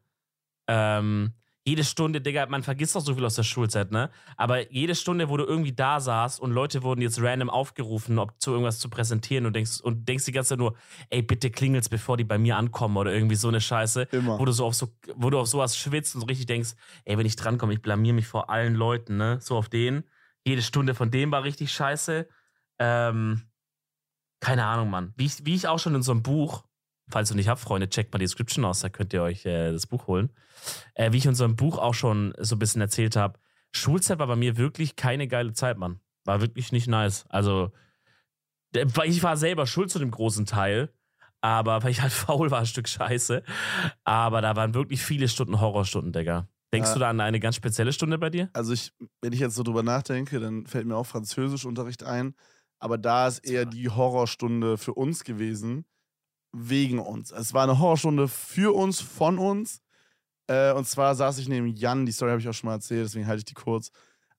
Ähm, 0.68 1.34
jede 1.68 1.84
Stunde, 1.84 2.22
Digga, 2.22 2.46
man 2.46 2.62
vergisst 2.62 2.96
doch 2.96 3.02
so 3.02 3.14
viel 3.14 3.24
aus 3.26 3.34
der 3.34 3.42
Schulzeit, 3.42 3.90
ne? 3.90 4.10
Aber 4.38 4.72
jede 4.72 4.94
Stunde, 4.94 5.28
wo 5.28 5.36
du 5.36 5.44
irgendwie 5.44 5.72
da 5.72 6.00
saßt 6.00 6.40
und 6.40 6.52
Leute 6.52 6.82
wurden 6.82 7.02
jetzt 7.02 7.20
random 7.20 7.50
aufgerufen, 7.50 8.18
ob 8.18 8.40
zu 8.40 8.52
irgendwas 8.52 8.78
zu 8.78 8.88
präsentieren 8.88 9.44
und 9.44 9.54
denkst, 9.54 9.82
und 9.82 10.08
denkst 10.08 10.24
die 10.24 10.32
ganze 10.32 10.50
Zeit 10.50 10.58
nur, 10.58 10.76
ey, 11.10 11.20
bitte 11.20 11.50
klingelt's, 11.50 11.90
bevor 11.90 12.16
die 12.16 12.24
bei 12.24 12.38
mir 12.38 12.56
ankommen 12.56 12.96
oder 12.96 13.12
irgendwie 13.12 13.36
so 13.36 13.48
eine 13.48 13.60
Scheiße. 13.60 14.08
Immer. 14.12 14.38
Wo 14.38 14.46
du 14.46 14.52
so 14.52 14.64
auf 14.64 14.74
so, 14.74 14.88
wo 15.14 15.28
du 15.28 15.38
auf 15.38 15.46
sowas 15.46 15.76
schwitzt 15.76 16.14
und 16.14 16.22
so 16.22 16.26
richtig 16.26 16.46
denkst, 16.46 16.70
ey, 17.04 17.18
wenn 17.18 17.26
ich 17.26 17.36
drankomme, 17.36 17.74
ich 17.74 17.82
blamier 17.82 18.14
mich 18.14 18.26
vor 18.26 18.48
allen 18.48 18.74
Leuten, 18.74 19.18
ne? 19.18 19.38
So 19.42 19.56
auf 19.56 19.68
den. 19.68 20.04
Jede 20.46 20.62
Stunde 20.62 20.94
von 20.94 21.10
dem 21.10 21.30
war 21.30 21.44
richtig 21.44 21.70
scheiße. 21.70 22.26
Ähm, 22.78 23.42
keine 24.40 24.64
Ahnung, 24.64 24.88
Mann. 24.88 25.12
Wie 25.16 25.26
ich, 25.26 25.44
wie 25.44 25.54
ich 25.54 25.68
auch 25.68 25.78
schon 25.78 25.94
in 25.94 26.02
so 26.02 26.12
einem 26.12 26.22
Buch, 26.22 26.64
falls 27.10 27.28
du 27.28 27.34
nicht 27.34 27.48
habt, 27.48 27.60
Freunde, 27.60 27.88
checkt 27.88 28.12
mal 28.12 28.18
die 28.18 28.24
Description 28.24 28.64
aus, 28.64 28.80
da 28.80 28.88
könnt 28.88 29.12
ihr 29.12 29.22
euch 29.22 29.44
äh, 29.46 29.72
das 29.72 29.86
Buch 29.86 30.06
holen. 30.06 30.30
Äh, 30.94 31.12
wie 31.12 31.18
ich 31.18 31.26
in 31.26 31.40
einem 31.40 31.56
Buch 31.56 31.78
auch 31.78 31.94
schon 31.94 32.34
so 32.38 32.56
ein 32.56 32.58
bisschen 32.58 32.80
erzählt 32.80 33.16
habe, 33.16 33.38
Schulzeit 33.72 34.18
war 34.18 34.26
bei 34.26 34.36
mir 34.36 34.56
wirklich 34.56 34.96
keine 34.96 35.28
geile 35.28 35.52
Zeit, 35.52 35.78
Mann. 35.78 36.00
War 36.24 36.40
wirklich 36.40 36.72
nicht 36.72 36.88
nice. 36.88 37.24
Also, 37.28 37.72
äh, 38.74 38.86
ich 39.04 39.22
war 39.22 39.36
selber 39.36 39.66
schuld 39.66 39.90
zu 39.90 39.98
dem 39.98 40.10
großen 40.10 40.46
Teil, 40.46 40.92
aber 41.40 41.82
weil 41.82 41.90
ich 41.90 42.02
halt 42.02 42.12
faul 42.12 42.50
war, 42.50 42.60
ein 42.60 42.66
Stück 42.66 42.88
Scheiße. 42.88 43.42
Aber 44.04 44.40
da 44.40 44.56
waren 44.56 44.74
wirklich 44.74 45.02
viele 45.02 45.28
Stunden 45.28 45.60
Horrorstunden, 45.60 46.12
Digga. 46.12 46.48
Denkst 46.72 46.88
Ja. 46.90 46.94
du 46.94 47.00
da 47.00 47.10
an 47.10 47.20
eine 47.20 47.40
ganz 47.40 47.56
spezielle 47.56 47.92
Stunde 47.94 48.18
bei 48.18 48.28
dir? 48.28 48.50
Also 48.52 48.72
ich, 48.74 48.92
wenn 49.22 49.32
ich 49.32 49.40
jetzt 49.40 49.54
so 49.54 49.62
drüber 49.62 49.82
nachdenke, 49.82 50.38
dann 50.38 50.66
fällt 50.66 50.86
mir 50.86 50.96
auch 50.96 51.06
Französischunterricht 51.06 52.02
ein. 52.02 52.34
Aber 52.78 52.98
da 52.98 53.26
ist 53.26 53.38
eher 53.38 53.64
die 53.64 53.88
Horrorstunde 53.88 54.76
für 54.76 54.92
uns 54.94 55.24
gewesen, 55.24 55.86
wegen 56.52 56.98
uns. 56.98 57.30
Es 57.30 57.52
war 57.54 57.64
eine 57.64 57.78
Horrorstunde 57.78 58.28
für 58.28 58.74
uns, 58.74 59.00
von 59.00 59.38
uns. 59.38 59.80
Äh, 60.46 60.72
und 60.72 60.86
zwar 60.86 61.14
saß 61.14 61.38
ich 61.38 61.48
neben 61.48 61.68
Jan, 61.68 62.06
die 62.06 62.12
Story 62.12 62.30
habe 62.30 62.40
ich 62.40 62.48
auch 62.48 62.54
schon 62.54 62.68
mal 62.68 62.74
erzählt, 62.74 63.04
deswegen 63.04 63.26
halte 63.26 63.40
ich 63.40 63.44
die 63.44 63.54
kurz. 63.54 63.90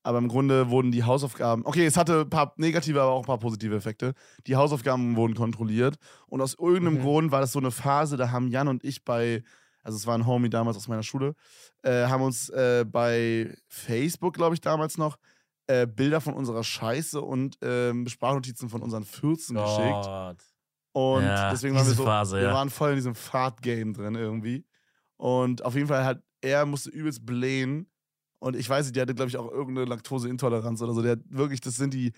Aber 0.02 0.18
im 0.18 0.28
Grunde 0.28 0.70
wurden 0.70 0.92
die 0.92 1.04
Hausaufgaben, 1.04 1.66
okay, 1.66 1.86
es 1.86 1.98
hatte 1.98 2.22
ein 2.22 2.30
paar 2.30 2.54
negative, 2.56 3.02
aber 3.02 3.12
auch 3.12 3.24
ein 3.24 3.28
paar 3.28 3.38
positive 3.38 3.76
Effekte. 3.76 4.14
Die 4.48 4.56
Hausaufgaben 4.56 5.16
wurden 5.18 5.36
kontrolliert. 5.36 5.98
Und 6.28 6.42
aus 6.42 6.56
irgendeinem 6.58 6.96
Mhm. 7.00 7.02
Grund 7.02 7.32
war 7.32 7.42
das 7.42 7.52
so 7.52 7.60
eine 7.60 7.70
Phase, 7.72 8.18
da 8.18 8.32
haben 8.32 8.48
Jan 8.48 8.70
und 8.70 8.84
ich 8.84 9.04
bei, 9.04 9.44
also 9.84 9.98
es 9.98 10.08
war 10.08 10.18
ein 10.18 10.26
Homie 10.26 10.50
damals 10.50 10.78
aus 10.78 10.88
meiner 10.88 11.04
Schule, 11.04 11.36
äh, 11.84 12.06
haben 12.08 12.24
uns 12.24 12.50
äh, 12.50 12.86
bei 12.90 13.56
Facebook, 13.68 14.34
glaube 14.34 14.56
ich, 14.56 14.62
damals 14.62 14.98
noch, 14.98 15.18
äh, 15.68 15.86
Bilder 15.86 16.22
von 16.22 16.34
unserer 16.34 16.64
Scheiße 16.64 17.22
und 17.22 17.58
ähm, 17.62 18.08
Sprachnotizen 18.08 18.70
von 18.70 18.82
unseren 18.82 19.04
Fürzen 19.04 19.56
geschickt. 19.66 20.06
Gott. 20.94 21.18
Und 21.18 21.24
Ja, 21.24 21.52
deswegen 21.52 21.76
waren 21.76 21.88
wir 21.88 21.94
so, 21.94 22.04
Phase, 22.04 22.38
wir 22.38 22.44
ja. 22.44 22.54
waren 22.54 22.70
voll 22.70 22.92
in 22.92 22.96
diesem 22.96 23.16
Fahrt-Game 23.16 23.94
drin 23.94 24.16
irgendwie. 24.16 24.66
Und 25.18 25.64
auf 25.64 25.76
jeden 25.76 25.88
Fall 25.88 26.06
hat 26.06 26.22
er 26.42 26.66
musste 26.66 26.90
übelst 26.90 27.26
blähen. 27.26 27.90
Und 28.40 28.56
ich 28.56 28.70
weiß 28.70 28.86
nicht, 28.86 28.96
der 28.96 29.02
hatte, 29.02 29.16
glaube 29.16 29.30
ich, 29.30 29.38
auch 29.38 29.52
irgendeine 29.52 29.86
Laktoseintoleranz 29.86 30.82
oder 30.82 30.94
so. 30.94 31.02
Der 31.02 31.14
hat 31.14 31.20
wirklich, 31.28 31.60
das 31.62 31.76
sind 31.76 31.94
die 31.94 32.14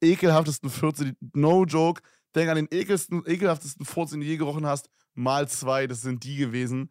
ekelhaftesten 0.00 0.70
Fürze, 0.70 1.04
die, 1.04 1.16
no 1.34 1.64
joke. 1.64 2.02
Denk 2.34 2.48
an 2.48 2.56
den 2.56 2.68
ekelsten, 2.70 3.22
ekelhaftesten 3.26 3.84
Furz, 3.84 4.10
den 4.10 4.20
du 4.20 4.26
je 4.26 4.36
gerochen 4.36 4.64
hast, 4.64 4.88
mal 5.14 5.48
zwei, 5.48 5.86
das 5.86 6.00
sind 6.00 6.24
die 6.24 6.36
gewesen. 6.36 6.90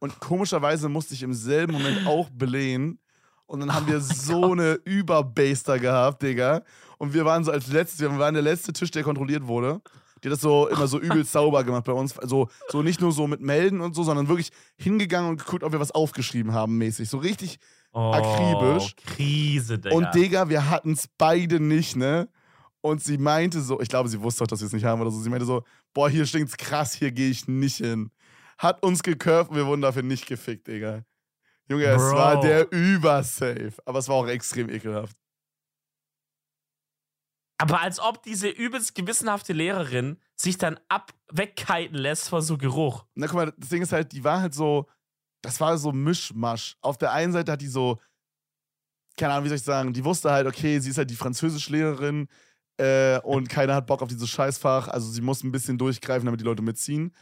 Und 0.00 0.18
komischerweise 0.20 0.88
musste 0.88 1.14
ich 1.14 1.22
im 1.22 1.34
selben 1.34 1.74
Moment 1.74 2.06
auch 2.06 2.30
blähen. 2.30 2.98
Und 3.46 3.60
dann 3.60 3.74
haben 3.74 3.86
wir 3.86 4.00
so 4.00 4.52
eine 4.52 4.74
Überbaster 4.84 5.78
gehabt, 5.78 6.22
Digga. 6.22 6.62
Und 6.98 7.14
wir 7.14 7.24
waren 7.24 7.44
so 7.44 7.50
als 7.50 7.68
letztes, 7.68 8.00
wir 8.00 8.18
waren 8.18 8.34
der 8.34 8.42
letzte 8.42 8.72
Tisch, 8.72 8.90
der 8.90 9.02
kontrolliert 9.02 9.46
wurde. 9.46 9.80
Die 10.22 10.28
hat 10.28 10.32
das 10.34 10.40
so 10.40 10.68
immer 10.68 10.86
so 10.86 10.98
übelst 10.98 11.32
sauber 11.32 11.64
gemacht 11.64 11.84
bei 11.84 11.92
uns. 11.92 12.18
Also 12.18 12.48
so 12.68 12.82
nicht 12.82 13.00
nur 13.00 13.12
so 13.12 13.26
mit 13.26 13.40
Melden 13.40 13.80
und 13.80 13.94
so, 13.94 14.02
sondern 14.02 14.28
wirklich 14.28 14.50
hingegangen 14.76 15.30
und 15.30 15.38
geguckt, 15.38 15.62
ob 15.62 15.72
wir 15.72 15.80
was 15.80 15.90
aufgeschrieben 15.90 16.52
haben, 16.52 16.78
mäßig. 16.78 17.08
So 17.08 17.18
richtig. 17.18 17.58
Oh, 17.92 18.12
Akribisch. 18.12 18.94
Krise, 18.96 19.78
Digga. 19.78 19.94
Und 19.94 20.14
Digga, 20.14 20.48
wir 20.48 20.70
hatten 20.70 20.92
es 20.92 21.08
beide 21.16 21.60
nicht, 21.60 21.96
ne? 21.96 22.28
Und 22.80 23.02
sie 23.02 23.18
meinte 23.18 23.60
so, 23.60 23.80
ich 23.80 23.88
glaube, 23.88 24.08
sie 24.08 24.20
wusste 24.20 24.44
auch, 24.44 24.46
dass 24.46 24.60
wir 24.60 24.66
es 24.66 24.72
nicht 24.72 24.84
haben 24.84 25.00
oder 25.00 25.10
so. 25.10 25.20
Sie 25.20 25.30
meinte 25.30 25.46
so, 25.46 25.64
boah, 25.94 26.08
hier 26.08 26.26
stinkt's 26.26 26.56
krass, 26.56 26.92
hier 26.92 27.10
gehe 27.10 27.30
ich 27.30 27.48
nicht 27.48 27.78
hin. 27.78 28.10
Hat 28.56 28.82
uns 28.82 29.02
gecurved 29.02 29.50
und 29.50 29.56
wir 29.56 29.66
wurden 29.66 29.82
dafür 29.82 30.02
nicht 30.02 30.26
gefickt, 30.26 30.68
Digga. 30.68 31.02
Junge, 31.68 31.84
es 31.84 31.96
Bro. 32.02 32.16
war 32.16 32.40
der 32.40 32.70
Übersafe. 32.72 33.72
Aber 33.84 33.98
es 33.98 34.08
war 34.08 34.16
auch 34.16 34.26
extrem 34.26 34.70
ekelhaft. 34.70 35.16
Aber 37.58 37.80
als 37.80 37.98
ob 37.98 38.22
diese 38.22 38.48
übelst 38.48 38.94
gewissenhafte 38.94 39.52
Lehrerin 39.52 40.18
sich 40.36 40.58
dann 40.58 40.78
ab 40.88 41.12
wegkiten 41.30 41.96
lässt 41.96 42.28
vor 42.28 42.40
so 42.40 42.56
Geruch. 42.56 43.04
Na, 43.14 43.26
guck 43.26 43.36
mal, 43.36 43.52
das 43.56 43.68
Ding 43.68 43.82
ist 43.82 43.92
halt, 43.92 44.12
die 44.12 44.22
war 44.22 44.40
halt 44.40 44.54
so, 44.54 44.86
das 45.42 45.60
war 45.60 45.76
so 45.76 45.92
Mischmasch. 45.92 46.76
Auf 46.80 46.98
der 46.98 47.12
einen 47.12 47.32
Seite 47.32 47.52
hat 47.52 47.60
die 47.60 47.68
so, 47.68 47.98
keine 49.16 49.32
Ahnung, 49.32 49.44
wie 49.44 49.48
soll 49.48 49.56
ich 49.56 49.64
sagen, 49.64 49.92
die 49.92 50.04
wusste 50.04 50.30
halt, 50.30 50.46
okay, 50.46 50.78
sie 50.78 50.90
ist 50.90 50.98
halt 50.98 51.10
die 51.10 51.16
Französischlehrerin 51.16 52.28
äh, 52.76 53.18
und 53.20 53.48
keiner 53.48 53.74
hat 53.74 53.86
Bock 53.86 54.02
auf 54.02 54.08
dieses 54.08 54.30
Scheißfach, 54.30 54.86
also 54.86 55.10
sie 55.10 55.20
muss 55.20 55.42
ein 55.42 55.50
bisschen 55.52 55.76
durchgreifen, 55.76 56.26
damit 56.26 56.40
die 56.40 56.44
Leute 56.44 56.62
mitziehen. 56.62 57.12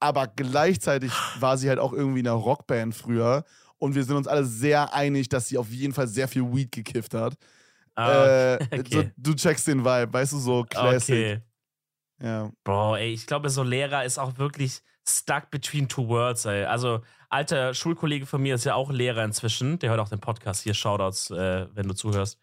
Aber 0.00 0.28
gleichzeitig 0.28 1.12
war 1.40 1.56
sie 1.56 1.68
halt 1.68 1.78
auch 1.78 1.94
irgendwie 1.94 2.20
in 2.20 2.28
einer 2.28 2.36
Rockband 2.36 2.94
früher 2.94 3.44
und 3.78 3.94
wir 3.94 4.04
sind 4.04 4.16
uns 4.16 4.28
alle 4.28 4.44
sehr 4.44 4.92
einig, 4.92 5.28
dass 5.30 5.48
sie 5.48 5.58
auf 5.58 5.70
jeden 5.70 5.94
Fall 5.94 6.08
sehr 6.08 6.28
viel 6.28 6.52
Weed 6.52 6.70
gekifft 6.70 7.14
hat. 7.14 7.34
Ah, 7.98 8.54
äh, 8.54 8.58
okay. 8.78 8.84
so, 8.90 9.04
du 9.16 9.34
checkst 9.34 9.66
den 9.66 9.84
Vibe, 9.84 10.12
weißt 10.12 10.32
du, 10.32 10.38
so 10.38 10.64
Classic. 10.64 11.14
okay. 11.14 11.42
Ja. 12.20 12.52
Bro, 12.64 12.96
ey, 12.96 13.12
ich 13.12 13.26
glaube, 13.26 13.50
so 13.50 13.62
Lehrer 13.62 14.04
ist 14.04 14.18
auch 14.18 14.38
wirklich 14.38 14.82
stuck 15.08 15.50
between 15.50 15.88
two 15.88 16.06
worlds, 16.06 16.44
ey. 16.44 16.64
Also, 16.64 17.00
alter 17.28 17.74
Schulkollege 17.74 18.26
von 18.26 18.42
mir 18.42 18.54
ist 18.54 18.64
ja 18.64 18.74
auch 18.74 18.90
Lehrer 18.90 19.24
inzwischen. 19.24 19.78
Der 19.80 19.90
hört 19.90 20.00
auch 20.00 20.08
den 20.08 20.20
Podcast 20.20 20.62
hier. 20.62 20.74
Shoutouts, 20.74 21.30
äh, 21.30 21.66
wenn 21.74 21.88
du 21.88 21.94
zuhörst. 21.94 22.38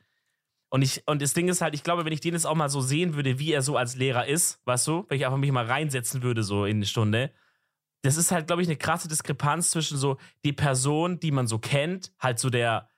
Und, 0.69 0.81
ich, 0.81 1.07
und 1.07 1.21
das 1.21 1.33
Ding 1.33 1.47
ist 1.47 1.61
halt, 1.61 1.73
ich 1.73 1.83
glaube, 1.83 2.03
wenn 2.03 2.11
ich 2.11 2.19
den 2.19 2.33
jetzt 2.33 2.45
auch 2.45 2.55
mal 2.55 2.69
so 2.69 2.81
sehen 2.81 3.15
würde, 3.15 3.39
wie 3.39 3.53
er 3.53 3.61
so 3.61 3.77
als 3.77 3.95
Lehrer 3.95 4.27
ist, 4.27 4.59
weißt 4.65 4.87
du, 4.87 5.05
wenn 5.07 5.17
ich 5.17 5.25
einfach 5.25 5.37
mich 5.37 5.51
mal 5.51 5.65
reinsetzen 5.65 6.21
würde, 6.21 6.43
so 6.43 6.65
in 6.65 6.77
eine 6.77 6.85
Stunde, 6.85 7.31
das 8.01 8.17
ist 8.17 8.31
halt, 8.31 8.47
glaube 8.47 8.61
ich, 8.61 8.67
eine 8.67 8.75
krasse 8.75 9.07
Diskrepanz 9.07 9.71
zwischen 9.71 9.97
so 9.97 10.17
die 10.43 10.53
Person, 10.53 11.19
die 11.19 11.31
man 11.31 11.47
so 11.47 11.59
kennt, 11.59 12.11
halt 12.19 12.39
so 12.39 12.49
der, 12.49 12.89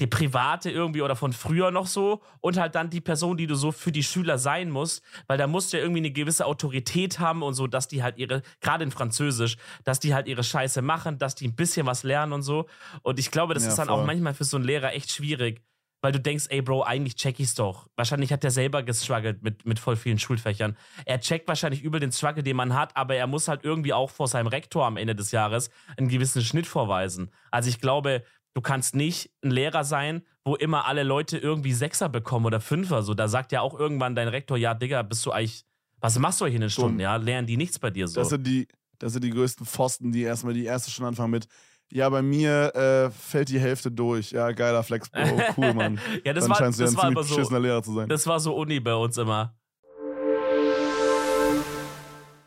die 0.00 0.06
private 0.06 0.70
irgendwie 0.70 1.02
oder 1.02 1.14
von 1.16 1.32
früher 1.32 1.70
noch 1.70 1.86
so 1.86 2.22
und 2.40 2.56
halt 2.58 2.74
dann 2.74 2.90
die 2.90 3.00
Person, 3.00 3.36
die 3.36 3.46
du 3.46 3.54
so 3.54 3.70
für 3.72 3.92
die 3.92 4.02
Schüler 4.02 4.38
sein 4.38 4.70
musst, 4.70 5.02
weil 5.26 5.38
da 5.38 5.46
musst 5.46 5.72
du 5.72 5.76
ja 5.76 5.82
irgendwie 5.82 6.00
eine 6.00 6.10
gewisse 6.10 6.46
Autorität 6.46 7.18
haben 7.20 7.42
und 7.42 7.54
so, 7.54 7.66
dass 7.66 7.86
die 7.88 8.02
halt 8.02 8.18
ihre, 8.18 8.42
gerade 8.60 8.84
in 8.84 8.90
Französisch, 8.90 9.56
dass 9.84 10.00
die 10.00 10.14
halt 10.14 10.26
ihre 10.26 10.42
Scheiße 10.42 10.82
machen, 10.82 11.18
dass 11.18 11.34
die 11.34 11.46
ein 11.48 11.54
bisschen 11.54 11.86
was 11.86 12.02
lernen 12.02 12.32
und 12.32 12.42
so. 12.42 12.66
Und 13.02 13.18
ich 13.18 13.30
glaube, 13.30 13.54
das 13.54 13.64
Ja, 13.64 13.68
ist 13.68 13.76
dann 13.78 13.88
voll. 13.88 14.00
auch 14.00 14.04
manchmal 14.06 14.34
für 14.34 14.44
so 14.44 14.56
einen 14.56 14.64
Lehrer 14.66 14.92
echt 14.94 15.12
schwierig, 15.12 15.62
weil 16.02 16.12
du 16.12 16.20
denkst, 16.20 16.46
ey 16.48 16.62
Bro, 16.62 16.84
eigentlich 16.84 17.14
check 17.16 17.38
ich's 17.40 17.54
doch. 17.54 17.86
Wahrscheinlich 17.94 18.32
hat 18.32 18.42
er 18.42 18.50
selber 18.50 18.82
gestruggelt 18.82 19.42
mit, 19.42 19.66
mit 19.66 19.78
voll 19.78 19.96
vielen 19.96 20.18
Schulfächern. 20.18 20.76
Er 21.04 21.20
checkt 21.20 21.46
wahrscheinlich 21.46 21.82
übel 21.82 22.00
den 22.00 22.10
Struggle, 22.10 22.42
den 22.42 22.56
man 22.56 22.72
hat, 22.74 22.96
aber 22.96 23.16
er 23.16 23.26
muss 23.26 23.48
halt 23.48 23.64
irgendwie 23.64 23.92
auch 23.92 24.08
vor 24.10 24.26
seinem 24.26 24.46
Rektor 24.46 24.86
am 24.86 24.96
Ende 24.96 25.14
des 25.14 25.30
Jahres 25.30 25.68
einen 25.98 26.08
gewissen 26.08 26.42
Schnitt 26.42 26.66
vorweisen. 26.66 27.30
Also 27.50 27.68
ich 27.68 27.80
glaube, 27.80 28.24
du 28.54 28.60
kannst 28.60 28.94
nicht 28.94 29.30
ein 29.42 29.50
Lehrer 29.50 29.84
sein, 29.84 30.22
wo 30.44 30.54
immer 30.56 30.86
alle 30.86 31.02
Leute 31.02 31.38
irgendwie 31.38 31.72
Sechser 31.72 32.08
bekommen 32.08 32.46
oder 32.46 32.60
Fünfer. 32.60 33.02
So, 33.02 33.14
da 33.14 33.28
sagt 33.28 33.52
ja 33.52 33.60
auch 33.60 33.78
irgendwann 33.78 34.14
dein 34.14 34.28
Rektor, 34.28 34.56
ja, 34.56 34.74
Digga, 34.74 35.02
bist 35.02 35.24
du 35.26 35.32
eigentlich, 35.32 35.64
was 36.00 36.18
machst 36.18 36.40
du 36.40 36.46
hier 36.46 36.54
in 36.56 36.62
den 36.62 36.70
Stunden? 36.70 36.98
Ja, 37.00 37.16
lernen 37.16 37.46
die 37.46 37.56
nichts 37.56 37.78
bei 37.78 37.90
dir 37.90 38.08
so. 38.08 38.20
Das 38.20 38.30
sind 38.30 38.46
die, 38.46 38.66
das 38.98 39.12
sind 39.12 39.22
die 39.24 39.30
größten 39.30 39.66
Pfosten, 39.66 40.12
die 40.12 40.22
erstmal 40.22 40.54
die 40.54 40.64
erste 40.64 40.90
schon 40.90 41.06
anfangen 41.06 41.30
mit. 41.30 41.46
Ja, 41.92 42.08
bei 42.08 42.22
mir 42.22 42.74
äh, 42.74 43.10
fällt 43.10 43.48
die 43.48 43.58
Hälfte 43.58 43.90
durch. 43.90 44.30
Ja, 44.30 44.52
geiler 44.52 44.84
Flex, 44.84 45.10
Bro. 45.10 45.40
Cool, 45.56 45.74
Mann. 45.74 46.00
ja, 46.24 46.32
das 46.32 46.44
Dann 46.44 46.50
war, 46.50 46.56
scheinst 46.58 46.78
du 46.78 46.84
ja 46.84 46.90
ein 46.90 46.96
war 46.96 47.02
ziemlich 47.06 47.38
aber 47.38 47.44
so. 47.44 47.58
Lehrer 47.58 47.82
zu 47.82 47.94
sein. 47.94 48.08
Das 48.08 48.26
war 48.28 48.38
so 48.38 48.54
Uni 48.54 48.78
bei 48.78 48.94
uns 48.94 49.18
immer. 49.18 49.56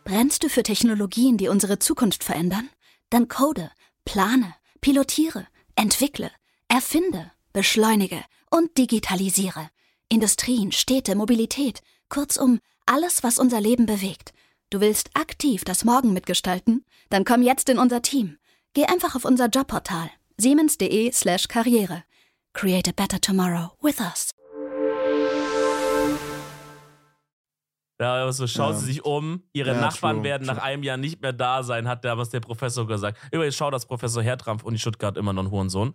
Brennst 0.06 0.44
du 0.44 0.50
für 0.50 0.64
Technologien, 0.64 1.38
die 1.38 1.48
unsere 1.50 1.80
Zukunft 1.80 2.24
verändern? 2.24 2.70
Dann 3.10 3.28
code, 3.28 3.70
plane, 4.06 4.54
pilotiere, 4.82 5.48
entwickle, 5.76 6.32
erfinde, 6.68 7.32
beschleunige 7.54 8.24
und 8.50 8.78
digitalisiere. 8.78 9.70
Industrien, 10.10 10.72
Städte, 10.72 11.16
Mobilität, 11.16 11.82
kurzum 12.10 12.60
alles, 12.86 13.24
was 13.24 13.40
unser 13.40 13.62
Leben 13.62 13.86
bewegt. 13.86 14.34
Du 14.70 14.82
willst 14.82 15.12
aktiv 15.14 15.64
das 15.64 15.86
Morgen 15.86 16.14
mitgestalten? 16.14 16.86
Dann 17.10 17.26
komm 17.26 17.42
jetzt 17.42 17.70
in 17.70 17.78
unser 17.78 18.02
Team. 18.02 18.38
Geh 18.74 18.86
einfach 18.86 19.16
auf 19.16 19.26
unser 19.26 19.48
Jobportal 19.48 20.10
siemens.de/slash 20.38 21.48
karriere. 21.48 22.04
Create 22.54 22.88
a 22.88 22.92
better 22.92 23.20
tomorrow 23.20 23.72
with 23.82 24.00
us. 24.00 24.32
Ja, 28.02 28.32
so 28.32 28.48
schaut 28.48 28.74
Ja. 28.74 28.80
sie 28.80 28.86
sich 28.86 29.06
um, 29.06 29.44
ihre 29.54 29.74
Ja, 29.74 29.80
Nachbarn 29.82 30.18
true, 30.18 30.24
werden 30.26 30.48
nach 30.48 30.56
true. 30.56 30.64
einem 30.64 30.84
Jahr 30.84 30.98
nicht 30.98 31.22
mehr 31.22 31.32
da 31.34 31.64
sein, 31.64 31.88
hat 31.88 32.04
damals 32.04 32.30
der 32.30 32.40
Professor 32.40 32.88
gesagt. 32.88 33.18
Übrigens, 33.32 33.56
schau, 33.56 33.70
dass 33.72 33.86
Professor 33.86 34.22
Hertrampf 34.24 34.64
Uni 34.64 34.78
Stuttgart 34.80 35.16
immer 35.18 35.32
noch 35.34 35.44
ein 35.44 35.52
Hurensohn. 35.52 35.94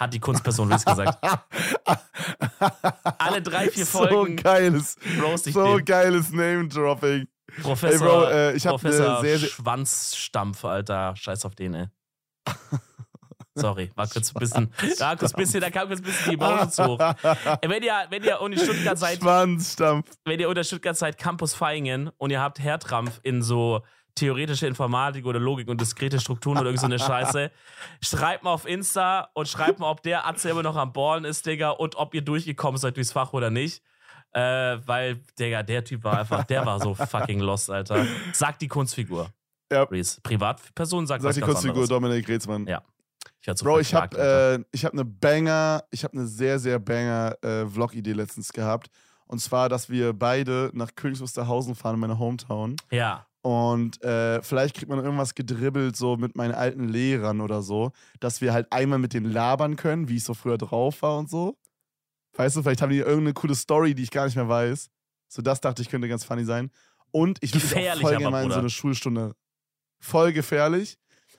Hat 0.00 0.12
die 0.14 0.20
Kunstperson 0.20 0.68
Luis 0.70 0.84
gesagt. 0.84 1.18
Alle 3.18 3.42
drei, 3.42 3.68
vier 3.68 3.86
Folgen 3.86 4.36
So 4.38 4.42
geiles, 4.42 4.96
so 5.44 5.76
den. 5.76 5.84
geiles 5.84 6.30
Name-Dropping. 6.32 7.28
Professor, 7.62 7.92
Ey, 7.92 7.98
Bro, 7.98 8.24
äh, 8.30 8.52
ich 8.56 8.66
hab 8.66 8.72
Professor 8.72 9.20
sehr, 9.20 9.38
sehr- 9.38 9.48
Schwanzstampf, 9.48 10.64
Alter. 10.64 11.14
Scheiß 11.14 11.44
auf 11.44 11.54
den, 11.54 11.74
ey. 11.74 11.86
Sorry, 13.56 13.90
war 13.94 14.08
kurz 14.08 14.34
ein 14.34 14.38
bisschen, 14.40 14.72
war 14.98 15.16
kurz 15.16 15.32
ein 15.32 15.38
bisschen, 15.38 15.60
da 15.60 15.70
kam 15.70 15.86
kurz 15.86 16.00
ein 16.00 16.04
bisschen 16.04 16.30
die 16.30 16.34
Emotions 16.34 16.78
hoch. 16.78 16.98
Ey, 17.00 17.70
Wenn 17.70 17.82
ihr, 17.84 17.94
wenn 18.10 18.24
ihr 18.24 18.40
Uni 18.40 18.58
Stuttgart 18.58 18.98
seid, 18.98 19.18
Schwanzstampf. 19.20 20.10
wenn 20.24 20.40
ihr 20.40 20.48
unter 20.48 20.64
Stuttgart 20.64 20.96
seid, 20.96 21.18
Campus 21.18 21.54
Feingen 21.54 22.10
und 22.18 22.30
ihr 22.30 22.40
habt 22.40 22.58
Hertrampf 22.58 23.20
in 23.22 23.42
so 23.42 23.82
theoretische 24.16 24.66
Informatik 24.66 25.26
oder 25.26 25.38
Logik 25.40 25.68
und 25.68 25.80
diskrete 25.80 26.20
Strukturen 26.20 26.58
oder 26.58 26.66
irgend 26.66 26.80
so 26.80 26.86
eine 26.86 26.98
Scheiße, 26.98 27.50
schreibt 28.00 28.44
mal 28.44 28.52
auf 28.52 28.66
Insta 28.66 29.28
und 29.34 29.48
schreibt 29.48 29.78
mal, 29.78 29.90
ob 29.90 30.02
der 30.02 30.26
Atze 30.26 30.50
immer 30.50 30.62
noch 30.62 30.76
am 30.76 30.92
Ballen 30.92 31.24
ist, 31.24 31.46
Digga, 31.46 31.70
und 31.70 31.96
ob 31.96 32.14
ihr 32.14 32.22
durchgekommen 32.22 32.78
seid 32.78 32.96
durchs 32.96 33.12
Fach 33.12 33.32
oder 33.32 33.50
nicht. 33.50 33.82
Äh, 34.32 34.40
weil, 34.86 35.20
Digga, 35.38 35.62
der 35.62 35.84
Typ 35.84 36.02
war 36.02 36.18
einfach, 36.18 36.44
der 36.44 36.66
war 36.66 36.80
so 36.80 36.94
fucking 36.94 37.38
lost, 37.40 37.70
Alter. 37.70 38.04
Sagt 38.32 38.62
die 38.62 38.68
Kunstfigur. 38.68 39.30
Ja. 39.72 39.84
Reese. 39.84 40.20
Privatperson 40.22 41.06
sagt 41.06 41.22
Sag 41.22 41.28
was 41.30 41.34
die 41.36 41.40
Kunstfigur 41.40 41.74
anderes. 41.84 41.88
Dominik 41.88 42.28
Reetzmann. 42.28 42.66
Ja. 42.66 42.82
Ich 43.44 43.46
werd 43.46 43.58
so 43.58 43.66
Bro, 43.66 43.80
ich 43.80 43.92
habe 43.92 44.16
äh, 44.16 44.64
ich 44.74 44.86
hab 44.86 44.94
eine 44.94 45.04
Banger, 45.04 45.84
ich 45.90 46.02
habe 46.02 46.16
eine 46.16 46.26
sehr, 46.26 46.58
sehr 46.58 46.78
Banger 46.78 47.36
äh, 47.42 47.66
Vlog-Idee 47.66 48.12
letztens 48.12 48.50
gehabt. 48.50 48.88
Und 49.26 49.38
zwar, 49.38 49.68
dass 49.68 49.90
wir 49.90 50.14
beide 50.14 50.70
nach 50.72 50.94
Königs 50.94 51.20
Wusterhausen 51.20 51.74
fahren, 51.74 51.96
in 51.96 52.00
meine 52.00 52.18
Hometown. 52.18 52.76
Ja. 52.90 53.26
Und 53.42 54.02
äh, 54.02 54.40
vielleicht 54.40 54.76
kriegt 54.76 54.88
man 54.88 55.04
irgendwas 55.04 55.34
gedribbelt, 55.34 55.94
so 55.94 56.16
mit 56.16 56.36
meinen 56.36 56.54
alten 56.54 56.88
Lehrern 56.88 57.42
oder 57.42 57.60
so, 57.60 57.92
dass 58.18 58.40
wir 58.40 58.54
halt 58.54 58.72
einmal 58.72 58.98
mit 58.98 59.12
denen 59.12 59.30
labern 59.30 59.76
können, 59.76 60.08
wie 60.08 60.16
ich 60.16 60.24
so 60.24 60.32
früher 60.32 60.56
drauf 60.56 61.02
war 61.02 61.18
und 61.18 61.28
so. 61.28 61.58
Weißt 62.38 62.56
du, 62.56 62.62
vielleicht 62.62 62.80
haben 62.80 62.92
die 62.92 63.00
irgendeine 63.00 63.34
coole 63.34 63.54
Story, 63.54 63.94
die 63.94 64.04
ich 64.04 64.10
gar 64.10 64.24
nicht 64.24 64.36
mehr 64.36 64.48
weiß. 64.48 64.88
So, 65.28 65.42
das 65.42 65.60
dachte 65.60 65.82
ich, 65.82 65.90
könnte 65.90 66.08
ganz 66.08 66.24
funny 66.24 66.46
sein. 66.46 66.70
Und 67.10 67.42
ich 67.42 67.52
würde 67.52 68.00
voll 68.00 68.10
gerne 68.16 68.30
mal 68.30 68.44
in 68.44 68.52
so 68.52 68.58
eine 68.58 68.70
Schulstunde. 68.70 69.34
Voll 70.00 70.32
gefährlich. 70.32 70.96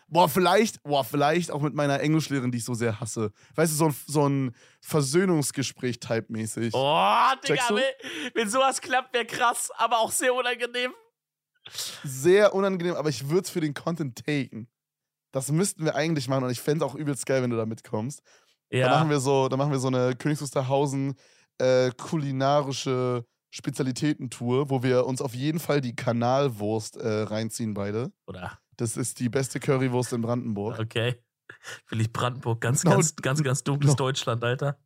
Boah, 0.08 0.30
vielleicht, 0.30 0.82
boah, 0.84 1.04
vielleicht 1.04 1.50
auch 1.52 1.62
mit 1.62 1.74
meiner 1.74 2.00
Englischlehrerin, 2.00 2.52
die 2.52 2.60
ich 2.60 2.66
so 2.66 2.76
sehr 2.76 3.00
hasse. 3.00 3.32
Weißt 3.56 3.72
du, 3.74 3.76
so 3.78 3.86
ein, 3.88 3.96
so 4.08 4.30
ein 4.30 4.56
Versöhnungsgespräch-Type-mäßig. 4.82 6.74
Oh, 6.74 6.78
Digga, 7.44 7.56
Checkst 7.56 7.70
du? 7.72 7.76
wenn, 7.76 7.84
wenn 8.36 8.50
sowas 8.50 8.82
klappt, 8.82 9.14
wäre 9.14 9.26
krass, 9.26 9.72
aber 9.78 10.00
auch 10.00 10.12
sehr 10.12 10.34
unangenehm. 10.34 10.94
sehr 12.04 12.54
unangenehm, 12.54 12.96
aber 12.96 13.10
ich 13.10 13.30
würde 13.30 13.42
es 13.46 13.50
für 13.50 13.62
den 13.62 13.74
Content 13.74 14.24
taken. 14.26 14.68
Das 15.32 15.52
müssten 15.52 15.84
wir 15.84 15.96
eigentlich 15.96 16.28
machen 16.28 16.44
und 16.46 16.52
ich 16.52 16.62
fände 16.62 16.86
es 16.86 16.92
auch 16.92 16.96
übelst 16.96 17.26
geil, 17.26 17.42
wenn 17.42 17.50
du 17.50 17.58
da 17.58 17.66
mitkommst. 17.66 18.22
Da 18.70 18.90
machen 18.90 19.08
Ja. 19.08 19.16
wir 19.16 19.20
so, 19.20 19.48
da 19.50 19.58
machen 19.58 19.72
wir 19.72 19.80
so 19.80 19.88
eine 19.88 20.16
Königs 20.16 20.42
Wusterhausen 20.42 21.16
äh, 21.58 21.90
kulinarische 21.92 23.26
Spezialitätentour, 23.50 24.70
wo 24.70 24.84
wir 24.84 25.06
uns 25.06 25.22
auf 25.22 25.34
jeden 25.34 25.60
Fall 25.60 25.82
die 25.82 25.96
Kanalwurst 25.96 26.98
äh, 26.98 27.22
reinziehen 27.24 27.74
beide. 27.74 28.12
Oder? 28.28 28.60
Das 28.78 28.98
ist 28.98 29.20
die 29.20 29.30
beste 29.30 29.60
Currywurst 29.60 30.14
in 30.14 30.22
Brandenburg. 30.22 30.80
Okay. 30.80 31.16
Will 31.90 32.02
ich 32.02 32.12
Brandenburg, 32.12 32.62
ganz, 32.62 32.84
No, 32.84 32.92
ganz, 32.92 33.16
ganz, 33.16 33.44
ganz 33.44 33.64
dunkles 33.64 33.92
no. 33.92 33.96
Deutschland, 33.96 34.44
Alter. 34.44 34.80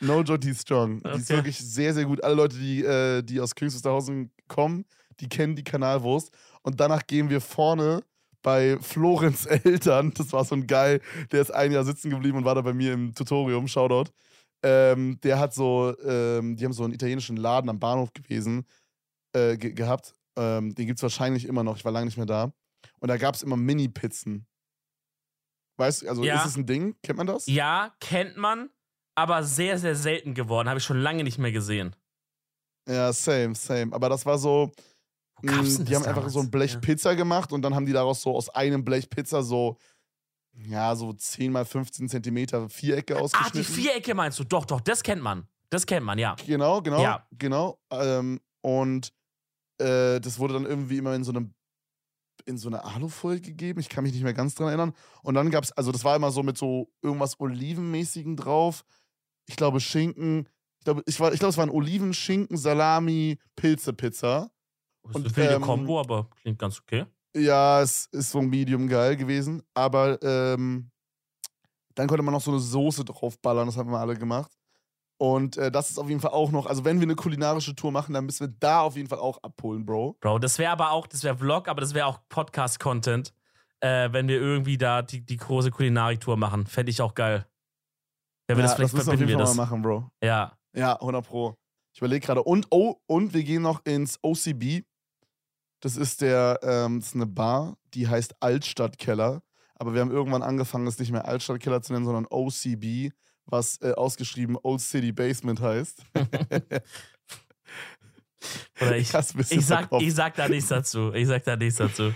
No 0.00 0.20
ist 0.20 0.60
strong. 0.60 1.02
Die 1.02 1.08
ist 1.10 1.30
Okay. 1.30 1.36
wirklich 1.38 1.58
sehr, 1.58 1.94
sehr 1.94 2.04
gut. 2.04 2.22
Alle 2.22 2.34
Leute, 2.34 2.56
die, 2.58 2.82
äh, 2.84 3.22
die 3.22 3.40
aus 3.40 3.54
Königs 3.54 3.74
Wusterhausen 3.76 4.30
kommen, 4.48 4.84
die 5.20 5.28
kennen 5.28 5.56
die 5.56 5.64
Kanalwurst. 5.64 6.30
Und 6.62 6.80
danach 6.80 7.06
gehen 7.06 7.30
wir 7.30 7.40
vorne 7.40 8.02
bei 8.42 8.78
Florenz 8.80 9.46
Eltern. 9.64 10.12
Das 10.14 10.32
war 10.32 10.44
so 10.44 10.54
ein 10.54 10.66
Guy, 10.66 11.00
der 11.32 11.40
ist 11.40 11.50
ein 11.52 11.72
Jahr 11.72 11.84
sitzen 11.84 12.10
geblieben 12.10 12.38
und 12.38 12.44
war 12.44 12.54
da 12.54 12.60
bei 12.60 12.74
mir 12.74 12.92
im 12.92 13.14
Tutorium. 13.14 13.68
Shoutout. 13.68 14.10
Ähm, 14.62 15.18
der 15.22 15.38
hat 15.38 15.54
so, 15.54 15.94
ähm, 16.04 16.56
die 16.56 16.64
haben 16.64 16.72
so 16.72 16.84
einen 16.84 16.92
italienischen 16.92 17.36
Laden 17.36 17.70
am 17.70 17.78
Bahnhof 17.78 18.12
gewesen, 18.12 18.66
äh, 19.32 19.56
ge 19.56 19.72
gehabt. 19.72 20.14
Ähm, 20.36 20.74
den 20.74 20.86
gibt 20.86 20.98
es 20.98 21.02
wahrscheinlich 21.02 21.46
immer 21.46 21.62
noch. 21.64 21.76
Ich 21.76 21.84
war 21.84 21.92
lange 21.92 22.06
nicht 22.06 22.16
mehr 22.16 22.26
da. 22.26 22.52
Und 23.00 23.08
da 23.08 23.16
gab 23.16 23.34
es 23.34 23.42
immer 23.42 23.56
Mini-Pizzen. 23.56 24.46
Weißt 25.78 26.02
du, 26.02 26.08
also 26.08 26.24
Ja. 26.24 26.40
ist 26.40 26.46
es 26.46 26.56
ein 26.56 26.66
Ding? 26.66 26.96
Kennt 27.02 27.18
man 27.18 27.26
das? 27.26 27.46
Ja, 27.46 27.94
kennt 28.00 28.36
man, 28.36 28.70
aber 29.14 29.42
sehr, 29.42 29.78
sehr 29.78 29.94
selten 29.94 30.34
geworden. 30.34 30.68
Habe 30.68 30.78
ich 30.78 30.84
schon 30.84 30.98
lange 30.98 31.22
nicht 31.22 31.38
mehr 31.38 31.52
gesehen. 31.52 31.94
Ja, 32.88 33.12
same, 33.12 33.54
same. 33.54 33.92
Aber 33.92 34.08
das 34.08 34.24
war 34.24 34.38
so, 34.38 34.70
mh, 35.42 35.52
denn 35.52 35.84
die 35.84 35.94
haben 35.96 36.02
einfach 36.04 36.14
damals? 36.16 36.32
so 36.32 36.40
ein 36.40 36.50
Blech 36.50 36.74
Ja. 36.74 36.78
Pizza 36.80 37.14
gemacht 37.14 37.52
und 37.52 37.62
dann 37.62 37.74
haben 37.74 37.84
die 37.84 37.92
daraus 37.92 38.22
so 38.22 38.34
aus 38.34 38.48
einem 38.48 38.84
Blech 38.84 39.10
Pizza 39.10 39.42
so, 39.42 39.76
ja, 40.54 40.96
so 40.96 41.12
10 41.12 41.52
mal 41.52 41.64
15 41.66 42.08
Zentimeter 42.08 42.68
Vierecke 42.70 43.14
Ah, 43.14 43.18
die 43.18 43.22
ausgeschnitten. 43.24 43.74
Vierecke 43.74 44.14
meinst 44.14 44.38
du? 44.38 44.44
Doch, 44.44 44.64
doch, 44.64 44.80
das 44.80 45.02
kennt 45.02 45.20
man. 45.20 45.46
Das 45.68 45.84
kennt 45.84 46.06
man, 46.06 46.18
ja. 46.18 46.36
Genau, 46.46 46.80
genau, 46.80 47.02
Ja. 47.02 47.26
genau. 47.32 47.78
Ähm, 47.90 48.40
und 48.62 49.12
äh, 49.78 50.20
das 50.20 50.38
wurde 50.38 50.54
dann 50.54 50.64
irgendwie 50.64 50.96
immer 50.96 51.14
in 51.14 51.24
so 51.24 51.32
einem 51.32 51.52
in 52.46 52.58
so 52.58 52.68
eine 52.68 52.84
Alufolie 52.84 53.40
gegeben. 53.40 53.80
Ich 53.80 53.88
kann 53.88 54.04
mich 54.04 54.12
nicht 54.12 54.22
mehr 54.22 54.32
ganz 54.34 54.54
dran 54.54 54.68
erinnern. 54.68 54.92
Und 55.22 55.34
dann 55.34 55.50
gab 55.50 55.64
es, 55.64 55.72
also 55.72 55.92
das 55.92 56.04
war 56.04 56.16
immer 56.16 56.30
so 56.30 56.42
mit 56.42 56.56
so 56.56 56.90
irgendwas 57.02 57.38
Olivenmäßigen 57.40 58.36
drauf. 58.36 58.84
Ich 59.46 59.56
glaube 59.56 59.80
Schinken. 59.80 60.48
Ich 60.78 60.84
glaube, 60.84 61.02
ich, 61.06 61.18
war- 61.20 61.32
ich 61.32 61.38
glaube, 61.40 61.50
es 61.50 61.56
waren 61.58 61.70
Oliven, 61.70 62.14
Schinken, 62.14 62.56
Salami, 62.56 63.38
Pilze-Pizza. 63.56 64.50
Das 65.02 65.16
ist 65.22 65.26
Und, 65.36 65.38
eine 65.38 65.54
ähm, 65.54 65.62
Kombo, 65.62 66.00
aber 66.00 66.30
klingt 66.42 66.58
ganz 66.58 66.80
okay. 66.80 67.04
Ja, 67.36 67.82
es 67.82 68.06
ist 68.12 68.30
so 68.30 68.40
medium 68.40 68.88
geil 68.88 69.16
gewesen. 69.16 69.62
Aber 69.74 70.20
ähm, 70.22 70.90
dann 71.94 72.06
konnte 72.08 72.22
man 72.22 72.32
noch 72.32 72.40
so 72.40 72.50
eine 72.52 72.60
Soße 72.60 73.04
draufballern. 73.04 73.66
Das 73.66 73.76
haben 73.76 73.90
wir 73.90 73.98
alle 73.98 74.16
gemacht. 74.16 74.50
Und 75.18 75.56
äh, 75.56 75.70
das 75.70 75.90
ist 75.90 75.98
auf 75.98 76.08
jeden 76.08 76.20
Fall 76.20 76.32
auch 76.32 76.50
noch, 76.50 76.66
also 76.66 76.84
wenn 76.84 77.00
wir 77.00 77.04
eine 77.04 77.14
kulinarische 77.14 77.74
Tour 77.74 77.90
machen, 77.90 78.12
dann 78.12 78.26
müssen 78.26 78.48
wir 78.48 78.54
da 78.60 78.82
auf 78.82 78.96
jeden 78.96 79.08
Fall 79.08 79.18
auch 79.18 79.42
abholen, 79.42 79.86
Bro. 79.86 80.18
Bro, 80.20 80.40
das 80.40 80.58
wäre 80.58 80.72
aber 80.72 80.90
auch, 80.90 81.06
das 81.06 81.24
wäre 81.24 81.36
Vlog, 81.36 81.68
aber 81.68 81.80
das 81.80 81.94
wäre 81.94 82.06
auch 82.06 82.20
Podcast-Content, 82.28 83.32
äh, 83.80 84.12
wenn 84.12 84.28
wir 84.28 84.36
irgendwie 84.36 84.76
da 84.76 85.00
die, 85.00 85.24
die 85.24 85.38
große 85.38 85.70
Kulinarik-Tour 85.70 86.36
machen. 86.36 86.66
Fände 86.66 86.90
ich 86.90 87.00
auch 87.00 87.14
geil. 87.14 87.46
Wenn 88.46 88.58
wir 88.58 88.62
das 88.62 88.74
vielleicht 88.74 88.94
auf 88.94 89.02
verbinden 89.02 89.28
wir 89.28 89.38
das. 89.38 89.54
mal 89.54 89.64
machen, 89.64 89.82
Bro. 89.82 90.10
Ja. 90.22 90.56
Ja, 90.74 90.94
100 91.00 91.26
Pro. 91.26 91.56
Ich 91.92 92.00
überlege 92.00 92.26
gerade. 92.26 92.42
Und, 92.42 92.66
oh, 92.70 92.96
und 93.06 93.32
wir 93.32 93.42
gehen 93.42 93.62
noch 93.62 93.84
ins 93.86 94.18
OCB. 94.22 94.84
Das 95.80 95.96
ist 95.96 96.20
der, 96.20 96.60
ähm, 96.62 97.00
das 97.00 97.08
ist 97.08 97.14
eine 97.14 97.26
Bar, 97.26 97.78
die 97.94 98.06
heißt 98.06 98.36
Altstadtkeller. 98.40 99.42
Aber 99.76 99.94
wir 99.94 100.00
haben 100.00 100.10
irgendwann 100.10 100.42
angefangen, 100.42 100.86
es 100.86 100.98
nicht 100.98 101.12
mehr 101.12 101.26
Altstadtkeller 101.26 101.82
zu 101.82 101.92
nennen, 101.92 102.04
sondern 102.04 102.26
OCB, 102.28 103.12
was 103.46 103.80
äh, 103.80 103.92
ausgeschrieben 103.92 104.58
Old 104.62 104.80
City 104.80 105.12
Basement 105.12 105.60
heißt. 105.60 106.02
Oder 108.80 108.96
ich, 108.96 109.10
bisschen 109.10 109.58
ich, 109.58 109.66
sag, 109.66 109.88
ich 110.00 110.14
sag 110.14 110.34
da 110.34 110.48
nichts 110.48 110.68
dazu. 110.68 111.12
Ich 111.14 111.26
sag 111.26 111.42
da 111.44 111.56
nichts 111.56 111.78
dazu. 111.78 112.12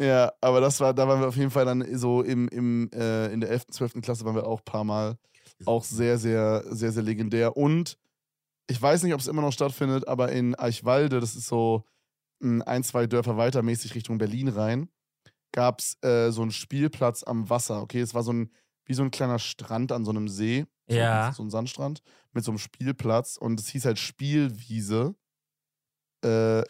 Ja, 0.00 0.32
aber 0.40 0.60
das 0.60 0.78
war, 0.80 0.94
da 0.94 1.08
waren 1.08 1.20
wir 1.20 1.28
auf 1.28 1.36
jeden 1.36 1.50
Fall 1.50 1.64
dann 1.64 1.84
so 1.96 2.22
im, 2.22 2.48
im, 2.48 2.90
äh, 2.92 3.32
in 3.32 3.40
der 3.40 3.50
11., 3.50 3.66
12. 3.68 3.92
Klasse 4.02 4.24
waren 4.24 4.36
wir 4.36 4.46
auch 4.46 4.60
ein 4.60 4.64
paar 4.64 4.84
Mal. 4.84 5.18
Auch 5.64 5.82
sehr, 5.82 6.18
sehr, 6.18 6.62
sehr, 6.68 6.92
sehr 6.92 7.02
legendär. 7.02 7.56
Und 7.56 7.98
ich 8.68 8.80
weiß 8.80 9.02
nicht, 9.02 9.14
ob 9.14 9.20
es 9.20 9.26
immer 9.26 9.42
noch 9.42 9.52
stattfindet, 9.52 10.06
aber 10.06 10.30
in 10.30 10.54
Eichwalde, 10.54 11.20
das 11.20 11.34
ist 11.34 11.48
so 11.48 11.84
mm, 12.40 12.62
ein, 12.62 12.84
zwei 12.84 13.06
Dörfer 13.06 13.36
weiter 13.36 13.62
mäßig 13.62 13.94
Richtung 13.96 14.18
Berlin 14.18 14.48
rein, 14.48 14.88
gab 15.52 15.80
es 15.80 15.96
äh, 16.02 16.30
so 16.30 16.42
einen 16.42 16.52
Spielplatz 16.52 17.24
am 17.24 17.50
Wasser. 17.50 17.82
Okay, 17.82 18.00
es 18.00 18.14
war 18.14 18.22
so 18.22 18.32
ein, 18.32 18.52
wie 18.88 18.94
so 18.94 19.02
ein 19.02 19.10
kleiner 19.10 19.38
Strand 19.38 19.92
an 19.92 20.04
so 20.04 20.10
einem 20.10 20.28
See. 20.28 20.66
Ja. 20.88 21.32
So 21.32 21.42
ein 21.42 21.50
Sandstrand 21.50 22.02
mit 22.32 22.44
so 22.44 22.50
einem 22.50 22.58
Spielplatz. 22.58 23.36
Und 23.36 23.60
es 23.60 23.68
hieß 23.68 23.84
halt 23.84 23.98
Spielwiese. 23.98 25.14
Äh, 26.24 26.62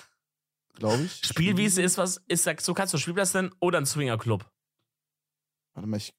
glaube 0.74 1.02
ich. 1.04 1.22
Spielwiese 1.24 1.80
ist 1.82 1.96
was, 1.98 2.20
ist, 2.28 2.48
so 2.60 2.74
kannst 2.74 2.92
du 2.94 2.98
Spielplatz 2.98 3.32
nennen 3.34 3.50
oder 3.60 3.78
ein 3.78 3.86
Swingerclub. 3.86 4.50
Warte 5.74 5.88
mal, 5.88 5.96
ich. 5.96 6.12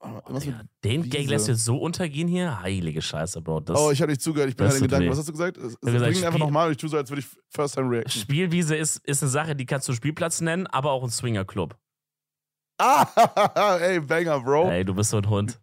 Oh, 0.00 0.38
Digga, 0.38 0.58
mit- 0.58 0.68
den 0.84 1.04
Wiese. 1.04 1.10
Gag 1.16 1.28
lässt 1.28 1.46
du 1.48 1.52
jetzt 1.52 1.64
so 1.64 1.76
untergehen 1.78 2.28
hier? 2.28 2.60
Heilige 2.60 3.00
Scheiße, 3.00 3.40
Bro. 3.40 3.60
Das 3.60 3.78
oh, 3.78 3.90
ich 3.90 4.02
habe 4.02 4.10
nicht 4.10 4.20
zugehört, 4.20 4.50
ich 4.50 4.56
bin 4.56 4.66
in 4.66 4.72
tut 4.72 4.80
Gedanken. 4.82 5.10
Was 5.10 5.18
hast 5.18 5.28
du 5.28 5.32
gesagt? 5.32 5.56
Es- 5.58 5.74
es- 5.74 5.80
gesagt, 5.80 5.94
ihn 6.16 6.18
einfach 6.18 6.32
Spiel- 6.32 6.40
nochmal 6.40 6.66
und 6.66 6.72
ich 6.72 6.78
tue 6.78 6.88
so, 6.90 6.96
als 6.96 7.08
würde 7.10 7.20
ich 7.20 7.28
first 7.48 7.74
time 7.74 7.90
reacten. 7.90 8.10
Spielwiese 8.10 8.74
ist, 8.76 8.96
ist 9.06 9.22
eine 9.22 9.30
Sache, 9.30 9.54
die 9.54 9.66
kannst 9.66 9.88
du 9.88 9.92
Spielplatz 9.92 10.40
nennen, 10.40 10.66
aber 10.66 10.90
auch 10.90 11.04
ein 11.04 11.10
Swingerclub. 11.10 11.78
Ah, 12.80 13.76
ey, 13.80 14.00
Banger, 14.00 14.40
Bro. 14.40 14.70
Ey, 14.70 14.84
du 14.84 14.94
bist 14.94 15.10
so 15.10 15.18
ein 15.18 15.28
Hund. 15.28 15.60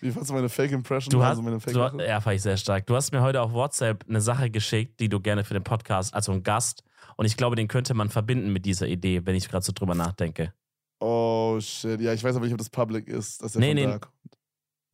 Wie 0.00 0.10
fandst 0.10 0.30
du 0.30 0.34
meine 0.34 0.48
Fake 0.48 0.72
Impression? 0.72 1.10
Du 1.10 1.22
hast, 1.22 1.30
also 1.30 1.42
meine 1.42 1.60
Fake 1.60 1.74
du, 1.74 2.02
ja, 2.02 2.20
fand 2.20 2.36
ich 2.36 2.42
sehr 2.42 2.56
stark. 2.56 2.86
Du 2.86 2.96
hast 2.96 3.12
mir 3.12 3.22
heute 3.22 3.40
auf 3.40 3.52
WhatsApp 3.52 4.04
eine 4.08 4.20
Sache 4.20 4.50
geschickt, 4.50 4.98
die 5.00 5.08
du 5.08 5.20
gerne 5.20 5.44
für 5.44 5.54
den 5.54 5.62
Podcast, 5.64 6.12
also 6.12 6.32
ein 6.32 6.42
Gast, 6.42 6.82
und 7.16 7.26
ich 7.26 7.36
glaube, 7.36 7.56
den 7.56 7.68
könnte 7.68 7.94
man 7.94 8.08
verbinden 8.08 8.52
mit 8.52 8.66
dieser 8.66 8.88
Idee, 8.88 9.24
wenn 9.24 9.36
ich 9.36 9.48
gerade 9.48 9.64
so 9.64 9.72
drüber 9.72 9.94
nachdenke. 9.94 10.52
Oh, 11.00 11.58
shit. 11.60 12.00
Ja, 12.00 12.12
ich 12.12 12.24
weiß 12.24 12.36
aber 12.36 12.44
nicht, 12.44 12.54
ob 12.54 12.58
das 12.58 12.70
public 12.70 13.08
ist, 13.08 13.42
dass 13.42 13.52
der 13.52 13.60
Nee, 13.60 13.74
nee. 13.74 13.84
da 13.84 13.98
kommt. 13.98 14.14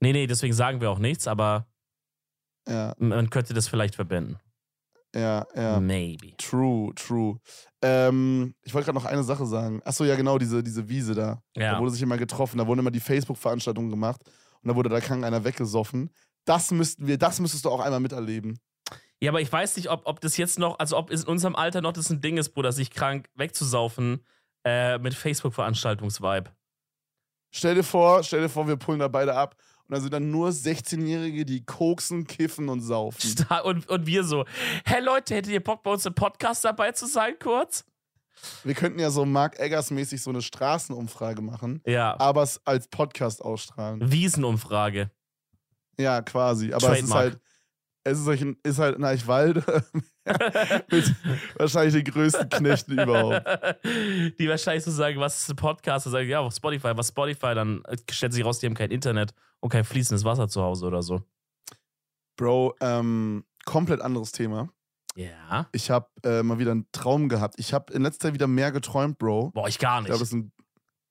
Nee, 0.01 0.13
nee, 0.13 0.27
deswegen 0.27 0.53
sagen 0.53 0.81
wir 0.81 0.91
auch 0.91 0.99
nichts, 0.99 1.27
aber 1.27 1.67
Ja, 2.69 2.95
man 2.99 3.31
könnte 3.31 3.55
das 3.55 3.69
vielleicht 3.69 3.95
verbinden. 3.95 4.39
Ja, 5.15 5.47
ja. 5.55 5.81
Maybe. 5.81 6.37
True, 6.37 6.95
true. 6.95 7.39
Ähm, 7.83 8.55
ich 8.63 8.75
wollte 8.75 8.87
gerade 8.87 8.99
noch 8.99 9.05
eine 9.11 9.23
Sache 9.25 9.47
sagen. 9.47 9.81
Achso, 9.85 10.05
ja, 10.05 10.15
genau, 10.17 10.39
diese, 10.39 10.63
diese 10.63 10.89
Wiese 10.89 11.15
da. 11.15 11.43
Da 11.55 11.61
Ja. 11.63 11.79
wurde 11.81 11.91
sich 11.93 12.03
immer 12.03 12.19
getroffen, 12.19 12.59
da 12.59 12.67
wurden 12.67 12.81
immer 12.81 12.91
die 12.91 13.01
Facebook-Veranstaltungen 13.01 13.91
gemacht 13.91 14.21
und 14.63 14.69
da 14.69 14.77
wurde 14.77 14.89
da 14.89 15.01
krank 15.01 15.25
einer 15.25 15.45
weggesoffen. 15.45 16.11
Das 16.45 16.71
müssten 16.71 17.07
wir, 17.07 17.19
das 17.19 17.41
müsstest 17.41 17.65
du 17.65 17.71
auch 17.71 17.81
einmal 17.81 18.01
miterleben. 18.01 18.59
Ja, 19.23 19.31
aber 19.31 19.41
ich 19.41 19.53
weiß 19.53 19.77
nicht, 19.77 19.91
ob, 19.91 20.03
ob 20.07 20.21
das 20.21 20.37
jetzt 20.39 20.59
noch, 20.59 20.79
also 20.79 20.97
ob 20.97 21.11
es 21.11 21.23
in 21.25 21.29
unserem 21.29 21.55
Alter 21.55 21.83
noch 21.83 21.93
das 21.93 22.09
ein 22.11 22.21
Ding 22.21 22.39
ist, 22.39 22.51
Bruder, 22.51 22.73
sich 22.73 22.91
krank 22.91 23.29
wegzusaufen 23.35 24.25
äh, 24.65 24.99
mit 24.99 25.15
Facebook-Veranstaltungsvibe. 25.15 26.51
Stell 27.53 27.75
dir 27.75 27.83
vor, 27.83 28.23
stell 28.23 28.41
dir 28.43 28.49
vor, 28.49 28.67
wir 28.69 28.77
pullen 28.77 29.01
da 29.01 29.09
beide 29.09 29.35
ab 29.35 29.57
und 29.91 29.97
da 29.97 30.01
sind 30.01 30.13
dann 30.15 30.31
nur 30.31 30.51
16-Jährige, 30.51 31.45
die 31.45 31.65
koksen, 31.65 32.25
kiffen 32.25 32.69
und 32.69 32.81
saufen. 32.81 33.21
Sta- 33.29 33.59
Und, 33.59 33.89
und 33.89 34.07
wir 34.07 34.23
so, 34.23 34.45
hey 34.85 35.03
Leute, 35.03 35.35
hättet 35.35 35.53
ihr 35.53 35.63
Bock 35.63 35.83
bei 35.83 35.91
uns 35.91 36.07
im 36.07 36.15
Podcast 36.15 36.65
dabei 36.65 36.93
zu 36.93 37.07
sein, 37.07 37.35
kurz? 37.43 37.85
Wir 38.63 38.75
könnten 38.75 39.01
ja 39.01 39.11
so 39.11 39.25
Mark 39.25 39.59
Eggers-mäßig 39.59 40.23
so 40.23 40.31
eine 40.31 40.43
Straßenumfrage 40.43 41.43
machen, 41.43 41.83
Ja. 41.85 42.19
aber 42.21 42.45
es 42.45 42.61
als 42.65 42.87
Podcast 42.87 43.43
ausstrahlen. 43.43 44.13
Wiesenumfrage. 44.13 45.11
Ja, 45.99 46.23
quasi. 46.23 46.73
Aber 46.73 46.93
es 46.93 47.01
ist 47.03 47.11
Trademark. 47.11 47.19
halt, 47.33 47.41
es 48.05 48.19
ist, 48.21 48.27
halt 48.29 48.57
ist 48.63 48.79
halt 48.79 48.97
in 48.97 49.05
Eichwalde 49.05 49.63
mit 50.91 51.15
wahrscheinlich 51.59 51.95
den 52.03 52.05
größten 52.15 52.49
Knechten 52.49 52.93
überhaupt. 52.99 53.43
Die 54.39 54.49
wahrscheinlich 54.49 54.85
so 54.85 54.91
sagen, 54.91 55.19
was 55.21 55.43
ist 55.43 55.51
ein 55.51 55.57
Podcast? 55.57 56.07
Und 56.07 56.13
sagen, 56.13 56.29
ja, 56.29 56.39
auf 56.41 56.55
Spotify, 56.55 56.93
was 56.95 57.09
Spotify? 57.09 57.55
Dann 57.55 57.83
äh, 57.87 57.97
stellt 58.11 58.33
sich 58.33 58.45
raus, 58.45 58.61
die 58.61 58.67
haben 58.67 58.75
kein 58.75 58.91
Internet 58.93 59.33
und 59.61 59.71
kein 59.71 59.85
fließendes 59.85 60.25
Wasser 60.25 60.49
zu 60.49 60.63
Hause 60.63 60.87
oder 60.87 61.03
so. 61.03 61.23
Bro, 62.37 62.75
ähm, 62.81 63.45
komplett 63.65 64.01
anderes 64.01 64.33
Thema. 64.33 64.71
Ja. 65.15 65.69
Ich 65.73 65.91
habe 65.91 66.09
äh, 66.25 66.43
mal 66.43 66.59
wieder 66.59 66.71
einen 66.73 66.87
Traum 66.93 67.29
gehabt. 67.29 67.57
Ich 67.59 67.75
habe 67.75 67.93
in 67.93 68.03
letzter 68.03 68.29
Zeit 68.29 68.35
wieder 68.35 68.47
mehr 68.47 68.73
geträumt, 68.73 69.19
Bro. 69.19 69.51
Boah, 69.51 69.69
ich 69.69 69.79
gar 69.79 69.97
Ich 69.99 70.03
nicht. 70.03 70.07
glaube, 70.09 70.21
das 70.21 70.31
sind. 70.31 70.53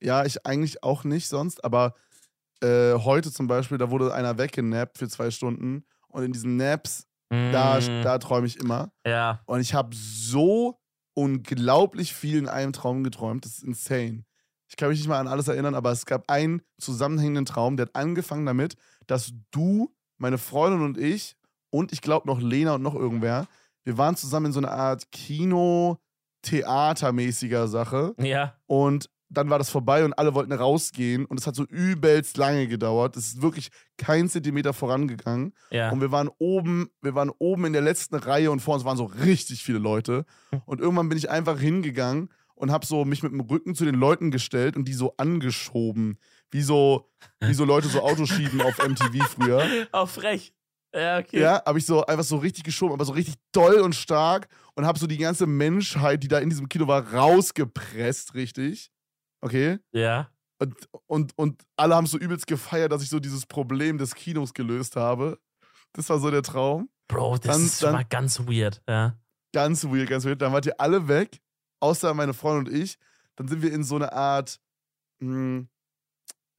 Ja, 0.02 0.24
ich 0.26 0.46
eigentlich 0.46 0.82
auch 0.84 1.04
nicht 1.04 1.28
sonst, 1.28 1.64
aber 1.64 1.94
äh, 2.64 2.94
heute 2.96 3.32
zum 3.32 3.48
Beispiel, 3.48 3.78
da 3.78 3.92
wurde 3.92 4.14
einer 4.14 4.38
weggenappt 4.38 4.98
für 4.98 5.10
zwei 5.10 5.30
Stunden 5.30 5.86
und 6.08 6.24
in 6.24 6.32
diesen 6.32 6.56
Naps, 6.56 7.06
da, 7.30 7.80
Mm, 7.80 8.02
da 8.02 8.18
träume 8.18 8.48
ich 8.48 8.58
immer. 8.58 8.92
ja. 9.06 9.42
Und 9.46 9.60
ich 9.60 9.74
habe 9.76 9.94
so 9.96 10.80
unglaublich 11.14 12.14
viel 12.14 12.38
in 12.40 12.48
einem 12.48 12.74
Traum 12.74 13.04
geträumt. 13.04 13.46
Das 13.46 13.58
ist 13.58 13.64
insane. 13.64 14.24
Ich 14.70 14.78
kann 14.78 14.90
mich 14.90 15.00
nicht 15.00 15.08
mal 15.10 15.20
an 15.20 15.28
alles 15.28 15.48
erinnern, 15.48 15.76
aber 15.76 15.92
es 15.92 16.06
gab 16.06 16.30
einen 16.30 16.62
zusammenhängenden 16.80 17.46
Traum, 17.46 17.76
der 17.76 17.88
hat 17.88 17.96
angefangen 17.96 18.46
damit, 18.46 18.76
dass 19.08 19.34
du, 19.52 19.94
meine 20.18 20.38
Freundin 20.38 20.82
und 20.82 20.98
ich 20.98 21.36
und 21.72 21.92
ich 21.92 22.02
glaube 22.02 22.28
noch 22.28 22.40
Lena 22.40 22.76
und 22.76 22.84
noch 22.84 22.96
irgendwer, 22.96 23.48
wir 23.84 23.98
waren 23.98 24.16
zusammen 24.16 24.48
in 24.48 24.52
so 24.52 24.60
einer 24.60 24.72
Art 24.72 25.12
Kino-Theatermäßiger 25.12 27.68
Sache 27.68 28.14
Ja. 28.20 28.56
und 28.68 29.10
dann 29.32 29.52
war 29.52 29.60
das 29.60 29.70
vorbei 29.70 30.04
und 30.04 30.14
alle 30.14 30.34
wollten 30.34 30.52
rausgehen 30.52 31.26
und 31.26 31.40
es 31.40 31.46
hat 31.46 31.54
so 31.54 31.64
übelst 31.66 32.36
lange 32.38 32.68
gedauert. 32.68 33.16
Es 33.16 33.28
ist 33.28 33.44
wirklich 33.44 33.70
kein 33.96 34.28
Zentimeter 34.28 34.74
vorangegangen. 34.74 35.54
Ja. 35.70 35.92
Und 35.92 36.02
wir 36.02 36.12
waren 36.12 36.32
oben, 36.40 36.90
wir 37.04 37.14
waren 37.14 37.30
oben 37.38 37.66
in 37.66 37.74
der 37.74 37.84
letzten 37.84 38.16
Reihe 38.16 38.50
und 38.50 38.60
vor 38.60 38.74
uns 38.74 38.86
waren 38.86 38.98
so 38.98 39.04
richtig 39.04 39.64
viele 39.64 39.78
Leute. 39.78 40.26
Und 40.66 40.82
irgendwann 40.82 41.10
bin 41.10 41.18
ich 41.20 41.30
einfach 41.30 41.60
hingegangen 41.60 42.30
und 42.60 42.72
habe 42.72 42.86
so 42.86 43.06
mich 43.06 43.24
mit 43.24 43.32
dem 43.32 43.40
Rücken 43.42 43.74
zu 43.76 43.86
den 43.86 43.96
Leuten 43.96 44.32
gestellt 44.32 44.76
und 44.76 44.86
die 44.86 44.94
so 44.94 45.14
angeschoben. 45.18 46.18
Wie 46.52 46.62
so, 46.62 47.10
wie 47.40 47.54
so 47.54 47.64
Leute 47.66 47.88
so 47.88 48.02
Autos 48.02 48.30
schieben 48.30 48.62
auf 48.62 48.78
MTV 48.86 49.24
früher. 49.28 49.66
Auch 49.92 50.10
frech. 50.10 50.54
Ja, 50.94 51.20
okay. 51.20 51.40
Ja, 51.40 51.64
habe 51.66 51.78
ich 51.78 51.86
so 51.86 52.04
einfach 52.06 52.24
so 52.24 52.38
richtig 52.38 52.64
geschoben, 52.64 52.94
aber 52.94 53.06
so 53.06 53.14
richtig 53.14 53.36
doll 53.52 53.76
und 53.82 53.94
stark 53.94 54.48
und 54.76 54.86
habe 54.88 54.98
so 54.98 55.06
die 55.08 55.18
ganze 55.20 55.46
Menschheit, 55.46 56.24
die 56.24 56.28
da 56.28 56.40
in 56.40 56.50
diesem 56.50 56.68
Kino 56.68 56.88
war, 56.88 57.14
rausgepresst, 57.14 58.34
richtig. 58.34 58.92
Okay? 59.42 59.78
Ja. 59.92 60.30
Und, 60.62 60.76
und, 61.08 61.38
und 61.38 61.62
alle 61.78 61.96
haben 61.96 62.08
so 62.08 62.18
übelst 62.18 62.48
gefeiert, 62.48 62.92
dass 62.92 63.04
ich 63.04 63.10
so 63.10 63.20
dieses 63.20 63.46
Problem 63.46 63.98
des 63.98 64.16
Kinos 64.16 64.54
gelöst 64.54 64.96
habe. 64.96 65.40
Das 65.94 66.10
war 66.10 66.20
so 66.20 66.30
der 66.32 66.42
Traum. 66.44 66.90
Bro, 67.08 67.38
das 67.38 67.56
Dann- 67.56 67.66
ist 67.66 67.80
schon 67.80 67.86
dann- 67.88 67.96
mal 67.96 68.06
ganz 68.06 68.40
weird. 68.40 68.82
Ja. 68.90 69.16
Ganz 69.54 69.84
weird, 69.86 70.10
ganz 70.10 70.26
weird. 70.26 70.42
Dann 70.42 70.52
wart 70.54 70.66
ihr 70.66 70.80
alle 70.80 71.08
weg, 71.08 71.40
außer 71.80 72.14
meine 72.14 72.34
Freundin 72.34 72.74
und 72.74 72.80
ich. 72.82 72.98
Dann 73.36 73.48
sind 73.48 73.62
wir 73.62 73.72
in 73.72 73.84
so 73.84 73.96
eine 73.96 74.12
Art, 74.14 74.60
hm, 75.20 75.70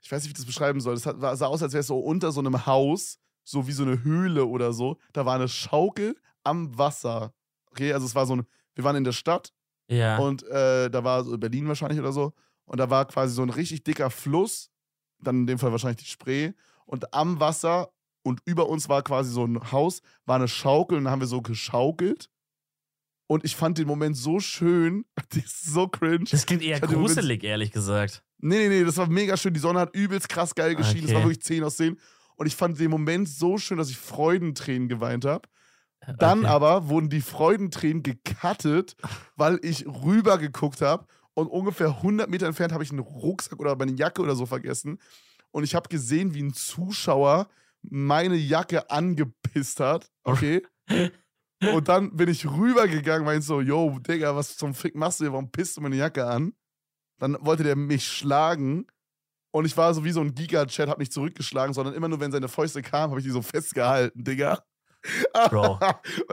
ich 0.02 0.10
weiß 0.10 0.22
nicht, 0.22 0.28
wie 0.30 0.32
ich 0.32 0.36
das 0.38 0.46
beschreiben 0.46 0.80
soll. 0.80 0.94
Das 0.94 1.06
hat, 1.06 1.16
sah 1.38 1.46
aus, 1.46 1.62
als 1.62 1.72
wäre 1.72 1.80
es 1.80 1.86
so 1.86 1.98
unter 1.98 2.32
so 2.32 2.40
einem 2.40 2.66
Haus, 2.66 3.18
so 3.44 3.66
wie 3.66 3.72
so 3.72 3.82
eine 3.82 4.02
Höhle 4.02 4.46
oder 4.46 4.72
so. 4.72 4.96
Da 5.12 5.26
war 5.26 5.34
eine 5.34 5.48
Schaukel 5.48 6.16
am 6.44 6.76
Wasser. 6.78 7.34
Okay, 7.70 7.92
also 7.92 8.06
es 8.06 8.14
war 8.14 8.26
so 8.26 8.36
ein, 8.36 8.46
wir 8.74 8.84
waren 8.84 8.96
in 8.96 9.04
der 9.04 9.12
Stadt 9.12 9.52
Ja. 9.88 10.18
und 10.18 10.42
äh, 10.44 10.90
da 10.90 11.04
war 11.04 11.24
so 11.24 11.36
Berlin 11.38 11.68
wahrscheinlich 11.68 12.00
oder 12.00 12.12
so. 12.12 12.32
Und 12.64 12.78
da 12.78 12.88
war 12.88 13.04
quasi 13.06 13.34
so 13.34 13.42
ein 13.42 13.50
richtig 13.50 13.84
dicker 13.84 14.10
Fluss, 14.10 14.70
dann 15.18 15.40
in 15.40 15.46
dem 15.46 15.58
Fall 15.58 15.72
wahrscheinlich 15.72 16.04
die 16.04 16.10
Spree. 16.10 16.52
Und 16.86 17.12
am 17.12 17.40
Wasser 17.40 17.92
und 18.22 18.40
über 18.44 18.68
uns 18.68 18.88
war 18.88 19.02
quasi 19.02 19.32
so 19.32 19.44
ein 19.44 19.70
Haus, 19.72 20.00
war 20.24 20.36
eine 20.36 20.48
Schaukel 20.48 20.96
und 20.98 21.04
dann 21.04 21.12
haben 21.12 21.20
wir 21.20 21.26
so 21.26 21.42
geschaukelt. 21.42 22.30
Und 23.30 23.44
ich 23.44 23.54
fand 23.54 23.78
den 23.78 23.86
Moment 23.86 24.16
so 24.16 24.40
schön, 24.40 25.04
das 25.30 25.44
ist 25.44 25.66
so 25.72 25.86
cringe. 25.86 26.24
das 26.28 26.46
klingt 26.46 26.62
eher 26.62 26.82
im 26.82 26.90
Moment- 26.90 27.00
gruselig, 27.14 27.44
ehrlich 27.44 27.70
gesagt. 27.70 28.24
Nee, 28.38 28.56
nee, 28.58 28.68
nee, 28.80 28.84
das 28.84 28.96
war 28.96 29.06
mega 29.08 29.36
schön. 29.36 29.54
Die 29.54 29.60
Sonne 29.60 29.78
hat 29.78 29.94
übelst 29.94 30.28
krass 30.28 30.52
geil 30.54 30.74
geschienen. 30.74 31.04
Es 31.04 31.10
Okay. 31.10 31.14
war 31.14 31.22
wirklich 31.22 31.42
10 31.42 31.62
aus 31.62 31.76
10. 31.76 31.96
Und 32.34 32.46
ich 32.46 32.56
fand 32.56 32.80
den 32.80 32.90
Moment 32.90 33.28
so 33.28 33.56
schön, 33.56 33.78
dass 33.78 33.88
ich 33.88 33.98
Freudentränen 33.98 34.88
geweint 34.88 35.24
habe. 35.26 35.48
Dann 36.18 36.40
Okay. 36.40 36.48
aber 36.48 36.88
wurden 36.88 37.08
die 37.08 37.20
Freudentränen 37.20 38.02
gecuttet, 38.02 38.96
weil 39.36 39.60
ich 39.62 39.86
rüber 39.86 40.38
geguckt 40.38 40.80
habe 40.80 41.06
und 41.34 41.46
ungefähr 41.46 41.98
100 42.02 42.28
Meter 42.28 42.46
entfernt 42.48 42.72
habe 42.72 42.82
ich 42.82 42.90
einen 42.90 42.98
Rucksack 42.98 43.60
oder 43.60 43.76
meine 43.76 43.92
Jacke 43.92 44.22
oder 44.22 44.34
so 44.34 44.44
vergessen. 44.46 44.98
Und 45.52 45.62
ich 45.62 45.74
habe 45.76 45.88
gesehen, 45.88 46.34
wie 46.34 46.42
ein 46.42 46.52
Zuschauer 46.54 47.48
meine 47.82 48.36
Jacke 48.36 48.90
angepisst 48.90 49.78
hat. 49.78 50.10
Okay. 50.24 50.62
Und 51.62 51.88
dann 51.88 52.16
bin 52.16 52.28
ich 52.28 52.46
rübergegangen, 52.46 53.24
meinte 53.24 53.44
so, 53.46 53.60
yo, 53.60 53.98
Digga, 53.98 54.34
was 54.34 54.56
zum 54.56 54.72
Fick 54.74 54.94
machst 54.94 55.20
du 55.20 55.24
hier? 55.24 55.32
Warum 55.32 55.50
pisst 55.50 55.76
du 55.76 55.80
meine 55.82 55.96
Jacke 55.96 56.26
an? 56.26 56.54
Dann 57.18 57.36
wollte 57.40 57.62
der 57.64 57.76
mich 57.76 58.06
schlagen. 58.08 58.86
Und 59.52 59.64
ich 59.66 59.76
war 59.76 59.92
so 59.92 60.04
wie 60.04 60.12
so 60.12 60.20
ein 60.20 60.34
Giga-Chat, 60.34 60.88
hab 60.88 60.98
nicht 60.98 61.12
zurückgeschlagen, 61.12 61.74
sondern 61.74 61.94
immer 61.94 62.08
nur, 62.08 62.20
wenn 62.20 62.32
seine 62.32 62.48
Fäuste 62.48 62.82
kamen, 62.82 63.10
habe 63.10 63.20
ich 63.20 63.26
die 63.26 63.32
so 63.32 63.42
festgehalten, 63.42 64.22
Digga. 64.24 64.62
Bro, 65.50 65.78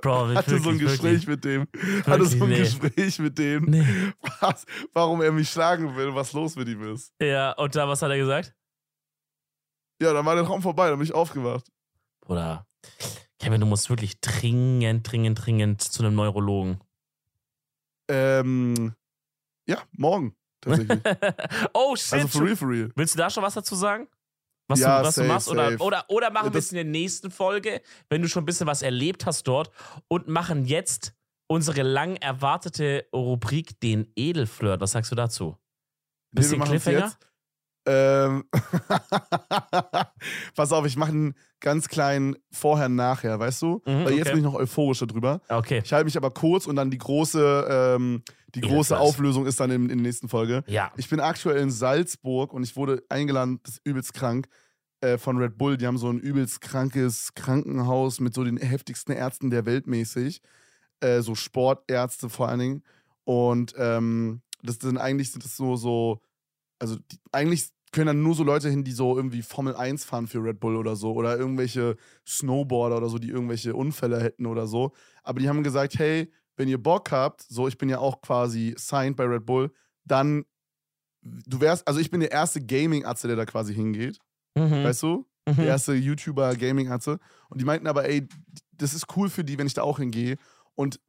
Bro, 0.01 0.27
hatte 0.35 0.59
so 0.59 0.69
ein 0.69 0.79
wirklich, 0.79 0.91
Gespräch 0.91 1.25
wirklich. 1.25 1.27
mit 1.27 1.45
dem. 1.45 1.67
hatte 2.05 2.25
so 2.25 2.43
ein 2.43 2.49
nee. 2.49 2.57
Gespräch 2.59 3.19
mit 3.19 3.37
dem, 3.37 3.63
Nee. 3.65 4.13
was, 4.41 4.65
warum 4.93 5.21
er 5.21 5.31
mich 5.31 5.49
schlagen 5.49 5.95
will, 5.95 6.13
was 6.13 6.33
los 6.33 6.55
mit 6.57 6.67
ihm 6.67 6.93
ist. 6.93 7.13
Ja, 7.21 7.53
und 7.53 7.75
da, 7.75 7.87
was 7.87 8.01
hat 8.01 8.11
er 8.11 8.17
gesagt? 8.17 8.53
Ja, 10.01 10.13
dann 10.13 10.25
war 10.25 10.35
der 10.35 10.43
Traum 10.45 10.61
vorbei, 10.61 10.89
dann 10.89 10.99
bin 10.99 11.05
ich 11.07 11.13
aufgewacht. 11.13 11.65
Bruder, 12.21 12.67
Kevin, 13.39 13.61
du 13.61 13.67
musst 13.67 13.89
wirklich 13.89 14.19
dringend, 14.19 15.09
dringend, 15.09 15.45
dringend 15.45 15.81
zu 15.81 16.03
einem 16.03 16.15
Neurologen. 16.15 16.79
Ähm, 18.09 18.93
ja, 19.67 19.81
morgen 19.91 20.35
tatsächlich. 20.61 20.99
oh, 21.73 21.95
shit. 21.95 22.13
also 22.13 22.27
for 22.27 22.45
real, 22.45 22.55
for 22.55 22.69
real. 22.69 22.91
Willst 22.95 23.13
du 23.13 23.17
da 23.17 23.29
schon 23.29 23.43
was 23.43 23.53
dazu 23.53 23.75
sagen? 23.75 24.07
Was, 24.67 24.79
Ja, 24.79 24.99
du, 24.99 25.07
was 25.07 25.15
safe, 25.15 25.27
du 25.27 25.33
machst? 25.33 25.47
Oder, 25.49 25.79
oder, 25.79 26.05
oder 26.09 26.31
machen 26.31 26.53
wir 26.53 26.59
es 26.59 26.71
in 26.71 26.75
der 26.75 26.83
nächsten 26.83 27.31
Folge, 27.31 27.81
wenn 28.09 28.21
du 28.21 28.27
schon 28.27 28.43
ein 28.43 28.45
bisschen 28.45 28.67
was 28.67 28.81
erlebt 28.81 29.25
hast 29.25 29.43
dort 29.47 29.71
und 30.07 30.27
machen 30.27 30.65
jetzt 30.65 31.13
unsere 31.47 31.83
lang 31.83 32.17
erwartete 32.17 33.07
Rubrik 33.13 33.79
den 33.79 34.11
Edelflirt. 34.15 34.81
Was 34.81 34.91
sagst 34.91 35.11
du 35.11 35.15
dazu? 35.15 35.57
Nee, 36.31 36.41
Bisschen 36.41 36.59
machen's 36.59 36.83
Cliffhanger? 36.83 37.05
jetzt. 37.05 37.26
Ähm, 37.87 38.43
pass 40.55 40.71
auf, 40.73 40.85
ich 40.85 40.97
mache 40.97 41.11
einen 41.11 41.35
ganz 41.59 41.87
kleinen 41.87 42.35
Vorher-Nachher, 42.51 43.39
weißt 43.39 43.61
du? 43.61 43.81
Mhm, 43.85 44.05
Weil 44.05 44.13
jetzt 44.13 44.27
okay. 44.27 44.29
bin 44.31 44.37
ich 44.39 44.43
noch 44.43 44.55
euphorischer 44.55 45.07
drüber. 45.07 45.41
Okay. 45.47 45.81
Ich 45.83 45.93
halte 45.93 46.05
mich 46.05 46.17
aber 46.17 46.31
kurz 46.31 46.67
und 46.67 46.75
dann 46.75 46.91
die 46.91 46.97
große, 46.97 47.67
ähm, 47.69 48.23
die 48.55 48.59
Ja, 48.59 48.67
große. 48.67 48.99
Auflösung 48.99 49.45
ist 49.45 49.59
dann 49.59 49.71
in, 49.71 49.83
in 49.83 49.99
der 49.99 50.07
nächsten 50.07 50.29
Folge. 50.29 50.63
Ja. 50.67 50.91
Ich 50.97 51.09
bin 51.09 51.19
aktuell 51.19 51.61
in 51.61 51.71
Salzburg 51.71 52.53
und 52.53 52.63
ich 52.63 52.75
wurde 52.75 53.03
eingeladen, 53.09 53.59
das 53.63 53.75
ist 53.75 53.81
übelst 53.85 54.13
krank, 54.13 54.47
äh, 55.01 55.17
von 55.17 55.37
Red 55.37 55.57
Bull. 55.57 55.77
Die 55.77 55.87
haben 55.87 55.97
so 55.97 56.09
ein 56.09 56.19
übelst 56.19 56.61
krankes 56.61 57.33
Krankenhaus 57.35 58.19
mit 58.19 58.33
so 58.33 58.43
den 58.43 58.57
heftigsten 58.57 59.13
Ärzten 59.13 59.49
der 59.49 59.65
Welt 59.65 59.87
mäßig. 59.87 60.41
Äh, 60.99 61.21
so 61.21 61.35
Sportärzte 61.35 62.29
vor 62.29 62.49
allen 62.49 62.59
Dingen. 62.59 62.83
Und 63.23 63.73
ähm, 63.77 64.41
das 64.63 64.77
sind 64.77 64.97
eigentlich 64.97 65.31
sind 65.31 65.45
das 65.45 65.55
so, 65.55 65.75
so 65.75 66.21
also 66.79 66.95
die, 66.95 67.19
eigentlich 67.31 67.69
können 67.91 68.07
dann 68.07 68.21
nur 68.23 68.35
so 68.35 68.43
Leute 68.43 68.69
hin, 68.69 68.83
die 68.83 68.91
so 68.91 69.15
irgendwie 69.15 69.41
Formel 69.41 69.75
1 69.75 70.03
fahren 70.05 70.27
für 70.27 70.43
Red 70.43 70.59
Bull 70.59 70.75
oder 70.75 70.95
so. 70.95 71.13
Oder 71.13 71.37
irgendwelche 71.37 71.95
Snowboarder 72.27 72.97
oder 72.97 73.09
so, 73.09 73.17
die 73.17 73.29
irgendwelche 73.29 73.75
Unfälle 73.75 74.21
hätten 74.21 74.45
oder 74.45 74.67
so. 74.67 74.91
Aber 75.23 75.39
die 75.39 75.47
haben 75.49 75.63
gesagt, 75.63 75.97
hey, 75.97 76.31
wenn 76.57 76.67
ihr 76.67 76.81
Bock 76.81 77.11
habt, 77.11 77.41
so 77.43 77.67
ich 77.67 77.77
bin 77.77 77.87
ja 77.89 77.99
auch 77.99 78.21
quasi 78.21 78.75
signed 78.77 79.15
bei 79.15 79.25
Red 79.25 79.45
Bull, 79.45 79.71
dann 80.05 80.45
du 81.21 81.59
wärst, 81.61 81.87
also 81.87 81.99
ich 81.99 82.09
bin 82.09 82.19
der 82.19 82.31
erste 82.31 82.61
Gaming-Atze, 82.61 83.27
der 83.27 83.35
da 83.35 83.45
quasi 83.45 83.73
hingeht, 83.73 84.17
Mhm. 84.57 84.83
weißt 84.83 85.03
du? 85.03 85.27
Mhm. 85.47 85.55
Der 85.55 85.65
erste 85.65 85.93
YouTuber 85.93 86.55
Gaming-Atze. 86.55 87.19
Und 87.49 87.61
die 87.61 87.65
meinten 87.65 87.87
aber, 87.87 88.07
ey, 88.09 88.27
das 88.73 88.93
ist 88.93 89.05
cool 89.15 89.29
für 89.29 89.43
die, 89.43 89.57
wenn 89.57 89.67
ich 89.67 89.73
da 89.73 89.83
auch 89.83 89.99
hingehe. 89.99 90.37
Und 90.75 90.99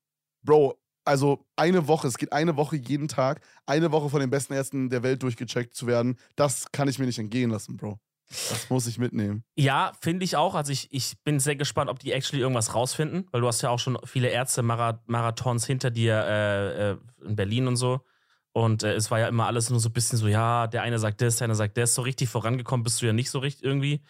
Bro, 0.42 0.78
also 1.08 1.46
eine 1.56 1.88
Woche, 1.88 2.06
es 2.06 2.18
geht 2.18 2.32
eine 2.32 2.56
Woche 2.56 2.76
jeden 2.76 3.08
Tag, 3.08 3.40
eine 3.66 3.90
Woche 3.90 4.10
von 4.10 4.20
den 4.20 4.30
besten 4.30 4.52
Ärzten 4.52 4.90
der 4.90 5.02
Welt 5.02 5.22
durchgecheckt 5.22 5.74
zu 5.74 5.86
werden, 5.86 6.18
das 6.36 6.70
kann 6.70 6.86
ich 6.86 6.98
mir 6.98 7.06
nicht 7.06 7.18
entgehen 7.18 7.50
lassen, 7.50 7.76
Bro. 7.76 7.98
Das 8.28 8.68
muss 8.68 8.86
ich 8.86 8.98
mitnehmen. 8.98 9.42
Ja, 9.56 9.92
finde 10.02 10.22
ich 10.22 10.36
auch. 10.36 10.54
Also 10.54 10.70
ich, 10.70 10.92
ich 10.92 11.16
bin 11.24 11.40
sehr 11.40 11.56
gespannt, 11.56 11.88
ob 11.88 11.98
die 11.98 12.12
actually 12.12 12.42
irgendwas 12.42 12.74
rausfinden, 12.74 13.26
weil 13.32 13.40
du 13.40 13.46
hast 13.46 13.62
ja 13.62 13.70
auch 13.70 13.78
schon 13.78 13.98
viele 14.04 14.28
Ärzte-Marathons 14.28 15.64
hinter 15.64 15.90
dir 15.90 16.14
äh, 16.14 16.90
äh, 16.90 16.96
in 17.24 17.36
Berlin 17.36 17.66
und 17.66 17.76
so. 17.76 18.04
Und 18.52 18.82
äh, 18.82 18.92
es 18.94 19.10
war 19.10 19.18
ja 19.18 19.28
immer 19.28 19.46
alles 19.46 19.70
nur 19.70 19.80
so 19.80 19.88
ein 19.88 19.94
bisschen 19.94 20.18
so, 20.18 20.28
ja, 20.28 20.66
der 20.66 20.82
eine 20.82 20.98
sagt 20.98 21.22
das, 21.22 21.36
der 21.36 21.46
eine 21.46 21.54
sagt 21.54 21.78
das. 21.78 21.94
So 21.94 22.02
richtig 22.02 22.28
vorangekommen 22.28 22.84
bist 22.84 23.00
du 23.00 23.06
ja 23.06 23.14
nicht 23.14 23.30
so 23.30 23.38
richtig 23.38 23.64
irgendwie. 23.64 24.02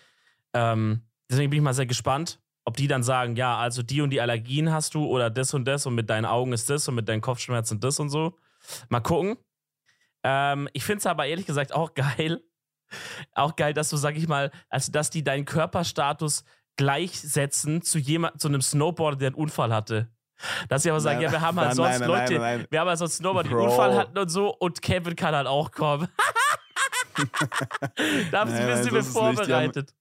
Ähm, 0.53 1.03
deswegen 1.31 1.51
bin 1.51 1.59
ich 1.59 1.65
mal 1.65 1.75
sehr 1.75 1.87
gespannt, 1.87 2.41
ob 2.69 2.77
die 2.77 2.87
dann 2.87 3.03
sagen, 3.03 3.35
ja, 3.35 3.57
also 3.57 3.83
die 3.83 4.03
und 4.03 4.11
die 4.11 4.21
Allergien 4.21 4.71
hast 4.71 4.93
du 4.93 5.07
oder 5.07 5.31
das 5.31 5.55
und 5.55 5.65
das 5.65 5.87
und 5.87 5.95
mit 5.95 6.11
deinen 6.11 6.27
Augen 6.27 6.53
ist 6.53 6.69
das 6.69 6.87
und 6.87 6.97
mit 6.97 7.09
deinen 7.09 7.23
Kopfschmerzen 7.23 7.81
das 7.81 7.99
und 7.99 8.11
so. 8.11 8.37
Mal 8.91 9.01
gucken. 9.01 9.39
Ähm, 10.23 10.69
ich 10.75 10.85
finde 10.85 10.99
es 10.99 11.07
aber 11.07 11.25
ehrlich 11.25 11.47
gesagt 11.47 11.73
auch 11.73 11.95
geil, 11.95 12.43
auch 13.33 13.57
geil, 13.57 13.73
dass 13.73 13.89
du, 13.89 13.97
sag 13.97 14.19
ich 14.19 14.29
mal, 14.29 14.51
also 14.69 14.93
dass 14.93 15.09
die 15.09 15.25
deinen 15.25 15.47
Körperstatus 15.47 16.45
gleichsetzen 16.77 17.81
zu 17.81 17.99
jemand, 17.99 18.39
zu 18.39 18.49
einem 18.49 18.61
Snowboarder, 18.61 19.17
der 19.17 19.29
einen 19.29 19.37
Unfall 19.37 19.73
hatte. 19.73 20.11
Dass 20.69 20.83
sie 20.83 20.91
aber 20.91 21.01
sagen, 21.01 21.21
Nein, 21.23 21.25
ja, 21.25 21.33
wir 21.33 21.41
haben 21.41 21.59
halt 21.59 21.69
nein, 21.69 21.77
sonst 21.77 22.01
nein, 22.01 22.09
Leute, 22.09 22.67
wir 22.71 22.81
haben 22.81 22.89
halt 22.89 22.99
sonst 22.99 23.17
Snowboarder, 23.17 23.49
die 23.49 23.55
einen. 23.55 23.65
Unfall 23.65 23.97
hatten 23.97 24.19
und 24.19 24.29
so 24.29 24.55
und 24.55 24.83
Kevin 24.83 25.17
kann 25.17 25.35
halt 25.35 25.47
auch 25.47 25.73
kommen. 25.73 26.07
da 28.31 28.41
haben 28.41 28.51
sie 28.51 28.59
ein 28.59 28.67
bisschen 28.67 28.95
es 28.95 29.07
nicht. 29.07 29.15
Die 29.15 29.19
haben- 29.19 29.37
vorbereitet. 29.37 29.95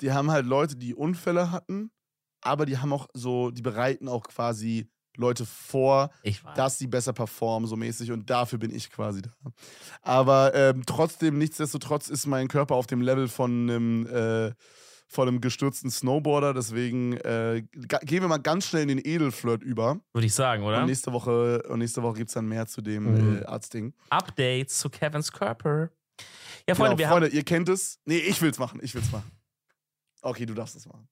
Die 0.00 0.12
haben 0.12 0.30
halt 0.30 0.44
Leute, 0.44 0.76
die 0.76 0.92
Unfälle 0.94 1.52
hatten, 1.52 1.90
aber 2.44 2.66
die 2.66 2.78
haben 2.78 2.92
auch 2.92 3.08
so, 3.14 3.50
die 3.50 3.62
bereiten 3.62 4.08
auch 4.08 4.22
quasi 4.24 4.88
Leute 5.16 5.46
vor, 5.46 6.10
dass 6.56 6.78
sie 6.78 6.88
besser 6.88 7.12
performen, 7.12 7.68
so 7.68 7.76
mäßig. 7.76 8.10
Und 8.10 8.28
dafür 8.30 8.58
bin 8.58 8.74
ich 8.74 8.90
quasi 8.90 9.22
da. 9.22 9.30
Aber 10.02 10.52
ähm, 10.54 10.82
trotzdem, 10.86 11.38
nichtsdestotrotz 11.38 12.08
ist 12.08 12.26
mein 12.26 12.48
Körper 12.48 12.74
auf 12.74 12.86
dem 12.88 13.00
Level 13.00 13.28
von 13.28 13.50
einem, 13.70 14.06
äh, 14.08 14.52
von 15.06 15.28
einem 15.28 15.40
gestürzten 15.40 15.88
Snowboarder. 15.90 16.52
Deswegen 16.52 17.12
äh, 17.18 17.62
gehen 18.02 18.22
wir 18.22 18.28
mal 18.28 18.38
ganz 18.38 18.66
schnell 18.66 18.82
in 18.82 18.88
den 18.88 18.98
Edelflirt 19.04 19.62
über. 19.62 20.00
Würde 20.12 20.26
ich 20.26 20.34
sagen, 20.34 20.64
oder? 20.64 20.80
Und 20.80 20.86
nächste 20.86 21.12
Woche, 21.12 21.62
und 21.68 21.78
nächste 21.78 22.02
Woche 22.02 22.16
gibt 22.16 22.30
es 22.30 22.34
dann 22.34 22.46
mehr 22.48 22.66
zu 22.66 22.80
dem 22.82 23.04
Mhm. 23.36 23.38
äh, 23.42 23.44
Arztding. 23.44 23.94
Updates 24.10 24.78
zu 24.80 24.90
Kevins 24.90 25.30
Körper. 25.30 25.90
Ja, 26.68 26.74
Freunde, 26.74 26.96
genau, 26.96 26.98
wir 26.98 27.08
Freunde, 27.08 27.28
ihr 27.28 27.44
kennt 27.44 27.68
es. 27.68 28.00
Nee, 28.04 28.18
ich 28.18 28.42
will's 28.42 28.58
machen. 28.58 28.80
Ich 28.82 28.94
will's 28.96 29.12
machen. 29.12 29.30
Okay, 30.22 30.44
du 30.46 30.54
darfst 30.54 30.74
es 30.74 30.86
machen. 30.86 31.06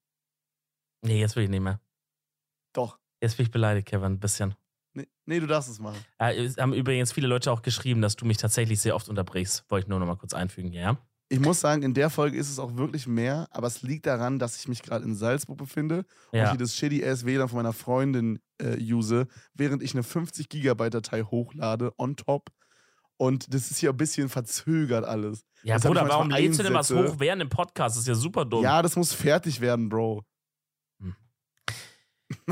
Nee, 1.03 1.21
jetzt 1.21 1.37
will 1.37 1.45
ich 1.45 1.51
nicht 1.51 1.61
mehr. 1.61 1.81
Doch. 2.73 2.99
Jetzt 3.21 3.37
bin 3.37 3.47
ich 3.47 3.53
beleidigt, 3.53 3.87
Kevin, 3.87 4.13
ein 4.13 4.21
bisschen. 4.21 4.55
Nee, 4.95 5.09
nee 5.27 5.41
du 5.41 5.47
darfst 5.47 5.71
es 5.71 5.79
machen. 5.79 5.99
Äh, 6.19 6.45
es 6.45 6.57
haben 6.57 6.73
übrigens 6.73 7.13
viele 7.13 7.27
Leute 7.27 7.51
auch 7.53 7.63
geschrieben, 7.63 8.03
dass 8.03 8.17
du 8.17 8.25
mich 8.25 8.37
tatsächlich 8.37 8.81
sehr 8.81 8.95
oft 8.95 9.09
unterbrichst. 9.09 9.65
Wollte 9.69 9.85
ich 9.85 9.89
nur 9.89 9.99
noch 9.99 10.07
mal 10.07 10.17
kurz 10.17 10.35
einfügen, 10.35 10.73
ja? 10.73 10.99
Ich 11.29 11.41
muss 11.41 11.61
sagen, 11.61 11.83
in 11.83 11.95
der 11.95 12.11
Folge 12.11 12.37
ist 12.37 12.51
es 12.51 12.59
auch 12.59 12.77
wirklich 12.77 13.07
mehr, 13.07 13.49
aber 13.53 13.67
es 13.67 13.81
liegt 13.81 14.05
daran, 14.05 14.39
dass 14.39 14.59
ich 14.59 14.69
mich 14.69 14.83
gerade 14.83 15.05
in 15.07 15.15
Salzburg 15.15 15.57
befinde 15.57 16.05
und 16.31 16.39
Ja. 16.39 16.51
hier 16.51 16.59
das 16.59 16.77
shitty 16.77 17.03
ass 17.03 17.25
WLAN 17.25 17.49
von 17.49 17.57
meiner 17.57 17.73
Freundin 17.73 18.39
äh, 18.59 18.77
use, 18.79 19.27
während 19.55 19.83
ich 19.83 19.95
eine 19.95 20.03
50 20.03 20.51
Gigabyte 20.51 20.93
Datei 20.93 21.23
hochlade 21.23 21.93
on 21.97 22.17
top. 22.17 22.51
Und 23.17 23.55
das 23.55 23.71
ist 23.71 23.79
hier 23.79 23.91
ein 23.91 23.97
bisschen 23.97 24.29
verzögert 24.29 25.07
alles. 25.07 25.47
Ja, 25.63 25.77
Weshalb 25.77 25.95
Bruder, 25.95 26.03
ich 26.07 26.13
warum 26.13 26.31
lädst 26.31 26.59
du 26.59 26.65
denn 26.65 26.75
was 26.75 26.91
hoch 26.91 27.15
während 27.19 27.41
dem 27.41 27.49
Podcast? 27.49 27.97
Das 27.97 28.03
ist 28.03 28.09
ja 28.09 28.15
super 28.15 28.45
dumm. 28.45 28.65
Ja, 28.65 28.83
das 28.83 28.97
muss 28.97 29.15
fertig 29.15 29.61
werden, 29.61 29.89
Bro. 29.89 30.25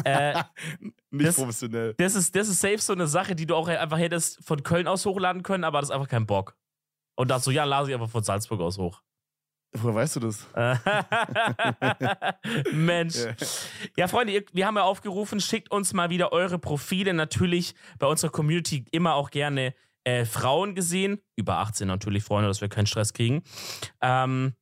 Äh, 0.04 0.42
Nicht 1.10 1.28
Das- 1.28 1.36
professionell. 1.36 1.94
das, 1.98 2.14
ist, 2.14 2.34
das 2.36 2.48
ist 2.48 2.60
safe 2.60 2.78
so 2.78 2.92
eine 2.92 3.06
Sache, 3.06 3.34
die 3.34 3.46
du 3.46 3.54
auch 3.56 3.68
einfach 3.68 3.98
hättest 3.98 4.44
von 4.46 4.62
Köln 4.62 4.86
aus 4.86 5.04
hochladen 5.06 5.42
können, 5.42 5.64
aber 5.64 5.80
das 5.80 5.88
ist 5.90 5.94
einfach 5.94 6.08
kein 6.08 6.26
Bock. 6.26 6.56
Und 7.16 7.30
dachte 7.30 7.44
so, 7.44 7.50
ja, 7.50 7.64
lade 7.64 7.88
ich 7.88 7.94
einfach 7.94 8.10
von 8.10 8.22
Salzburg 8.22 8.60
aus 8.60 8.78
hoch. 8.78 9.02
Woher 9.72 9.94
weißt 9.94 10.16
du 10.16 10.20
das? 10.20 10.46
Mensch. 12.72 13.14
Ja. 13.96 14.08
Freunde, 14.08 14.44
wir 14.52 14.66
haben 14.66 14.76
ja 14.76 14.82
aufgerufen, 14.82 15.40
schickt 15.40 15.70
uns 15.70 15.92
mal 15.92 16.10
wieder 16.10 16.32
eure 16.32 16.58
Profile. 16.58 17.14
Natürlich 17.14 17.74
bei 17.98 18.06
unserer 18.06 18.30
Community 18.30 18.84
immer 18.90 19.14
auch 19.14 19.30
gerne 19.30 19.74
äh, 20.04 20.24
Frauen 20.24 20.74
gesehen. 20.74 21.20
Über 21.36 21.58
18 21.58 21.86
natürlich, 21.86 22.24
Freunde, 22.24 22.48
dass 22.48 22.60
wir 22.60 22.68
keinen 22.68 22.86
Stress 22.86 23.12
kriegen. 23.12 23.42
Ähm, 24.00 24.54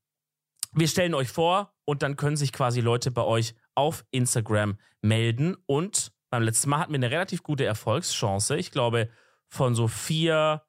wir 0.72 0.88
stellen 0.88 1.14
euch 1.14 1.28
vor 1.30 1.74
und 1.86 2.02
dann 2.02 2.16
können 2.16 2.36
sich 2.36 2.52
quasi 2.52 2.80
Leute 2.80 3.10
bei 3.10 3.22
euch 3.22 3.54
auf 3.78 4.04
Instagram 4.10 4.76
melden. 5.00 5.56
Und 5.66 6.12
beim 6.30 6.42
letzten 6.42 6.68
Mal 6.70 6.80
hatten 6.80 6.92
wir 6.92 6.98
eine 6.98 7.10
relativ 7.10 7.44
gute 7.44 7.64
Erfolgschance. 7.64 8.56
Ich 8.56 8.72
glaube, 8.72 9.08
von 9.46 9.76
so 9.76 9.86
vier, 9.86 10.62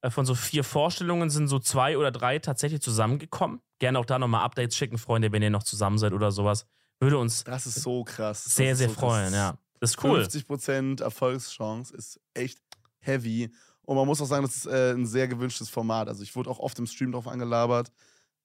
äh, 0.00 0.10
von 0.10 0.24
so 0.24 0.36
vier 0.36 0.62
Vorstellungen 0.62 1.28
sind 1.28 1.48
so 1.48 1.58
zwei 1.58 1.98
oder 1.98 2.12
drei 2.12 2.38
tatsächlich 2.38 2.80
zusammengekommen. 2.80 3.60
Gerne 3.80 3.98
auch 3.98 4.06
da 4.06 4.18
nochmal 4.18 4.44
Updates 4.44 4.76
schicken, 4.76 4.96
Freunde, 4.96 5.32
wenn 5.32 5.42
ihr 5.42 5.50
noch 5.50 5.64
zusammen 5.64 5.98
seid 5.98 6.12
oder 6.12 6.30
sowas. 6.30 6.66
Würde 7.00 7.18
uns 7.18 7.42
Das 7.42 7.66
ist 7.66 7.82
so 7.82 8.04
krass. 8.04 8.44
Das 8.44 8.54
sehr, 8.54 8.72
ist 8.72 8.78
sehr 8.78 8.88
so 8.88 8.94
krass. 8.94 9.02
freuen, 9.02 9.34
ja. 9.34 9.58
Das 9.80 9.90
ist 9.90 10.04
cool. 10.04 10.20
50% 10.22 11.02
Erfolgschance 11.02 11.92
ist 11.92 12.20
echt 12.34 12.60
heavy. 13.00 13.52
Und 13.82 13.96
man 13.96 14.06
muss 14.06 14.22
auch 14.22 14.26
sagen, 14.26 14.44
das 14.44 14.58
ist 14.58 14.66
äh, 14.66 14.92
ein 14.92 15.06
sehr 15.06 15.26
gewünschtes 15.26 15.68
Format. 15.68 16.06
Also 16.06 16.22
ich 16.22 16.36
wurde 16.36 16.48
auch 16.48 16.60
oft 16.60 16.78
im 16.78 16.86
Stream 16.86 17.10
drauf 17.10 17.26
angelabert. 17.26 17.90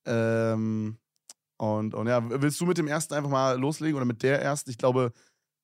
Ähm, 0.05 0.97
und, 1.57 1.93
und 1.93 2.07
ja, 2.07 2.21
willst 2.41 2.59
du 2.61 2.65
mit 2.65 2.77
dem 2.77 2.87
ersten 2.87 3.13
einfach 3.13 3.29
mal 3.29 3.59
loslegen 3.59 3.95
oder 3.95 4.05
mit 4.05 4.23
der 4.23 4.41
ersten? 4.41 4.69
Ich 4.69 4.77
glaube, 4.77 5.11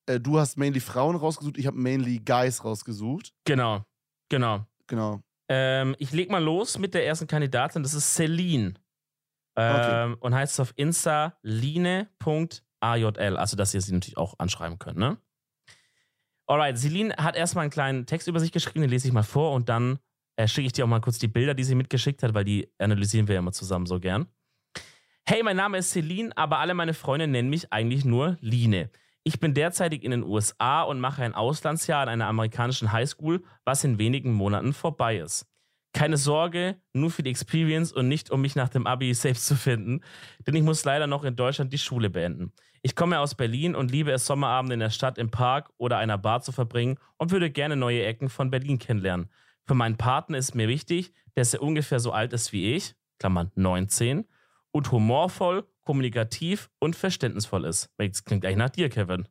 äh, 0.08 0.20
du 0.20 0.40
hast 0.40 0.58
mainly 0.58 0.80
Frauen 0.80 1.16
rausgesucht, 1.16 1.58
ich 1.58 1.68
habe 1.68 1.78
mainly 1.78 2.20
Guys 2.20 2.64
rausgesucht. 2.64 3.34
Genau, 3.46 3.86
genau. 4.30 4.66
Genau. 4.88 5.22
Ähm, 5.50 5.96
ich 6.00 6.12
leg 6.12 6.32
mal 6.32 6.44
los 6.44 6.78
mit 6.78 6.94
der 6.94 7.06
ersten 7.06 7.28
Kandidatin, 7.28 7.84
das 7.84 7.94
ist 7.94 8.16
Celine. 8.16 8.74
Ähm, 9.56 10.18
Und 10.20 10.34
heißt 10.34 10.60
auf 10.60 10.74
Insta 10.76 11.38
line.ajl. 11.44 12.08
Also, 13.38 13.56
dass 13.56 13.74
ihr 13.74 13.82
sie 13.82 13.94
natürlich 13.94 14.18
auch 14.18 14.40
anschreiben 14.40 14.80
könnt, 14.80 14.98
ne? 14.98 15.18
Alright, 16.48 16.78
Celine 16.78 17.14
hat 17.18 17.36
erstmal 17.36 17.64
einen 17.64 17.72
kleinen 17.72 18.06
Text 18.06 18.28
über 18.28 18.40
sich 18.40 18.52
geschrieben, 18.52 18.82
den 18.82 18.90
lese 18.90 19.08
ich 19.08 19.14
mal 19.14 19.24
vor 19.24 19.54
und 19.54 19.70
dann 19.70 20.00
äh, 20.36 20.48
schicke 20.48 20.66
ich 20.66 20.74
dir 20.74 20.84
auch 20.84 20.90
mal 20.90 21.00
kurz 21.00 21.20
die 21.20 21.28
Bilder, 21.28 21.54
die 21.54 21.64
sie 21.64 21.76
mitgeschickt 21.76 22.24
hat, 22.24 22.34
weil 22.34 22.44
die 22.44 22.70
analysieren 22.80 23.28
wir 23.28 23.36
ja 23.36 23.40
immer 23.40 23.54
zusammen 23.54 23.86
so 23.86 24.00
gern. 24.00 24.28
Hey, 25.26 25.42
mein 25.42 25.56
Name 25.56 25.78
ist 25.78 25.92
Celine, 25.92 26.36
aber 26.36 26.60
alle 26.60 26.74
meine 26.74 26.94
Freunde 26.94 27.28
nennen 27.28 27.50
mich 27.50 27.72
eigentlich 27.72 28.04
nur 28.04 28.38
Line. 28.42 28.90
Ich 29.24 29.40
bin 29.40 29.54
derzeitig 29.54 30.04
in 30.04 30.12
den 30.12 30.24
USA 30.24 30.82
und 30.82 31.00
mache 31.00 31.24
ein 31.24 31.34
Auslandsjahr 31.34 32.02
an 32.02 32.10
einer 32.10 32.28
amerikanischen 32.28 32.92
Highschool, 32.92 33.42
was 33.64 33.86
in 33.86 34.00
wenigen 34.00 34.34
Monaten 34.34 34.74
vorbei 34.74 35.20
ist. 35.20 35.48
Keine 35.94 36.18
Sorge, 36.18 36.76
nur 36.92 37.10
für 37.10 37.24
die 37.24 37.30
Experience 37.30 37.94
und 37.94 38.10
nicht 38.10 38.32
um 38.32 38.42
mich 38.42 38.58
nach 38.58 38.68
dem 38.68 38.86
Abi 38.86 39.14
selbst 39.14 39.46
zu 39.46 39.56
finden, 39.56 40.02
denn 40.46 40.56
ich 40.56 40.64
muss 40.64 40.84
leider 40.84 41.08
noch 41.08 41.24
in 41.24 41.38
Deutschland 41.38 41.72
die 41.72 41.78
Schule 41.78 42.10
beenden. 42.10 42.52
Ich 42.82 42.94
komme 42.94 43.22
aus 43.22 43.34
Berlin 43.34 43.76
und 43.76 43.92
liebe 43.92 44.12
es, 44.12 44.26
Sommerabende 44.26 44.74
in 44.74 44.82
der 44.82 44.90
Stadt 44.90 45.18
im 45.18 45.32
Park 45.32 45.70
oder 45.78 46.00
einer 46.00 46.18
Bar 46.18 46.42
zu 46.42 46.52
verbringen 46.52 47.00
und 47.16 47.32
würde 47.32 47.50
gerne 47.50 47.78
neue 47.78 48.04
Ecken 48.04 48.28
von 48.28 48.52
Berlin 48.52 48.78
kennenlernen. 48.78 49.30
Für 49.66 49.74
meinen 49.74 49.96
Partner 49.96 50.38
ist 50.38 50.54
mir 50.54 50.68
wichtig, 50.68 51.14
dass 51.36 51.54
er 51.54 51.62
ungefähr 51.62 52.02
so 52.02 52.12
alt 52.12 52.34
ist 52.34 52.52
wie 52.52 52.74
ich, 52.74 52.94
Klammern 53.20 53.54
19, 53.56 54.26
und 54.74 54.92
humorvoll, 54.92 55.66
kommunikativ 55.84 56.70
und 56.80 56.96
verständnisvoll 56.98 57.64
ist. 57.66 57.90
Das 57.98 58.26
klingt 58.26 58.46
eigentlich 58.46 58.58
nach 58.58 58.70
dir, 58.70 58.90
Kevin. 58.90 59.28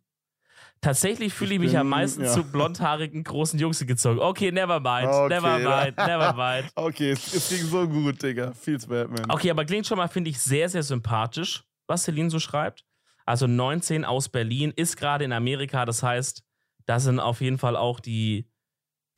Tatsächlich 0.80 1.32
fühle 1.32 1.50
ich, 1.54 1.56
Ich 1.60 1.66
mich 1.66 1.78
am 1.78 1.86
bin- 1.86 1.90
meisten 1.90 2.24
ja. 2.24 2.32
zu 2.32 2.42
blondhaarigen 2.44 3.22
großen 3.22 3.58
Jungs 3.58 3.84
gezogen. 3.86 4.18
Okay, 4.18 4.50
never 4.50 4.80
mind, 4.80 5.08
Okay, 5.08 5.28
never 5.28 5.58
mind, 5.58 5.96
never 5.96 6.32
mind. 6.32 6.70
Okay, 6.76 7.10
es, 7.10 7.32
es 7.34 7.48
ging 7.50 7.66
so 7.66 7.86
gut, 7.88 8.20
Digga. 8.22 8.52
Feels 8.52 8.86
Batman. 8.86 9.30
Okay, 9.30 9.50
aber 9.50 9.64
klingt 9.64 9.86
schon 9.86 9.98
mal, 9.98 10.08
finde 10.08 10.30
ich, 10.30 10.40
sehr, 10.40 10.68
sehr 10.68 10.82
sympathisch, 10.82 11.62
was 11.86 12.04
Celine 12.04 12.30
so 12.30 12.38
schreibt. 12.40 12.84
Also 13.24 13.46
19 13.46 14.04
aus 14.04 14.28
Berlin, 14.28 14.72
ist 14.74 14.96
gerade 14.96 15.24
in 15.24 15.32
Amerika, 15.32 15.84
das 15.84 16.02
heißt, 16.02 16.42
da 16.86 16.98
sind 16.98 17.20
auf 17.20 17.40
jeden 17.40 17.58
Fall 17.58 17.76
auch 17.76 18.00
die, 18.00 18.48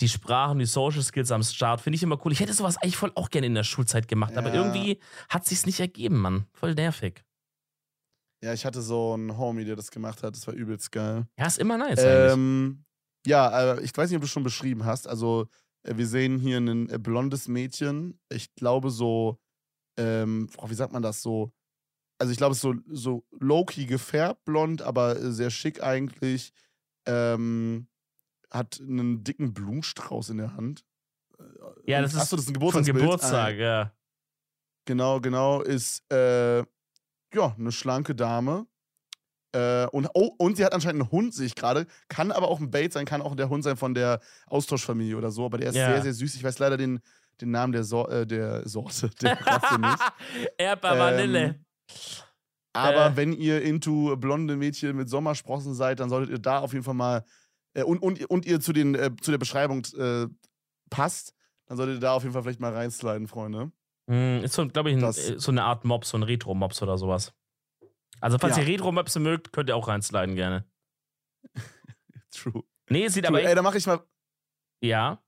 die 0.00 0.08
Sprachen, 0.08 0.58
die 0.58 0.66
Social 0.66 1.02
Skills 1.02 1.30
am 1.30 1.42
Start. 1.42 1.80
Finde 1.80 1.96
ich 1.96 2.02
immer 2.02 2.18
cool. 2.24 2.32
Ich 2.32 2.40
hätte 2.40 2.52
sowas 2.52 2.76
eigentlich 2.76 2.96
voll 2.96 3.12
auch 3.14 3.30
gerne 3.30 3.46
in 3.46 3.54
der 3.54 3.64
Schulzeit 3.64 4.08
gemacht, 4.08 4.36
aber 4.36 4.48
Ja. 4.48 4.56
irgendwie 4.56 4.98
hat 5.28 5.44
sich's 5.46 5.66
nicht 5.66 5.80
ergeben, 5.80 6.20
Mann. 6.20 6.46
Voll 6.52 6.74
nervig. 6.74 7.22
Ja, 8.42 8.52
ich 8.52 8.64
hatte 8.66 8.82
so 8.82 9.14
einen 9.14 9.38
Homie, 9.38 9.64
der 9.64 9.76
das 9.76 9.90
gemacht 9.90 10.22
hat. 10.22 10.36
Das 10.36 10.46
war 10.46 10.54
übelst 10.54 10.92
geil. 10.92 11.26
Ja, 11.38 11.46
ist 11.46 11.58
immer 11.58 11.78
nice 11.78 11.98
eigentlich. 12.00 12.32
Ähm, 12.32 12.84
ja, 13.26 13.74
äh, 13.74 13.80
ich 13.82 13.96
weiß 13.96 14.10
nicht, 14.10 14.16
ob 14.16 14.22
du 14.22 14.28
schon 14.28 14.42
beschrieben 14.42 14.84
hast. 14.84 15.08
Also, 15.08 15.46
äh, 15.84 15.96
wir 15.96 16.06
sehen 16.06 16.38
hier 16.38 16.58
ein 16.58 16.90
äh, 16.90 16.98
blondes 16.98 17.48
Mädchen. 17.48 18.20
Ich 18.28 18.54
glaube, 18.54 18.90
so, 18.90 19.38
ähm, 19.96 20.50
wie 20.66 20.74
sagt 20.74 20.92
man 20.92 21.02
das 21.02 21.22
so? 21.22 21.52
Also, 22.18 22.32
ich 22.32 22.36
glaube, 22.36 22.52
es 22.52 22.58
ist 22.58 22.62
so, 22.62 22.74
so 22.90 23.24
low-key 23.30 23.86
gefärbt 23.86 24.44
blond, 24.44 24.82
aber 24.82 25.32
sehr 25.32 25.50
schick 25.50 25.82
eigentlich. 25.82 26.52
Ähm, 27.06 27.86
hat 28.54 28.80
einen 28.80 29.24
dicken 29.24 29.52
Blumenstrauß 29.52 30.30
in 30.30 30.38
der 30.38 30.54
Hand. 30.56 30.84
Äh, 31.38 31.42
Ja, 31.90 32.00
das 32.00 32.14
ist 32.14 32.20
Achso, 32.20 32.36
das 32.36 32.44
ist 32.46 32.50
ein 32.50 32.54
Von 32.54 32.60
Geburtstagsbild. 32.60 32.98
Geburtstag, 33.04 33.54
Ah, 33.54 33.58
ja. 33.58 33.92
Genau, 34.86 35.20
genau, 35.20 35.60
ist 35.62 36.02
äh, 36.12 36.58
ja 36.58 37.54
eine 37.58 37.72
schlanke 37.72 38.14
Dame. 38.14 38.66
Äh, 39.52 39.86
und, 39.86 40.08
oh, 40.14 40.34
und 40.38 40.56
sie 40.56 40.64
hat 40.64 40.72
anscheinend 40.72 41.02
einen 41.02 41.10
Hund, 41.12 41.32
sehe 41.34 41.46
ich 41.46 41.54
gerade. 41.54 41.86
Kann 42.08 42.32
aber 42.32 42.48
auch 42.48 42.60
ein 42.60 42.70
Bait 42.70 42.92
sein, 42.92 43.06
kann 43.06 43.22
auch 43.22 43.34
der 43.34 43.48
Hund 43.48 43.64
sein 43.64 43.76
von 43.76 43.94
der 43.94 44.20
Austauschfamilie 44.46 45.16
oder 45.16 45.30
so. 45.30 45.44
Aber 45.46 45.58
der 45.58 45.70
ist 45.70 45.76
Ja. 45.76 45.86
sehr, 45.92 46.02
sehr 46.02 46.12
süß. 46.14 46.34
Ich 46.34 46.44
weiß 46.44 46.58
leider 46.58 46.76
den, 46.76 47.00
den 47.40 47.50
Namen 47.50 47.72
der, 47.72 47.84
Sor 47.84 48.10
äh, 48.10 48.26
der 48.26 48.68
Sorte, 48.68 49.10
der 49.22 49.40
Rasse 49.46 49.80
nicht. 49.80 49.98
Erdbeer 50.58 50.98
Vanille. 50.98 51.44
Ähm, 51.44 51.64
Aber 52.72 53.06
Äh. 53.06 53.16
wenn 53.16 53.32
ihr 53.32 53.62
into 53.62 54.16
blonde 54.16 54.56
Mädchen 54.56 54.96
mit 54.96 55.08
Sommersprossen 55.08 55.74
seid, 55.74 56.00
dann 56.00 56.08
solltet 56.10 56.30
ihr 56.30 56.38
da 56.40 56.58
auf 56.58 56.72
jeden 56.72 56.84
Fall 56.84 56.94
mal 56.94 57.24
und, 57.82 57.98
und, 57.98 58.24
und 58.30 58.46
ihr 58.46 58.60
zu, 58.60 58.72
den, 58.72 58.94
äh, 58.94 59.10
zu 59.20 59.30
der 59.30 59.38
Beschreibung 59.38 59.84
äh, 59.98 60.26
passt, 60.90 61.34
dann 61.66 61.76
solltet 61.76 61.96
ihr 61.96 62.00
da 62.00 62.12
auf 62.12 62.22
jeden 62.22 62.32
Fall 62.32 62.42
vielleicht 62.42 62.60
mal 62.60 62.72
reinsliden, 62.72 63.26
Freunde. 63.26 63.72
Mm, 64.06 64.44
ist 64.44 64.54
so, 64.54 64.66
glaube 64.68 64.90
ich, 64.90 64.96
ein, 64.96 65.02
äh, 65.02 65.12
so 65.12 65.50
eine 65.50 65.64
Art 65.64 65.84
Mops, 65.84 66.10
so 66.10 66.18
ein 66.18 66.22
Retro-Mops 66.22 66.82
oder 66.82 66.98
sowas. 66.98 67.32
Also, 68.20 68.38
falls 68.38 68.56
Ja. 68.56 68.62
ihr 68.62 68.68
Retro-Mopse 68.68 69.18
mögt, 69.18 69.52
könnt 69.52 69.68
ihr 69.68 69.76
auch 69.76 69.88
reinsliden 69.88 70.34
gerne. 70.36 70.64
True. 72.30 72.62
Nee, 72.90 73.08
sieht 73.08 73.24
True. 73.24 73.38
aber 73.38 73.48
Ey, 73.48 73.54
dann 73.54 73.64
mache 73.64 73.78
ich 73.78 73.86
mal, 73.86 74.00
Ja. 74.80 75.22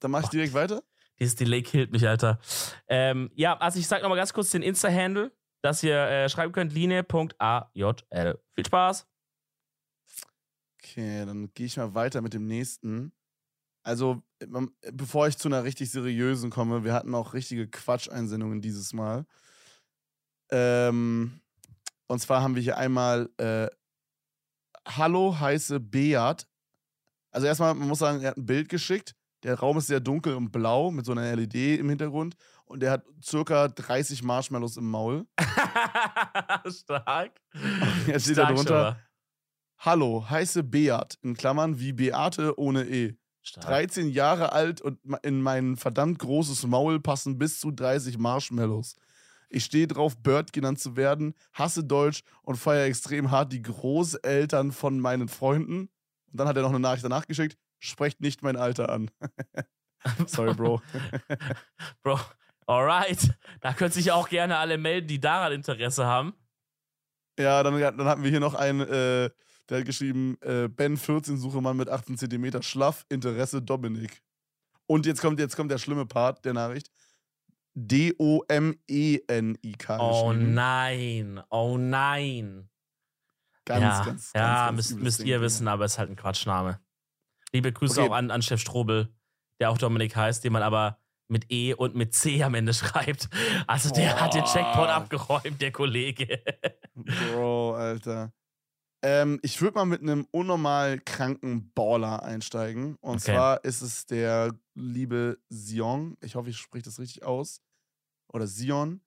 dann 0.00 0.10
mache 0.10 0.24
ich 0.24 0.30
direkt 0.30 0.54
weiter. 0.54 0.82
Dieses 1.18 1.36
Delay 1.36 1.62
killt 1.62 1.92
mich, 1.92 2.06
Alter. 2.08 2.40
Ähm, 2.88 3.30
ja, 3.34 3.56
also 3.58 3.78
ich 3.78 3.86
sag 3.86 4.02
nochmal 4.02 4.18
ganz 4.18 4.32
kurz 4.32 4.50
den 4.50 4.62
Insta-Handle, 4.62 5.30
dass 5.62 5.82
ihr 5.84 5.96
äh, 5.96 6.28
schreiben 6.28 6.52
könnt: 6.52 6.72
line.ajl. 6.72 8.40
Viel 8.54 8.66
Spaß. 8.66 9.06
Okay, 10.84 11.24
dann 11.24 11.52
gehe 11.54 11.66
ich 11.66 11.76
mal 11.76 11.94
weiter 11.94 12.22
mit 12.22 12.34
dem 12.34 12.46
nächsten. 12.46 13.12
Also, 13.84 14.22
bevor 14.92 15.28
ich 15.28 15.38
zu 15.38 15.48
einer 15.48 15.64
richtig 15.64 15.90
seriösen 15.90 16.50
komme, 16.50 16.84
wir 16.84 16.92
hatten 16.92 17.14
auch 17.14 17.34
richtige 17.34 17.68
Quatscheinsendungen 17.68 18.60
dieses 18.60 18.92
Mal. 18.92 19.24
Ähm, 20.50 21.40
und 22.06 22.18
zwar 22.20 22.42
haben 22.42 22.54
wir 22.54 22.62
hier 22.62 22.76
einmal 22.76 23.30
äh, 23.38 23.68
Hallo, 24.86 25.38
heiße 25.38 25.80
Beat. 25.80 26.46
Also 27.30 27.46
erstmal, 27.46 27.74
man 27.74 27.88
muss 27.88 28.00
sagen, 28.00 28.20
er 28.20 28.30
hat 28.30 28.36
ein 28.36 28.46
Bild 28.46 28.68
geschickt. 28.68 29.14
Der 29.44 29.58
Raum 29.58 29.78
ist 29.78 29.86
sehr 29.86 30.00
dunkel 30.00 30.34
und 30.34 30.50
blau 30.50 30.90
mit 30.90 31.06
so 31.06 31.12
einer 31.12 31.34
LED 31.34 31.78
im 31.80 31.88
Hintergrund. 31.88 32.36
Und 32.64 32.80
der 32.80 32.92
hat 32.92 33.04
circa 33.22 33.68
30 33.68 34.22
Marshmallows 34.22 34.76
im 34.76 34.88
Maul. 34.88 35.26
Stark. 36.68 37.40
Jetzt 38.06 38.24
steht 38.24 38.38
da 38.38 38.42
Stark 38.42 38.48
schon 38.48 38.66
drunter. 38.66 39.00
Hallo, 39.84 40.24
heiße 40.30 40.62
Beat. 40.62 41.18
In 41.22 41.36
Klammern 41.36 41.80
wie 41.80 41.92
Beate 41.92 42.56
ohne 42.56 42.84
E. 42.84 43.16
Stark. 43.42 43.66
13 43.66 44.10
Jahre 44.10 44.52
alt 44.52 44.80
und 44.80 45.00
in 45.24 45.42
mein 45.42 45.76
verdammt 45.76 46.20
großes 46.20 46.68
Maul 46.68 47.00
passen 47.00 47.36
bis 47.36 47.58
zu 47.58 47.72
30 47.72 48.16
Marshmallows. 48.16 48.94
Ich 49.48 49.64
stehe 49.64 49.88
drauf, 49.88 50.16
Bird 50.16 50.52
genannt 50.52 50.78
zu 50.78 50.94
werden, 50.96 51.34
hasse 51.52 51.82
Deutsch 51.82 52.22
und 52.42 52.58
feiere 52.58 52.84
extrem 52.84 53.32
hart 53.32 53.52
die 53.52 53.60
Großeltern 53.60 54.70
von 54.70 55.00
meinen 55.00 55.26
Freunden. 55.26 55.90
Und 56.30 56.38
dann 56.38 56.46
hat 56.46 56.54
er 56.54 56.62
noch 56.62 56.68
eine 56.68 56.78
Nachricht 56.78 57.04
danach 57.04 57.26
geschickt, 57.26 57.58
sprecht 57.80 58.20
nicht 58.20 58.40
mein 58.40 58.54
Alter 58.56 58.88
an. 58.88 59.10
Sorry, 60.26 60.54
Bro. 60.54 60.80
Bro, 62.04 62.20
alright. 62.66 63.34
Da 63.60 63.72
können 63.72 63.90
sich 63.90 64.12
auch 64.12 64.28
gerne 64.28 64.58
alle 64.58 64.78
melden, 64.78 65.08
die 65.08 65.18
daran 65.18 65.50
Interesse 65.50 66.06
haben. 66.06 66.34
Ja, 67.36 67.64
dann, 67.64 67.80
dann 67.80 68.06
hatten 68.06 68.22
wir 68.22 68.30
hier 68.30 68.38
noch 68.38 68.54
einen, 68.54 68.82
äh, 68.82 69.30
der 69.68 69.78
hat 69.78 69.86
geschrieben, 69.86 70.36
äh, 70.40 70.68
Ben 70.68 70.96
14, 70.96 71.38
suche 71.38 71.60
Mann 71.60 71.76
mit 71.76 71.88
18 71.88 72.18
cm, 72.18 72.62
schlaff, 72.62 73.04
Interesse 73.08 73.62
Dominik. 73.62 74.22
Und 74.86 75.06
jetzt 75.06 75.20
kommt, 75.20 75.38
jetzt 75.40 75.56
kommt 75.56 75.70
der 75.70 75.78
schlimme 75.78 76.06
Part 76.06 76.44
der 76.44 76.54
Nachricht. 76.54 76.90
D-O-M-E-N-I-K. 77.74 78.28
Oh 80.00 80.32
nein, 80.32 81.40
oh 81.50 81.78
nein. 81.78 82.68
Ganz, 83.64 83.82
ja, 83.82 84.04
ganz, 84.04 84.32
ja 84.34 84.40
ganz, 84.40 84.58
ganz 84.58 84.76
müsst, 84.76 85.02
müsst 85.02 85.20
ihr 85.24 85.40
wissen, 85.40 85.68
aber 85.68 85.84
es 85.84 85.92
ist 85.92 85.98
halt 85.98 86.10
ein 86.10 86.16
Quatschname. 86.16 86.80
Liebe 87.52 87.72
Grüße 87.72 88.00
Okay. 88.00 88.10
auch 88.10 88.14
an, 88.14 88.30
an 88.30 88.42
Chef 88.42 88.60
Strobel, 88.60 89.08
der 89.60 89.70
auch 89.70 89.78
Dominik 89.78 90.16
heißt, 90.16 90.42
den 90.44 90.52
man 90.52 90.62
aber 90.62 90.98
mit 91.28 91.50
E 91.50 91.74
und 91.74 91.94
mit 91.94 92.14
C 92.14 92.42
am 92.42 92.54
Ende 92.54 92.74
schreibt. 92.74 93.28
Also 93.66 93.90
der 93.94 94.20
hat 94.20 94.34
den 94.34 94.44
Checkpoint 94.44 94.74
Boah. 94.74 94.94
abgeräumt, 94.94 95.60
der 95.60 95.72
Kollege. 95.72 96.42
Bro, 96.94 97.74
Alter. 97.74 98.32
Ähm, 99.04 99.40
ich 99.42 99.60
würde 99.60 99.74
mal 99.74 99.84
mit 99.84 100.00
einem 100.00 100.26
unnormal 100.30 100.98
kranken 101.00 101.72
Baller 101.74 102.22
einsteigen. 102.22 102.96
Und 103.00 103.16
Okay. 103.16 103.32
zwar 103.32 103.64
ist 103.64 103.82
es 103.82 104.06
der 104.06 104.54
liebe 104.74 105.38
Sion. 105.48 106.16
Ich 106.20 106.36
hoffe, 106.36 106.50
ich 106.50 106.58
spreche 106.58 106.84
das 106.84 106.98
richtig 107.00 107.24
aus. 107.24 107.60
Oder 108.32 108.46
Sion. 108.46 109.00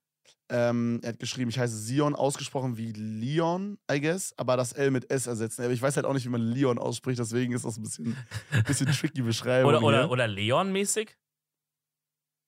Ähm, 0.50 1.00
er 1.02 1.10
hat 1.10 1.20
geschrieben, 1.20 1.50
ich 1.50 1.58
heiße 1.58 1.78
Sion, 1.78 2.14
ausgesprochen 2.14 2.78
wie 2.78 2.92
Leon, 2.92 3.80
I 3.92 4.00
guess, 4.00 4.34
aber 4.38 4.58
das 4.58 4.74
L 4.74 4.92
mit 4.92 5.10
S 5.10 5.26
ersetzen. 5.28 5.64
Aber 5.64 5.74
ich 5.74 5.82
weiß 5.82 5.96
halt 5.96 6.06
auch 6.06 6.14
nicht, 6.14 6.26
wie 6.26 6.30
man 6.30 6.42
Leon 6.42 6.78
ausspricht, 6.78 7.20
deswegen 7.20 7.54
ist 7.54 7.66
das 7.66 7.78
ein 7.78 7.84
bisschen, 7.84 8.16
bisschen 8.68 8.88
tricky 8.92 9.22
Beschreibung. 9.24 9.70
Oder, 9.70 9.82
oder, 9.82 10.12
oder 10.12 10.28
Leon-mäßig? 10.28 11.18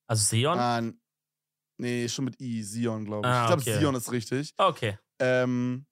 Also 0.07 0.23
Seon? 0.23 0.57
Ah, 0.59 0.81
nee, 1.77 2.07
schon 2.07 2.25
mit 2.25 2.39
I, 2.39 2.61
Sion, 2.61 3.05
glaube 3.05 3.27
ich. 3.27 3.33
Ah, 3.33 3.41
ich 3.41 3.47
glaube, 3.47 3.61
okay. 3.61 3.79
Sion 3.79 3.95
ist 3.95 4.11
richtig. 4.11 4.53
Okay. 4.57 4.97
Ähm, 5.19 5.85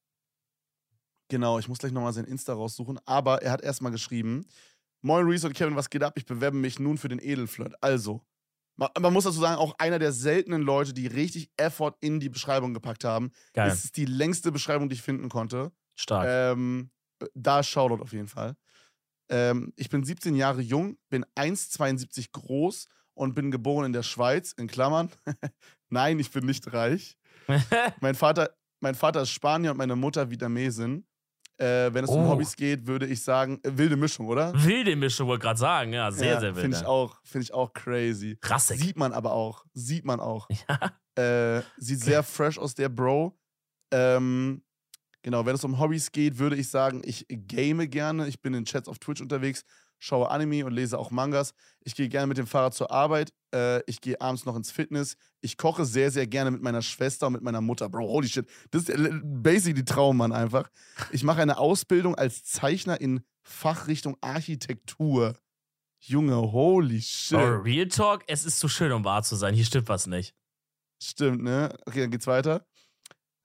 genau, 1.30 1.60
ich 1.60 1.68
muss 1.68 1.80
gleich 1.80 1.92
nochmal 1.92 2.14
sein 2.14 2.26
Insta 2.26 2.54
raussuchen. 2.54 3.00
Aber 3.06 3.42
er 3.42 3.52
hat 3.52 3.62
erstmal 3.62 3.92
geschrieben: 3.92 4.46
Moin 5.02 5.26
Reese 5.26 5.48
und 5.48 5.54
Kevin, 5.54 5.76
was 5.76 5.90
geht 5.90 6.04
ab? 6.04 6.14
Ich 6.18 6.26
bewerbe 6.26 6.58
mich 6.58 6.80
nun 6.80 6.98
für 6.98 7.08
den 7.10 7.20
Edelflirt. 7.20 7.74
Also, 7.82 8.22
ma- 8.76 8.92
man 9.00 9.14
muss 9.14 9.24
dazu 9.26 9.40
sagen, 9.40 9.58
auch 9.58 9.76
einer 9.78 10.00
der 10.00 10.12
seltenen 10.12 10.62
Leute, 10.62 10.94
die 10.94 11.08
richtig 11.08 11.52
Effort 11.58 11.94
in 12.02 12.20
die 12.20 12.30
Beschreibung 12.30 12.74
gepackt 12.74 13.04
haben. 13.04 13.32
Geil. 13.54 13.70
Es 13.70 13.86
ist 13.86 13.98
die 13.98 14.06
längste 14.06 14.52
Beschreibung, 14.52 14.90
die 14.90 14.96
ich 14.96 15.02
finden 15.02 15.30
konnte. 15.30 15.72
Stark. 15.96 16.28
Ähm, 16.30 16.90
da 17.34 17.64
Shoutout 17.64 18.02
auf 18.02 18.12
jeden 18.14 18.28
Fall. 18.28 18.56
Ähm, 19.30 19.74
ich 19.76 19.90
bin 19.90 20.04
17 20.04 20.36
Jahre 20.36 20.62
jung, 20.62 20.98
bin 21.10 21.26
1,72 21.36 22.32
groß 22.32 22.88
und 23.14 23.34
bin 23.34 23.50
geboren 23.50 23.86
in 23.88 23.94
der 23.94 24.04
Schweiz, 24.04 24.52
in 24.52 24.68
Klammern. 24.68 25.10
Nein, 25.90 26.20
ich 26.20 26.32
bin 26.32 26.46
nicht 26.46 26.72
reich. 26.74 27.18
Mein 28.02 28.16
Vater, 28.16 28.56
mein 28.82 28.96
Vater 28.96 29.22
ist 29.22 29.30
Spanier 29.30 29.72
und 29.72 29.78
meine 29.78 29.96
Mutter 29.96 30.30
Vietnamesin. 30.30 31.08
Äh, 31.58 31.94
wenn 31.94 32.04
es 32.04 32.10
um 32.10 32.26
Oh. 32.26 32.30
Hobbys 32.30 32.56
geht, 32.56 32.86
würde 32.86 33.06
ich 33.06 33.22
sagen, 33.24 33.60
äh, 33.64 33.72
wilde 33.78 33.96
Mischung, 33.96 34.28
oder? 34.28 34.52
Wilde 34.62 34.96
Mischung, 34.96 35.28
wollte 35.28 35.44
gerade 35.44 35.60
sagen. 35.60 35.94
Ja, 35.94 36.12
sehr, 36.12 36.34
ja, 36.34 36.40
sehr 36.42 36.54
wild. 36.56 36.62
Finde 36.64 36.78
ich, 36.78 36.86
auch- 36.86 37.18
find 37.24 37.44
ich 37.46 37.54
auch 37.54 37.72
crazy. 37.74 38.38
Rassig. 38.44 38.80
Sieht 38.82 38.98
man 38.98 39.14
aber 39.14 39.32
auch. 39.32 39.64
Sieht 39.74 40.04
man 40.06 40.20
auch. 40.20 40.48
Ja. 41.18 41.58
Äh, 41.58 41.62
sieht 41.78 42.02
sehr 42.02 42.24
fresh 42.24 42.58
aus, 42.58 42.76
der 42.76 42.90
Bro. 42.90 43.40
Ähm, 43.94 44.64
genau, 45.22 45.46
wenn 45.46 45.56
es 45.56 45.64
um 45.64 45.80
Hobbys 45.80 46.12
geht, 46.12 46.38
würde 46.38 46.58
ich 46.58 46.70
sagen, 46.70 47.02
ich 47.06 47.26
game 47.30 47.90
gerne. 47.90 48.28
Ich 48.28 48.42
bin 48.42 48.54
in 48.54 48.66
Chats 48.66 48.90
auf 48.90 49.00
Twitch 49.00 49.22
unterwegs, 49.22 49.64
schaue 50.00 50.30
Anime 50.30 50.66
und 50.66 50.74
lese 50.74 50.98
auch 50.98 51.12
Mangas. 51.12 51.54
Ich 51.84 51.96
gehe 51.96 52.10
gerne 52.10 52.28
mit 52.28 52.38
dem 52.38 52.48
Fahrrad 52.48 52.74
zur 52.74 52.92
Arbeit. 52.92 53.32
Äh, 53.54 53.82
ich 53.90 54.02
gehe 54.02 54.20
abends 54.20 54.46
noch 54.46 54.56
ins 54.56 54.72
Fitness. 54.72 55.16
Ich 55.42 55.58
koche 55.58 55.86
sehr, 55.86 56.12
sehr 56.12 56.28
gerne 56.28 56.52
mit 56.52 56.62
meiner 56.62 56.82
Schwester 56.82 57.28
und 57.28 57.34
mit 57.34 57.42
meiner 57.42 57.62
Mutter. 57.62 57.90
Bro, 57.90 58.08
holy 58.08 58.28
shit. 58.28 58.48
Das 58.72 58.84
ist 58.84 58.98
basically 59.24 59.86
Traummann 59.86 60.32
einfach. 60.32 60.70
Ich 61.12 61.24
mache 61.24 61.42
eine 61.42 61.58
Ausbildung 61.58 62.16
als 62.16 62.44
Zeichner 62.44 63.00
in 63.00 63.22
Fachrichtung 63.42 64.18
Architektur. 64.22 65.34
Junge, 66.00 66.36
holy 66.36 67.02
shit. 67.02 67.38
Oh, 67.38 67.62
Real 67.64 67.88
Talk, 67.88 68.24
es 68.28 68.46
ist 68.46 68.60
zu 68.60 68.68
schön, 68.68 68.92
um 68.92 69.04
wahr 69.04 69.24
zu 69.24 69.36
sein. 69.36 69.54
Hier 69.56 69.66
stimmt 69.66 69.90
was 69.90 70.08
nicht. 70.08 70.36
Stimmt, 71.02 71.44
ne? 71.44 71.76
Okay, 71.86 72.02
dann 72.02 72.12
geht's 72.12 72.28
weiter. 72.28 72.66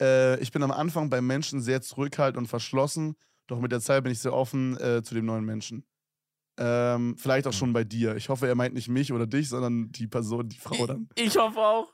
Äh, 0.00 0.40
ich 0.40 0.50
bin 0.50 0.62
am 0.62 0.70
Anfang 0.70 1.10
bei 1.10 1.20
Menschen 1.20 1.60
sehr 1.60 1.82
zurückhaltend 1.82 2.38
und 2.38 2.48
verschlossen, 2.48 3.16
doch 3.46 3.60
mit 3.60 3.72
der 3.72 3.80
Zeit 3.80 4.02
bin 4.02 4.12
ich 4.12 4.20
sehr 4.20 4.32
offen 4.32 4.78
äh, 4.78 5.02
zu 5.02 5.14
dem 5.14 5.26
neuen 5.26 5.44
Menschen. 5.44 5.84
Ähm, 6.62 7.16
vielleicht 7.16 7.46
auch 7.46 7.54
schon 7.54 7.72
bei 7.72 7.84
dir. 7.84 8.16
Ich 8.16 8.28
hoffe, 8.28 8.46
er 8.46 8.54
meint 8.54 8.74
nicht 8.74 8.88
mich 8.88 9.12
oder 9.12 9.26
dich, 9.26 9.48
sondern 9.48 9.90
die 9.92 10.06
Person, 10.06 10.46
die 10.46 10.58
Frau 10.58 10.86
dann. 10.86 11.08
Ich 11.14 11.36
hoffe 11.38 11.58
auch. 11.58 11.88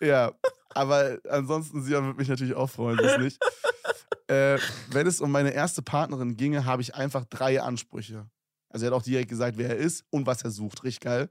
Ja, 0.00 0.32
aber 0.70 1.18
ansonsten, 1.28 1.82
Sion 1.82 2.06
würde 2.06 2.18
mich 2.18 2.28
natürlich 2.28 2.54
auch 2.54 2.70
freuen, 2.70 2.96
das 2.96 3.18
nicht. 3.18 3.38
äh, 4.28 4.58
wenn 4.90 5.06
es 5.06 5.20
um 5.20 5.30
meine 5.30 5.50
erste 5.50 5.82
Partnerin 5.82 6.38
ginge, 6.38 6.64
habe 6.64 6.80
ich 6.80 6.94
einfach 6.94 7.26
drei 7.26 7.60
Ansprüche. 7.60 8.26
Also 8.70 8.86
er 8.86 8.90
hat 8.90 8.98
auch 8.98 9.02
direkt 9.02 9.28
gesagt, 9.28 9.58
wer 9.58 9.68
er 9.68 9.76
ist 9.76 10.04
und 10.08 10.26
was 10.26 10.42
er 10.42 10.50
sucht. 10.50 10.82
Richtig 10.82 11.00
geil. 11.00 11.28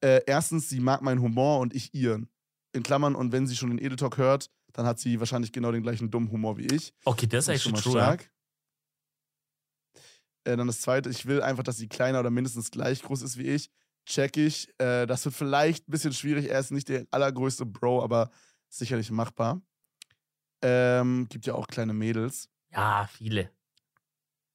Äh, 0.00 0.20
erstens, 0.26 0.68
sie 0.68 0.80
mag 0.80 1.00
meinen 1.00 1.20
Humor 1.20 1.60
und 1.60 1.74
ich 1.74 1.94
ihren. 1.94 2.28
In 2.72 2.82
Klammern, 2.82 3.14
und 3.14 3.30
wenn 3.30 3.46
sie 3.46 3.54
schon 3.54 3.70
den 3.70 3.78
Edel 3.78 3.96
Talk 3.96 4.18
hört, 4.18 4.50
dann 4.72 4.84
hat 4.84 4.98
sie 4.98 5.20
wahrscheinlich 5.20 5.52
genau 5.52 5.70
den 5.70 5.84
gleichen 5.84 6.10
dummen 6.10 6.30
Humor 6.32 6.58
wie 6.58 6.66
ich. 6.66 6.92
Okay, 7.04 7.28
das 7.28 7.44
ist 7.44 7.54
echt 7.54 7.62
schon 7.62 7.72
mal 7.72 7.80
true, 7.80 7.96
ja. 7.96 8.04
stark. 8.04 8.30
Äh, 10.44 10.56
dann 10.56 10.66
das 10.66 10.80
zweite, 10.80 11.10
ich 11.10 11.26
will 11.26 11.42
einfach, 11.42 11.62
dass 11.62 11.76
sie 11.76 11.88
kleiner 11.88 12.20
oder 12.20 12.30
mindestens 12.30 12.70
gleich 12.70 13.02
groß 13.02 13.22
ist 13.22 13.38
wie 13.38 13.48
ich. 13.48 13.70
Check 14.06 14.36
ich. 14.36 14.68
Äh, 14.78 15.06
das 15.06 15.24
wird 15.24 15.34
vielleicht 15.34 15.88
ein 15.88 15.92
bisschen 15.92 16.12
schwierig. 16.12 16.50
Er 16.50 16.60
ist 16.60 16.70
nicht 16.70 16.88
der 16.88 17.06
allergrößte 17.10 17.66
Bro, 17.66 18.02
aber 18.02 18.30
sicherlich 18.68 19.10
machbar. 19.10 19.62
Ähm, 20.62 21.26
gibt 21.28 21.46
ja 21.46 21.54
auch 21.54 21.66
kleine 21.66 21.92
Mädels. 21.92 22.48
Ja, 22.70 23.08
viele. 23.12 23.50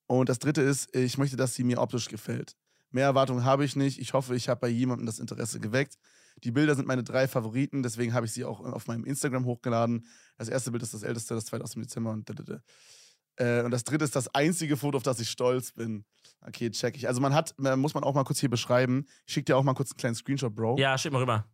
Und 0.07 0.29
das 0.29 0.39
dritte 0.39 0.61
ist, 0.61 0.95
ich 0.95 1.17
möchte, 1.17 1.37
dass 1.37 1.53
sie 1.53 1.63
mir 1.63 1.79
optisch 1.79 2.07
gefällt. 2.07 2.55
Mehr 2.91 3.05
Erwartungen 3.05 3.45
habe 3.45 3.63
ich 3.63 3.75
nicht. 3.75 3.99
Ich 3.99 4.13
hoffe, 4.13 4.35
ich 4.35 4.49
habe 4.49 4.61
bei 4.61 4.67
jemandem 4.67 5.05
das 5.05 5.19
Interesse 5.19 5.59
geweckt. 5.59 5.97
Die 6.43 6.51
Bilder 6.51 6.75
sind 6.75 6.87
meine 6.87 7.03
drei 7.03 7.27
Favoriten, 7.27 7.83
deswegen 7.83 8.13
habe 8.13 8.25
ich 8.25 8.31
sie 8.31 8.45
auch 8.45 8.61
auf 8.61 8.87
meinem 8.87 9.03
Instagram 9.03 9.45
hochgeladen. 9.45 10.05
Das 10.37 10.47
erste 10.47 10.71
Bild 10.71 10.83
ist 10.83 10.93
das 10.93 11.03
älteste, 11.03 11.35
das 11.35 11.45
zweite 11.45 11.63
aus 11.63 11.71
dem 11.71 11.81
Dezember 11.81 12.11
und 12.11 12.29
da, 12.29 12.33
da, 12.33 12.43
da. 12.43 12.61
Äh, 13.39 13.63
und 13.63 13.71
das 13.71 13.83
dritte 13.83 14.03
ist 14.03 14.15
das 14.15 14.27
einzige 14.35 14.75
Foto, 14.77 14.97
auf 14.97 15.03
das 15.03 15.19
ich 15.19 15.29
stolz 15.29 15.71
bin. 15.71 16.05
Okay, 16.41 16.69
check 16.71 16.95
ich. 16.97 17.07
Also 17.07 17.21
man 17.21 17.33
hat, 17.33 17.53
man- 17.57 17.79
muss 17.79 17.93
man 17.93 18.03
auch 18.03 18.13
mal 18.13 18.23
kurz 18.25 18.39
hier 18.39 18.49
beschreiben. 18.49 19.05
Ich 19.25 19.33
schick 19.33 19.45
dir 19.45 19.57
auch 19.57 19.63
mal 19.63 19.73
kurz 19.73 19.91
einen 19.91 19.97
kleinen 19.97 20.15
Screenshot, 20.15 20.53
Bro. 20.53 20.77
Ja, 20.77 20.97
schick 20.97 21.11
mal 21.11 21.19
rüber. 21.19 21.45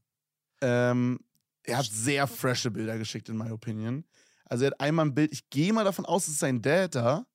Ähm, 0.61 1.19
er 1.63 1.77
hat 1.77 1.85
sehr 1.85 2.27
frische 2.27 2.71
Bilder 2.71 2.97
geschickt, 2.97 3.29
in 3.29 3.37
my 3.37 3.51
opinion. 3.51 4.03
Also 4.45 4.65
er 4.65 4.71
hat 4.71 4.79
einmal 4.79 5.05
ein 5.05 5.13
Bild, 5.15 5.31
ich 5.33 5.49
gehe 5.49 5.73
mal 5.73 5.83
davon 5.83 6.05
aus, 6.05 6.23
es 6.27 6.33
ist 6.33 6.39
sein 6.39 6.61
Dad 6.61 6.93
da. 6.95 7.25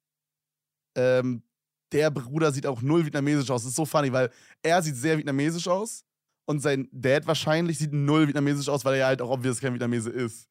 Ähm, 0.96 1.42
der 1.92 2.10
Bruder 2.10 2.52
sieht 2.52 2.66
auch 2.66 2.82
null 2.82 3.04
vietnamesisch 3.04 3.50
aus. 3.50 3.62
Das 3.62 3.70
ist 3.70 3.76
so 3.76 3.84
funny, 3.84 4.12
weil 4.12 4.30
er 4.62 4.82
sieht 4.82 4.94
sehr 4.96 5.16
vietnamesisch 5.18 5.66
aus 5.66 6.04
und 6.46 6.60
sein 6.60 6.88
Dad 6.92 7.26
wahrscheinlich 7.26 7.78
sieht 7.78 7.92
null 7.92 8.26
vietnamesisch 8.28 8.68
aus, 8.68 8.84
weil 8.84 8.96
er 8.98 9.06
halt 9.06 9.22
auch 9.22 9.30
obvious 9.30 9.60
kein 9.60 9.72
Vietnamese 9.72 10.10
ist. 10.10 10.48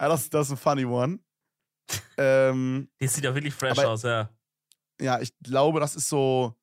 Ja, 0.00 0.08
das, 0.08 0.30
das 0.30 0.46
ist 0.48 0.52
ein 0.52 0.56
funny 0.58 0.84
one. 0.84 1.18
Ähm, 2.16 2.88
Die 3.00 3.06
sieht 3.06 3.24
ja 3.24 3.34
wirklich 3.34 3.54
fresh 3.54 3.78
Aber- 3.78 3.88
aus, 3.90 4.02
ja. 4.02 4.30
ja, 5.00 5.20
ich 5.20 5.32
glaube, 5.42 5.80
das 5.80 5.96
ist 5.96 6.08
so 6.08 6.54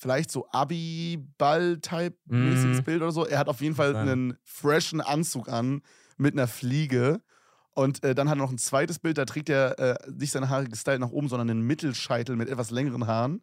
vielleicht 0.00 0.30
so 0.30 0.46
Abi-Ball-Type-mäßiges 1.48 2.78
Mhm. 2.78 2.84
Bild 2.84 3.02
oder 3.02 3.12
so. 3.12 3.26
Er 3.26 3.38
hat 3.38 3.48
auf 3.48 3.60
jeden 3.60 3.74
Fall 3.74 3.92
Sein. 3.92 4.08
einen 4.08 4.38
freshen 4.44 5.00
Anzug 5.00 5.48
an 5.48 5.82
mit 6.16 6.34
einer 6.34 6.46
Fliege. 6.48 7.20
Und 7.74 8.02
äh, 8.04 8.14
dann 8.14 8.28
hat 8.28 8.36
er 8.36 8.42
noch 8.42 8.50
ein 8.50 8.58
zweites 8.58 8.98
Bild, 8.98 9.18
da 9.18 9.24
trägt 9.24 9.48
er 9.48 9.78
äh, 9.78 9.96
nicht 10.10 10.32
seine 10.32 10.48
Haare 10.48 10.66
gestylt 10.66 11.00
nach 11.00 11.10
oben, 11.10 11.28
sondern 11.28 11.48
einen 11.48 11.60
Mittelscheitel 11.62 12.34
mit 12.34 12.48
etwas 12.48 12.70
längeren 12.72 13.06
Haaren 13.06 13.42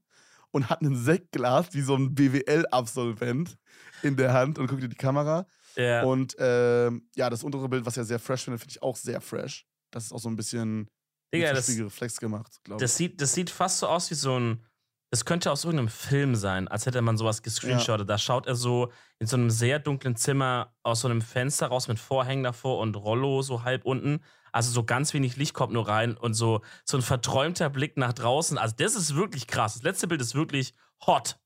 und 0.51 0.69
hat 0.69 0.81
ein 0.81 0.95
Sektglas 0.95 1.73
wie 1.73 1.81
so 1.81 1.95
ein 1.95 2.13
BWL-Absolvent 2.15 3.57
in 4.03 4.17
der 4.17 4.33
Hand 4.33 4.59
und 4.59 4.67
guckt 4.67 4.83
in 4.83 4.89
die 4.89 4.95
Kamera. 4.97 5.45
ja. 5.75 6.03
Und 6.03 6.35
ähm, 6.39 7.07
ja, 7.15 7.29
das 7.29 7.43
untere 7.43 7.69
Bild, 7.69 7.85
was 7.85 7.95
er 7.95 8.03
sehr 8.03 8.19
fresh 8.19 8.43
findet, 8.43 8.59
finde 8.61 8.71
ich 8.71 8.83
auch 8.83 8.97
sehr 8.97 9.21
fresh. 9.21 9.65
Das 9.91 10.03
ist 10.05 10.11
auch 10.11 10.19
so 10.19 10.27
ein 10.29 10.35
bisschen 10.35 10.89
Digga, 11.35 11.53
das, 11.53 11.69
Reflex 11.69 12.17
gemacht, 12.19 12.59
glaube 12.63 12.79
ich. 12.79 12.81
das, 12.81 12.97
sieht, 12.97 13.21
das 13.21 13.33
sieht 13.33 13.49
fast 13.49 13.79
so 13.79 13.87
aus 13.87 14.09
wie 14.11 14.15
so 14.15 14.39
ein. 14.39 14.63
Das 15.11 15.23
könnte 15.23 15.51
aus 15.51 15.63
irgendeinem 15.63 15.89
Film 15.89 16.35
sein, 16.35 16.67
als 16.67 16.85
hätte 16.85 17.01
man 17.01 17.15
sowas 17.15 17.41
gescreenshottet. 17.41 18.09
Da 18.09 18.17
schaut 18.17 18.47
er 18.47 18.55
so 18.55 18.91
in 19.19 19.27
so 19.27 19.37
einem 19.37 19.49
sehr 19.49 19.79
dunklen 19.79 20.15
Zimmer 20.15 20.73
aus 20.83 21.01
so 21.01 21.07
einem 21.07 21.21
Fenster 21.21 21.67
raus 21.67 21.87
mit 21.87 21.99
Vorhängen 21.99 22.43
davor 22.43 22.79
und 22.79 22.95
Rollo 22.95 23.41
so 23.41 23.63
halb 23.63 23.85
unten. 23.85 24.21
Also 24.51 24.71
so 24.71 24.83
ganz 24.83 25.13
wenig 25.13 25.37
Licht 25.37 25.53
kommt 25.53 25.73
nur 25.73 25.87
rein 25.87 26.17
und 26.17 26.33
so, 26.33 26.61
so 26.83 26.97
ein 26.97 27.03
verträumter 27.03 27.69
Blick 27.69 27.97
nach 27.97 28.13
draußen. 28.13 28.57
Also 28.57 28.75
das 28.77 28.95
ist 28.95 29.15
wirklich 29.15 29.47
krass. 29.47 29.75
Das 29.75 29.83
letzte 29.83 30.07
Bild 30.07 30.21
ist 30.21 30.33
wirklich 30.33 30.73
hot. 31.05 31.37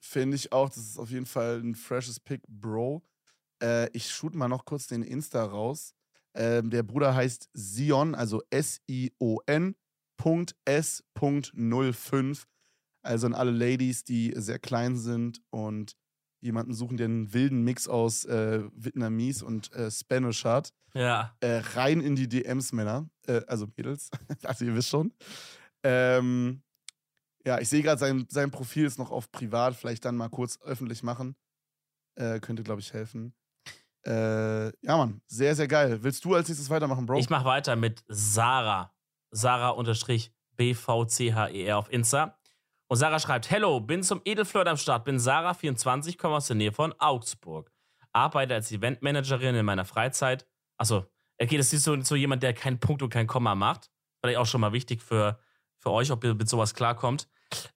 Finde 0.00 0.36
ich 0.36 0.52
auch. 0.52 0.68
Das 0.68 0.78
ist 0.78 0.98
auf 0.98 1.10
jeden 1.10 1.26
Fall 1.26 1.60
ein 1.60 1.74
freshes 1.74 2.18
Pick, 2.18 2.42
Bro. 2.48 3.02
Äh, 3.62 3.90
ich 3.90 4.08
shoot 4.10 4.34
mal 4.34 4.48
noch 4.48 4.64
kurz 4.64 4.86
den 4.86 5.02
Insta 5.02 5.44
raus. 5.44 5.95
Ähm, 6.36 6.70
der 6.70 6.82
Bruder 6.82 7.14
heißt 7.14 7.48
Sion, 7.54 8.14
also 8.14 8.42
S-I-O-N. 8.50 9.74
Punkt 10.16 10.56
S. 10.64 11.04
Punkt 11.14 11.52
05. 11.54 12.46
Also 13.02 13.26
an 13.26 13.34
alle 13.34 13.50
Ladies, 13.50 14.04
die 14.04 14.32
sehr 14.36 14.58
klein 14.58 14.96
sind 14.96 15.40
und 15.50 15.96
jemanden 16.40 16.74
suchen, 16.74 16.96
der 16.96 17.06
einen 17.06 17.32
wilden 17.32 17.62
Mix 17.62 17.88
aus 17.88 18.24
äh, 18.24 18.62
Vietnamese 18.74 19.44
und 19.44 19.72
äh, 19.72 19.90
Spanish 19.90 20.44
hat. 20.44 20.72
Ja. 20.94 21.36
Äh, 21.40 21.62
rein 21.74 22.00
in 22.00 22.16
die 22.16 22.28
DMs, 22.28 22.72
Männer. 22.72 23.08
Äh, 23.26 23.42
also 23.46 23.66
Mädels. 23.76 24.10
also 24.42 24.64
ihr 24.64 24.74
wisst 24.74 24.88
schon. 24.88 25.12
Ähm, 25.82 26.62
ja, 27.46 27.60
ich 27.60 27.68
sehe 27.68 27.82
gerade, 27.82 28.00
sein, 28.00 28.26
sein 28.28 28.50
Profil 28.50 28.86
ist 28.86 28.98
noch 28.98 29.10
auf 29.10 29.30
privat. 29.30 29.76
Vielleicht 29.76 30.04
dann 30.04 30.16
mal 30.16 30.28
kurz 30.28 30.60
öffentlich 30.62 31.02
machen. 31.02 31.36
Äh, 32.16 32.40
könnte, 32.40 32.62
glaube 32.62 32.80
ich, 32.80 32.92
helfen. 32.92 33.34
Äh, 34.06 34.66
ja, 34.86 34.96
Mann. 34.96 35.20
Sehr, 35.26 35.56
sehr 35.56 35.66
geil. 35.66 35.98
Willst 36.02 36.24
du 36.24 36.34
als 36.34 36.48
nächstes 36.48 36.70
weitermachen, 36.70 37.06
Bro? 37.06 37.18
Ich 37.18 37.28
mache 37.28 37.44
weiter 37.44 37.74
mit 37.74 38.04
Sarah. 38.06 38.94
Sarah-BVCHER 39.32 41.76
auf 41.76 41.92
Insta. 41.92 42.38
Und 42.86 42.98
Sarah 42.98 43.18
schreibt: 43.18 43.50
Hello, 43.50 43.80
bin 43.80 44.04
zum 44.04 44.20
Edelflirt 44.24 44.68
am 44.68 44.76
Start, 44.76 45.04
bin 45.04 45.18
Sarah, 45.18 45.54
24, 45.54 46.18
komme 46.18 46.36
aus 46.36 46.46
der 46.46 46.54
Nähe 46.54 46.70
von 46.70 46.94
Augsburg. 46.98 47.72
Arbeite 48.12 48.54
als 48.54 48.70
Eventmanagerin 48.70 49.56
in 49.56 49.66
meiner 49.66 49.84
Freizeit. 49.84 50.46
Achso, 50.78 51.06
okay, 51.40 51.58
das 51.58 51.72
ist 51.72 51.82
so, 51.82 52.00
so 52.00 52.14
jemand, 52.14 52.44
der 52.44 52.54
keinen 52.54 52.78
Punkt 52.78 53.02
und 53.02 53.10
kein 53.10 53.26
Komma 53.26 53.56
macht. 53.56 53.90
Vielleicht 54.20 54.38
auch 54.38 54.46
schon 54.46 54.60
mal 54.60 54.72
wichtig 54.72 55.02
für, 55.02 55.40
für 55.78 55.90
euch, 55.90 56.12
ob 56.12 56.22
ihr 56.22 56.34
mit 56.34 56.48
sowas 56.48 56.74
klarkommt. 56.74 57.28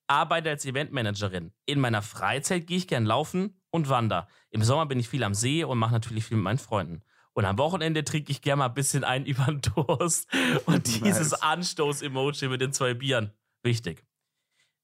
Arbeite 0.07 0.51
als 0.51 0.65
Eventmanagerin. 0.65 1.53
In 1.67 1.81
meiner 1.81 2.03
Freizeit 2.03 2.69
gehe 2.69 2.77
ich 2.79 2.89
gern 2.89 3.05
laufen 3.05 3.60
und 3.71 3.89
wander. 3.89 4.29
Im 4.51 4.63
Sommer 4.63 4.87
bin 4.87 4.99
ich 4.99 5.09
viel 5.09 5.25
am 5.25 5.35
See 5.35 5.65
und 5.65 5.79
mache 5.79 5.93
natürlich 5.93 6.25
viel 6.25 6.37
mit 6.37 6.45
meinen 6.45 6.59
Freunden. 6.59 7.03
Und 7.33 7.45
am 7.45 7.59
Wochenende 7.59 8.05
trinke 8.05 8.33
ich 8.33 8.43
gerne 8.43 8.61
mal 8.61 8.67
ein 8.67 8.75
bisschen 8.75 9.05
ein 9.05 9.25
über 9.27 9.47
den 9.47 9.61
Durst. 9.61 10.29
Und 10.67 10.87
dieses 10.87 11.31
Nice. 11.31 11.43
Anstoß-Emoji 11.43 12.49
mit 12.49 12.61
den 12.61 12.73
zwei 12.73 12.95
Bieren. 12.95 13.33
Wichtig. 13.63 14.05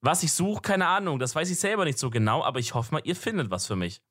Was 0.00 0.22
ich 0.22 0.32
suche, 0.32 0.62
keine 0.62 0.86
Ahnung. 0.86 1.18
Das 1.18 1.34
weiß 1.34 1.50
ich 1.50 1.58
selber 1.58 1.84
nicht 1.84 1.98
so 1.98 2.10
genau, 2.10 2.44
aber 2.44 2.60
ich 2.60 2.74
hoffe 2.74 2.94
mal, 2.94 3.02
ihr 3.04 3.16
findet 3.16 3.50
was 3.50 3.66
für 3.66 3.76
mich. 3.76 4.02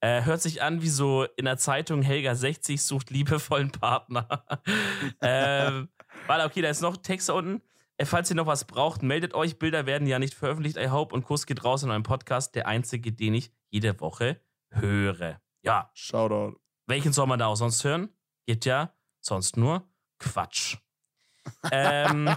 Äh, 0.00 0.22
hört 0.24 0.42
sich 0.42 0.62
an 0.62 0.82
wie 0.82 0.88
so 0.88 1.24
in 1.36 1.46
der 1.46 1.56
Zeitung 1.56 2.02
Helga 2.02 2.34
60 2.34 2.82
sucht 2.82 3.10
liebevollen 3.10 3.72
Partner. 3.72 4.44
ähm, 5.22 5.88
warte, 6.26 6.44
okay, 6.44 6.60
da 6.60 6.68
ist 6.68 6.82
noch 6.82 6.98
Text 6.98 7.30
da 7.30 7.32
unten. 7.32 7.62
Äh, 7.96 8.04
falls 8.04 8.30
ihr 8.30 8.36
noch 8.36 8.46
was 8.46 8.66
braucht, 8.66 9.02
meldet 9.02 9.32
euch. 9.34 9.58
Bilder 9.58 9.86
werden 9.86 10.06
ja 10.06 10.18
nicht 10.18 10.34
veröffentlicht. 10.34 10.76
I 10.76 10.90
hope. 10.90 11.14
Und 11.14 11.24
Kuss 11.24 11.46
geht 11.46 11.64
raus 11.64 11.82
in 11.82 11.90
eurem 11.90 12.02
Podcast. 12.02 12.54
Der 12.54 12.68
einzige, 12.68 13.10
den 13.10 13.34
ich 13.34 13.50
jede 13.76 14.00
Woche 14.00 14.40
höre. 14.70 15.38
Ja, 15.62 15.90
Shoutout. 15.94 16.58
welchen 16.86 17.12
soll 17.12 17.26
man 17.26 17.38
da 17.38 17.46
auch 17.46 17.56
sonst 17.56 17.84
hören? 17.84 18.08
Geht 18.46 18.64
ja 18.64 18.94
sonst 19.20 19.56
nur 19.58 19.86
Quatsch. 20.18 20.78
ähm, 21.70 22.34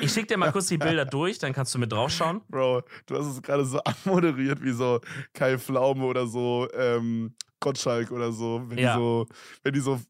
ich 0.00 0.12
schicke 0.12 0.26
dir 0.28 0.36
mal 0.36 0.52
kurz 0.52 0.66
die 0.66 0.76
Bilder 0.78 1.04
durch, 1.06 1.38
dann 1.38 1.52
kannst 1.54 1.74
du 1.74 1.78
mit 1.78 1.90
draufschauen. 1.90 2.42
Bro, 2.48 2.82
du 3.06 3.16
hast 3.16 3.26
es 3.26 3.40
gerade 3.42 3.64
so 3.64 3.80
anmoderiert 3.84 4.62
wie 4.62 4.72
so 4.72 5.00
Kai 5.32 5.58
Pflaume 5.58 6.04
oder 6.04 6.26
so 6.26 6.68
ähm, 6.74 7.34
Gottschalk 7.60 8.10
oder 8.10 8.30
so. 8.32 8.62
Wenn 8.66 8.78
Ja. 8.78 8.92
die 8.94 8.98
so, 9.00 9.26
wenn 9.62 9.72
die 9.72 9.80
so, 9.80 10.00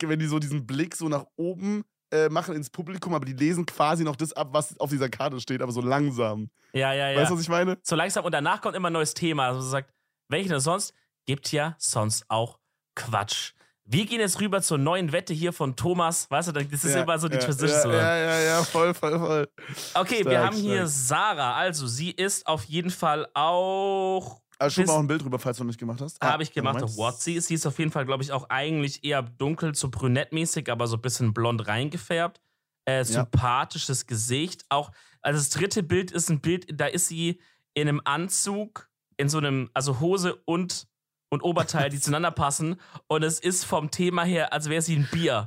wenn 0.00 0.18
die 0.18 0.26
so 0.26 0.38
diesen 0.38 0.66
Blick 0.66 0.96
so 0.96 1.08
nach 1.08 1.26
oben 1.36 1.84
äh, 2.10 2.28
machen 2.28 2.54
ins 2.54 2.70
Publikum, 2.70 3.14
aber 3.14 3.24
die 3.24 3.32
lesen 3.32 3.66
quasi 3.66 4.04
noch 4.04 4.16
das 4.16 4.32
ab, 4.32 4.48
was 4.52 4.78
auf 4.80 4.90
dieser 4.90 5.08
Karte 5.08 5.40
steht, 5.40 5.62
aber 5.62 5.72
so 5.72 5.80
langsam. 5.80 6.50
Ja, 6.72 6.92
ja, 6.92 7.10
ja. 7.10 7.20
Weißt 7.20 7.30
du, 7.30 7.34
was 7.34 7.42
ich 7.42 7.48
meine? 7.48 7.78
so 7.82 7.96
langsam 7.96 8.24
und 8.24 8.32
danach 8.32 8.60
kommt 8.60 8.76
immer 8.76 8.90
ein 8.90 8.92
neues 8.92 9.14
Thema. 9.14 9.48
Also 9.48 9.60
man 9.60 9.70
sagt, 9.70 9.92
welchen 10.28 10.50
denn 10.50 10.60
sonst? 10.60 10.94
Gibt 11.26 11.52
ja 11.52 11.74
sonst 11.78 12.24
auch 12.28 12.58
Quatsch. 12.94 13.52
Wir 13.90 14.04
gehen 14.04 14.20
jetzt 14.20 14.38
rüber 14.40 14.60
zur 14.60 14.76
neuen 14.76 15.12
Wette 15.12 15.32
hier 15.32 15.52
von 15.52 15.74
Thomas. 15.74 16.30
Weißt 16.30 16.48
du, 16.48 16.52
das 16.52 16.64
ist 16.84 16.94
Ja, 16.94 17.02
immer 17.02 17.18
so 17.18 17.26
die 17.26 17.36
ja, 17.36 17.40
Transition. 17.40 17.92
Ja, 17.92 18.16
ja, 18.16 18.16
ja, 18.16 18.40
ja, 18.40 18.62
voll, 18.62 18.92
voll, 18.92 19.18
voll. 19.18 19.48
Okay, 19.94 20.24
wir 20.24 20.32
Stark, 20.32 20.44
haben 20.46 20.56
hier 20.56 20.86
stark. 20.86 20.90
Sarah. 20.90 21.54
Also, 21.54 21.86
sie 21.86 22.10
ist 22.10 22.46
auf 22.46 22.64
jeden 22.64 22.90
Fall 22.90 23.28
auch. 23.32 24.42
Also 24.58 24.74
schon 24.74 24.82
Bis- 24.84 24.88
mal 24.88 24.94
auch 24.96 25.00
ein 25.00 25.06
Bild 25.06 25.22
drüber, 25.22 25.38
falls 25.38 25.56
du 25.56 25.62
noch 25.64 25.68
nicht 25.68 25.78
gemacht 25.78 26.00
hast. 26.00 26.20
Habe 26.20 26.42
ich 26.42 26.52
gemacht 26.52 26.82
auf 26.82 26.96
What 26.96 27.20
sie 27.20 27.34
ist. 27.34 27.66
Auf 27.66 27.78
jeden 27.78 27.92
Fall, 27.92 28.04
glaube 28.06 28.22
ich, 28.24 28.32
auch 28.32 28.48
eigentlich 28.50 29.04
eher 29.04 29.22
dunkel 29.22 29.74
zu 29.74 29.90
brünettmäßig, 29.90 30.70
aber 30.70 30.86
so 30.88 30.96
ein 30.96 31.02
bisschen 31.02 31.32
blond 31.32 31.66
reingefärbt. 31.68 32.40
Äh, 32.84 33.04
sympathisches 33.04 34.06
Gesicht. 34.06 34.64
Auch, 34.70 34.90
also 35.22 35.38
das 35.38 35.50
dritte 35.50 35.82
Bild 35.82 36.10
ist 36.10 36.30
ein 36.30 36.40
Bild, 36.40 36.66
da 36.72 36.86
ist 36.86 37.06
sie 37.08 37.40
in 37.74 37.88
einem 37.88 38.00
Anzug, 38.04 38.88
in 39.16 39.28
so 39.28 39.38
einem, 39.38 39.70
also 39.74 40.00
Hose 40.00 40.36
und, 40.46 40.88
und 41.28 41.42
Oberteil, 41.42 41.90
die 41.90 42.00
zueinander 42.00 42.30
passen. 42.30 42.80
Und 43.06 43.22
es 43.22 43.38
ist 43.38 43.64
vom 43.64 43.90
Thema 43.90 44.24
her, 44.24 44.52
als 44.52 44.68
wäre 44.68 44.82
sie 44.82 44.96
ein 44.96 45.08
Bier. 45.12 45.46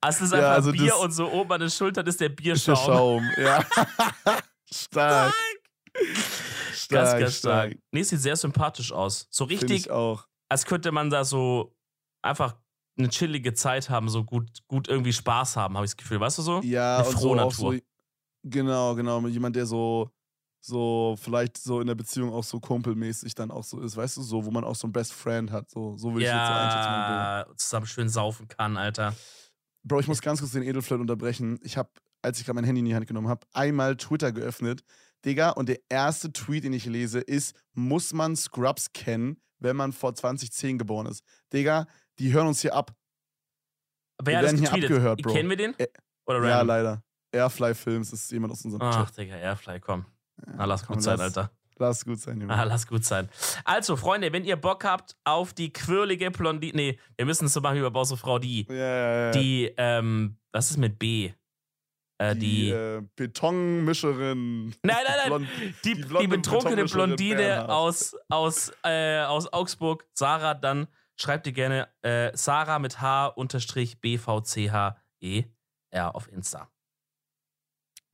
Also 0.00 0.24
es 0.24 0.30
ist 0.32 0.38
Ja, 0.38 0.54
einfach 0.54 0.54
also 0.54 0.72
Bier 0.72 0.96
und 0.96 1.10
so 1.12 1.30
oben 1.30 1.52
an 1.52 1.60
den 1.60 1.70
Schultern 1.70 2.06
ist 2.06 2.20
der 2.20 2.28
Ist 2.28 2.36
der 2.38 2.42
Bierschaum. 2.42 2.76
Schaum, 2.76 3.30
ja. 3.36 3.64
stark. 4.72 5.34
Stark, 5.34 5.34
Ganz, 6.88 7.10
ganz 7.20 7.38
stark. 7.38 7.76
Nee, 7.92 8.02
sieht 8.02 8.20
sehr 8.20 8.36
sympathisch 8.36 8.92
aus. 8.92 9.26
So 9.30 9.44
richtig 9.44 9.86
ich 9.86 9.90
auch. 9.90 10.26
als 10.48 10.64
könnte 10.66 10.92
man 10.92 11.10
da 11.10 11.24
so 11.24 11.76
einfach 12.22 12.56
eine 12.98 13.08
chillige 13.08 13.52
Zeit 13.54 13.90
haben, 13.90 14.08
so 14.08 14.24
gut, 14.24 14.62
gut 14.68 14.88
irgendwie 14.88 15.12
Spaß 15.12 15.56
haben, 15.56 15.76
habe 15.76 15.84
ich 15.84 15.92
das 15.92 15.96
Gefühl. 15.96 16.20
Weißt 16.20 16.38
du 16.38 16.42
so? 16.42 16.60
Ja, 16.62 16.98
Eine 16.98 17.06
und 17.08 17.12
so 17.12 17.18
frohe 17.18 17.38
so. 17.52 17.70
Natur. 17.70 17.80
Genau, 18.42 18.94
genau. 18.94 19.26
Jemand, 19.26 19.56
der 19.56 19.66
so, 19.66 20.10
so 20.60 21.16
vielleicht 21.20 21.58
so 21.58 21.80
in 21.80 21.86
der 21.86 21.94
Beziehung 21.94 22.32
auch 22.32 22.44
so 22.44 22.60
kumpelmäßig 22.60 23.34
dann 23.34 23.50
auch 23.50 23.64
so 23.64 23.80
ist, 23.80 23.96
weißt 23.96 24.16
du, 24.16 24.22
so, 24.22 24.44
wo 24.44 24.50
man 24.50 24.64
auch 24.64 24.76
so 24.76 24.86
einen 24.86 24.92
Best 24.92 25.12
Friend 25.12 25.50
hat. 25.50 25.70
So, 25.70 25.96
so 25.96 26.12
würde 26.12 26.24
ich 26.24 26.32
jetzt 26.32 26.46
so 26.46 26.52
einschätzen. 26.52 26.90
Ja, 26.90 27.46
zusammen 27.56 27.86
schön 27.86 28.08
saufen 28.08 28.48
kann, 28.48 28.76
Alter. 28.76 29.14
Bro, 29.82 30.00
ich 30.00 30.08
muss 30.08 30.20
ganz 30.20 30.40
kurz 30.40 30.52
den 30.52 30.62
Edelflirt 30.62 31.00
unterbrechen. 31.00 31.58
Ich 31.62 31.76
habe, 31.76 31.90
als 32.22 32.40
ich 32.40 32.46
gerade 32.46 32.56
mein 32.56 32.64
Handy 32.64 32.80
in 32.80 32.86
die 32.86 32.94
Hand 32.94 33.06
genommen 33.06 33.28
habe, 33.28 33.46
einmal 33.52 33.96
Twitter 33.96 34.32
geöffnet. 34.32 34.82
Digga, 35.26 35.50
und 35.50 35.68
der 35.68 35.80
erste 35.88 36.32
Tweet, 36.32 36.64
den 36.64 36.72
ich 36.72 36.86
lese, 36.86 37.20
ist: 37.20 37.54
Muss 37.74 38.12
man 38.12 38.36
Scrubs 38.36 38.92
kennen, 38.92 39.40
wenn 39.58 39.76
man 39.76 39.92
vor 39.92 40.14
2010 40.14 40.78
geboren 40.78 41.06
ist? 41.06 41.24
Digga, 41.52 41.86
die 42.18 42.32
hören 42.32 42.46
uns 42.46 42.60
hier 42.60 42.74
ab. 42.74 42.94
Wer 44.22 44.38
hat 44.38 44.44
das 44.44 44.52
werden 44.52 44.60
hier 44.60 44.70
getweetet? 44.70 44.90
abgehört, 44.90 45.22
Bro. 45.22 45.32
Kennen 45.34 45.50
wir 45.50 45.56
den? 45.56 45.74
Oder 46.26 46.38
Ja, 46.44 46.50
random? 46.58 46.66
leider. 46.68 47.02
Airfly 47.32 47.74
Films 47.74 48.12
ist 48.12 48.30
jemand 48.32 48.52
aus 48.52 48.64
unserem 48.64 48.82
Ach, 48.82 49.06
Chat. 49.06 49.18
Digga, 49.18 49.36
Airfly, 49.36 49.80
komm. 49.80 50.06
Ja, 50.46 50.52
Na, 50.56 50.64
lass 50.64 50.84
komm, 50.86 50.94
gut 50.96 51.02
sein, 51.02 51.18
lass- 51.18 51.36
Alter. 51.36 51.50
Lass 51.78 52.04
gut 52.06 52.18
sein, 52.18 52.40
Junge. 52.40 52.54
Ah, 52.54 52.62
lass 52.64 52.86
gut 52.86 53.04
sein. 53.04 53.28
Also, 53.64 53.96
Freunde, 53.96 54.32
wenn 54.32 54.44
ihr 54.46 54.56
Bock 54.56 54.82
habt 54.84 55.14
auf 55.24 55.52
die 55.52 55.70
quirlige 55.74 56.30
Blondine. 56.30 56.72
Nee, 56.74 56.98
wir 57.18 57.26
müssen 57.26 57.44
es 57.44 57.52
so 57.52 57.60
machen 57.60 57.76
wie 57.76 57.82
bei 57.82 57.90
Bauso 57.90 58.16
Frau, 58.16 58.38
die. 58.38 58.66
Ja, 58.70 58.74
ja, 58.74 59.24
ja. 59.26 59.30
Die, 59.32 59.74
ähm, 59.76 60.38
was 60.52 60.70
ist 60.70 60.78
mit 60.78 60.98
B? 60.98 61.32
Äh, 62.18 62.34
die 62.34 62.40
die, 62.40 62.70
äh, 62.70 63.02
Betonmischerin. 63.14 64.74
nein, 64.82 64.96
nein, 65.04 65.30
nein, 65.30 65.48
die, 65.84 65.94
die 65.94 66.02
die, 66.02 66.26
betrunkene 66.26 66.86
Blondine 66.86 67.68
aus, 67.68 68.16
aus, 68.28 68.72
äh, 68.84 69.20
aus 69.20 69.52
Augsburg, 69.52 70.06
Sarah, 70.14 70.54
dann 70.54 70.88
schreibt 71.16 71.46
ihr 71.46 71.52
gerne 71.52 71.88
äh, 72.02 72.34
Sarah 72.34 72.78
mit 72.78 73.00
H 73.02 73.26
unterstrich 73.26 74.00
BVCHER 74.00 74.96
auf 76.14 76.32
Insta. 76.32 76.70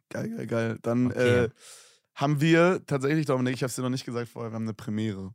Geil, 0.08 0.30
geil, 0.36 0.46
geil. 0.46 0.78
Dann 0.82 1.06
Okay. 1.06 1.44
äh, 1.44 1.50
haben 2.14 2.40
wir 2.40 2.84
tatsächlich, 2.86 3.26
Dominik, 3.26 3.54
ich 3.54 3.62
habe 3.62 3.68
es 3.68 3.76
dir 3.76 3.82
noch 3.82 3.88
nicht 3.88 4.04
gesagt 4.04 4.28
vorher, 4.28 4.50
wir 4.50 4.56
haben 4.56 4.64
eine 4.64 4.74
Premiere. 4.74 5.32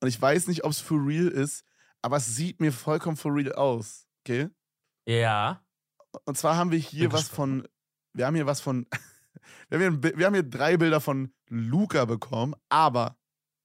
Und 0.00 0.08
ich 0.08 0.20
weiß 0.20 0.48
nicht, 0.48 0.64
ob 0.64 0.72
es 0.72 0.80
for 0.80 0.98
real 1.06 1.28
ist, 1.28 1.64
aber 2.02 2.16
es 2.16 2.34
sieht 2.34 2.60
mir 2.60 2.72
vollkommen 2.72 3.16
for 3.16 3.34
real 3.34 3.52
aus. 3.52 4.06
Okay? 4.20 4.48
Ja. 5.06 5.62
Und 6.24 6.36
zwar 6.36 6.56
haben 6.56 6.70
wir 6.70 6.78
hier 6.78 7.12
was 7.12 7.28
von, 7.28 7.66
wir 8.14 8.26
haben 8.26 8.34
hier 8.34 8.46
was 8.46 8.60
von, 8.60 8.86
wir 9.68 9.78
haben 9.86 10.00
hier, 10.02 10.16
wir 10.18 10.26
haben 10.26 10.34
hier 10.34 10.42
drei 10.42 10.76
Bilder 10.76 11.00
von 11.00 11.32
Luca 11.48 12.04
bekommen, 12.06 12.54
aber 12.68 13.16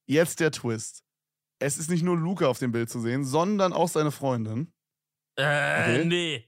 jetzt 0.06 0.40
der 0.40 0.52
Twist. 0.52 1.04
Es 1.60 1.78
ist 1.78 1.90
nicht 1.90 2.04
nur 2.04 2.18
Luca 2.18 2.48
auf 2.48 2.60
dem 2.60 2.72
Bild 2.72 2.90
zu 2.90 3.00
sehen, 3.02 3.24
sondern 3.26 3.74
auch 3.74 3.90
seine 3.90 4.12
Freundin. 4.12 4.72
Äh, 5.38 5.44
Okay. 5.82 6.06
nee. 6.06 6.46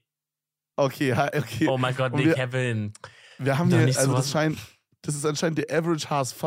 Okay, 0.77 1.11
okay. 1.13 1.67
Oh 1.67 1.77
mein 1.77 1.95
Gott, 1.95 2.13
nee, 2.13 2.25
wir- 2.25 2.33
Kevin. 2.33 2.93
Wir 3.37 3.57
haben 3.57 3.69
hier, 3.69 3.85
nicht 3.85 3.97
also 3.97 4.13
das 4.13 4.31
scheint, 4.31 4.57
das 5.01 5.15
ist 5.15 5.25
anscheinend 5.25 5.57
der 5.57 5.65
Average 5.75 6.09
HSV. 6.09 6.43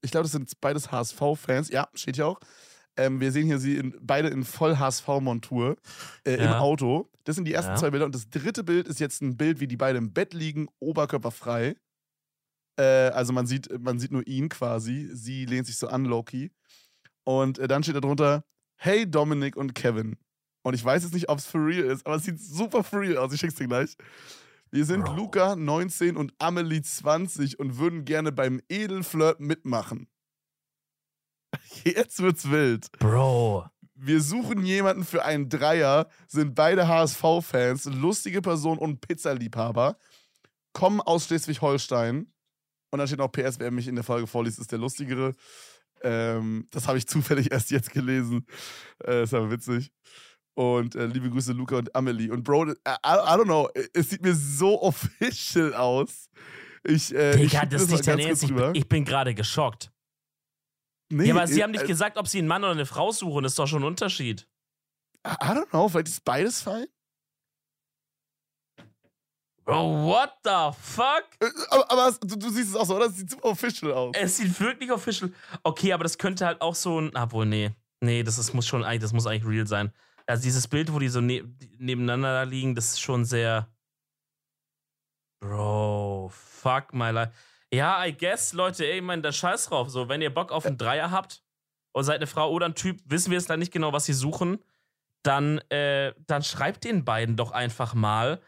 Ich 0.00 0.10
glaube, 0.12 0.22
das 0.24 0.32
sind 0.32 0.50
beides 0.60 0.90
HSV-Fans. 0.92 1.68
Ja, 1.70 1.88
steht 1.94 2.16
hier 2.16 2.26
auch. 2.28 2.40
Ähm, 2.96 3.20
wir 3.20 3.30
sehen 3.32 3.46
hier 3.46 3.58
sie 3.58 3.76
in, 3.76 3.94
beide 4.00 4.28
in 4.28 4.44
voll 4.44 4.78
HSV-Montur 4.78 5.76
äh, 6.24 6.34
im 6.34 6.40
Ja. 6.44 6.58
Auto. 6.60 7.10
Das 7.24 7.36
sind 7.36 7.44
die 7.46 7.52
ersten 7.52 7.72
Ja. 7.72 7.76
zwei 7.76 7.90
Bilder. 7.90 8.06
Und 8.06 8.14
das 8.14 8.30
dritte 8.30 8.64
Bild 8.64 8.88
ist 8.88 9.00
jetzt 9.00 9.20
ein 9.22 9.36
Bild, 9.36 9.60
wie 9.60 9.66
die 9.66 9.76
beiden 9.76 10.04
im 10.04 10.12
Bett 10.12 10.32
liegen, 10.34 10.68
oberkörperfrei. 10.80 11.76
Äh, 12.78 12.82
also 12.82 13.32
man 13.32 13.46
sieht, 13.46 13.68
man 13.82 13.98
sieht 13.98 14.12
nur 14.12 14.26
ihn 14.26 14.48
quasi. 14.48 15.08
Sie 15.12 15.44
lehnt 15.46 15.66
sich 15.66 15.76
so 15.78 15.88
an, 15.88 16.04
Loki. 16.04 16.50
Und 17.24 17.58
äh, 17.58 17.68
dann 17.68 17.82
steht 17.82 17.96
da 17.96 18.00
drunter: 18.00 18.44
Hey 18.76 19.10
Dominik 19.10 19.56
und 19.56 19.74
Kevin. 19.74 20.16
Und 20.62 20.74
ich 20.74 20.84
weiß 20.84 21.04
jetzt 21.04 21.14
nicht, 21.14 21.28
ob 21.28 21.38
es 21.38 21.46
for 21.46 21.64
real 21.64 21.84
ist, 21.84 22.04
aber 22.06 22.16
es 22.16 22.24
sieht 22.24 22.40
super 22.40 22.82
for 22.82 23.00
real 23.00 23.18
aus. 23.18 23.32
Ich 23.32 23.40
schick's 23.40 23.54
dir 23.54 23.68
gleich. 23.68 23.96
Wir 24.72 24.84
sind 24.84 25.04
Bro. 25.04 25.14
Luca, 25.14 25.54
19 25.54 26.16
und 26.16 26.34
Amelie, 26.38 26.82
20 26.82 27.58
und 27.60 27.78
würden 27.78 28.04
gerne 28.04 28.32
beim 28.32 28.60
Edelflirt 28.68 29.38
mitmachen. 29.38 30.08
Jetzt 31.84 32.20
wird's 32.22 32.50
wild. 32.50 32.90
Bro. 32.98 33.66
Wir 33.94 34.20
suchen 34.20 34.64
jemanden 34.64 35.04
für 35.04 35.24
einen 35.24 35.48
Dreier, 35.48 36.08
sind 36.28 36.54
beide 36.54 36.86
HSV-Fans, 36.86 37.86
lustige 37.86 38.42
Person 38.42 38.76
und 38.78 39.00
Pizzaliebhaber, 39.00 39.96
kommen 40.74 41.00
aus 41.00 41.26
Schleswig-Holstein. 41.26 42.30
Und 42.90 42.98
dann 42.98 43.06
steht 43.08 43.18
noch 43.18 43.32
PS, 43.32 43.58
wer 43.58 43.70
mich 43.70 43.88
in 43.88 43.94
der 43.94 44.04
Folge 44.04 44.26
vorliest, 44.26 44.58
ist 44.58 44.70
der 44.70 44.78
Lustigere. 44.78 45.32
Ähm, 46.02 46.66
das 46.70 46.86
habe 46.88 46.98
ich 46.98 47.06
zufällig 47.08 47.50
erst 47.50 47.70
jetzt 47.70 47.90
gelesen. 47.90 48.46
Äh, 49.04 49.22
ist 49.22 49.32
aber 49.34 49.50
witzig. 49.50 49.90
Und 50.54 50.94
äh, 50.94 51.06
liebe 51.06 51.28
Grüße, 51.30 51.52
Luca 51.52 51.76
und 51.76 51.94
Amelie. 51.94 52.30
Und 52.30 52.42
Bro, 52.44 52.68
I, 52.68 52.72
I 52.72 52.98
don't 53.04 53.44
know, 53.44 53.68
es 53.94 54.10
sieht 54.10 54.22
mir 54.22 54.34
so 54.34 54.80
official 54.82 55.74
aus. 55.74 56.28
Ich, 56.84 57.14
äh, 57.14 57.34
ich 57.42 57.50
Digga, 57.50 57.60
schick 57.62 57.70
das 57.70 57.88
nicht 57.88 58.06
dein 58.06 58.18
Ernst. 58.18 58.42
Ich, 58.44 58.54
bin- 58.54 58.74
ich 58.74 58.88
bin 58.88 59.04
gerade 59.04 59.34
geschockt. 59.34 59.90
Nee, 61.08 61.26
Ja, 61.28 61.34
aber 61.34 61.46
sie 61.46 61.60
äh, 61.60 61.62
haben 61.62 61.70
nicht 61.70 61.86
gesagt, 61.86 62.16
ob 62.18 62.26
sie 62.28 62.38
einen 62.38 62.48
Mann 62.48 62.64
oder 62.64 62.72
eine 62.72 62.86
Frau 62.86 63.10
suchen. 63.12 63.42
Das 63.44 63.52
ist 63.52 63.58
doch 63.58 63.66
schon 63.66 63.82
ein 63.82 63.86
Unterschied. 63.86 64.48
I 65.26 65.30
don't 65.30 65.68
know, 65.70 65.88
vielleicht 65.88 66.08
ist 66.08 66.24
beides 66.24 66.62
fein. 66.62 66.86
Bro, 69.64 70.04
what 70.06 70.32
the 70.44 70.70
fuck? 70.80 71.24
Äh, 71.40 71.50
Aber, 71.70 71.90
aber 71.90 72.16
du, 72.20 72.36
du 72.36 72.50
siehst 72.50 72.70
es 72.70 72.76
auch 72.76 72.84
so, 72.86 72.96
oder? 72.96 73.06
Es 73.06 73.16
sieht 73.16 73.30
super 73.30 73.46
official 73.48 73.92
aus. 73.92 74.14
Es 74.16 74.36
sieht 74.36 74.58
wirklich 74.60 74.92
official. 74.92 75.32
Okay, 75.64 75.92
aber 75.92 76.04
das 76.04 76.18
könnte 76.18 76.46
halt 76.46 76.60
auch 76.60 76.74
so 76.76 77.00
ein. 77.00 77.10
Obwohl, 77.16 77.46
nee. 77.46 77.72
Nee, 78.00 78.22
das 78.22 78.38
ist, 78.38 78.52
muss 78.54 78.66
schon 78.66 78.84
eigentlich, 78.84 79.02
das 79.02 79.12
muss 79.12 79.26
eigentlich 79.26 79.46
real 79.46 79.66
sein. 79.66 79.92
Also 80.26 80.42
dieses 80.44 80.68
Bild, 80.68 80.92
wo 80.92 80.98
die 81.00 81.08
so 81.08 81.20
ne 81.20 81.42
nebeneinander 81.78 82.32
da 82.32 82.42
liegen, 82.44 82.74
das 82.76 82.90
ist 82.92 83.00
schon 83.00 83.24
sehr. 83.24 83.68
Bro, 85.40 86.30
fuck 86.32 86.92
my 86.92 87.10
life. 87.10 87.32
Ja, 87.76 88.06
I 88.06 88.16
guess, 88.16 88.54
Leute, 88.54 88.86
ey, 88.86 88.96
ich 88.98 89.02
meine, 89.02 89.20
da 89.20 89.32
scheiß 89.32 89.66
drauf. 89.66 89.90
So, 89.90 90.08
wenn 90.08 90.22
ihr 90.22 90.32
Bock 90.32 90.50
auf 90.50 90.64
einen 90.64 90.78
Dreier 90.78 91.10
habt 91.10 91.42
und 91.92 92.04
seid 92.04 92.16
eine 92.16 92.26
Frau 92.26 92.50
oder 92.50 92.64
ein 92.64 92.74
Typ, 92.74 93.00
wissen 93.04 93.30
wir 93.30 93.36
es 93.36 93.44
dann 93.44 93.58
nicht 93.58 93.70
genau, 93.70 93.92
was 93.92 94.06
sie 94.06 94.14
suchen, 94.14 94.58
dann, 95.22 95.58
äh, 95.70 96.14
dann 96.26 96.42
schreibt 96.42 96.84
den 96.84 97.04
beiden 97.04 97.36
doch 97.36 97.52
einfach 97.52 97.92
mal. 97.92 98.40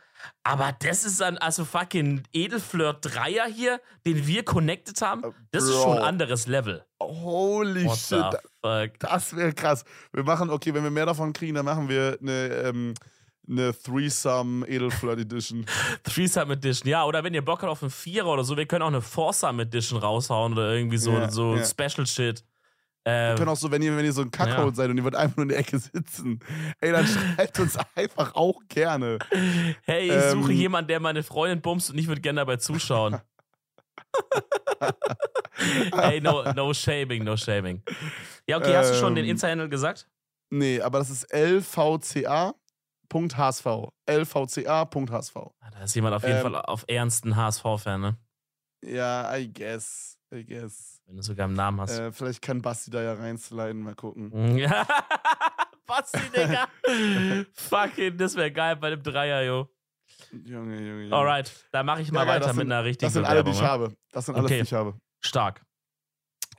Aber 0.45 0.75
das 0.81 1.05
ist 1.05 1.21
dann 1.21 1.37
also 1.37 1.67
fucking 1.67 2.23
Edelflirt 2.33 2.99
Dreier 3.03 3.47
hier, 3.47 3.83
den 4.07 4.27
wir 4.27 4.45
connected 4.45 5.01
haben. 5.03 5.23
Das 5.51 5.65
ist 5.65 5.73
Bro. 5.73 5.83
schon 5.83 5.99
ein 5.99 6.05
anderes 6.05 6.47
Level. 6.47 6.85
Holy 7.01 7.85
What 7.85 7.99
shit. 7.99 8.25
Das 8.99 9.37
wäre 9.37 9.53
krass. 9.53 9.85
Wir 10.13 10.25
machen, 10.25 10.49
okay, 10.49 10.73
wenn 10.73 10.83
wir 10.83 10.91
mehr 10.91 11.07
davon 11.07 11.35
kriegen, 11.35 11.55
dann 11.55 11.67
machen 11.67 11.89
wir 11.89 12.19
eine, 12.21 12.49
ähm, 12.65 12.95
eine 13.49 13.73
Threesome 13.83 14.67
Edelflirt 14.69 15.19
Edition. 15.21 15.65
Threesome 16.03 16.53
Edition, 16.55 16.89
ja, 16.91 17.05
oder 17.05 17.25
wenn 17.25 17.35
ihr 17.35 17.45
Bock 17.45 17.63
habt 17.63 17.71
auf 17.71 17.83
einen 17.83 17.91
Vierer 17.91 18.29
oder 18.29 18.45
so, 18.45 18.57
wir 18.57 18.67
können 18.67 18.83
auch 18.83 18.89
eine 18.89 19.01
Foursome 19.01 19.63
Edition 19.63 19.99
raushauen 19.99 20.53
oder 20.53 20.73
irgendwie 20.75 20.99
so, 20.99 21.13
Ja, 21.13 21.31
so 21.31 21.57
ja. 21.57 21.65
Special 21.65 22.07
Shit. 22.07 22.45
Wir 23.05 23.13
Ähm, 23.15 23.37
können 23.37 23.49
auch 23.49 23.57
so, 23.57 23.71
wenn 23.71 23.81
ihr, 23.81 23.97
wenn 23.97 24.05
ihr 24.05 24.13
so 24.13 24.21
ein 24.23 24.31
Kackhaut 24.31 24.69
Ja. 24.71 24.75
seid 24.75 24.91
und 24.91 24.99
ihr 24.99 25.05
wollt 25.05 25.15
einfach 25.15 25.37
nur 25.39 25.45
in 25.45 25.49
der 25.49 25.59
Ecke 25.59 25.79
sitzen, 25.79 26.41
ey, 26.81 26.93
dann 26.93 27.07
schreibt 27.07 27.59
uns 27.59 27.79
einfach 27.95 28.35
auch 28.35 28.61
gerne. 28.69 29.19
hey, 29.85 30.09
ich 30.15 30.25
suche 30.33 30.53
ähm, 30.53 30.59
jemanden, 30.59 30.89
der 30.89 31.01
meine 31.01 31.23
Freundin 31.23 31.63
bumst 31.63 31.91
und 31.91 31.97
ich 31.99 32.07
würde 32.07 32.21
gerne 32.21 32.41
dabei 32.41 32.57
zuschauen. 32.57 33.19
hey, 35.95 36.21
no, 36.21 36.53
no 36.53 36.73
shaming, 36.75 37.25
no 37.25 37.37
shaming. 37.37 37.83
Ja, 38.47 38.59
okay, 38.59 38.77
hast 38.77 38.93
du 38.93 38.99
schon 38.99 39.15
den 39.15 39.25
Ähm, 39.25 39.31
Insta-Handle 39.33 39.69
gesagt? 39.69 40.07
Nee, 40.51 40.81
aber 40.81 40.99
das 40.99 41.11
ist 41.11 41.25
lvca.hsv. 43.13 43.89
lvca.hsv. 44.07 45.37
Ah, 45.61 45.71
Da 45.71 45.83
ist 45.83 45.95
jemand 45.95 46.15
auf 46.15 46.23
jeden 46.23 46.37
ähm, 46.37 46.43
Fall 46.43 46.57
auf 46.57 46.85
ernsten 46.89 47.37
HSV-Fan, 47.37 48.01
ne? 48.01 48.17
Ja, 48.85 49.37
I 49.37 49.53
guess. 49.53 50.19
I 50.33 50.45
guess. 50.45 51.01
Wenn 51.07 51.17
du 51.17 51.23
sogar 51.23 51.47
im 51.47 51.55
Namen 51.55 51.81
hast. 51.81 51.99
Äh, 51.99 52.13
vielleicht 52.13 52.43
kann 52.43 52.61
Basti 52.63 52.91
da 52.91 53.03
ja 53.03 53.15
reinsliden, 53.15 53.83
mal 53.83 53.95
gucken. 53.95 54.57
Ja. 54.59 54.87
Basti, 55.87 56.21
Digga. 56.37 56.69
Fucking, 57.55 58.19
das 58.19 58.35
wäre 58.37 58.53
geil 58.53 58.77
bei 58.77 58.91
dem 58.91 59.03
Dreier, 59.03 59.43
yo. 59.43 59.69
Junge, 60.33 60.77
Junge, 60.77 61.03
Junge. 61.05 61.17
Alright, 61.17 61.67
dann 61.73 61.87
mache 61.87 62.03
ich 62.03 62.13
mal 62.13 62.27
Ja, 62.27 62.33
weiter 62.35 62.47
mit 62.49 62.57
sind- 62.57 62.73
einer 62.73 62.85
richtigen 62.85 63.07
Das 63.07 63.15
sind 63.15 63.25
alle, 63.25 63.43
die 63.43 63.53
ich 63.53 63.61
ne? 63.61 63.67
habe. 63.67 63.97
Das 64.13 64.27
sind 64.27 64.35
alles, 64.35 64.45
Okay. 64.47 64.59
die 64.59 64.65
ich 64.65 64.73
habe. 64.75 64.99
Stark. 65.25 65.65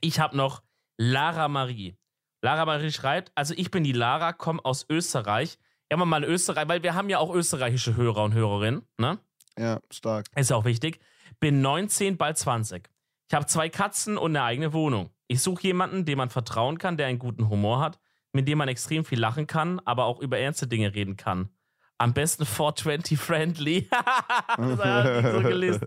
Ich 0.00 0.18
habe 0.18 0.36
noch 0.36 0.62
Lara 0.98 1.46
Marie. 1.48 1.96
Lara 2.42 2.64
Marie 2.64 2.90
schreibt, 2.90 3.30
also 3.36 3.54
ich 3.56 3.70
bin 3.70 3.84
die 3.84 3.92
Lara, 3.92 4.32
komme 4.32 4.64
aus 4.64 4.84
Österreich. 4.90 5.58
Ja, 5.90 5.96
mal 5.96 6.22
in 6.22 6.30
Österreich, 6.30 6.68
weil 6.68 6.82
wir 6.82 6.94
haben 6.94 7.08
ja 7.08 7.18
auch 7.18 7.34
österreichische 7.34 7.96
Hörer 7.96 8.22
und 8.24 8.32
Hörerinnen, 8.32 8.82
ne? 8.98 9.18
Ja, 9.58 9.80
stark. 9.90 10.26
Ist 10.36 10.50
ja 10.50 10.56
auch 10.56 10.64
wichtig. 10.64 11.00
Bin 11.40 11.60
19, 11.60 12.16
bald 12.16 12.38
20. 12.38 12.88
Ich 13.28 13.34
habe 13.34 13.46
zwei 13.46 13.68
Katzen 13.68 14.16
und 14.16 14.36
eine 14.36 14.44
eigene 14.44 14.72
Wohnung. 14.72 15.10
Ich 15.26 15.42
suche 15.42 15.62
jemanden, 15.62 16.04
dem 16.04 16.18
man 16.18 16.30
vertrauen 16.30 16.78
kann, 16.78 16.96
der 16.96 17.06
einen 17.06 17.18
guten 17.18 17.48
Humor 17.48 17.80
hat, 17.80 17.98
mit 18.32 18.46
dem 18.46 18.58
man 18.58 18.68
extrem 18.68 19.04
viel 19.04 19.18
lachen 19.18 19.46
kann, 19.46 19.80
aber 19.84 20.04
auch 20.04 20.20
über 20.20 20.38
ernste 20.38 20.66
Dinge 20.66 20.94
reden 20.94 21.16
kann. 21.16 21.50
Am 21.98 22.14
besten 22.14 22.46
420 22.46 23.18
friendly. 23.18 23.88
das 24.56 24.78
habe 24.78 25.22
ich 25.26 25.32
so 25.32 25.42
gelesen. 25.42 25.86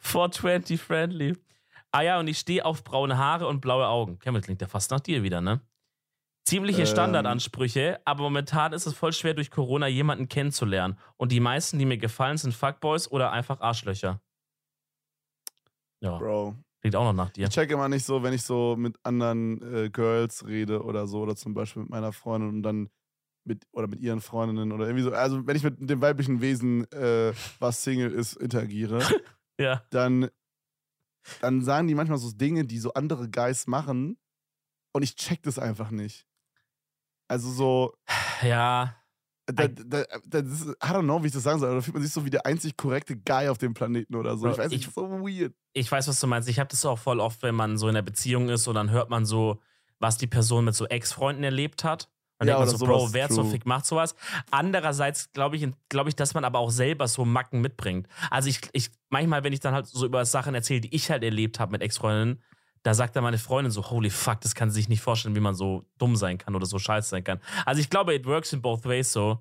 420 0.00 0.80
friendly. 0.80 1.36
Ah 1.92 2.02
ja, 2.02 2.20
und 2.20 2.28
ich 2.28 2.38
stehe 2.38 2.64
auf 2.64 2.84
braune 2.84 3.18
Haare 3.18 3.46
und 3.46 3.60
blaue 3.60 3.86
Augen. 3.86 4.18
Kevin, 4.20 4.40
klingt 4.42 4.60
ja 4.60 4.68
fast 4.68 4.90
nach 4.90 5.00
dir 5.00 5.22
wieder, 5.22 5.40
ne? 5.40 5.60
Ziemliche 6.50 6.80
Ähm. 6.80 6.86
Standardansprüche, 6.86 8.00
aber 8.04 8.22
momentan 8.24 8.72
ist 8.72 8.86
es 8.86 8.94
voll 8.94 9.12
schwer, 9.12 9.34
durch 9.34 9.50
Corona 9.50 9.86
jemanden 9.86 10.28
kennenzulernen. 10.28 10.98
Und 11.16 11.30
die 11.30 11.38
meisten, 11.40 11.78
die 11.78 11.84
mir 11.86 11.96
gefallen, 11.98 12.36
sind 12.38 12.52
Fuckboys 12.54 13.08
oder 13.10 13.30
einfach 13.30 13.60
Arschlöcher. 13.60 14.20
Ja, 16.02 16.18
Bro. 16.18 16.56
klingt 16.80 16.96
auch 16.96 17.04
noch 17.04 17.12
nach 17.12 17.30
dir. 17.30 17.46
Ich 17.46 17.50
check 17.54 17.70
immer 17.70 17.88
nicht 17.88 18.04
so, 18.04 18.22
wenn 18.22 18.32
ich 18.32 18.42
so 18.42 18.74
mit 18.76 18.96
anderen 19.04 19.62
äh, 19.62 19.90
Girls 19.90 20.46
rede 20.46 20.82
oder 20.82 21.06
so, 21.06 21.20
oder 21.20 21.36
zum 21.36 21.54
Beispiel 21.54 21.82
mit 21.82 21.90
meiner 21.90 22.12
Freundin 22.12 22.48
und 22.48 22.62
dann 22.62 22.90
mit, 23.44 23.64
oder 23.72 23.86
mit 23.86 24.00
ihren 24.00 24.20
Freundinnen 24.20 24.72
oder 24.72 24.86
irgendwie 24.86 25.04
so. 25.04 25.12
Also, 25.12 25.46
wenn 25.46 25.56
ich 25.56 25.62
mit 25.62 25.88
dem 25.88 26.00
weiblichen 26.00 26.40
Wesen, 26.40 26.90
äh, 26.92 27.32
was 27.58 27.82
Single 27.84 28.10
ist, 28.10 28.34
interagiere, 28.36 28.98
Ja. 29.60 29.84
dann, 29.90 30.30
dann 31.42 31.62
sagen 31.62 31.86
die 31.86 31.94
manchmal 31.94 32.18
so 32.18 32.32
Dinge, 32.32 32.64
die 32.64 32.78
so 32.78 32.92
andere 32.94 33.28
Guys 33.30 33.66
machen 33.66 34.18
und 34.92 35.02
ich 35.02 35.16
check 35.16 35.42
das 35.42 35.58
einfach 35.58 35.90
nicht. 35.90 36.26
Also 37.30 37.50
so, 37.52 37.94
Ja. 38.42 38.96
da, 39.46 39.68
da, 39.68 40.04
das 40.26 40.44
ist, 40.46 40.66
I 40.68 40.88
don't 40.88 41.02
know, 41.02 41.22
wie 41.22 41.28
ich 41.28 41.32
das 41.32 41.44
sagen 41.44 41.60
soll, 41.60 41.68
aber 41.68 41.76
da 41.78 41.82
fühlt 41.82 41.94
man 41.94 42.02
sich 42.02 42.12
so 42.12 42.24
wie 42.24 42.30
der 42.30 42.44
einzig 42.44 42.76
korrekte 42.76 43.16
Guy 43.16 43.48
auf 43.48 43.58
dem 43.58 43.72
Planeten 43.72 44.16
oder 44.16 44.36
so. 44.36 44.42
Bro, 44.44 44.52
Ich 44.52 44.58
weiß 44.58 44.70
nicht, 44.72 44.86
ich- 44.88 44.92
so 44.94 45.02
weird. 45.08 45.54
Ich 45.72 45.90
weiß, 45.92 46.08
was 46.08 46.18
du 46.18 46.26
meinst. 46.26 46.48
Ich 46.48 46.58
habe 46.58 46.68
das 46.68 46.84
auch 46.84 46.98
voll 46.98 47.20
oft, 47.20 47.42
wenn 47.44 47.54
man 47.54 47.78
so 47.78 47.86
in 47.86 47.94
einer 47.94 48.02
Beziehung 48.02 48.48
ist 48.48 48.66
und 48.66 48.74
dann 48.74 48.90
hört 48.90 49.10
man 49.10 49.24
so, 49.24 49.60
was 50.00 50.16
die 50.16 50.26
Person 50.26 50.64
mit 50.64 50.74
so 50.74 50.86
Ex-Freunden 50.86 51.44
erlebt 51.44 51.84
hat. 51.84 52.08
Dann 52.38 52.48
Ja, 52.48 52.56
denkt 52.56 52.70
man 52.72 52.78
so, 52.78 52.84
Bro, 52.86 53.12
wer 53.12 53.28
true. 53.28 53.44
Fick 53.44 53.66
macht 53.66 53.86
sowas? 53.86 54.16
Andererseits 54.50 55.30
glaube 55.32 55.56
ich, 55.56 55.68
glaube 55.88 56.08
ich, 56.08 56.16
dass 56.16 56.34
man 56.34 56.44
aber 56.44 56.58
auch 56.58 56.70
selber 56.70 57.06
so 57.06 57.24
Macken 57.24 57.60
mitbringt. 57.60 58.08
Also 58.30 58.48
ich, 58.48 58.60
ich, 58.72 58.90
manchmal, 59.10 59.44
wenn 59.44 59.52
ich 59.52 59.60
dann 59.60 59.74
halt 59.74 59.86
so 59.86 60.04
über 60.06 60.24
Sachen 60.24 60.54
erzähle, 60.54 60.80
die 60.80 60.94
ich 60.94 61.10
halt 61.10 61.22
erlebt 61.22 61.60
habe 61.60 61.72
mit 61.72 61.82
Ex-Freundinnen, 61.82 62.42
da 62.82 62.94
sagt 62.94 63.16
dann 63.16 63.22
meine 63.22 63.38
Freundin 63.38 63.70
so, 63.70 63.90
holy 63.90 64.10
fuck, 64.10 64.40
das 64.40 64.54
kann 64.54 64.70
sie 64.70 64.76
sich 64.76 64.88
nicht 64.88 65.02
vorstellen, 65.02 65.34
wie 65.34 65.40
man 65.40 65.54
so 65.54 65.84
dumm 65.98 66.16
sein 66.16 66.38
kann 66.38 66.54
oder 66.54 66.66
so 66.66 66.78
scheiße 66.78 67.10
sein 67.10 67.24
kann. 67.24 67.40
Also 67.66 67.80
ich 67.80 67.90
glaube, 67.90 68.14
it 68.14 68.26
works 68.26 68.52
in 68.52 68.62
both 68.62 68.84
ways 68.84 69.12
so. 69.12 69.38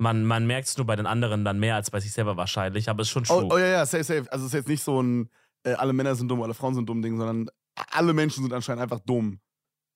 Man, 0.00 0.24
man 0.24 0.46
merkt 0.46 0.68
es 0.68 0.76
nur 0.76 0.86
bei 0.86 0.96
den 0.96 1.06
anderen 1.06 1.44
dann 1.44 1.58
mehr 1.58 1.74
als 1.74 1.90
bei 1.90 2.00
sich 2.00 2.12
selber 2.12 2.36
wahrscheinlich, 2.36 2.88
aber 2.88 3.02
es 3.02 3.08
ist 3.08 3.12
schon 3.12 3.24
true. 3.24 3.44
Oh, 3.44 3.54
oh 3.54 3.58
ja, 3.58 3.66
ja, 3.66 3.86
safe, 3.86 4.04
safe. 4.04 4.32
Also 4.32 4.46
es 4.46 4.52
ist 4.52 4.58
jetzt 4.58 4.68
nicht 4.68 4.82
so 4.82 5.02
ein 5.02 5.28
äh, 5.64 5.74
alle 5.74 5.92
Männer 5.92 6.14
sind 6.14 6.28
dumm, 6.28 6.42
alle 6.42 6.54
Frauen 6.54 6.74
sind 6.74 6.88
dumm 6.88 7.02
Ding, 7.02 7.16
sondern 7.16 7.48
alle 7.90 8.12
Menschen 8.12 8.42
sind 8.42 8.52
anscheinend 8.52 8.82
einfach 8.82 9.00
dumm, 9.00 9.40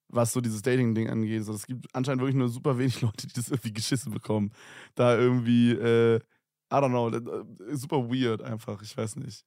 was 0.08 0.32
so 0.32 0.40
dieses 0.40 0.62
Dating-Ding 0.62 1.08
angeht. 1.08 1.38
Also 1.38 1.54
es 1.54 1.66
gibt 1.66 1.86
anscheinend 1.94 2.22
wirklich 2.22 2.36
nur 2.36 2.48
super 2.48 2.78
wenig 2.78 3.00
Leute, 3.02 3.26
die 3.26 3.32
das 3.32 3.48
irgendwie 3.48 3.72
geschissen 3.72 4.12
bekommen. 4.12 4.52
Da 4.94 5.16
irgendwie, 5.16 5.72
äh, 5.72 6.16
I 6.16 6.74
don't 6.74 6.88
know, 6.88 7.08
äh, 7.10 7.76
super 7.76 8.08
weird 8.10 8.42
einfach, 8.42 8.80
ich 8.82 8.96
weiß 8.96 9.16
nicht. 9.16 9.44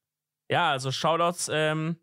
Ja, 0.50 0.72
also 0.72 0.92
Shoutouts, 0.92 1.50
ähm, 1.52 1.98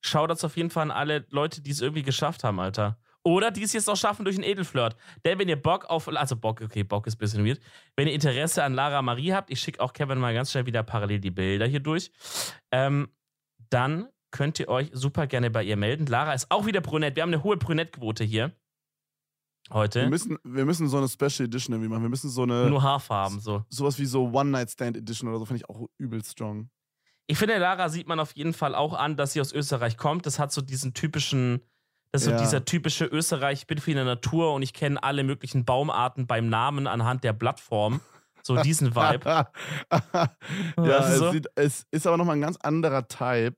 Shoutouts 0.00 0.44
auf 0.44 0.56
jeden 0.56 0.70
Fall 0.70 0.84
an 0.84 0.90
alle 0.90 1.26
Leute, 1.30 1.60
die 1.60 1.70
es 1.70 1.80
irgendwie 1.80 2.02
geschafft 2.02 2.44
haben, 2.44 2.60
Alter. 2.60 2.98
Oder 3.24 3.50
die 3.50 3.62
es 3.62 3.72
jetzt 3.72 3.90
auch 3.90 3.96
schaffen 3.96 4.24
durch 4.24 4.36
einen 4.36 4.44
Edelflirt. 4.44 4.96
Denn 5.24 5.38
wenn 5.38 5.48
ihr 5.48 5.60
Bock 5.60 5.84
auf, 5.86 6.08
also 6.08 6.36
Bock, 6.36 6.60
okay, 6.62 6.82
Bock 6.84 7.06
ist 7.06 7.16
ein 7.16 7.18
bisschen 7.18 7.44
weird. 7.44 7.60
Wenn 7.96 8.06
ihr 8.06 8.14
Interesse 8.14 8.62
an 8.62 8.74
Lara 8.74 9.02
Marie 9.02 9.32
habt, 9.32 9.50
ich 9.50 9.60
schicke 9.60 9.80
auch 9.80 9.92
Kevin 9.92 10.18
mal 10.18 10.32
ganz 10.32 10.50
schnell 10.52 10.66
wieder 10.66 10.82
parallel 10.82 11.20
die 11.20 11.30
Bilder 11.30 11.66
hier 11.66 11.80
durch, 11.80 12.10
ähm, 12.70 13.08
dann 13.70 14.08
könnt 14.30 14.60
ihr 14.60 14.68
euch 14.68 14.90
super 14.92 15.26
gerne 15.26 15.50
bei 15.50 15.62
ihr 15.62 15.76
melden. 15.76 16.06
Lara 16.06 16.32
ist 16.32 16.50
auch 16.50 16.66
wieder 16.66 16.80
brünett. 16.80 17.16
Wir 17.16 17.22
haben 17.22 17.32
eine 17.32 17.42
hohe 17.42 17.56
Brünettquote 17.56 18.24
hier. 18.24 18.52
Heute. 19.70 20.02
Wir 20.02 20.08
müssen, 20.08 20.38
wir 20.44 20.64
müssen 20.64 20.88
so 20.88 20.96
eine 20.96 21.08
Special 21.08 21.46
Edition 21.46 21.74
irgendwie 21.74 21.90
machen. 21.90 22.02
Wir 22.02 22.08
müssen 22.08 22.30
so 22.30 22.44
eine, 22.44 22.70
Nur 22.70 22.82
Haarfarben, 22.82 23.40
so. 23.40 23.64
sowas 23.68 23.98
wie 23.98 24.06
so 24.06 24.30
One-Night-Stand 24.30 24.96
Edition 24.96 25.28
oder 25.28 25.38
so, 25.38 25.44
finde 25.44 25.62
ich 25.62 25.68
auch 25.68 25.88
übel 25.98 26.24
strong. 26.24 26.70
Ich 27.30 27.38
finde, 27.38 27.58
Lara 27.58 27.88
sieht 27.90 28.08
man 28.08 28.18
auf 28.20 28.32
jeden 28.32 28.54
Fall 28.54 28.74
auch 28.74 28.94
an, 28.94 29.16
dass 29.16 29.34
sie 29.34 29.40
aus 29.40 29.52
Österreich 29.52 29.96
kommt. 29.96 30.24
Das 30.26 30.38
hat 30.38 30.50
so 30.50 30.62
diesen 30.62 30.94
typischen, 30.94 31.62
das 32.10 32.22
ist 32.22 32.28
Ja. 32.28 32.38
so 32.38 32.42
dieser 32.44 32.64
typische 32.64 33.04
Österreich, 33.04 33.60
ich 33.60 33.66
bin 33.66 33.78
für 33.78 33.90
die 33.90 33.96
Natur 34.02 34.54
und 34.54 34.62
ich 34.62 34.72
kenne 34.72 35.02
alle 35.02 35.22
möglichen 35.24 35.64
Baumarten 35.66 36.26
beim 36.26 36.48
Namen 36.48 36.86
anhand 36.86 37.24
der 37.24 37.34
Blattform. 37.34 38.00
So 38.42 38.56
diesen 38.62 38.94
Vibe. 38.96 39.28
ja, 39.28 39.48
Weißt 40.76 41.08
du 41.10 41.12
es, 41.12 41.18
so? 41.18 41.32
sieht, 41.32 41.46
es 41.54 41.84
ist 41.90 42.06
aber 42.06 42.16
nochmal 42.16 42.36
ein 42.36 42.40
ganz 42.40 42.56
anderer 42.62 43.06
Type. 43.08 43.56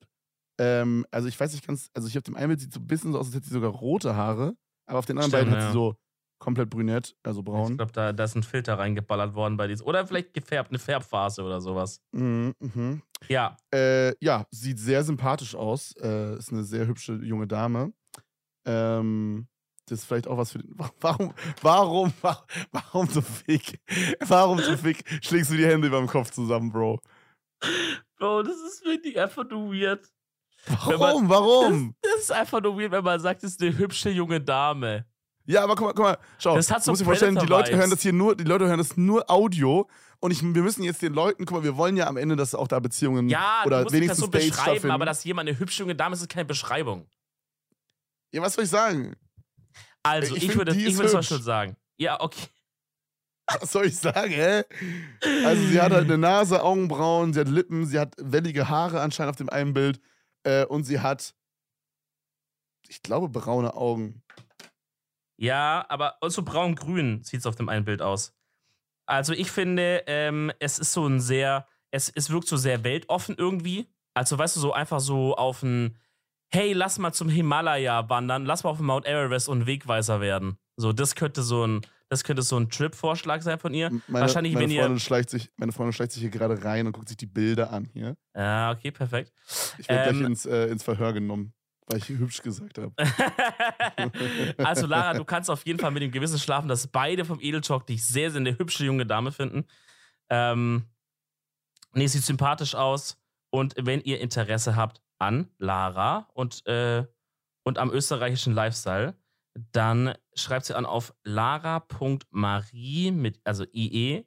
Ähm, 0.59 1.07
also 1.13 1.29
ich 1.29 1.39
weiß 1.39 1.53
nicht 1.53 1.67
ganz, 1.67 1.89
also 1.95 2.09
ich 2.09 2.17
auf 2.19 2.25
dem 2.25 2.37
einen 2.37 2.49
Bild 2.49 2.61
sieht 2.61 2.73
so 2.75 2.81
ein 2.81 2.87
bisschen 2.87 3.13
so 3.13 3.19
aus, 3.19 3.27
als 3.27 3.35
hätte 3.37 3.47
sie 3.47 3.55
sogar 3.55 3.71
rote 3.71 4.17
Haare, 4.17 4.55
aber 4.87 4.99
auf 4.99 5.07
den 5.07 5.17
anderen 5.19 5.31
Stimmt, 5.31 5.51
beiden 5.51 5.53
hat 5.55 5.61
ja. 5.61 5.67
sie 5.69 5.73
so 5.73 5.95
komplett 6.41 6.69
brünett, 6.71 7.15
also 7.23 7.41
Ich 7.41 7.45
braun. 7.45 7.77
glaube, 7.77 7.93
da, 7.93 8.13
da 8.13 8.25
ist 8.25 8.35
ein 8.35 8.43
Filter 8.43 8.79
reingeballert 8.79 9.35
worden 9.35 9.57
bei 9.57 9.69
diesem. 9.69 9.87
Oder 9.87 10.05
vielleicht 10.07 10.35
gefärbt, 10.35 10.71
eine 10.71 10.79
Färbphase 10.81 11.45
oder 11.45 11.61
sowas. 11.61 12.01
Mhm, 12.11 12.55
mhm. 12.59 13.03
Ja, 13.29 13.57
Äh, 13.73 14.15
ja, 14.25 14.47
sieht 14.51 14.81
sehr 14.81 15.05
sympathisch 15.05 15.55
aus. 15.55 15.95
Äh, 16.01 16.37
ist 16.39 16.51
eine 16.53 16.65
sehr 16.65 16.87
hübsche 16.89 17.13
junge 17.15 17.47
Dame. 17.47 17.93
Ähm, 18.67 19.47
das 19.87 20.01
ist 20.01 20.05
vielleicht 20.07 20.29
auch 20.29 20.37
was 20.39 20.53
für 20.53 20.59
den. 20.59 20.75
Warum, 21.01 21.35
warum, 21.63 22.13
warum, 22.23 22.45
warum 22.73 23.09
zum 23.11 23.23
Fick? 23.23 23.81
Warum 24.27 24.59
zum 24.61 24.79
Fick 24.79 25.05
schlägst 25.25 25.51
du 25.51 25.57
die 25.57 25.67
Hände 25.67 25.89
über 25.89 25.99
dem 25.99 26.07
Kopf 26.09 26.31
zusammen, 26.31 26.71
Bro? 26.71 27.01
Bro, 28.19 28.43
das 28.45 28.57
ist 28.57 28.85
wirklich 28.85 29.19
einfach 29.19 29.45
nur 29.49 29.73
weird. 29.73 30.09
Wenn 30.87 30.99
man- 30.99 31.01
Warum? 31.01 31.29
Warum? 31.29 31.95
Das 32.03 32.21
ist 32.23 32.33
einfach 32.33 32.61
nur 32.63 32.79
weird, 32.79 32.93
wenn 32.93 33.05
man 33.05 33.19
sagt, 33.19 33.43
das 33.43 33.53
ist 33.53 33.63
eine 33.63 33.77
hübsche 33.77 34.11
junge 34.11 34.41
Dame. 34.41 35.07
Ja, 35.51 35.65
aber 35.65 35.75
guck 35.75 35.87
mal, 35.87 35.93
guck 35.95 36.05
mal, 36.05 36.19
schau. 36.39 36.55
Das 36.55 36.71
hat 36.71 36.85
so 36.85 36.93
musst 36.93 37.01
dir 37.01 37.05
vorstellen, 37.07 37.37
die 37.37 37.47
Leute 37.47 37.77
hören 37.77 37.91
das 37.91 38.03
hier 38.03 38.13
nur, 38.13 38.37
die 38.37 38.45
Leute 38.45 38.67
hören 38.69 38.79
das 38.79 38.97
nur 38.97 39.29
Audio 39.31 39.89
und 40.21 40.31
ich, 40.31 40.43
wir 40.43 40.63
müssen 40.63 40.83
jetzt 40.85 41.03
den 41.03 41.13
Leuten, 41.13 41.45
guck 41.45 41.59
mal, 41.59 41.65
wir 41.65 41.77
wollen 41.77 41.97
ja 41.97 42.07
am 42.07 42.17
Ende, 42.17 42.37
dass 42.37 42.55
auch 42.55 42.69
da 42.69 42.79
Beziehungen 42.79 43.29
Ja, 43.29 43.63
oder 43.67 43.79
du 43.79 43.83
musst 43.85 43.95
wenigstens 43.97 44.19
Person 44.21 44.31
Dates 44.33 44.49
beschreiben, 44.51 44.71
stattfinden. 44.71 44.95
aber 44.95 45.07
dass 45.07 45.25
jemand 45.25 45.49
eine 45.49 45.59
hübsche 45.59 45.83
junge 45.83 45.97
Dame 45.97 46.15
ist, 46.15 46.21
ist 46.21 46.29
keine 46.29 46.45
Beschreibung. 46.45 47.09
ja, 48.33 48.41
was 48.43 48.55
soll 48.55 48.65
ich 48.65 48.71
sagen? 48.71 49.17
Also, 50.03 50.37
Ich 50.37 50.45
ich, 50.45 50.53
find, 50.53 50.59
würde, 50.59 50.73
ich 50.77 50.85
würde 50.95 51.03
hübsch. 51.09 51.13
Beispiel 51.13 51.43
sagen. 51.43 51.77
Ja, 51.99 52.21
okay. 52.21 52.47
Was 53.61 53.73
soll 53.73 53.87
ich 53.87 53.99
sagen, 53.99 54.31
hä? 54.31 54.63
Also 55.45 55.67
sie 55.67 55.81
hat 55.81 55.91
halt 55.93 56.05
eine 56.05 56.17
Nase, 56.19 56.63
Augenbrauen, 56.63 57.35
sie 57.35 57.41
hat 57.41 57.49
Lippen, 57.49 57.85
sie 57.85 57.99
hat 57.99 58.15
wellige 58.17 58.69
Haare 58.69 59.01
anscheinend 59.01 59.31
auf 59.31 59.37
dem 59.37 59.49
einen 59.49 59.75
Bild 59.75 60.01
äh, 60.45 60.65
und 60.67 60.85
sie 60.85 61.01
hat, 61.01 61.35
ich 62.89 63.03
glaube, 63.03 63.29
braune 63.29 63.75
Augen. 63.75 64.23
Ja, 65.41 65.87
aber 65.89 66.17
so 66.29 66.43
braun-grün 66.43 67.23
sieht 67.25 67.41
es 67.41 67.47
auf 67.47 67.57
dem 67.57 67.71
einen 67.71 67.87
Bild 67.87 68.03
aus. 68.03 68.35
Also 69.07 69.33
ich 69.33 69.51
finde, 69.51 70.03
ähm, 70.07 70.53
es 70.59 70.79
ist 70.79 70.93
so 70.93 71.07
ein 71.07 71.19
sehr, 71.19 71.67
es, 71.91 72.11
es 72.15 72.29
wirkt 72.29 72.47
so 72.47 72.59
sehr 72.59 72.85
weltoffen 72.85 73.37
irgendwie. 73.39 73.89
Also 74.13 74.37
weißt 74.37 74.57
du, 74.57 74.61
so 74.61 74.73
einfach 74.75 75.01
so 75.01 75.35
auf 75.37 75.63
ein, 75.63 75.97
hey, 76.53 76.75
lass 76.75 76.99
mal 76.99 77.13
zum 77.13 77.31
Himalaya 77.31 78.09
wandern, 78.11 78.45
lass 78.45 78.65
mal 78.65 78.71
auf 78.71 78.77
den 78.77 78.87
Mount 78.87 79.07
Everest 79.07 79.49
und 79.49 79.67
Wegweiser 79.67 80.21
werden. 80.21 80.59
So, 80.77 80.93
das 80.93 81.15
könnte 81.15 81.43
so 81.43 81.67
ein, 81.67 81.81
das 82.11 82.23
könnte 82.23 82.43
so 82.43 82.59
ein 82.59 82.69
Trip-Vorschlag 82.69 83.41
sein 83.41 83.59
von 83.59 83.73
ihr. 83.73 83.91
Meine, 84.09 84.27
Wahrscheinlich, 84.27 84.53
meine 84.53 84.65
wenn 84.67 84.71
ihr- 84.73 84.83
Freundin 84.83 85.01
schleicht 85.01 85.31
sich, 85.31 85.51
meine 85.57 85.73
Freundin 85.73 85.95
schleicht 85.95 86.13
sich 86.13 86.21
hier 86.21 86.31
gerade 86.31 86.63
rein 86.63 86.87
und 86.87 86.93
guckt 86.93 87.09
sich 87.09 87.17
die 87.17 87.27
Bilder 87.27 87.71
an 87.73 87.87
hier. 87.95 88.15
Ja, 88.37 88.73
okay, 88.73 88.91
perfekt. 88.91 89.33
Ich 89.79 89.89
werde 89.89 90.11
Ähm, 90.11 90.17
gleich 90.19 90.27
ins, 90.29 90.45
äh, 90.45 90.67
ins 90.67 90.83
Verhör 90.83 91.15
genommen, 91.15 91.55
weil 91.91 91.99
ich 91.99 92.09
hübsch 92.09 92.43
gesagt 92.43 92.79
habe. 92.79 92.93
also 94.59 94.87
Lara, 94.87 95.15
du 95.15 95.25
kannst 95.25 95.51
auf 95.51 95.67
jeden 95.67 95.79
Fall 95.79 95.91
mit 95.91 96.03
dem 96.03 96.11
Gewissen 96.11 96.39
schlafen, 96.39 96.69
dass 96.69 96.87
beide 96.87 97.25
vom 97.25 97.41
Edel 97.41 97.61
Talk 97.61 97.87
dich 97.87 98.05
sehr, 98.05 98.31
sehr 98.31 98.41
eine 98.41 98.57
hübsche 98.59 98.85
junge 98.85 99.07
Dame 99.07 99.33
finden. 99.33 99.67
Ähm, 100.29 100.87
nee, 101.93 102.07
sieht 102.07 102.25
sympathisch 102.25 102.75
aus. 102.75 103.19
Und 103.51 103.75
wenn 103.77 104.01
ihr 104.03 104.21
Interesse 104.21 104.77
habt 104.77 105.03
an 105.19 105.51
Lara 105.59 106.29
und, 106.35 106.65
äh, 106.67 107.05
und 107.65 107.79
am 107.79 107.91
österreichischen 107.91 108.55
Lifestyle, 108.55 109.17
dann 109.73 110.15
schreibt 110.35 110.67
sie 110.67 110.77
an 110.77 110.87
auf 110.87 111.13
lara.marie 111.25 113.11
mit, 113.11 113.41
also 113.45 113.65
ie.primus. 113.73 114.27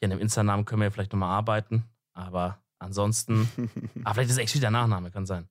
Ja, 0.00 0.06
an 0.06 0.10
dem 0.10 0.20
Insta-Namen 0.20 0.64
können 0.66 0.82
wir 0.82 0.86
ja 0.86 0.90
vielleicht 0.90 1.12
nochmal 1.12 1.30
arbeiten, 1.30 1.84
aber 2.12 2.62
ansonsten 2.78 3.48
Ah, 4.04 4.14
vielleicht 4.14 4.30
ist 4.30 4.36
es 4.36 4.42
echt 4.42 4.54
wieder 4.54 4.70
Nachname, 4.70 5.10
kann 5.10 5.26
sein. 5.26 5.48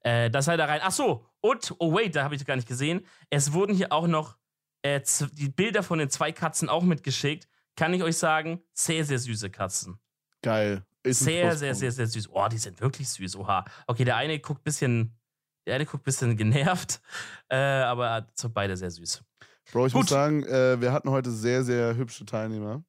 Äh, 0.00 0.30
das 0.30 0.46
sei 0.46 0.56
da 0.56 0.66
rein. 0.66 0.80
Ach 0.82 0.92
so, 0.92 1.26
und, 1.40 1.74
oh 1.78 1.94
wait, 1.94 2.16
da 2.16 2.24
habe 2.24 2.34
ich 2.34 2.44
gar 2.44 2.56
nicht 2.56 2.68
gesehen. 2.68 3.06
Es 3.30 3.52
wurden 3.52 3.74
hier 3.74 3.92
auch 3.92 4.06
noch 4.06 4.36
äh, 4.82 5.00
die 5.32 5.48
Bilder 5.48 5.82
von 5.82 5.98
den 5.98 6.10
zwei 6.10 6.32
Katzen 6.32 6.68
auch 6.68 6.82
mitgeschickt. 6.82 7.48
Kann 7.76 7.94
ich 7.94 8.02
euch 8.02 8.16
sagen, 8.16 8.62
sehr, 8.74 9.04
sehr 9.04 9.18
süße 9.18 9.50
Katzen. 9.50 9.98
Geil. 10.42 10.84
Ist 11.02 11.22
ein 11.22 11.24
Sehr, 11.24 11.56
sehr, 11.56 11.74
sehr, 11.74 11.92
sehr 11.92 12.06
süß. 12.06 12.28
Oh, 12.30 12.46
die 12.48 12.58
sind 12.58 12.80
wirklich 12.80 13.08
süß. 13.08 13.36
Oha. 13.36 13.64
Okay, 13.86 14.04
der 14.04 14.16
eine 14.16 14.38
guckt 14.38 14.62
bisschen, 14.62 15.16
der 15.66 15.76
eine 15.76 15.86
guckt 15.86 16.04
bisschen 16.04 16.36
genervt, 16.36 17.00
äh, 17.48 17.56
aber 17.56 18.28
so 18.34 18.50
beide 18.50 18.76
sehr 18.76 18.90
süß. 18.90 19.22
Bro, 19.72 19.86
ich 19.86 19.92
Gut. 19.92 20.02
muss 20.02 20.10
sagen, 20.10 20.44
äh, 20.44 20.80
wir 20.80 20.92
hatten 20.92 21.10
heute 21.10 21.30
sehr, 21.30 21.64
sehr 21.64 21.96
hübsche 21.96 22.24
Teilnehmer. 22.24 22.84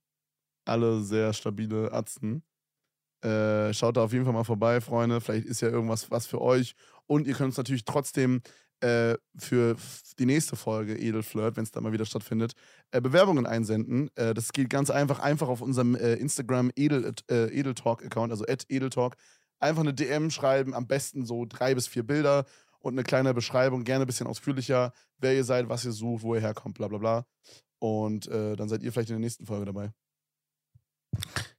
Alle 0.66 1.02
sehr 1.02 1.34
stabile 1.34 1.92
Atzen. 1.92 2.44
Äh, 3.24 3.74
schaut 3.74 3.96
da 3.96 4.04
auf 4.04 4.12
jeden 4.12 4.26
Fall 4.26 4.34
mal 4.34 4.44
vorbei, 4.44 4.82
Freunde. 4.82 5.22
Vielleicht 5.22 5.48
ist 5.48 5.62
ja 5.62 5.70
irgendwas 5.70 6.12
was 6.12 6.28
für 6.28 6.42
euch. 6.42 6.76
Und 7.06 7.26
ihr 7.26 7.34
könnt 7.34 7.50
uns 7.50 7.58
natürlich 7.58 7.86
trotzdem 7.86 8.42
äh, 8.82 9.16
für 9.38 9.78
die 10.20 10.26
nächste 10.26 10.58
Folge 10.58 10.98
Edelflirt, 10.98 11.56
wenn 11.56 11.64
es 11.64 11.72
da 11.72 11.80
mal 11.80 11.94
wieder 11.94 12.06
stattfindet, 12.06 12.52
äh, 12.92 13.00
Bewerbungen 13.00 13.46
einsenden. 13.46 14.10
Äh, 14.16 14.34
das 14.34 14.52
geht 14.52 14.70
ganz 14.70 14.90
einfach, 14.90 15.20
einfach 15.20 15.48
auf 15.48 15.62
unserem 15.62 15.96
äh, 15.96 16.16
Instagram 16.16 16.70
Edel, 16.76 17.14
Edeltalk-Account, 17.30 18.32
also 18.32 18.46
at 18.46 18.66
Edeltalk. 18.68 19.16
Einfach 19.60 19.84
eine 19.84 19.94
DM 19.94 20.30
schreiben, 20.30 20.74
am 20.74 20.88
besten 20.88 21.26
so 21.26 21.46
drei 21.48 21.74
bis 21.76 21.88
vier 21.88 22.04
Bilder 22.04 22.46
und 22.80 22.96
eine 22.96 23.04
kleine 23.04 23.34
Beschreibung, 23.34 23.86
gerne 23.86 24.04
ein 24.04 24.08
bisschen 24.08 24.28
ausführlicher, 24.28 24.92
wer 25.18 25.34
ihr 25.34 25.46
seid, 25.46 25.70
was 25.70 25.86
ihr 25.86 25.94
sucht, 25.94 26.24
wo 26.24 26.36
ihr 26.36 26.42
herkommt, 26.42 26.76
bla 26.76 26.90
bla 26.90 26.98
bla. 26.98 27.26
Und 27.80 28.28
dann 28.28 28.68
seid 28.68 28.84
ihr 28.84 28.92
vielleicht 28.92 29.10
in 29.10 29.16
der 29.16 29.22
nächsten 29.22 29.46
Folge 29.46 29.66
dabei. 29.66 29.94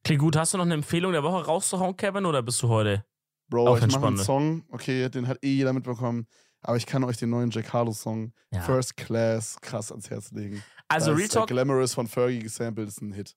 Klingt 0.03 0.21
gut. 0.21 0.37
Hast 0.37 0.55
du 0.55 0.59
noch 0.59 0.65
eine 0.65 0.75
Empfehlung 0.75 1.13
der 1.13 1.23
Woche 1.23 1.45
rauszuhauen, 1.45 1.97
Kevin, 1.97 2.27
oder 2.27 2.43
bist 2.43 2.63
du 2.63 2.69
heute? 2.69 3.05
Bro, 3.49 3.69
Auch 3.69 3.77
ich 3.79 3.87
mache 3.95 4.07
einen. 4.07 4.17
Song, 4.19 4.65
okay, 4.71 5.09
den 5.09 5.29
hat 5.29 5.39
eh 5.43 5.53
jeder 5.55 5.73
mitbekommen, 5.73 6.27
aber 6.63 6.77
ich 6.77 6.87
kann 6.87 7.05
euch 7.05 7.17
den 7.17 7.31
neuen 7.31 7.51
Jack 7.51 7.73
Harlow-Song 7.73 8.33
Ja. 8.53 8.61
First 8.63 8.97
Class 8.97 9.61
krass 9.61 9.91
ans 9.91 10.11
Herz 10.11 10.31
legen. 10.33 10.63
Also, 10.89 11.13
Real 11.13 11.21
ist 11.23 11.33
Talk, 11.33 11.49
Glamorous 11.49 11.95
von 11.95 12.07
Fergie 12.07 12.39
gesampelt 12.41 12.89
ist 12.89 13.01
ein 13.03 13.13
Hit. 13.13 13.37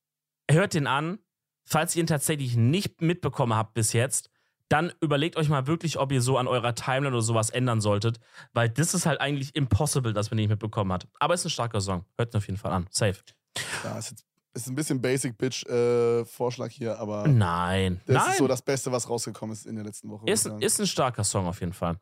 hört 0.49 0.73
den 0.73 0.88
an. 0.88 1.19
Falls 1.69 1.95
ihr 1.98 2.03
ihn 2.03 2.07
tatsächlich 2.07 2.56
nicht 2.56 3.02
mitbekommen 3.02 3.53
habt 3.53 3.73
bis 3.73 3.91
jetzt, 3.91 4.30
dann 4.69 4.94
überlegt 5.02 5.35
euch 5.35 5.49
mal 5.49 5.68
wirklich, 5.68 5.98
ob 5.99 6.14
ihr 6.14 6.22
so 6.22 6.38
an 6.38 6.48
eurer 6.48 6.76
Timeline 6.76 7.10
oder 7.10 7.22
sowas 7.22 7.49
ändern 7.49 7.81
solltet, 7.81 8.19
weil 8.53 8.69
das 8.69 8.94
ist 8.94 9.06
halt 9.06 9.19
eigentlich 9.19 9.53
impossible, 9.56 10.14
dass 10.14 10.31
man 10.31 10.38
ihn 10.38 10.44
nicht 10.44 10.49
mitbekommen 10.49 10.94
hat. 10.94 11.07
Aber 11.19 11.34
es 11.34 11.41
ist 11.41 11.48
ein 11.48 11.49
starker 11.49 11.81
Song. 11.81 12.06
Hört 12.18 12.34
ihn 12.34 12.38
auf 12.38 12.48
jeden 12.48 12.57
Fall 12.57 12.72
an. 12.72 12.88
Safe. 12.89 13.18
Ja, 13.84 13.98
ist 13.98 14.11
jetzt 14.11 14.26
ist 14.53 14.68
ein 14.68 14.76
bisschen 14.76 15.02
Basic 15.02 15.38
Bitch 15.38 15.65
äh, 15.65 16.26
Vorschlag 16.26 16.72
hier, 16.72 16.98
aber 16.99 17.28
Nein. 17.28 18.02
das 18.06 18.15
Nein. 18.15 18.32
ist 18.32 18.38
so 18.38 18.48
das 18.48 18.61
Beste, 18.61 18.91
was 18.91 19.10
rausgekommen 19.10 19.53
ist 19.53 19.65
in 19.65 19.76
der 19.76 19.86
letzten 19.86 20.10
Woche. 20.10 20.30
ist, 20.30 20.45
ist 20.45 20.80
ein 20.80 20.88
starker 20.88 21.24
Song 21.24 21.48
auf 21.48 21.60
jeden 21.60 21.74
Fall. 21.74 21.98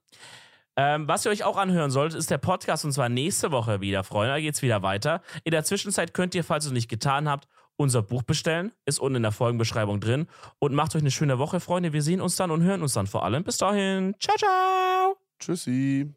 Ähm, 0.78 1.08
was 1.08 1.26
ihr 1.26 1.32
euch 1.32 1.44
auch 1.44 1.58
anhören 1.58 1.90
solltet, 1.90 2.20
ist 2.20 2.30
der 2.30 2.38
Podcast 2.38 2.84
und 2.84 2.92
zwar 2.92 3.08
nächste 3.08 3.52
Woche 3.52 3.80
wieder, 3.80 4.04
Freunde. 4.04 4.34
Da 4.34 4.40
geht's 4.40 4.62
wieder 4.62 4.82
weiter. 4.84 5.22
In 5.44 5.52
der 5.52 5.64
Zwischenzeit 5.64 6.14
könnt 6.14 6.36
ihr, 6.36 6.44
falls 6.44 6.66
ihr 6.66 6.70
es 6.70 6.74
nicht 6.74 6.90
getan 6.90 7.30
habt, 7.30 7.48
unser 7.78 8.02
Buch 8.02 8.24
bestellen. 8.24 8.72
Ist 8.86 9.00
unten 9.00 9.18
in 9.18 9.24
der 9.24 9.32
Folgenbeschreibung 9.32 10.00
drin. 10.00 10.28
Und 10.60 10.74
macht 10.74 10.96
euch 10.96 11.02
eine 11.02 11.12
schöne 11.12 11.40
Woche, 11.40 11.60
Freunde. 11.60 11.94
Wir 11.94 12.02
sehen 12.02 12.22
uns 12.22 12.36
dann 12.36 12.52
und 12.52 12.62
hören 12.64 12.82
uns 12.82 12.94
dann 12.94 13.08
vor 13.08 13.24
allem. 13.24 13.44
Bis 13.44 13.58
dahin. 13.58 14.16
Ciao, 14.20 14.36
ciao. 14.38 15.18
Tschüssi. 15.40 16.14